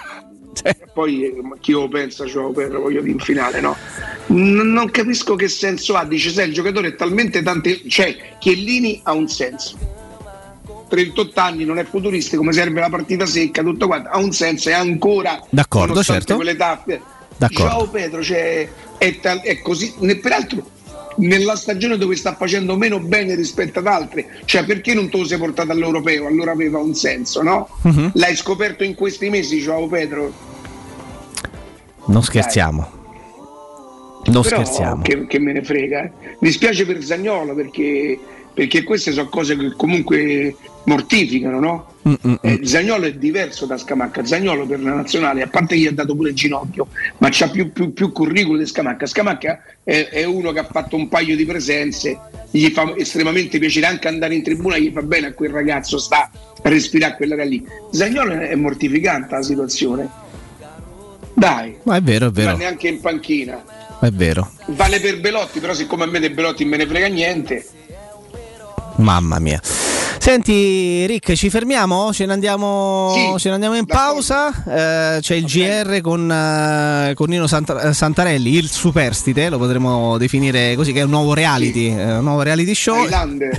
[0.93, 3.77] Poi eh, chi lo pensa, cioè, per voglio dire in finale, no?
[4.29, 6.05] N- non capisco che senso ha.
[6.05, 7.89] Dice, sai, il giocatore è talmente tanti.
[7.89, 9.95] Cioè, Chiellini ha un senso.
[10.89, 14.09] 38 anni, non è futuristico, come serve la partita secca, tutto quanto.
[14.09, 15.45] Ha un senso, è ancora.
[15.51, 16.37] D'accordo, certo.
[16.37, 17.01] Quelle tappe.
[17.37, 17.69] D'accordo.
[17.71, 18.69] Ciao Pedro, cioè,
[18.99, 19.93] è, tal- è così.
[19.99, 20.71] ne- peraltro,
[21.17, 25.25] nella stagione dove sta facendo meno bene rispetto ad altre, cioè perché non te lo
[25.25, 26.27] sei portato all'europeo?
[26.27, 27.69] Allora aveva un senso, no?
[27.83, 28.13] Mhm.
[28.15, 30.33] L'hai scoperto in questi mesi, ciao Pedro?
[32.07, 32.95] Non scherziamo.
[34.27, 35.03] Non Però scherziamo.
[35.03, 36.03] Che, che me ne frega.
[36.05, 36.11] eh.
[36.41, 38.19] Mi spiace per Zagnolo perché,
[38.53, 41.87] perché queste sono cose che comunque mortificano, no?
[42.41, 44.25] Eh, Zagnolo è diverso da Scamacca.
[44.25, 46.87] Zagnolo per la nazionale, a parte che gli ha dato pure il ginocchio,
[47.19, 49.07] ma c'ha più, più, più curriculum di Scamacca.
[49.07, 52.19] Scamacca è, è uno che ha fatto un paio di presenze,
[52.51, 56.31] gli fa estremamente piacere anche andare in tribuna, gli fa bene a quel ragazzo, sta
[56.63, 57.67] a respirare quell'area lì.
[57.91, 60.09] Zagnolo è mortificante la situazione.
[61.35, 62.53] Dai, Ma è vero, è vero.
[62.53, 63.63] va neanche in panchina.
[64.01, 64.53] È vero.
[64.67, 67.67] Vale per Belotti, però siccome a me dei Belotti me ne frega niente,
[68.99, 69.61] Mamma mia.
[70.19, 72.13] Senti Rick, ci fermiamo?
[72.13, 74.49] Ce ne andiamo, Sì, ce ne andiamo in pausa?
[74.49, 80.19] Eh, c'è il GR con, eh, con Nino Sant- eh, Santarelli, il superstite, lo potremmo
[80.19, 83.05] definire così, che è un nuovo reality, eh, un nuovo reality show.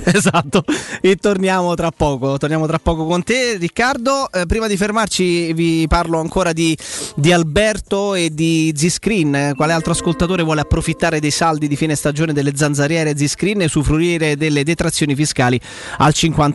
[0.18, 0.64] Esatto,
[1.00, 4.30] e torniamo tra poco, torniamo tra poco con te Riccardo.
[4.30, 6.76] Eh, prima di fermarci vi parlo ancora di,
[7.14, 9.34] di Alberto e di Z-Screen.
[9.34, 13.64] Eh, Quale altro ascoltatore vuole approfittare dei saldi di fine stagione delle zanzariere Z-Screen e
[13.66, 15.58] usufruire delle detrazioni fiscali
[15.98, 16.47] al 50%?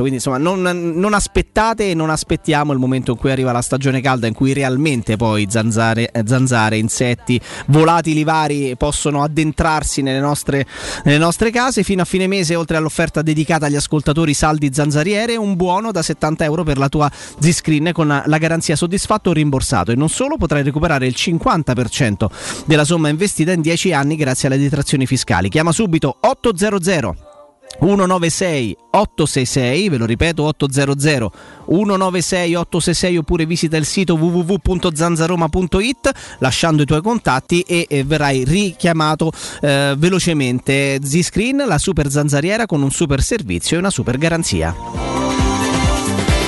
[0.00, 4.00] Quindi insomma non, non aspettate e non aspettiamo il momento in cui arriva la stagione
[4.00, 10.66] calda in cui realmente poi zanzare, eh, zanzare insetti, volatili vari possono addentrarsi nelle nostre,
[11.04, 11.82] nelle nostre case.
[11.82, 16.44] Fino a fine mese, oltre all'offerta dedicata agli ascoltatori saldi zanzariere, un buono da 70
[16.44, 19.92] euro per la tua Z-Screen con la garanzia soddisfatto o rimborsato.
[19.92, 22.26] E non solo, potrai recuperare il 50%
[22.66, 25.48] della somma investita in 10 anni grazie alle detrazioni fiscali.
[25.48, 27.31] Chiama subito 800
[27.78, 31.32] 196 866, ve lo ripeto 800
[31.66, 39.32] 196 866 oppure visita il sito www.zanzaroma.it lasciando i tuoi contatti e, e verrai richiamato
[39.60, 40.98] eh, velocemente.
[41.02, 44.74] Z-Screen, la super zanzariera con un super servizio e una super garanzia.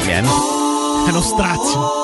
[0.04, 0.28] Vieni.
[1.06, 2.03] È uno strazio.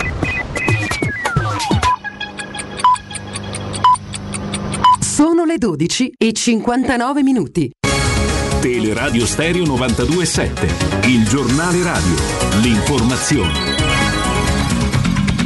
[5.21, 7.69] Sono le 12 e 59 minuti.
[8.59, 12.15] Teleradio Stereo 927, il giornale radio,
[12.63, 13.53] l'informazione.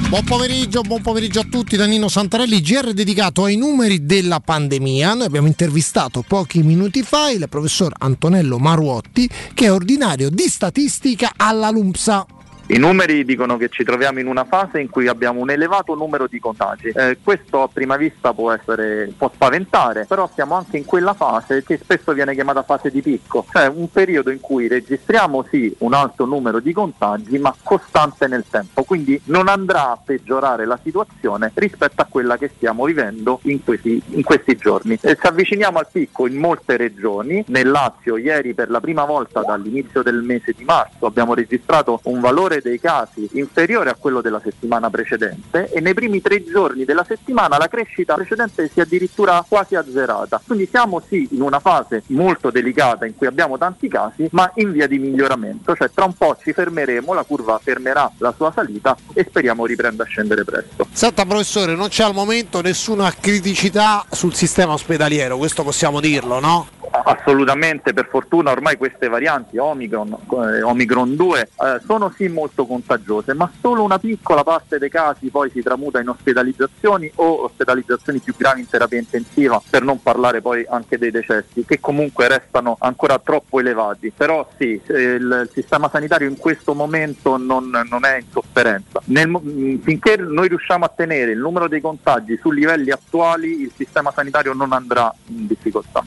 [0.08, 5.14] Buon pomeriggio, buon pomeriggio a tutti da Nino Santarelli, GR dedicato ai numeri della pandemia.
[5.14, 11.34] Noi abbiamo intervistato pochi minuti fa il professor Antonello Maruotti che è ordinario di statistica
[11.36, 12.35] alla LUMSA.
[12.68, 16.26] I numeri dicono che ci troviamo in una fase in cui abbiamo un elevato numero
[16.26, 16.88] di contagi.
[16.88, 21.64] Eh, questo a prima vista può, essere, può spaventare, però siamo anche in quella fase
[21.64, 25.94] che spesso viene chiamata fase di picco, cioè un periodo in cui registriamo sì un
[25.94, 31.52] alto numero di contagi ma costante nel tempo, quindi non andrà a peggiorare la situazione
[31.54, 34.98] rispetto a quella che stiamo vivendo in questi, in questi giorni.
[35.02, 39.42] Eh, ci avviciniamo al picco in molte regioni, nel Lazio ieri per la prima volta
[39.42, 44.42] dall'inizio del mese di marzo abbiamo registrato un valore dei casi inferiore a quello della
[44.44, 49.44] settimana precedente e nei primi tre giorni della settimana la crescita precedente si è addirittura
[49.48, 50.42] quasi azzerata.
[50.46, 54.72] Quindi siamo sì in una fase molto delicata in cui abbiamo tanti casi ma in
[54.72, 58.96] via di miglioramento, cioè tra un po' ci fermeremo, la curva fermerà la sua salita
[59.14, 60.88] e speriamo riprenda a scendere presto.
[60.92, 66.68] Senta professore, non c'è al momento nessuna criticità sul sistema ospedaliero, questo possiamo dirlo, no?
[67.04, 71.48] Assolutamente, per fortuna ormai queste varianti Omicron, eh, Omicron 2 eh,
[71.86, 76.10] sono sì molto contagiose, ma solo una piccola parte dei casi poi si tramuta in
[76.10, 81.66] ospedalizzazioni o ospedalizzazioni più gravi in terapia intensiva, per non parlare poi anche dei decessi,
[81.66, 84.12] che comunque restano ancora troppo elevati.
[84.16, 89.02] Però sì, il, sistema sanitario in questo momento non, non è in sofferenza.
[89.06, 93.72] Nel, mh, finché noi riusciamo a tenere il numero dei contagi su livelli attuali, il
[93.76, 96.04] sistema sanitario non andrà in difficoltà.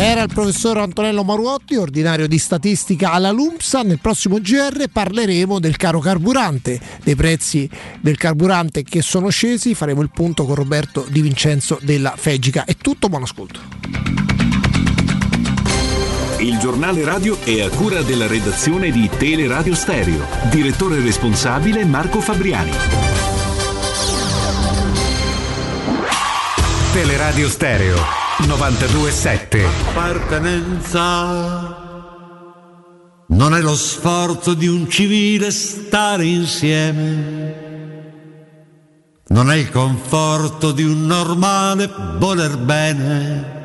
[0.00, 3.82] Era il professor Antonello Maruotti, ordinario di statistica alla LUMSA.
[3.82, 7.68] Nel prossimo GR parleremo del caro carburante, dei prezzi
[8.00, 9.74] del carburante che sono scesi.
[9.74, 12.64] Faremo il punto con Roberto Di Vincenzo della Fegica.
[12.64, 13.60] È tutto, buon ascolto.
[16.38, 20.24] Il giornale radio è a cura della redazione di Teleradio Stereo.
[20.50, 22.72] Direttore responsabile Marco Fabriani.
[26.90, 31.88] Teleradio Stereo 927 Appartenenza.
[33.28, 37.54] Non è lo sforzo di un civile stare insieme,
[39.28, 41.88] non è il conforto di un normale
[42.18, 43.58] voler bene,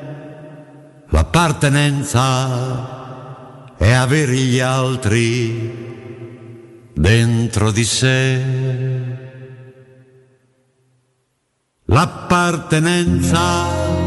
[1.10, 5.84] l'appartenenza è avere gli altri
[6.94, 8.40] dentro di sé.
[11.86, 14.05] L'appartenenza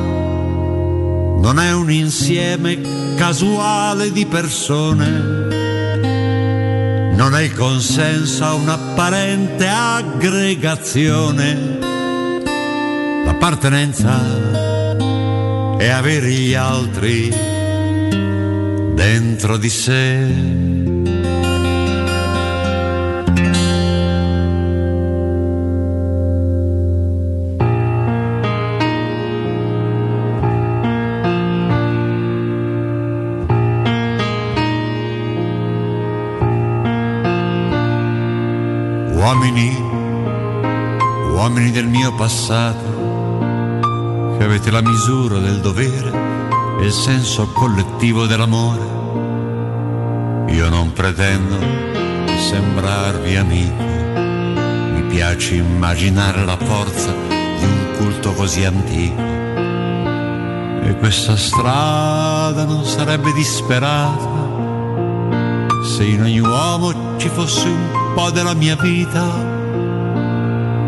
[1.40, 2.78] non è un insieme
[3.16, 5.08] casuale di persone,
[7.14, 11.78] non è il consenso a un'apparente aggregazione.
[13.24, 14.20] L'appartenenza
[15.78, 17.34] è avere gli altri
[18.94, 20.87] dentro di sé.
[39.28, 39.76] Uomini,
[41.34, 43.78] uomini del mio passato,
[44.38, 48.80] che avete la misura del dovere e il senso collettivo dell'amore.
[50.50, 51.58] Io non pretendo
[52.38, 59.20] sembrarvi amico, mi piace immaginare la forza di un culto così antico.
[60.84, 64.46] E questa strada non sarebbe disperata
[65.84, 69.22] se in ogni uomo ci fosse un po' della mia vita.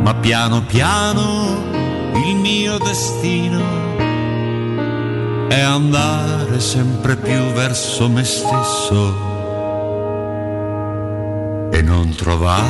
[0.03, 1.63] Ma piano piano
[2.27, 3.63] il mio destino
[5.47, 9.29] è andare sempre più verso me stesso
[11.71, 12.69] e non trovar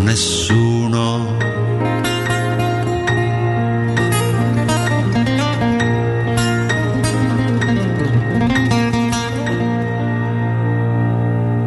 [0.00, 1.36] nessuno.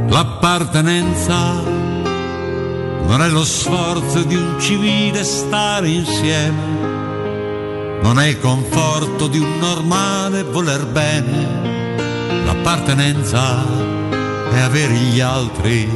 [0.07, 1.76] L'appartenenza
[3.07, 9.57] non è lo sforzo di un civile stare insieme, non è il conforto di un
[9.59, 12.45] normale voler bene.
[12.45, 13.65] L'appartenenza
[14.51, 15.89] è avere gli altri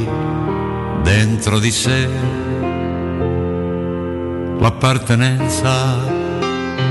[1.02, 2.08] dentro di sé.
[4.58, 6.10] L'appartenenza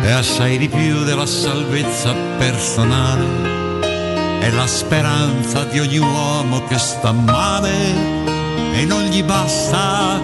[0.01, 3.51] è assai di più della salvezza personale
[4.41, 8.40] è la speranza di ogni uomo che sta male
[8.73, 10.19] e non gli basta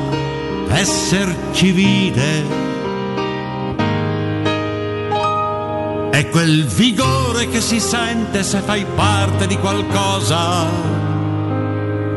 [0.69, 2.65] essere civile.
[6.11, 10.65] È quel vigore che si sente se fai parte di qualcosa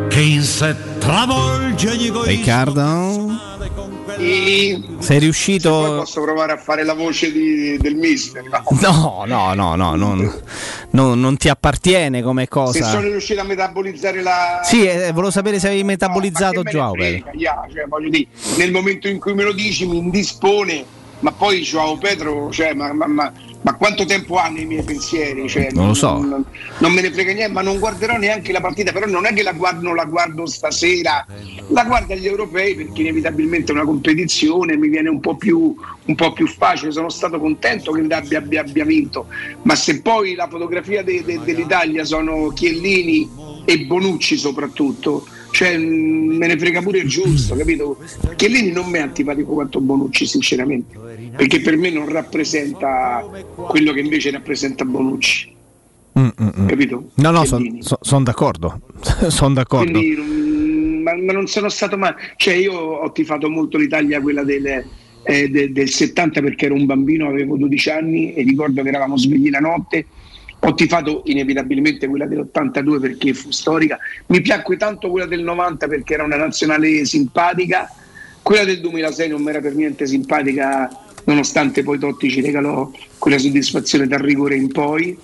[0.08, 2.24] che in sé travolge ogni egoismo.
[2.30, 3.48] Riccardo?
[4.18, 5.70] E- Sei riuscito.
[5.70, 8.42] Poi posso provare a fare la voce di- del mister.
[8.80, 10.32] No, no, no, no, non,
[10.92, 12.84] non- non ti appartiene come Se cosa.
[12.84, 14.60] sono riuscito a metabolizzare la.
[14.62, 16.94] Sì, eh, volevo sapere se avevi metabolizzato me ne Joao.
[17.72, 17.86] cioè,
[18.56, 20.84] nel momento in cui me lo dici mi indispone,
[21.20, 25.48] ma poi Joao Pedro, cioè, ma, ma- ma- ma quanto tempo ha nei miei pensieri?
[25.48, 26.18] Cioè, Non lo so.
[26.18, 26.44] Non,
[26.78, 29.42] non me ne frega niente, ma non guarderò neanche la partita, però non è che
[29.42, 31.26] la guardo, non la guardo stasera,
[31.68, 35.74] la guardo agli europei perché inevitabilmente è una competizione, mi viene un po' più,
[36.04, 39.26] un po' più facile, sono stato contento che l'Italia abbia, abbia vinto,
[39.62, 43.28] ma se poi la fotografia de- de- dell'Italia sono Chiellini
[43.66, 47.98] e Bonucci soprattutto, cioè me ne frega pure il giusto, capito?
[48.36, 50.96] Chiellini non mi è antipatico quanto Bonucci sinceramente,
[51.36, 55.58] perché per me non rappresenta quello che invece rappresenta Bonucci,
[56.18, 56.66] Mm, mm, mm.
[56.66, 57.10] capito?
[57.14, 58.24] No, no, sono Chiellini.
[58.24, 58.80] d'accordo.
[59.28, 59.92] sono d'accordo.
[59.98, 62.12] Quindi, mm, ma, ma non sono stato mai.
[62.36, 64.84] Cioè, io ho tifato molto l'Italia, quella del,
[65.22, 69.16] eh, de- del 70, perché ero un bambino, avevo 12 anni e ricordo che eravamo
[69.16, 70.06] svegli la notte.
[70.62, 73.98] Ho tifato inevitabilmente quella dell'82 perché fu storica.
[74.26, 77.90] Mi piacque tanto quella del 90 perché era una nazionale simpatica.
[78.42, 80.90] Quella del 2006 non mi era per niente simpatica,
[81.24, 85.16] nonostante poi Totti ci regalò quella soddisfazione dal rigore in poi.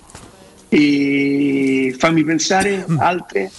[0.69, 3.51] E fammi pensare altre.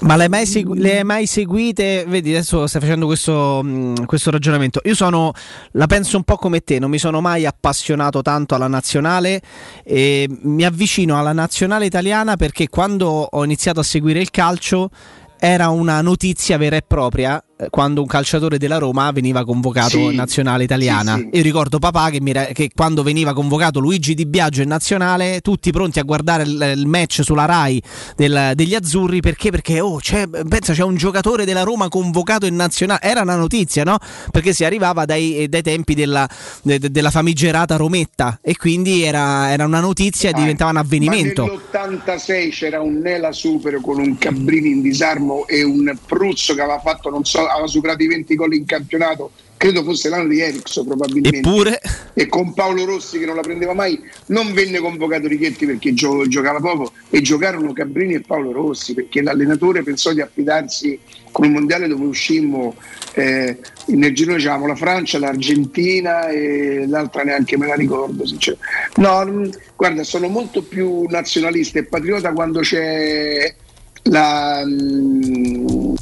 [0.00, 2.04] Ma le hai mai, segu- mai seguite?
[2.06, 4.80] Vedi, adesso stai facendo questo, mh, questo ragionamento.
[4.84, 5.32] Io sono,
[5.72, 9.40] la penso un po' come te, non mi sono mai appassionato tanto alla nazionale
[9.84, 14.90] e mi avvicino alla nazionale italiana perché quando ho iniziato a seguire il calcio
[15.38, 20.00] era una notizia vera e propria quando un calciatore della Roma veniva convocato Sì.
[20.04, 21.16] in nazionale italiana.
[21.16, 21.36] Sì, sì.
[21.36, 25.70] Io ricordo papà che, mi che quando veniva convocato Luigi Di Biagio in nazionale, tutti
[25.70, 27.80] pronti a guardare il, il match sulla Rai
[28.16, 29.50] del- degli azzurri perché?
[29.50, 33.00] Perché oh, c'è, pensa c'è un giocatore della Roma convocato in nazionale.
[33.02, 33.98] Era una notizia, no?
[34.30, 36.28] Perché si arrivava dai, dai tempi della,
[36.62, 41.44] de- de- della famigerata Rometta e quindi era, era una notizia e diventava un avvenimento.
[41.44, 46.60] Ma nell'86 c'era un Nela Super con un Cabrini in disarmo e un Pruzzo che
[46.60, 49.30] aveva fatto, non so, aveva superato i 20 gol in campionato.
[49.56, 51.38] Credo fosse l'anno di Ericsson probabilmente.
[51.38, 51.80] Eppure,
[52.12, 56.26] E con Paolo Rossi che non la prendeva mai, non venne convocato Richetti perché gio-
[56.28, 60.98] giocava poco e giocarono Cabrini e Paolo Rossi perché l'allenatore pensò di affidarsi
[61.30, 62.74] come mondiale dove uscimmo
[63.14, 68.66] eh, nel girone c'avevamo la Francia, l'Argentina e l'altra neanche me la ricordo sinceramente.
[68.96, 73.54] No, guarda, sono molto più nazionalista e patriota quando c'è
[74.04, 75.94] la, mm,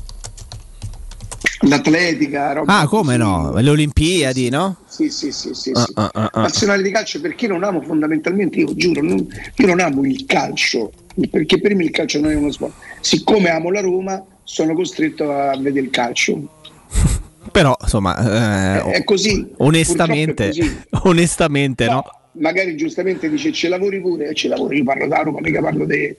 [1.63, 2.53] l'atletica.
[2.53, 3.53] roba ah, come no?
[3.59, 4.77] Le Olimpiadi, no?
[4.87, 5.93] sì, sì, sì, sì, Ah, sì.
[5.95, 6.41] ah, ah, ah.
[6.43, 9.27] Nazionale di calcio perché non amo fondamentalmente, io giuro, non-
[9.57, 10.93] io non amo il calcio,
[11.31, 12.73] perché per me il calcio non è uno sport.
[13.01, 16.49] Siccome amo la Roma, sono costretto a vedere il calcio.
[17.51, 19.47] Però, insomma, eh, È così.
[19.59, 20.81] onestamente, è così.
[21.09, 22.05] onestamente, no.
[22.35, 25.85] Magari giustamente dice ce lavori pure, e ci lavoro, io parlo da Roma, mica parlo
[25.85, 26.15] di...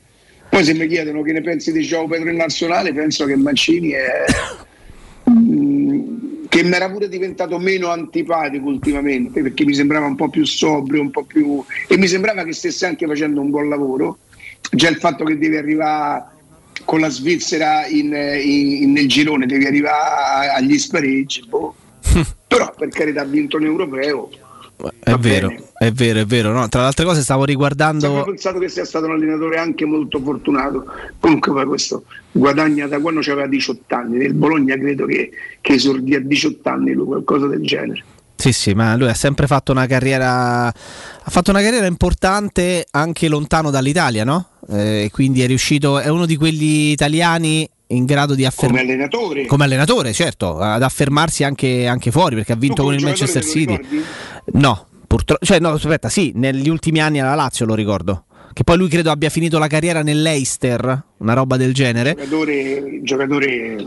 [0.49, 3.91] Poi se mi chiedono che ne pensi di Gioco Pedro in nazionale, penso che Mancini
[3.91, 4.23] è...
[6.53, 11.01] che mi era pure diventato meno antipatico ultimamente perché mi sembrava un po' più sobrio,
[11.01, 14.19] un po' più e mi sembrava che stesse anche facendo un buon lavoro.
[14.69, 16.25] Già il fatto che devi arrivare
[16.85, 21.73] con la Svizzera in- in- nel girone, devi arrivare agli spareggi, boh.
[22.45, 24.29] però per carità ha vinto un europeo.
[24.99, 26.51] È vero, è vero, è vero.
[26.51, 28.23] No, tra le altre cose stavo Ho riguardando.
[28.23, 30.85] pensato che sia stato un allenatore anche molto fortunato.
[31.19, 34.17] Comunque poi questo guadagna da quando aveva 18 anni.
[34.17, 35.31] Nel Bologna credo che,
[35.61, 38.03] che esordì a 18 anni lui, qualcosa del genere.
[38.35, 40.65] Sì, sì, ma lui ha sempre fatto una carriera.
[40.67, 44.47] Ha fatto una carriera importante anche lontano dall'Italia, no?
[44.69, 45.99] Eh, quindi è riuscito.
[45.99, 48.81] È uno di quelli italiani in grado di Come affermare.
[48.83, 49.45] allenatore.
[49.45, 53.43] Come allenatore, certo, ad affermarsi anche, anche fuori perché ha vinto con come il Manchester
[53.45, 53.77] City.
[53.77, 55.45] lo No, purtroppo.
[55.45, 58.25] Cioè, no, aspetta, sì, negli ultimi anni alla Lazio lo ricordo.
[58.53, 62.13] Che poi lui credo abbia finito la carriera nell'Eister, una roba del genere.
[62.15, 63.85] giocatore, giocatore,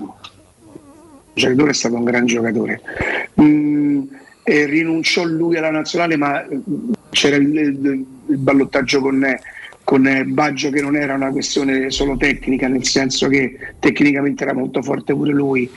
[1.34, 2.80] giocatore è stato un gran giocatore.
[3.40, 4.02] Mm,
[4.44, 6.44] rinunciò lui alla nazionale, ma
[7.10, 9.24] c'era il, il- il ballottaggio con,
[9.84, 14.82] con Baggio che non era una questione solo tecnica, nel senso che tecnicamente era molto
[14.82, 15.70] forte pure lui.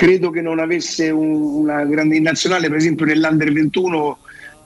[0.00, 4.16] Credo che non avesse un- una grande in nazionale, per esempio nell'Under 21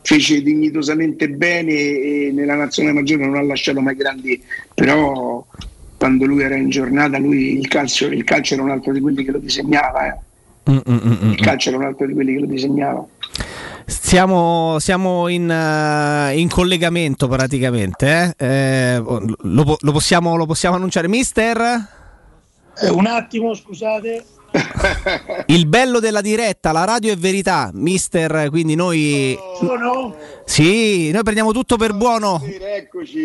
[0.03, 4.41] fece dignitosamente bene e nella nazionale maggiore non ha lasciato mai grandi,
[4.73, 5.45] però
[5.97, 9.25] quando lui era in giornata lui il calcio, il calcio era un altro di quelli
[9.25, 10.19] che lo disegnava, eh.
[10.71, 11.31] Mm, mm, mm, mm.
[11.33, 13.05] il calcio era un altro di quelli che lo disegnava.
[13.87, 18.35] Siamo, siamo in, eh, in collegamento praticamente.
[18.37, 18.47] eh.
[18.47, 21.59] Eh, lo, po- lo possiamo, lo possiamo annunciare, mister?
[22.81, 24.25] Eh, un attimo, scusate.
[25.47, 28.49] Il bello della diretta, la radio è verità, mister.
[28.51, 29.37] Quindi noi.
[29.59, 30.15] Sono?
[30.45, 32.41] Sì, noi prendiamo tutto per buono.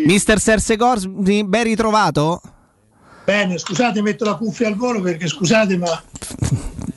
[0.04, 2.40] Mister Serse Corsi, ben ritrovato?
[3.30, 6.02] Bene, scusate, metto la cuffia al volo perché scusate, ma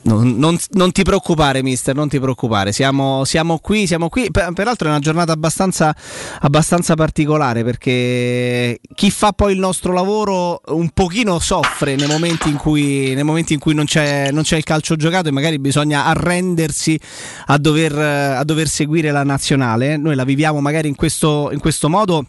[0.06, 2.72] Non, non- non ti preoccupare, mister, non ti preoccupare.
[2.72, 4.30] Siamo, siamo qui, siamo qui.
[4.32, 5.94] Per- peraltro è una giornata abbastanza,
[6.40, 12.56] abbastanza particolare perché chi fa poi il nostro lavoro un pochino soffre nei momenti in
[12.56, 16.98] cui, momenti in cui non, c'è, non c'è il calcio giocato e magari bisogna arrendersi
[17.46, 19.96] a dover, a dover seguire la nazionale.
[19.96, 22.26] Noi la viviamo magari in questo, in questo modo.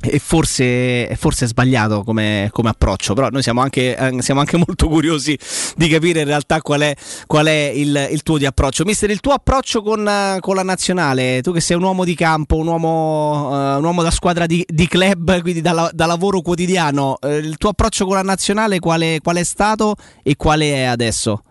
[0.00, 4.56] E forse, forse è sbagliato come, come approccio, però noi siamo anche, eh, siamo anche
[4.64, 5.36] molto curiosi
[5.76, 6.94] di capire in realtà qual è,
[7.26, 8.84] qual è il, il tuo di approccio.
[8.84, 12.56] Mister, il tuo approccio con, con la nazionale, tu che sei un uomo di campo,
[12.56, 17.18] un uomo, eh, un uomo da squadra di, di club, quindi da, da lavoro quotidiano,
[17.20, 21.42] eh, il tuo approccio con la nazionale quale, qual è stato e quale è adesso?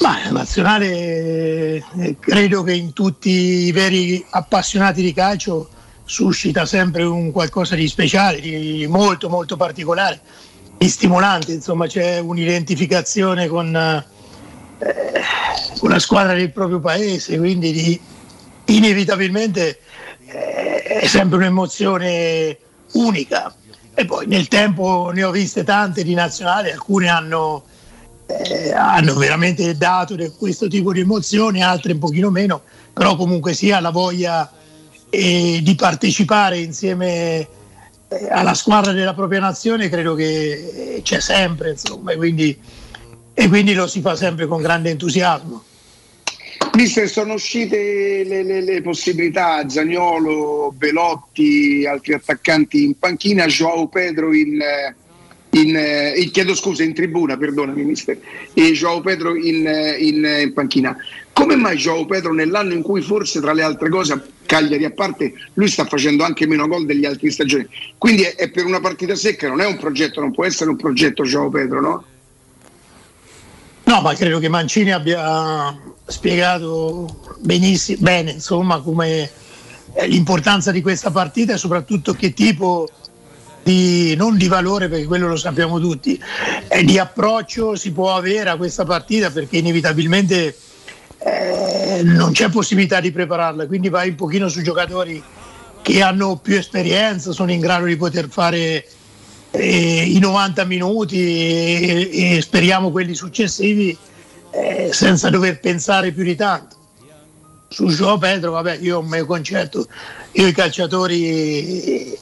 [0.00, 1.84] Ma la nazionale
[2.18, 5.68] credo che in tutti i veri appassionati di calcio
[6.06, 10.20] suscita sempre un qualcosa di speciale, di molto molto particolare,
[10.78, 15.22] di stimolante, insomma c'è un'identificazione con, eh,
[15.78, 18.00] con la squadra del proprio paese, quindi di-
[18.66, 19.80] inevitabilmente
[20.26, 22.56] eh, è sempre un'emozione
[22.92, 23.54] unica.
[23.98, 27.64] E poi nel tempo ne ho viste tante di nazionali, alcune hanno
[28.26, 32.62] eh, hanno veramente dato questo tipo di emozioni, altre un pochino meno,
[32.92, 34.50] però comunque sia la voglia
[35.16, 37.48] eh, di partecipare insieme
[38.08, 42.56] eh, alla squadra della propria nazione credo che eh, c'è sempre, insomma, e quindi,
[43.32, 45.64] e quindi lo si fa sempre con grande entusiasmo.
[46.74, 54.34] Mister, sono uscite le, le- le possibilità, Zagnolo, Belotti, altri attaccanti in panchina, Joao Pedro
[54.34, 54.60] in,
[55.50, 58.18] in, eh, chiedo scusa, in tribuna, perdonami mister,
[58.52, 60.94] e Joao Pedro in, eh, in, eh, in panchina.
[61.32, 64.12] Come mai Joao Pedro nell'anno in cui forse tra le altre cose,
[64.46, 67.66] Cagliari a parte, lui sta facendo anche meno gol degli altri stagioni,
[67.98, 70.76] quindi è, è per una partita secca, non è un progetto, non può essere un
[70.76, 72.04] progetto Joao Pedro, no?
[73.84, 75.76] No, ma credo che Mancini abbia
[76.06, 79.30] spiegato benissimo, bene, insomma, come
[80.06, 82.88] l'importanza di questa partita e soprattutto che tipo
[83.62, 86.20] di, non di valore, perché quello lo sappiamo tutti,
[86.68, 90.56] eh, di approccio si può avere a questa partita perché inevitabilmente
[91.26, 95.20] eh, non c'è possibilità di prepararla, quindi vai un pochino su giocatori
[95.82, 98.86] che hanno più esperienza, sono in grado di poter fare
[99.50, 103.96] eh, i 90 minuti e, e speriamo quelli successivi
[104.52, 106.76] eh, senza dover pensare più di tanto.
[107.68, 109.86] Su Joao Pedro, vabbè, io ho un mio concetto,
[110.32, 112.18] io i calciatori eh,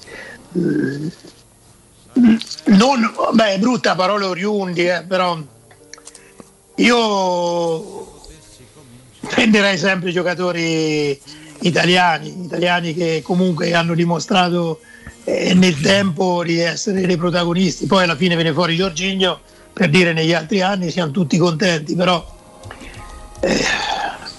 [2.64, 5.38] non, beh, brutta parola oriundi, eh, però
[6.76, 8.13] io
[9.28, 11.18] prenderei sempre giocatori
[11.60, 14.80] italiani, italiani che comunque hanno dimostrato
[15.24, 17.86] eh, nel tempo di essere dei protagonisti.
[17.86, 19.40] Poi alla fine viene fuori Giorginio
[19.72, 22.32] per dire negli altri anni siamo tutti contenti, però
[23.44, 23.62] Eh,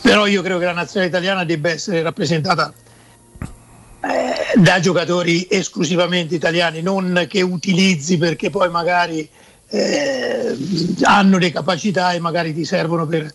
[0.02, 2.74] però io credo che la nazionale italiana debba essere rappresentata
[4.02, 9.30] eh, da giocatori esclusivamente italiani, non che utilizzi perché poi magari
[9.70, 10.58] eh,
[11.04, 13.32] hanno le capacità e magari ti servono per,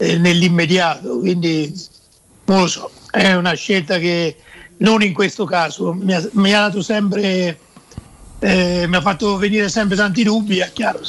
[0.00, 1.18] eh, nell'immediato.
[1.18, 1.72] Quindi
[2.46, 4.36] non lo so, è una scelta che
[4.78, 7.58] non in questo caso mi ha, mi ha dato sempre,
[8.38, 11.00] eh, mi ha fatto venire sempre tanti dubbi, è chiaro.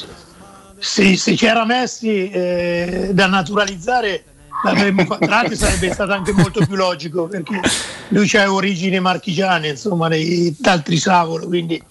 [0.78, 4.26] Se, se c'era Messi eh, da naturalizzare
[4.64, 7.62] l'avremmo fatto, tra l'altro sarebbe stato anche molto più logico perché
[8.10, 11.82] lui ha origini marchigiane, insomma, nei, d'altri savolo, quindi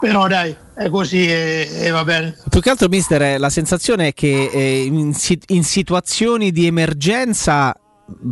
[0.00, 2.34] però dai, è così e, e va bene.
[2.48, 5.14] Più che altro, mister, eh, la sensazione è che eh, in,
[5.48, 7.74] in situazioni di emergenza.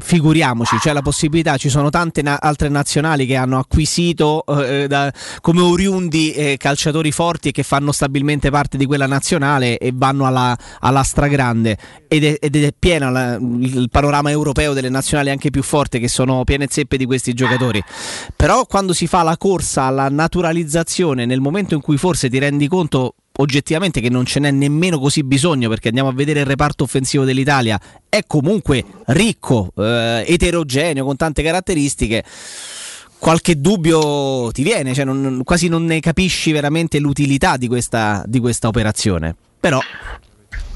[0.01, 5.13] Figuriamoci, c'è la possibilità, ci sono tante na- altre nazionali che hanno acquisito eh, da-
[5.41, 10.27] come oriundi eh, calciatori forti e che fanno stabilmente parte di quella nazionale e vanno
[10.27, 11.77] alla, alla stragrande
[12.09, 16.09] ed è, ed è pieno la- il panorama europeo delle nazionali anche più forti che
[16.09, 17.83] sono piene zeppe di questi giocatori.
[18.37, 22.69] Però quando si fa la corsa alla naturalizzazione nel momento in cui forse ti rendi
[22.69, 26.85] conto oggettivamente che non ce n'è nemmeno così bisogno perché andiamo a vedere il reparto
[26.85, 32.25] offensivo dell'Italia è comunque ricco, eh, eterogeneo, con tante caratteristiche.
[33.19, 38.39] Qualche dubbio ti viene, cioè non- quasi non ne capisci veramente l'utilità di questa, di
[38.39, 39.35] questa operazione.
[39.61, 39.81] Però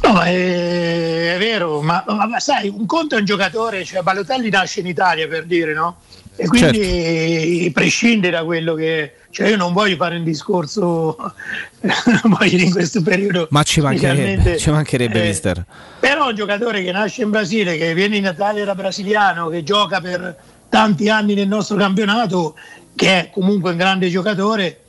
[0.04, 4.50] No, è, è vero, ma, ma- ma sai, un conto è un giocatore, cioè Balotelli
[4.50, 5.98] nasce in Italia per dire, no?
[6.34, 9.14] E quindi prescinde da quello che...
[9.30, 11.16] Cioè io non voglio fare un discorso,
[12.24, 13.46] voglio dire, in questo periodo...
[13.50, 15.64] Ma ci mancherebbe, ci mancherebbe eh, mister.
[16.00, 20.00] Però un giocatore che nasce in Brasile, che viene in Italia da brasiliano, che gioca
[20.00, 20.36] per
[20.68, 22.56] tanti anni nel nostro campionato,
[22.94, 24.80] che è comunque un grande giocatore,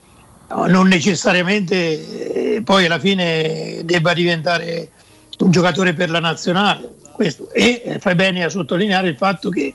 [0.49, 4.89] no, non necessariamente eh, poi alla fine debba diventare
[5.39, 6.95] un giocatore per la nazionale.
[7.13, 7.51] Questo.
[7.51, 9.73] E eh, fai bene a sottolineare il fatto che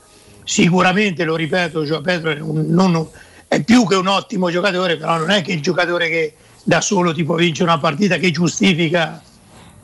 [0.53, 3.07] sicuramente, lo ripeto, Gio Pedro è, un- non-
[3.47, 6.33] è più che un ottimo giocatore, però non è che il giocatore che
[6.65, 9.23] da solo ti può vincere una partita che giustifica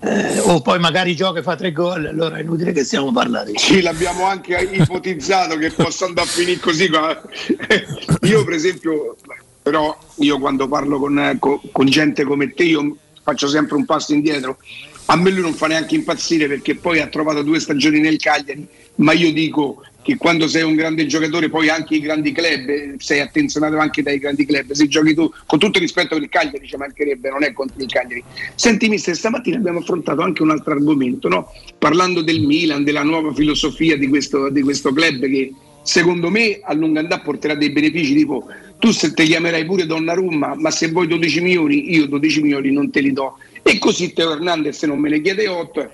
[0.01, 3.53] eh, o poi magari gioca e fa tre gol, allora è inutile che stiamo parlando.
[3.59, 6.89] Sì, l'abbiamo anche ipotizzato che possa andare a finire così.
[6.89, 7.21] ma-
[8.23, 9.17] Io, per esempio,
[9.63, 11.39] però, io quando parlo con-
[11.73, 14.59] con gente come te, io faccio sempre un passo indietro.
[15.07, 18.67] A me lui non fa neanche impazzire perché poi ha trovato due stagioni nel Cagliari,
[18.97, 22.95] ma io dico che quando sei un grande giocatore, poi anche i grandi club, eh,
[22.99, 24.73] sei attenzionato anche dai grandi club.
[24.73, 27.91] Se giochi tu, con tutto rispetto per il Cagliari, ci mancherebbe, non è contro il
[27.91, 28.23] Cagliari.
[28.55, 31.51] Senti, mister, stamattina abbiamo affrontato anche un altro argomento, no?
[31.79, 35.53] parlando del Milan, della nuova filosofia di questo, di questo club che
[35.83, 38.47] secondo me a lungo andare porterà dei benefici tipo
[38.79, 42.91] tu se te chiamerai pure Donnarumma ma se vuoi 12 milioni io 12 milioni non
[42.91, 45.91] te li do e così Teo Hernandez non me ne chiede 8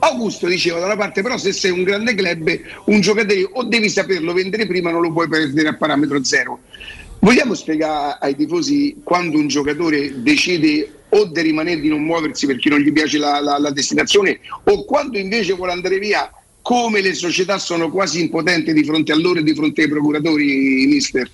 [0.00, 3.88] Augusto diceva da una parte però se sei un grande club un giocatore o devi
[3.88, 6.60] saperlo vendere prima non lo puoi perdere a parametro zero.
[7.20, 12.68] Vogliamo spiegare ai tifosi quando un giocatore decide o di rimanere di non muoversi perché
[12.68, 17.14] non gli piace la, la- la destinazione o quando invece vuole andare via come le
[17.14, 21.30] società sono quasi impotenti di fronte a loro e di fronte ai procuratori mister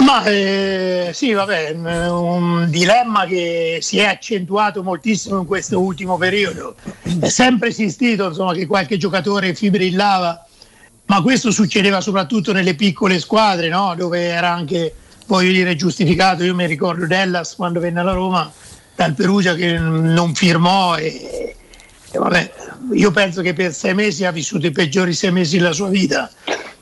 [0.00, 6.74] Ma eh, sì, vabbè, un, dilemma che si è accentuato moltissimo in questo ultimo periodo.
[7.20, 10.46] È sempre esistito insomma, che qualche giocatore fibrillava,
[11.06, 13.94] ma questo succedeva soprattutto nelle piccole squadre, no?
[13.94, 14.94] dove era anche,
[15.26, 16.44] voglio dire, giustificato.
[16.44, 18.50] Io mi ricordo Dellas quando venne alla Roma
[18.94, 21.56] dal Perugia che non firmò e,
[22.10, 22.52] e vabbè,
[22.94, 26.30] io penso che per sei mesi ha vissuto i peggiori sei mesi della sua vita.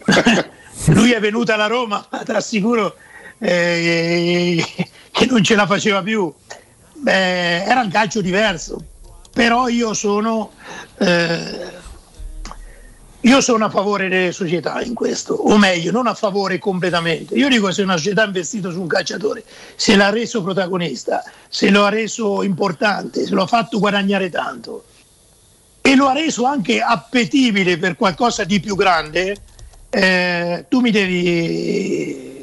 [0.87, 2.95] Lui è venuto alla Roma, ma ti assicuro
[3.39, 4.65] eh,
[5.11, 6.33] che non ce la faceva più.
[6.95, 8.83] Beh, era un calcio diverso,
[9.33, 10.53] però io sono,
[10.99, 11.71] eh,
[13.21, 17.35] io sono a favore delle società in questo, o meglio, non a favore completamente.
[17.35, 19.45] Io dico se una società ha investito su un calciatore,
[19.77, 24.85] se l'ha reso protagonista, se lo ha reso importante, se lo ha fatto guadagnare tanto
[25.81, 29.37] e lo ha reso anche appetibile per qualcosa di più grande,
[29.89, 32.38] eh, tu mi devi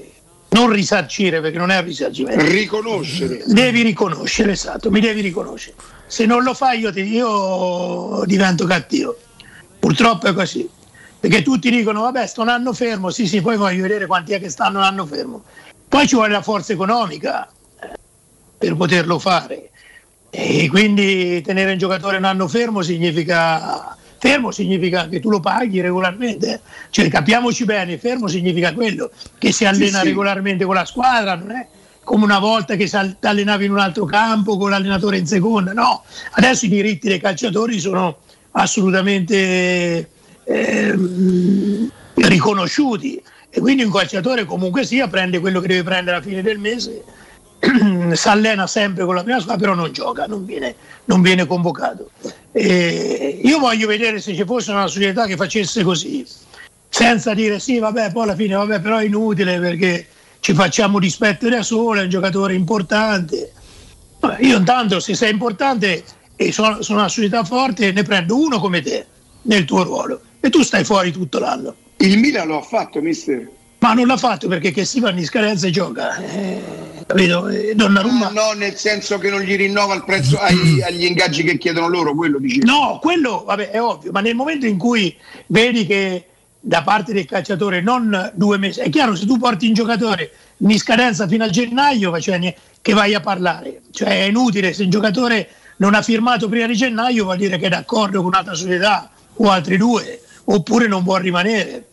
[0.50, 2.46] non risarcire perché non è un risarcimento.
[2.46, 5.76] riconoscere Devi riconoscere, esatto, mi devi riconoscere.
[6.08, 9.18] Se non lo fai io, ti- io divento cattivo.
[9.80, 10.70] Purtroppo è così.
[11.20, 14.40] Perché tutti dicono, vabbè, sto un anno fermo, sì sì, poi voglio vedere quanti è
[14.40, 15.44] che stanno un anno fermo.
[15.88, 17.50] Poi ci vuole la forza economica
[17.82, 17.90] eh,
[18.58, 19.72] per poterlo fare.
[20.30, 25.82] E quindi tenere un giocatore un anno fermo significa fermo significa che tu lo paghi
[25.82, 26.54] regolarmente.
[26.54, 26.60] eh.
[26.90, 30.06] Cioè capiamoci bene, fermo significa quello che si allena sì.
[30.06, 31.68] regolarmente con la squadra, non è
[32.04, 36.04] come una volta che si allenavi in un altro campo con l'allenatore in seconda, no.
[36.32, 38.18] Adesso i diritti dei calciatori sono
[38.52, 40.10] assolutamente
[40.44, 46.42] ehm, riconosciuti e quindi un calciatore comunque sia prende quello che deve prendere alla fine
[46.42, 47.04] del mese
[48.14, 52.10] si allena sempre con la prima squadra, però non gioca, non viene, non viene convocato.
[52.58, 56.26] E io voglio vedere se ci fosse una società che facesse così,
[56.88, 60.08] senza dire sì, vabbè, poi alla fine, vabbè, però è inutile perché
[60.40, 63.52] ci facciamo rispetto da solo, è un giocatore importante.
[64.22, 66.06] Vabbè, io intanto, se sei importante
[66.38, 69.06] e sono, sono una società forte, ne prendo uno come te
[69.42, 71.76] nel tuo ruolo e tu stai fuori tutto l'anno.
[71.98, 73.50] Il Milan lo ha fatto, mister.
[73.86, 76.18] Ma non l'ha fatto perché che si va in scadenza e gioca.
[76.18, 76.60] Eh,
[77.06, 77.48] capito?
[77.50, 78.30] Eh, Donnarumma...
[78.30, 82.16] No, nel senso che non gli rinnova il prezzo ai- agli ingaggi che chiedono loro,
[82.16, 82.62] quello dice.
[82.64, 85.16] No, quello vabbè, è ovvio, ma nel momento in cui
[85.48, 86.26] vedi che
[86.60, 90.80] da parte del calciatore non due mesi, è chiaro se tu porti un giocatore in
[90.80, 95.48] scadenza fino a gennaio cioè, che vai a parlare, cioè è inutile se un giocatore
[95.78, 99.52] non ha firmato prima di gennaio vuol dire che è d'accordo con un'altra società o
[99.52, 101.86] altri due, oppure non vuole rimanere.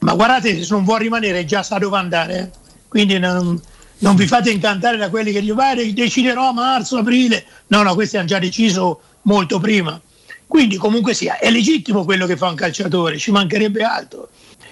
[0.00, 2.50] Ma guardate, se non vuole rimanere già sa dove andare, eh.
[2.88, 3.60] quindi non,
[3.98, 7.44] non vi fate incantare da quelli che dicono "Vai, deciderò a marzo, aprile.
[7.68, 10.00] No, no, questi hanno già deciso molto prima.
[10.46, 14.30] Quindi comunque sia, è legittimo quello che fa un calciatore, ci mancherebbe altro.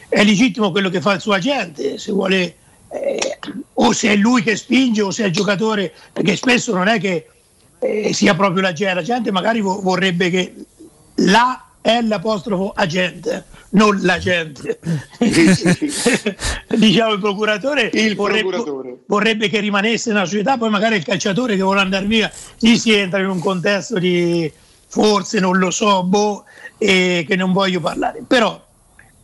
[0.09, 2.57] È legittimo quello che fa il suo agente, se vuole,
[2.91, 3.39] eh,
[3.75, 6.99] o se è lui che spinge o se è il giocatore, perché spesso non è
[6.99, 7.27] che
[7.79, 10.55] eh, sia proprio la gente, la gente magari vo- vorrebbe che
[11.17, 14.79] la è l'apostrofo agente, non l'agente.
[16.77, 21.81] diciamo il procuratore, vorrebbe, vorrebbe che rimanesse nella società, poi magari il calciatore che vuole
[21.81, 24.53] andare via, gli si entra in un contesto di
[24.87, 26.45] forse non lo so, boh,
[26.77, 28.23] e che non voglio parlare.
[28.27, 28.63] Però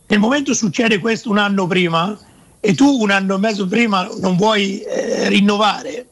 [0.07, 2.17] nel momento succede questo un anno prima
[2.59, 6.03] e tu un anno e mezzo prima non vuoi eh, rinnovare,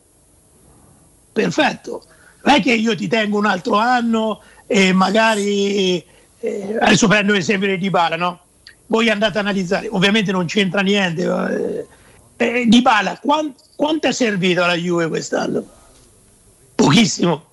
[1.34, 2.04] perfetto.
[2.44, 6.12] Non è che io ti tengo un altro anno e magari
[6.44, 8.40] eh, adesso prendo l'esempio di Dybala, no?
[8.88, 11.24] Voi andate a analizzare, ovviamente non c'entra niente.
[11.24, 11.88] Eh,
[12.36, 15.66] eh, Dybala, quan- quanto è servito alla Juve quest'anno?
[16.76, 17.46] Pochissimo.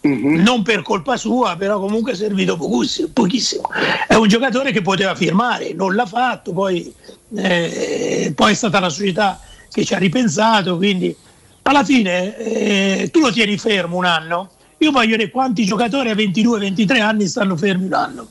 [0.00, 3.68] Non per colpa sua, però comunque è servito pochissimo, pochissimo.
[4.06, 6.90] È un giocatore che poteva firmare, non l'ha fatto, poi,
[7.34, 9.38] eh, poi è stata la società
[9.70, 11.14] che ci ha ripensato, quindi
[11.62, 14.50] alla fine eh, tu lo tieni fermo un anno.
[14.78, 18.28] Io voglio vedere quanti giocatori a 22-23 anni stanno fermi un anno.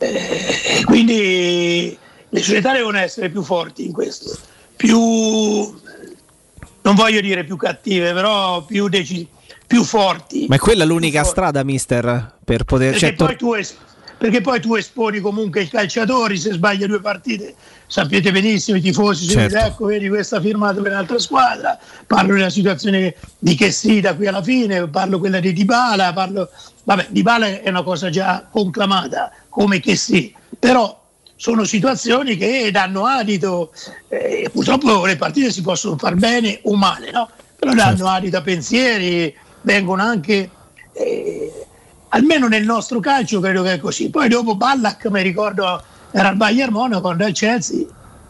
[0.00, 1.96] Eh, quindi
[2.28, 4.36] le società devono essere più forti in questo,
[4.76, 9.26] più, non voglio dire più cattive, però più, deci-
[9.66, 10.46] più forti.
[10.48, 12.92] Ma è quella l'unica strada, mister, per poter...
[12.92, 13.76] Perché tor- poi, tu es-
[14.18, 17.54] perché poi tu esponi comunque i calciatori, se sbaglia due partite,
[17.86, 19.54] sapete benissimo i tifosi, si Certo.
[19.54, 24.00] dice, ecco vedi questa ha firmato per un'altra squadra, parlo della situazione di che sì
[24.00, 26.48] da qui alla fine, parlo quella di Dybala, parlo...
[26.88, 30.98] Vabbè, Dybala è una cosa già conclamata, come che sì, però
[31.36, 33.72] sono situazioni che danno adito,
[34.08, 37.28] eh, purtroppo le partite si possono far bene o male, no?
[37.58, 38.06] però danno Certo.
[38.06, 40.50] adito a pensieri, vengono anche
[40.94, 41.66] eh,
[42.08, 44.08] almeno nel nostro calcio credo che è così.
[44.08, 47.84] Poi dopo Ballack, mi ricordo, era al Bayern Monaco, andò al Chelsea,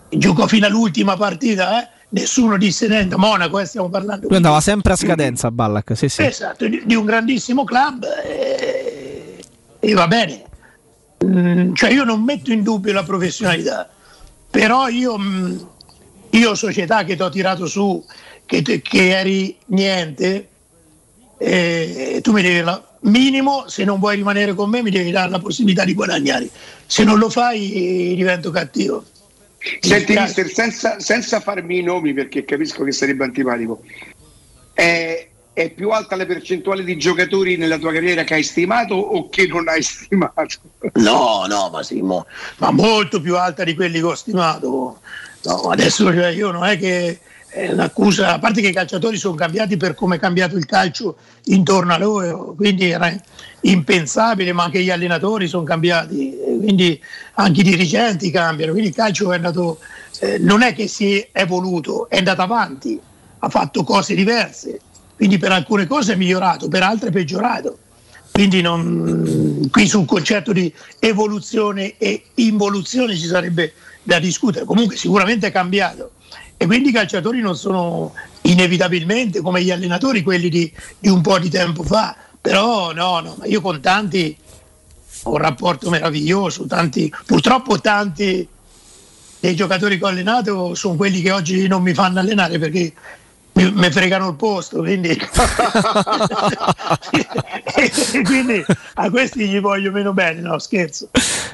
[0.08, 4.92] giocò fino all'ultima partita, eh, nessuno disse niente, Monaco, eh, stiamo parlando Lui andava sempre
[4.92, 6.22] a scadenza, Ballack, sì sì.
[6.22, 9.44] Esatto, di, di un grandissimo club eh,
[9.78, 10.44] e va bene.
[11.24, 13.88] Mm, cioè io non metto in dubbio la professionalità,
[14.50, 15.58] però io, mm,
[16.30, 18.04] io società che ti ho tirato su,
[18.46, 20.48] che, che eri niente,
[21.38, 25.30] eh, tu mi devi la- minimo se non vuoi rimanere con me mi devi dare
[25.30, 26.48] la possibilità di guadagnare
[26.84, 29.04] se non lo fai divento cattivo
[29.80, 33.82] Senti, Mi mister, senza, senza farmi i nomi perché capisco che sarebbe antipatico,
[34.72, 39.28] è, è più alta la percentuale di giocatori nella tua carriera che hai stimato o
[39.28, 40.46] che non hai stimato?
[40.94, 42.26] No, no, ma sì, mo-
[42.58, 45.00] ma molto più alta di quelli che ho stimato.
[45.42, 47.18] No, adesso cioè, io non è che
[47.48, 51.94] è a parte che i calciatori sono cambiati per come è cambiato il calcio intorno
[51.94, 53.12] a loro, quindi era
[53.62, 57.00] impensabile, ma anche gli allenatori sono cambiati, quindi
[57.34, 59.78] anche i dirigenti cambiano, quindi il calcio è andato,
[60.20, 63.00] eh, non è che si è evoluto, è andato avanti,
[63.38, 64.80] ha fatto cose diverse,
[65.16, 67.78] quindi per alcune cose è migliorato, per altre è peggiorato.
[68.30, 74.64] Quindi non- qui sul concetto di evoluzione e involuzione ci sarebbe da discutere.
[74.64, 76.12] Comunque sicuramente è cambiato.
[76.60, 78.12] E quindi i calciatori non sono
[78.42, 82.16] inevitabilmente come gli allenatori quelli di, di un po' di tempo fa.
[82.40, 84.36] Però no, no, io con tanti
[85.22, 86.66] ho un rapporto meraviglioso.
[86.66, 88.46] Tanti, purtroppo tanti
[89.38, 92.92] dei giocatori che ho allenato sono quelli che oggi non mi fanno allenare perché
[93.58, 95.08] mi, mi fregano il posto, quindi...
[95.08, 95.18] e
[98.24, 98.64] quindi
[98.94, 101.10] a questi gli voglio meno bene, no scherzo.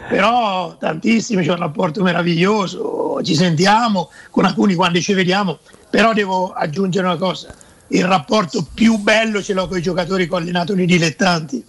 [0.08, 5.58] Però tantissimi, c'è un rapporto meraviglioso, ci sentiamo, con alcuni quando ci vediamo,
[5.88, 7.54] però devo aggiungere una cosa,
[7.88, 11.64] il rapporto più bello ce l'ho con i giocatori che ho allenato nei dilettanti.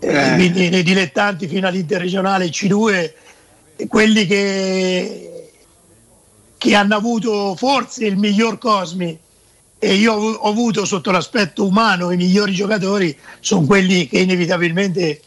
[0.00, 3.12] Eh, quindi nei dilettanti fino all'interregionale C2,
[3.86, 5.50] quelli che,
[6.58, 9.16] che hanno avuto forse il miglior Cosmi
[9.84, 15.20] e io ho, avuto sotto l'aspetto umano i migliori giocatori, sono quelli che inevitabilmente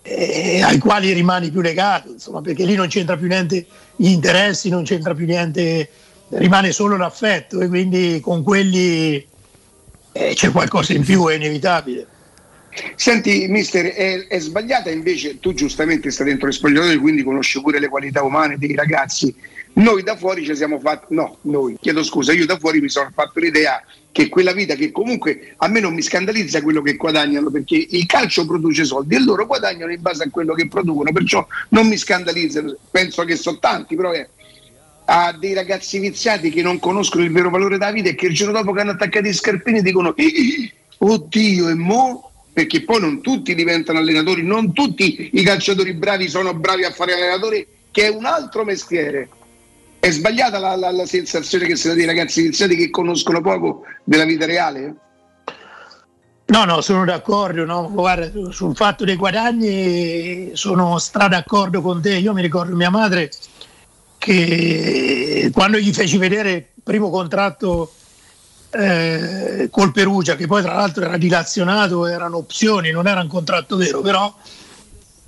[0.00, 4.70] eh, ai quali rimani più legato, insomma, perché lì non c'entra più niente gli interessi,
[4.70, 5.90] non c'entra più niente,
[6.30, 9.22] rimane solo l'affetto e quindi con quelli
[10.12, 12.06] eh, c'è qualcosa in più, è inevitabile.
[12.94, 17.78] Senti, mister, è, è sbagliata invece, tu giustamente stai dentro gli spogliatori, quindi conosci pure
[17.78, 19.34] le qualità umane dei ragazzi.
[19.74, 23.10] Noi da fuori ci siamo fatti, no, noi, chiedo scusa, io da fuori mi sono
[23.14, 27.50] fatto l'idea che quella vita che comunque a me non mi scandalizza quello che guadagnano
[27.50, 31.46] perché il calcio produce soldi e loro guadagnano in base a quello che producono, perciò
[31.68, 34.28] non mi scandalizza, penso che sono tanti, però è
[35.10, 38.34] a dei ragazzi viziati che non conoscono il vero valore della vita e che il
[38.34, 40.14] giorno dopo che hanno attaccato i scarpini dicono
[40.98, 46.54] oddio e mo perché poi non tutti diventano allenatori, non tutti i calciatori bravi sono
[46.54, 49.28] bravi a fare allenatori, che è un altro mestiere.
[50.00, 53.82] È sbagliata la, la, la sensazione che si dà dei ragazzi iniziati che conoscono poco
[54.04, 54.94] della vita reale?
[56.46, 57.64] No, no, sono d'accordo.
[57.64, 57.90] No?
[57.90, 62.16] Guarda, sul fatto dei guadagni sono stra d'accordo con te.
[62.16, 63.30] Io mi ricordo mia madre
[64.16, 67.92] che quando gli feci vedere il primo contratto
[68.70, 73.76] eh, col Perugia, che poi tra l'altro era dilazionato, erano opzioni, non era un contratto
[73.76, 74.34] vero, però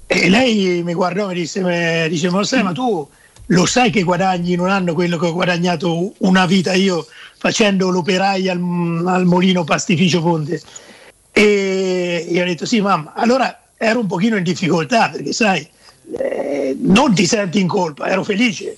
[0.07, 3.09] e lei mi guardò e mi disse, dice, ma, sai, ma tu
[3.51, 7.07] lo sai che guadagni in un anno quello che ho guadagnato una vita io
[7.37, 10.61] facendo l'operaio al, al Molino Pastificio Ponte?
[11.33, 15.67] E io ho detto sì mamma, allora ero un pochino in difficoltà perché sai,
[16.19, 18.77] eh, non ti senti in colpa, ero felice,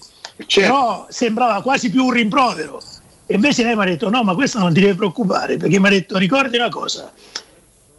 [0.54, 2.80] però sembrava quasi più un rimprovero.
[3.26, 5.86] E invece lei mi ha detto no, ma questo non ti deve preoccupare, perché mi
[5.86, 7.12] ha detto ricordi una cosa,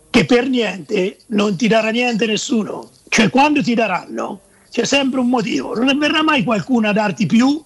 [0.09, 4.41] che per niente non ti darà niente nessuno, cioè quando ti daranno
[4.73, 7.61] c'è sempre un motivo, non verrà mai qualcuno a darti più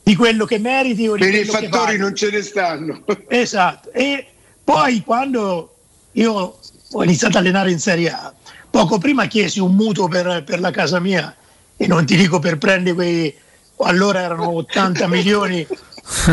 [0.00, 3.02] di quello che meriti o di Per i fattori non ce ne stanno.
[3.26, 4.24] Esatto, e
[4.62, 5.74] poi quando
[6.12, 6.58] io
[6.92, 8.32] ho iniziato a allenare in Serie A,
[8.70, 11.34] poco prima chiesi un mutuo per, per la casa mia
[11.76, 13.34] e non ti dico per prendere quei,
[13.78, 15.66] allora erano 80 milioni,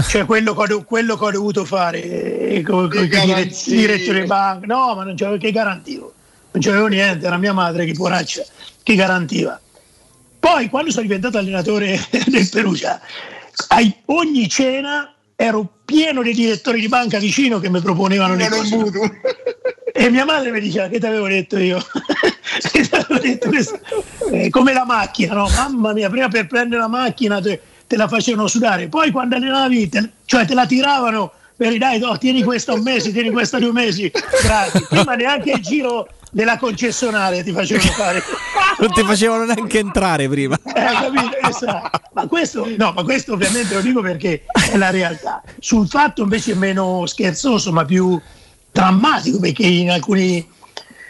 [0.10, 3.08] cioè quello che ho, quello che ho dovuto fare eh, con i
[3.66, 6.14] direttori di banca, no ma non c'avevo che garantivo,
[6.52, 8.44] non c'avevo niente, era mia madre che poraccia,
[8.84, 9.60] che garantiva.
[10.40, 13.00] Poi quando sono diventato allenatore del Perugia,
[13.70, 19.22] ai- ogni cena ero pieno di direttori di banca vicino che mi proponevano le cose.
[19.94, 21.84] E mia madre mi diceva che ti avevo detto io?
[23.22, 23.50] Detto?
[24.32, 25.50] Eh, come la macchina, no?
[25.50, 29.90] Mamma mia, prima per prendere la macchina te, te la facevano sudare, poi quando allenavi,
[29.90, 33.74] te, cioè te la tiravano per dai, no, tieni questa un mese, tieni questa due
[33.74, 34.10] mesi,
[34.44, 34.86] grazie.
[34.88, 38.24] Prima neanche il giro della concessionaria ti facevano fare.
[38.80, 40.58] Non ti facevano neanche entrare prima.
[40.64, 41.38] Eh, capito?
[41.50, 42.00] Esatto.
[42.14, 45.44] Ma questo, no, ma questo ovviamente lo dico perché è la realtà.
[45.60, 48.18] Sul fatto invece meno scherzoso, ma più
[48.72, 50.48] drammatico, perché in alcuni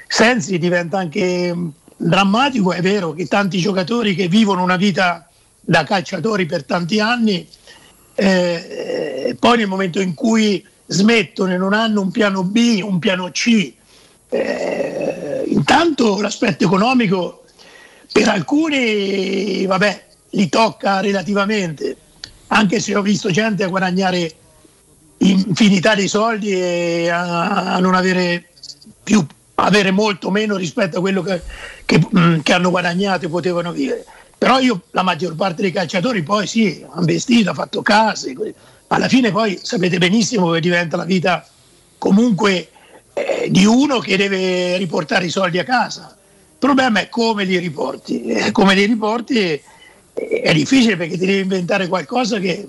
[0.07, 5.83] sensi diventa anche mh, drammatico, è vero che tanti giocatori che vivono una vita da
[5.83, 7.47] calciatori per tanti anni,
[8.15, 13.29] eh, poi nel momento in cui smettono e non hanno un piano B, un piano
[13.29, 13.73] C,
[14.29, 17.43] eh, intanto l'aspetto economico
[18.11, 21.95] per alcuni, vabbè, li tocca relativamente,
[22.47, 24.33] anche se ho visto gente guadagnare
[25.17, 28.49] infinità di soldi e a, a non avere
[29.03, 29.25] più,
[29.55, 31.41] avere molto meno rispetto a quello che,
[31.85, 34.05] che, mh, che hanno guadagnato e potevano vivere.
[34.37, 38.33] Però io, la maggior parte dei calciatori poi sì, hanno vestito, ha fatto case,
[38.87, 41.45] alla fine poi sapete benissimo che diventa la vita
[41.97, 42.69] comunque
[43.25, 46.15] eh, di uno che deve riportare i soldi a casa.
[46.15, 48.23] Il problema è come li riporti.
[48.23, 49.61] Eh, come li riporti è,
[50.13, 52.67] è difficile perché ti devi inventare qualcosa che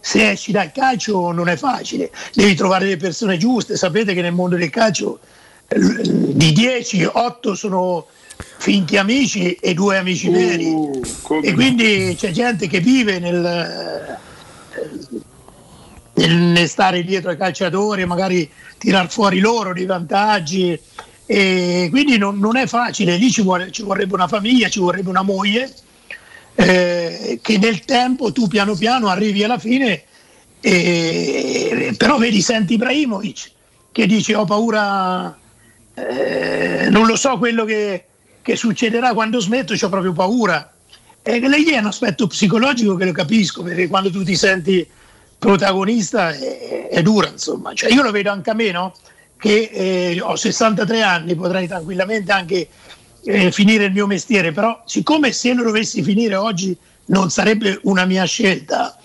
[0.00, 2.10] se esci dal calcio non è facile.
[2.32, 3.76] Devi trovare le persone giuste.
[3.76, 5.20] Sapete che nel mondo del calcio
[5.68, 8.06] eh, di 10, 8 sono
[8.58, 10.72] finti amici e due amici veri.
[11.42, 14.18] e quindi c'è gente che vive nel,
[16.16, 20.78] nel, stare dietro ai calciatori, magari tirar fuori loro dei vantaggi.
[21.26, 25.08] E quindi non, non è facile, lì ci, vuole- ci vorrebbe una famiglia, ci vorrebbe
[25.08, 25.72] una moglie
[26.54, 30.04] eh, che nel tempo tu piano piano arrivi alla fine
[30.60, 33.52] Eh, però vedi, senti Ibrahimovic
[33.92, 35.38] che dice ho paura,
[35.94, 38.04] eh, non lo so quello che,
[38.42, 40.72] che succederà quando smetto, ho proprio paura.
[41.22, 44.86] E lì è un aspetto psicologico che lo capisco, perché quando tu ti senti
[45.38, 47.74] protagonista è, è dura, insomma.
[47.74, 48.92] Cioè, io lo vedo anche a me, no?
[49.38, 52.68] che eh, ho 63 anni, potrei tranquillamente anche
[53.24, 58.04] eh, finire il mio mestiere, però siccome se lo dovessi finire oggi non sarebbe una
[58.04, 58.96] mia scelta,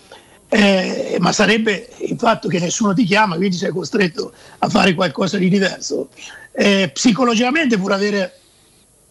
[0.47, 5.37] eh, ma sarebbe il fatto che nessuno ti chiama, quindi sei costretto a fare qualcosa
[5.37, 6.09] di diverso.
[6.53, 8.39] Eh, psicologicamente pur avere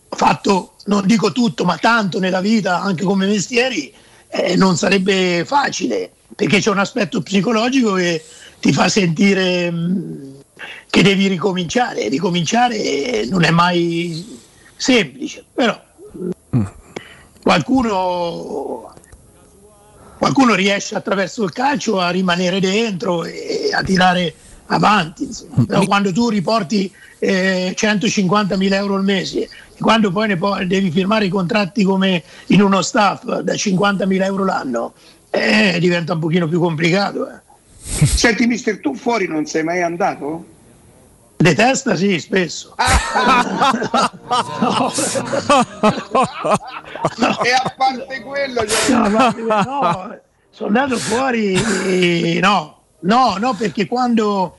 [0.09, 3.93] fatto, non dico tutto, ma tanto nella vita, anche come mestieri,
[4.31, 8.25] eh, non sarebbe facile, perché c'è un aspetto psicologico che
[8.61, 10.35] ti fa sentire mh,
[10.89, 12.09] che devi ricominciare.
[12.09, 14.39] Ricominciare non è mai
[14.77, 15.79] semplice, però
[17.43, 18.95] qualcuno,
[20.19, 24.35] qualcuno riesce attraverso il calcio a rimanere dentro e a tirare
[24.67, 25.25] avanti.
[25.25, 25.65] insomma.
[25.67, 29.49] Però quando tu riporti eh, 150.000 euro al mese
[29.81, 34.93] quando poi po- devi firmare i contratti come in uno staff da 50.000 euro l'anno,
[35.31, 37.29] eh, diventa un pochino più complicato.
[37.29, 37.39] eh.
[38.07, 40.45] Senti, mister, tu fuori non sei mai andato?
[41.37, 42.75] De testa sì, spesso.
[47.43, 49.35] E a parte quello, cioè- No, ma-
[49.65, 50.19] no,
[50.51, 54.59] sono andato fuori, no, no, no, perché quando,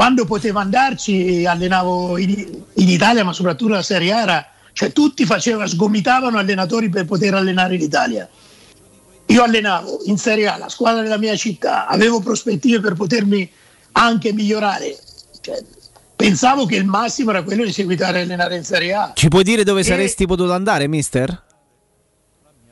[0.00, 5.26] quando potevo andarci allenavo in, in Italia, ma soprattutto la Serie A era, cioè tutti
[5.26, 8.26] facevano, sgomitavano allenatori per poter allenare l'Italia.
[9.26, 13.46] Io allenavo in Serie A la squadra della mia città, avevo prospettive per potermi
[13.92, 14.96] anche migliorare.
[15.38, 15.62] Cioè,
[16.16, 19.12] pensavo che il massimo era quello di seguitare a allenare in Serie A.
[19.14, 21.42] Ci puoi dire dove E- saresti potuto andare, mister?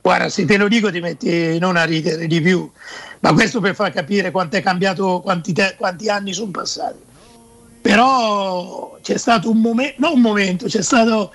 [0.00, 2.70] Guarda, se te lo dico ti metti non a ridere di più,
[3.20, 7.04] ma questo per far capire quanto è cambiato, quanti, te- quanti anni sono passati.
[7.80, 11.32] Però c'è stato un momento, non un momento, c'è stato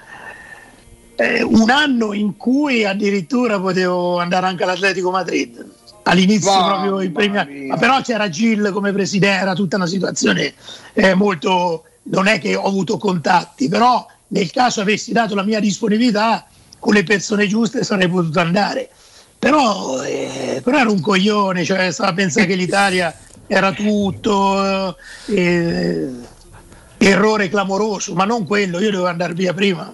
[1.16, 5.66] eh, un anno in cui addirittura potevo andare anche all'Atletico Madrid.
[6.04, 7.66] All'inizio Mamma proprio i primi anni.
[7.68, 10.54] Ma però c'era Gil come presidente, era tutta una situazione
[10.94, 11.86] eh, molto...
[12.06, 16.46] Non è che ho avuto contatti, però nel caso avessi dato la mia disponibilità
[16.78, 18.90] con le persone giuste sarei potuto andare.
[19.40, 23.16] Però, eh, però era un coglione, cioè stava a pensare che l'Italia
[23.48, 24.98] era tutto,
[25.28, 26.08] eh,
[27.08, 29.94] errore clamoroso, ma non quello, io dovevo andare via prima.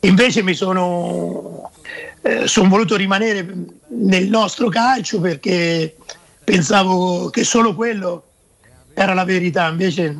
[0.00, 1.70] Invece mi sono,
[2.22, 3.54] eh, sono voluto rimanere
[3.88, 5.96] nel nostro calcio perché
[6.42, 8.24] pensavo che solo quello
[8.94, 10.16] era la verità, invece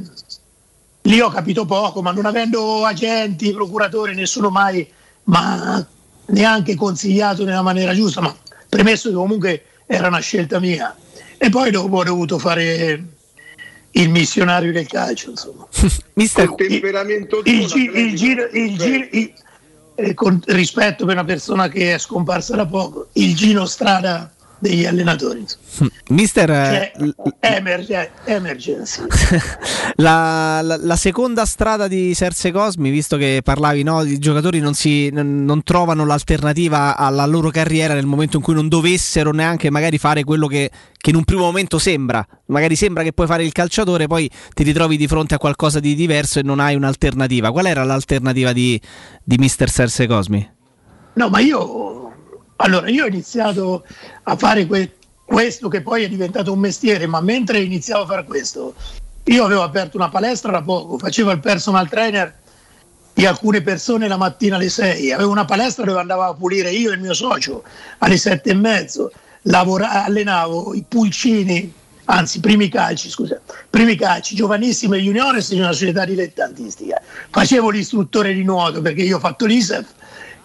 [1.03, 4.87] lì ho capito poco, ma non avendo agenti, procuratori, nessuno mai
[5.25, 5.85] ma
[6.27, 8.35] neanche consigliato nella maniera giusta, ma
[8.69, 10.95] premesso che comunque era una scelta mia.
[11.39, 13.03] E poi dopo ho dovuto fare
[13.93, 15.67] il missionario del calcio, insomma.
[16.47, 19.33] Col temperamento tuo, il, gi- il giro, il giro- il-
[19.97, 24.85] eh, con rispetto per una persona che è scomparsa da poco, il giro strada degli
[24.85, 25.41] allenatori.
[25.41, 25.91] insomma.
[26.11, 29.03] Mister, Cioè, eh, l- emerge- emergency.
[29.97, 34.75] la, la- la seconda strada di Serse Cosmi, visto che parlavi, no, i giocatori non,
[34.75, 39.99] si, non trovano l'alternativa alla loro carriera nel momento in cui non dovessero neanche magari
[39.99, 42.25] fare quello che, che in un primo momento sembra.
[42.47, 45.95] Magari sembra che puoi fare il calciatore, poi ti ritrovi di fronte a qualcosa di
[45.95, 47.51] diverso e non hai un'alternativa.
[47.51, 48.81] Qual era l'alternativa di,
[49.25, 50.49] di Mister Serse Cosmi?
[51.13, 52.00] No, ma io,
[52.63, 53.85] allora, io ho iniziato
[54.25, 58.25] a fare que- questo che poi è diventato un mestiere, ma mentre iniziavo a fare
[58.25, 58.75] questo,
[59.25, 62.35] io avevo aperto una palestra da poco, facevo il personal trainer
[63.15, 66.91] di alcune persone la mattina alle 6, avevo una palestra dove andavo a pulire io
[66.91, 67.63] e il mio socio
[67.99, 71.73] alle 7 e mezzo, lavora- allenavo i pulcini,
[72.07, 73.41] anzi primi calci, scusa,
[73.71, 79.17] primi calci, giovanissimi e juniores in una società dilettantistica, facevo l'istruttore di nuoto perché io
[79.17, 79.87] ho fatto l'ISEF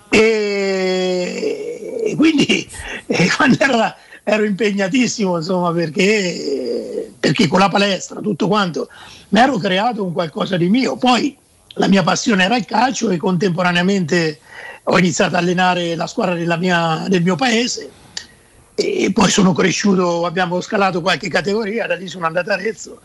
[0.10, 1.75] e,
[2.06, 2.70] e quindi
[3.08, 8.88] eh, quando ero, ero impegnatissimo insomma perché, perché con la palestra tutto quanto
[9.30, 10.98] mi ero creato un qualcosa di mio.
[10.98, 11.36] Poi
[11.78, 14.40] la mia passione era il calcio e contemporaneamente
[14.84, 17.90] ho iniziato a allenare la squadra mia- del mio paese.
[18.76, 23.02] E poi sono cresciuto, abbiamo scalato qualche categoria, da lì sono andato a Arezzo.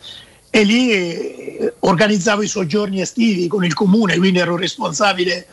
[0.50, 5.46] E lì eh, organizzavo i soggiorni estivi con il comune, quindi ero responsabile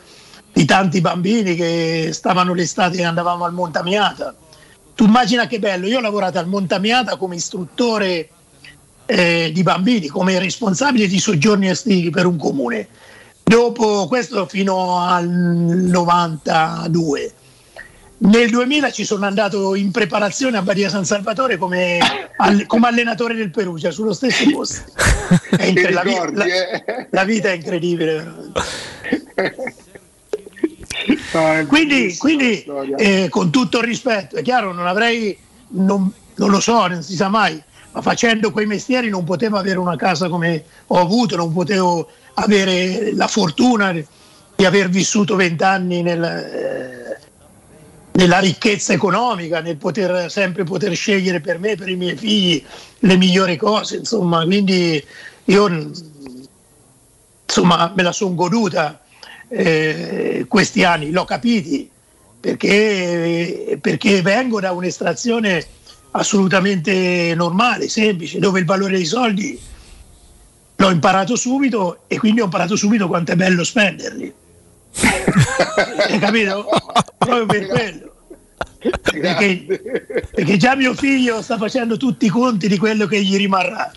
[0.52, 4.34] di tanti bambini che stavano l'estate e andavamo al Montamiata.
[4.94, 8.28] Tu immagina che bello, io ho lavorato al Montamiata come istruttore
[9.06, 12.88] eh, di bambini, come responsabile di soggiorni estivi per un comune.
[13.44, 17.32] Dopo questo fino al 92.
[18.20, 21.98] Nel 2000 ci sono andato in preparazione a Badia San Salvatore come,
[22.36, 24.82] al- come allenatore del Perugia, sullo stesso posto.
[25.56, 27.06] La, vi- ricordi, la- eh?
[27.10, 28.14] la vita è incredibile.
[28.14, 28.60] veramente.
[31.66, 32.64] Quindi, quindi,
[32.96, 35.36] eh, con tutto il rispetto, è chiaro, non avrei,
[35.68, 37.60] non, non lo so, non si sa mai,
[37.92, 43.14] ma facendo quei mestieri non potevo avere una casa come ho avuto, non potevo avere
[43.14, 47.18] la fortuna di aver vissuto vent'anni nel, eh,
[48.12, 52.64] nella ricchezza economica, nel poter sempre poter scegliere per me, per i miei figli
[53.00, 55.04] le migliori cose, insomma, quindi
[55.44, 55.92] io
[57.46, 59.00] insomma me la sono goduta
[59.48, 61.88] eh, questi anni, l'ho capiti
[62.40, 65.64] perché, perché vengo da un'estrazione
[66.12, 69.58] assolutamente normale, semplice, dove il valore dei soldi
[70.76, 74.32] l'ho imparato subito e quindi ho imparato subito quanto è bello spenderli.
[76.08, 76.68] Hai capito?
[77.18, 78.12] Proprio per quello.
[78.78, 83.90] Perché, perché già mio figlio sta facendo tutti i conti di quello che gli rimarrà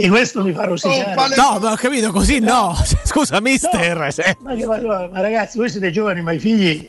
[0.00, 1.14] e questo mi fa rosicare.
[1.36, 2.76] No, ma ho capito così no.
[3.02, 4.12] Scusa, mister.
[4.12, 6.88] se- Ma, che- ma- ma ragazzi, voi siete giovani, ma i figli,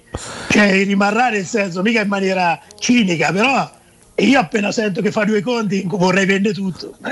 [0.50, 3.68] cioè rimarrà nel senso, mica in maniera cinica, però
[4.16, 6.98] io appena sento che fa due conti vorrei vendere tutto.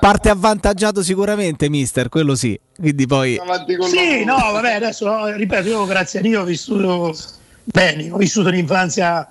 [0.00, 2.58] Parte avvantaggiato sicuramente, mister, quello sì.
[2.76, 3.38] Quindi poi
[3.90, 7.14] Sì, no, vabbè, adesso no, ripeto, io grazie a Dio ho vissuto
[7.64, 9.28] bene, ho vissuto un'infanzia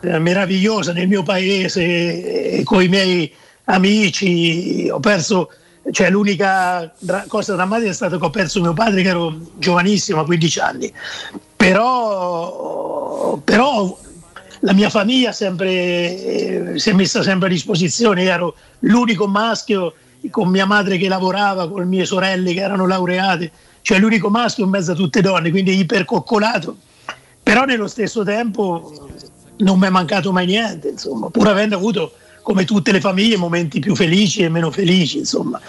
[0.00, 3.32] meravigliosa nel mio paese e con i miei
[3.64, 5.50] amici, ho perso,
[5.90, 6.92] cioè l'unica
[7.26, 10.92] cosa drammatica è stata che ho perso mio padre che ero giovanissimo, a 15 anni,
[11.56, 13.98] però, però
[14.60, 19.94] la mia famiglia sempre, eh, si è messa sempre a disposizione, io ero l'unico maschio
[20.30, 23.50] con mia madre che lavorava, con le mie sorelle che erano laureate,
[23.82, 26.76] cioè l'unico maschio in mezzo a tutte donne, quindi ipercoccolato,
[27.42, 29.08] però nello stesso tempo
[29.58, 32.12] non mi è mancato mai niente, insomma, pur avendo avuto
[32.42, 35.60] come tutte le famiglie momenti più felici e meno felici, insomma.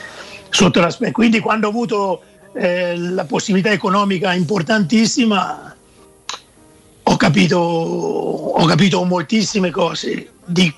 [1.12, 2.22] Quindi quando ho avuto
[2.54, 5.76] eh, la possibilità economica importantissima,
[7.04, 10.74] ho capito, ho capito moltissime cose di,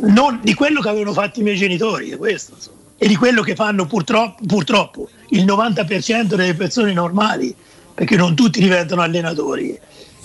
[0.00, 3.54] non di quello che avevano fatto i miei genitori, questo, insomma, e di quello che
[3.54, 7.54] fanno purtroppo, purtroppo il 90% delle persone normali,
[7.94, 9.78] perché non tutti diventano allenatori.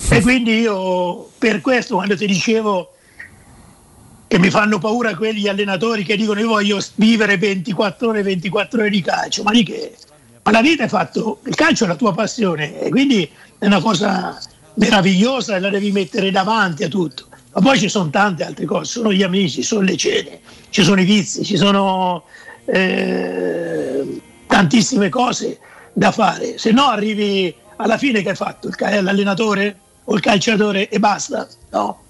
[0.10, 2.94] E quindi io per questo quando ti dicevo
[4.28, 8.90] che mi fanno paura quegli allenatori che dicono io voglio vivere 24 ore 24 ore
[8.90, 9.96] di calcio, ma di che?
[10.44, 13.82] Ma la vita è fatto, il calcio è la tua passione e quindi è una
[13.82, 14.40] cosa
[14.76, 17.28] meravigliosa e la devi mettere davanti a tutto.
[17.54, 21.02] Ma poi ci sono tante altre cose, sono gli amici, sono le cene, ci sono
[21.02, 22.24] i vizi, ci sono
[22.66, 25.60] eh, tantissime cose
[25.94, 26.58] da fare.
[26.58, 29.80] Se no arrivi alla fine che hai fatto l'allenatore
[30.10, 31.48] o il calciatore e basta.
[31.72, 32.02] No.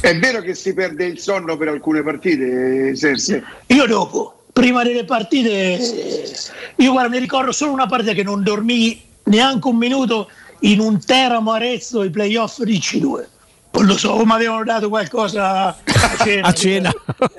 [0.00, 3.42] È vero che si perde il sonno per alcune partite, Sergio?
[3.66, 6.32] Io dopo, prima delle partite, eh,
[6.76, 10.30] io guarda, mi ricordo solo una partita che non dormii neanche un minuto
[10.60, 13.24] in un Teramo Arezzo, i playoff di C2.
[13.72, 15.76] Non lo so, o mi avevano dato qualcosa a
[16.24, 16.46] cena.
[16.46, 16.92] a cena.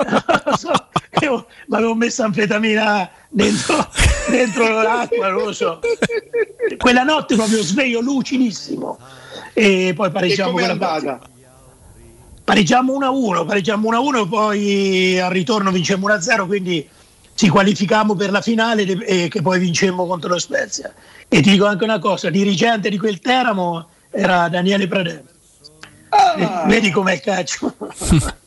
[0.07, 0.71] Non lo so,
[1.21, 3.89] io mi avevo messo anfetamina dentro,
[4.29, 5.79] dentro l'acqua, non lo so.
[6.77, 8.97] Quella notte proprio sveglio lucidissimo.
[9.53, 10.77] E poi E pareggiamo andata?
[10.87, 11.19] partita.
[12.43, 16.87] Pareggiamo 1-1, pareggiamo 1-1 poi al ritorno vincemmo 1-0, quindi
[17.35, 20.93] ci qualificammo per la finale e che poi vincemmo contro lo Spezia.
[21.27, 25.23] E ti dico anche una cosa, dirigente di quel Teramo era Daniele Pradè.
[26.09, 26.65] Ah.
[26.67, 27.73] Vedi com'è il calcio.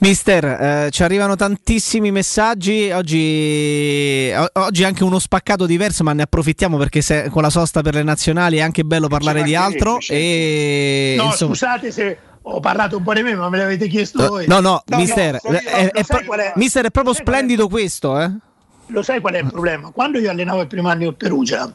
[0.00, 2.90] Mister, eh, ci arrivano tantissimi messaggi.
[2.92, 7.82] Oggi, o- oggi anche uno spaccato diverso, ma ne approfittiamo perché se- con la sosta
[7.82, 9.98] per le nazionali è anche bello parlare di altro.
[10.08, 14.24] E, no, insomma, scusate se ho parlato un po' di me, ma me l'avete chiesto
[14.28, 14.46] voi.
[14.46, 15.68] no, no, mister, sono io.
[15.68, 16.52] è, è pro- è?
[16.54, 18.30] mister, è proprio splendido questo, eh?
[18.90, 19.90] Lo sai qual è il problema?
[19.90, 21.74] Quando io allenavo il primo anno a Perugia,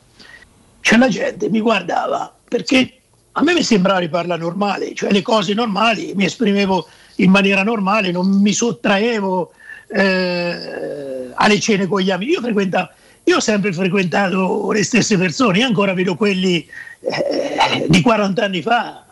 [0.79, 2.93] c'è la gente mi guardava perché
[3.33, 7.63] a me mi sembrava di parlare normale, cioè le cose normali, mi esprimevo in maniera
[7.63, 9.51] normale, non mi sottraevo
[9.87, 12.31] eh, alle cene con gli amici.
[12.31, 12.89] Io, frequentavo,
[13.25, 16.67] io ho sempre frequentato le stesse persone, io ancora vedo quelli
[17.01, 19.05] eh, di 40 anni fa,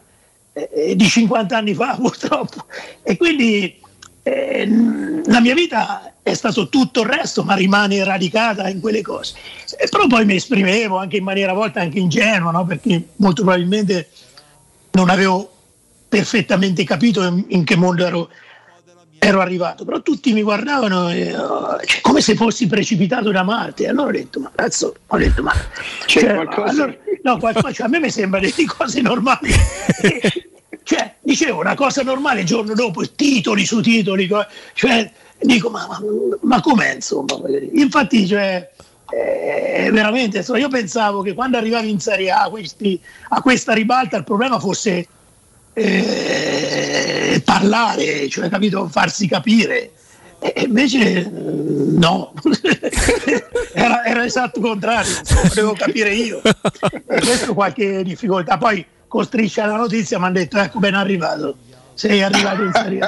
[0.53, 2.65] eh, di 50 anni fa purtroppo.
[3.03, 3.80] E quindi
[4.23, 4.67] eh,
[5.25, 9.33] la mia vita è stato tutto il resto, ma rimane radicata in quelle cose.
[9.89, 12.65] Però poi mi esprimevo anche in maniera a volte anche ingenua, no?
[12.65, 14.09] perché molto probabilmente
[14.91, 15.51] non avevo
[16.15, 18.30] perfettamente capito in, che mondo ero
[19.23, 23.88] ero arrivato, però tutti mi guardavano e, oh, cioè, come se fossi precipitato da Marte.
[23.88, 25.53] Allora ho detto, ma cazzo, ho detto, ma
[26.06, 29.51] C'è cioè, qualcosa- allora- no, qualcosa- cioè, a me mi sembra di cose normali.
[30.83, 34.27] cioè, dicevo, una cosa normale il giorno dopo, titoli su titoli,
[34.73, 35.09] cioè,
[35.40, 35.99] dico, ma, ma,
[36.41, 37.35] ma com'è insomma?
[37.73, 38.69] Infatti, cioè,
[39.11, 42.99] eh, veramente, insomma, io pensavo che quando arrivavi in Serie A questi-
[43.30, 45.07] a questa ribalta il problema fosse
[45.74, 49.91] eh, parlare, cioè capito, farsi capire.
[50.40, 52.33] E invece mm, no,
[53.74, 55.14] era, era esatto il contrario,
[55.53, 56.41] devo capire io.
[56.43, 58.58] E questo qualche difficoltà.
[58.58, 61.58] Poi con striscia la notizia mi hanno detto ecco ben arrivato,
[61.93, 63.08] sei arrivato in Serie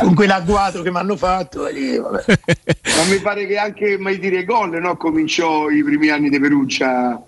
[0.00, 1.66] con quell'agguato che mi hanno fatto.
[1.68, 1.98] lì.
[1.98, 4.96] Ma mi pare che anche mai dire gol no?
[4.98, 7.22] cominciò i primi anni di Perugia.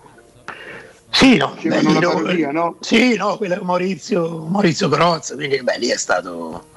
[1.13, 2.77] Sì, no, beh, la no, parodia, no?
[2.81, 6.71] Sì, no, quella con Maurizio, Maurizio Crozza, quindi beh, lì è stato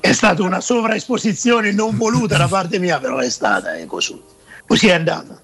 [0.00, 4.20] è stata una sovraesposizione non voluta da parte mia, però è stata e così,
[4.66, 5.40] così è andata.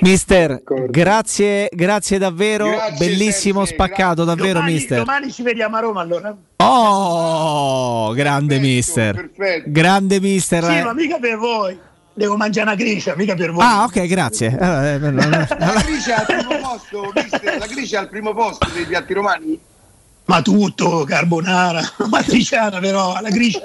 [0.00, 4.98] Mister, grazie, grazie davvero, Grazie, bellissimo spaccato, davvero domani, mister.
[4.98, 6.36] domani ci vediamo a Roma allora.
[6.56, 9.30] Oh, grande mister.
[9.66, 10.64] Grande mister.
[10.64, 10.82] Sì, eh.
[10.84, 11.78] ma mica per voi.
[12.18, 13.64] Devo mangiare una gricia, mica per voi.
[13.64, 14.48] Ah, ok, grazie.
[14.48, 15.20] Eh, eh, no, no.
[15.20, 19.12] La Gricia è al primo posto, mister, la Gricia è al primo posto dei piatti
[19.12, 19.60] romani.
[20.24, 21.80] Ma tutto, carbonara,
[22.10, 23.60] matriciana però, la gricia.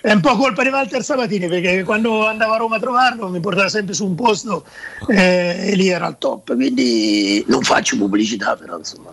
[0.00, 3.38] È un po' colpa di Walter Sabatini perché quando andavo a Roma a trovarlo mi
[3.40, 4.64] portava sempre su un posto
[5.06, 9.10] eh, e lì era al top, quindi non faccio pubblicità però insomma.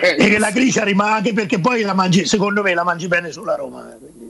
[0.00, 3.30] E che la gricia rimane anche perché poi la mangi, secondo me la mangi bene
[3.30, 3.88] sulla Roma.
[3.90, 4.21] eh.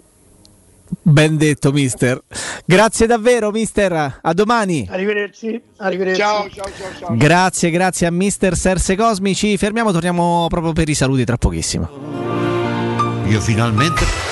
[1.00, 2.22] Ben detto, mister.
[2.64, 4.18] Grazie davvero, mister.
[4.20, 4.86] A domani.
[4.90, 6.20] Arrivederci, arrivederci.
[6.20, 7.16] Ciao, ciao, ciao, ciao.
[7.16, 9.34] Grazie, grazie a mister Serse Cosmi.
[9.34, 11.88] Ci fermiamo, torniamo proprio per i saluti tra pochissimo.
[13.26, 14.31] Io finalmente...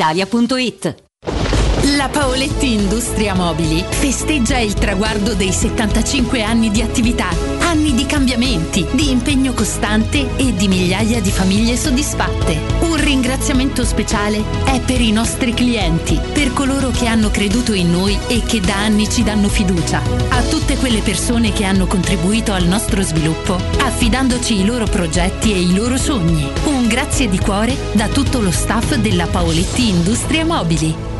[0.00, 0.94] brispalitalia.it.
[1.96, 7.28] La Paoletti Industria Mobili festeggia il traguardo dei 75 anni di attività,
[7.90, 12.58] anni di cambiamenti, di impegno costante e di migliaia di famiglie soddisfatte.
[12.80, 18.16] Un ringraziamento speciale è per i nostri clienti, per coloro che hanno creduto in noi
[18.28, 22.64] e che da anni ci danno fiducia, a tutte quelle persone che hanno contribuito al
[22.64, 26.46] nostro sviluppo, affidandoci i loro progetti e i loro sogni.
[26.64, 31.19] Un grazie di cuore da tutto lo staff della Paoletti Industria Mobili.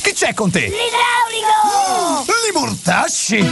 [0.00, 0.60] Che c'è con te?
[0.60, 2.24] L'idraulico!
[2.26, 3.46] Li mortasci!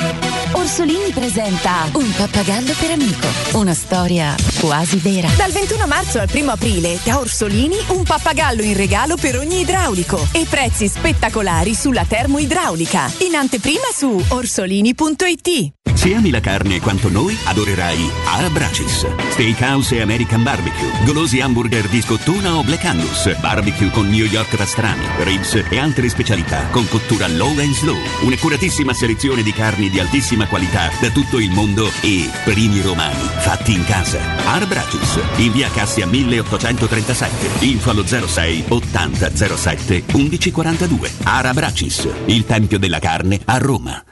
[0.52, 3.26] Orsolini presenta Un pappagallo per amico.
[3.52, 5.28] Una storia quasi vera.
[5.36, 10.28] Dal 21 marzo al 1 aprile, da Orsolini, un pappagallo in regalo per ogni idraulico.
[10.33, 13.10] E prezzi spettacolari sulla termoidraulica.
[13.18, 15.73] In anteprima su orsolini.it.
[15.94, 19.07] Se ami la carne quanto noi, adorerai Arabracis.
[19.31, 20.91] Steakhouse e American Barbecue.
[21.05, 23.39] Golosi hamburger di scottuna o Black Angus.
[23.39, 27.97] Barbecue con New York pastrami, ribs e altre specialità con cottura low and slow.
[28.23, 33.73] Un'accuratissima selezione di carni di altissima qualità da tutto il mondo e primi romani fatti
[33.73, 34.20] in casa.
[34.44, 35.18] Arabracis.
[35.36, 37.65] In via Cassia 1837.
[37.65, 41.10] Info allo 06 80 07 1142.
[41.24, 42.08] Arabracis.
[42.26, 44.11] Il tempio della carne a Roma.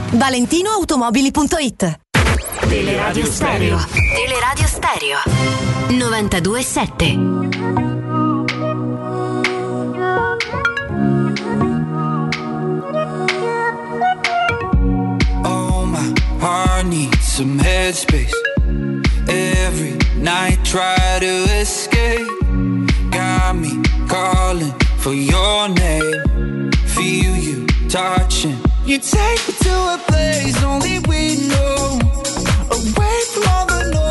[0.00, 1.98] ValentinoAutomobili.it
[2.68, 3.78] Teleradio Stereo.
[4.14, 5.18] Teleradio Stereo.
[5.88, 7.42] 92.7.
[15.44, 18.32] Oh, my heart needs some headspace.
[19.28, 22.26] Every night, try to escape.
[23.10, 26.70] Got me calling for your name.
[26.86, 28.58] Feel you touching.
[28.84, 32.00] You take me to a place only we know.
[32.68, 34.01] Away from all the noise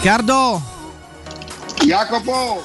[0.00, 0.62] Riccardo,
[1.84, 2.62] Jacopo,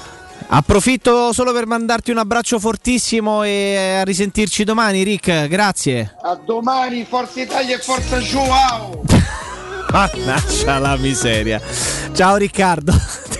[0.49, 5.47] approfitto solo per mandarti un abbraccio fortissimo e a risentirci domani, Rick.
[5.47, 6.13] Grazie.
[6.21, 9.01] a domani, Forza Italia e Forza Joao!
[9.91, 11.59] Mannaggia la miseria.
[12.13, 12.93] Ciao Riccardo,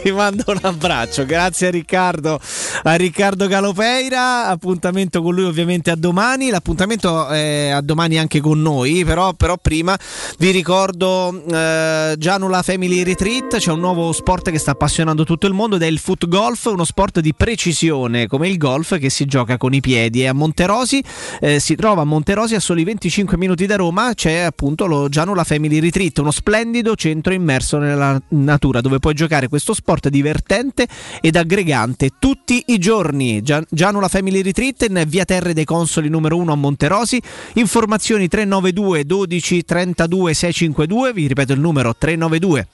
[0.04, 1.26] ti mando un abbraccio.
[1.26, 2.38] Grazie a Riccardo,
[2.84, 4.48] a Riccardo Calopeira.
[4.48, 6.50] Appuntamento con lui ovviamente a domani.
[6.50, 9.98] L'appuntamento è a domani anche con noi, però, però prima
[10.40, 13.58] vi ricordo eh, Gianula Family Retreat.
[13.58, 16.66] C'è un nuovo sport che sta appassionando tutto il mondo ed è il foot golf,
[16.66, 20.24] uno sport di precisione come il golf che si gioca con i piedi.
[20.24, 21.02] È a Monterosi,
[21.40, 24.14] eh, si trova a Monterosi a soli 25 minuti da Roma.
[24.14, 29.48] C'è appunto lo Gianula Family Retreat, uno splendido centro immerso nella natura dove puoi giocare
[29.48, 30.88] questo sport divertente
[31.22, 33.42] ed aggregante tutti i giorni.
[33.44, 37.22] Gian- Gianula Family Retreat in via Terre dei Consoli numero 1 a Monterosi.
[37.54, 42.68] Informazioni 392 12 32 652, vi ripeto il numero 392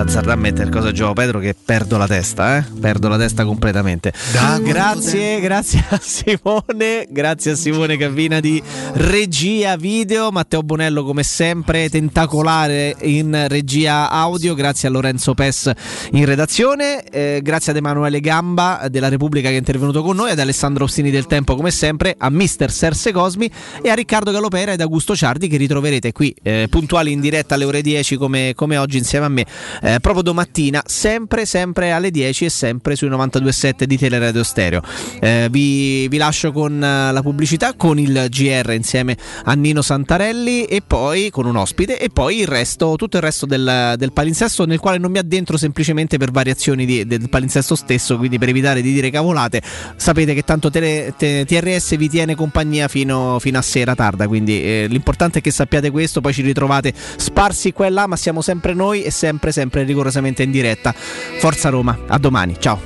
[0.01, 2.65] Azzarda a mettere cosa gioco Pedro che perdo la testa, eh?
[2.81, 4.15] Perdo la testa completamente.
[4.63, 8.63] grazie, grazie a Simone, grazie a Simone Cavina di
[8.95, 15.71] regia video, Matteo Bonello come sempre tentacolare in regia audio, grazie a Lorenzo Pes
[16.13, 20.39] in redazione, eh, grazie ad Emanuele Gamba della Repubblica che è intervenuto con noi, ad
[20.39, 23.51] Alessandro Ostini del Tempo come sempre, a Mister Serse Cosmi
[23.83, 27.65] e a Riccardo Galopera ed Augusto Ciardi che ritroverete qui eh, puntuali in diretta alle
[27.65, 29.47] ore 10 come, come oggi insieme a me.
[29.83, 34.83] Eh, proprio domattina, sempre, sempre alle 10 e sempre sui 92.7 di Teleradio Stereo.
[35.21, 40.65] Eh, vi, vi lascio con eh, la pubblicità, con il GR insieme a Nino Santarelli
[40.65, 44.67] e poi con un ospite e poi il resto, tutto il resto del, del palinsesto
[44.67, 48.83] nel quale non mi addentro semplicemente per variazioni di- del palinsesto stesso, quindi per evitare
[48.83, 49.63] di dire cavolate.
[49.97, 54.63] Sapete che tanto tele- te- TRS vi tiene compagnia fino, fino a sera tarda, quindi
[54.63, 58.41] eh, l'importante è che sappiate questo, poi ci ritrovate sparsi qua e là, ma siamo
[58.43, 60.93] sempre noi e sempre, sempre sempre rigorosamente in diretta.
[60.93, 62.81] Forza Roma, a domani, ciao.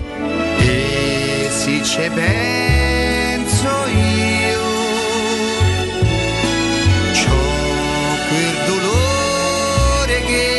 [0.58, 4.62] E si ci penso io,
[7.12, 7.36] c'ho
[8.28, 10.52] quel dolore che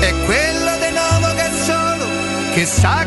[0.00, 2.06] è quello di nuovo che solo,
[2.54, 3.06] che sa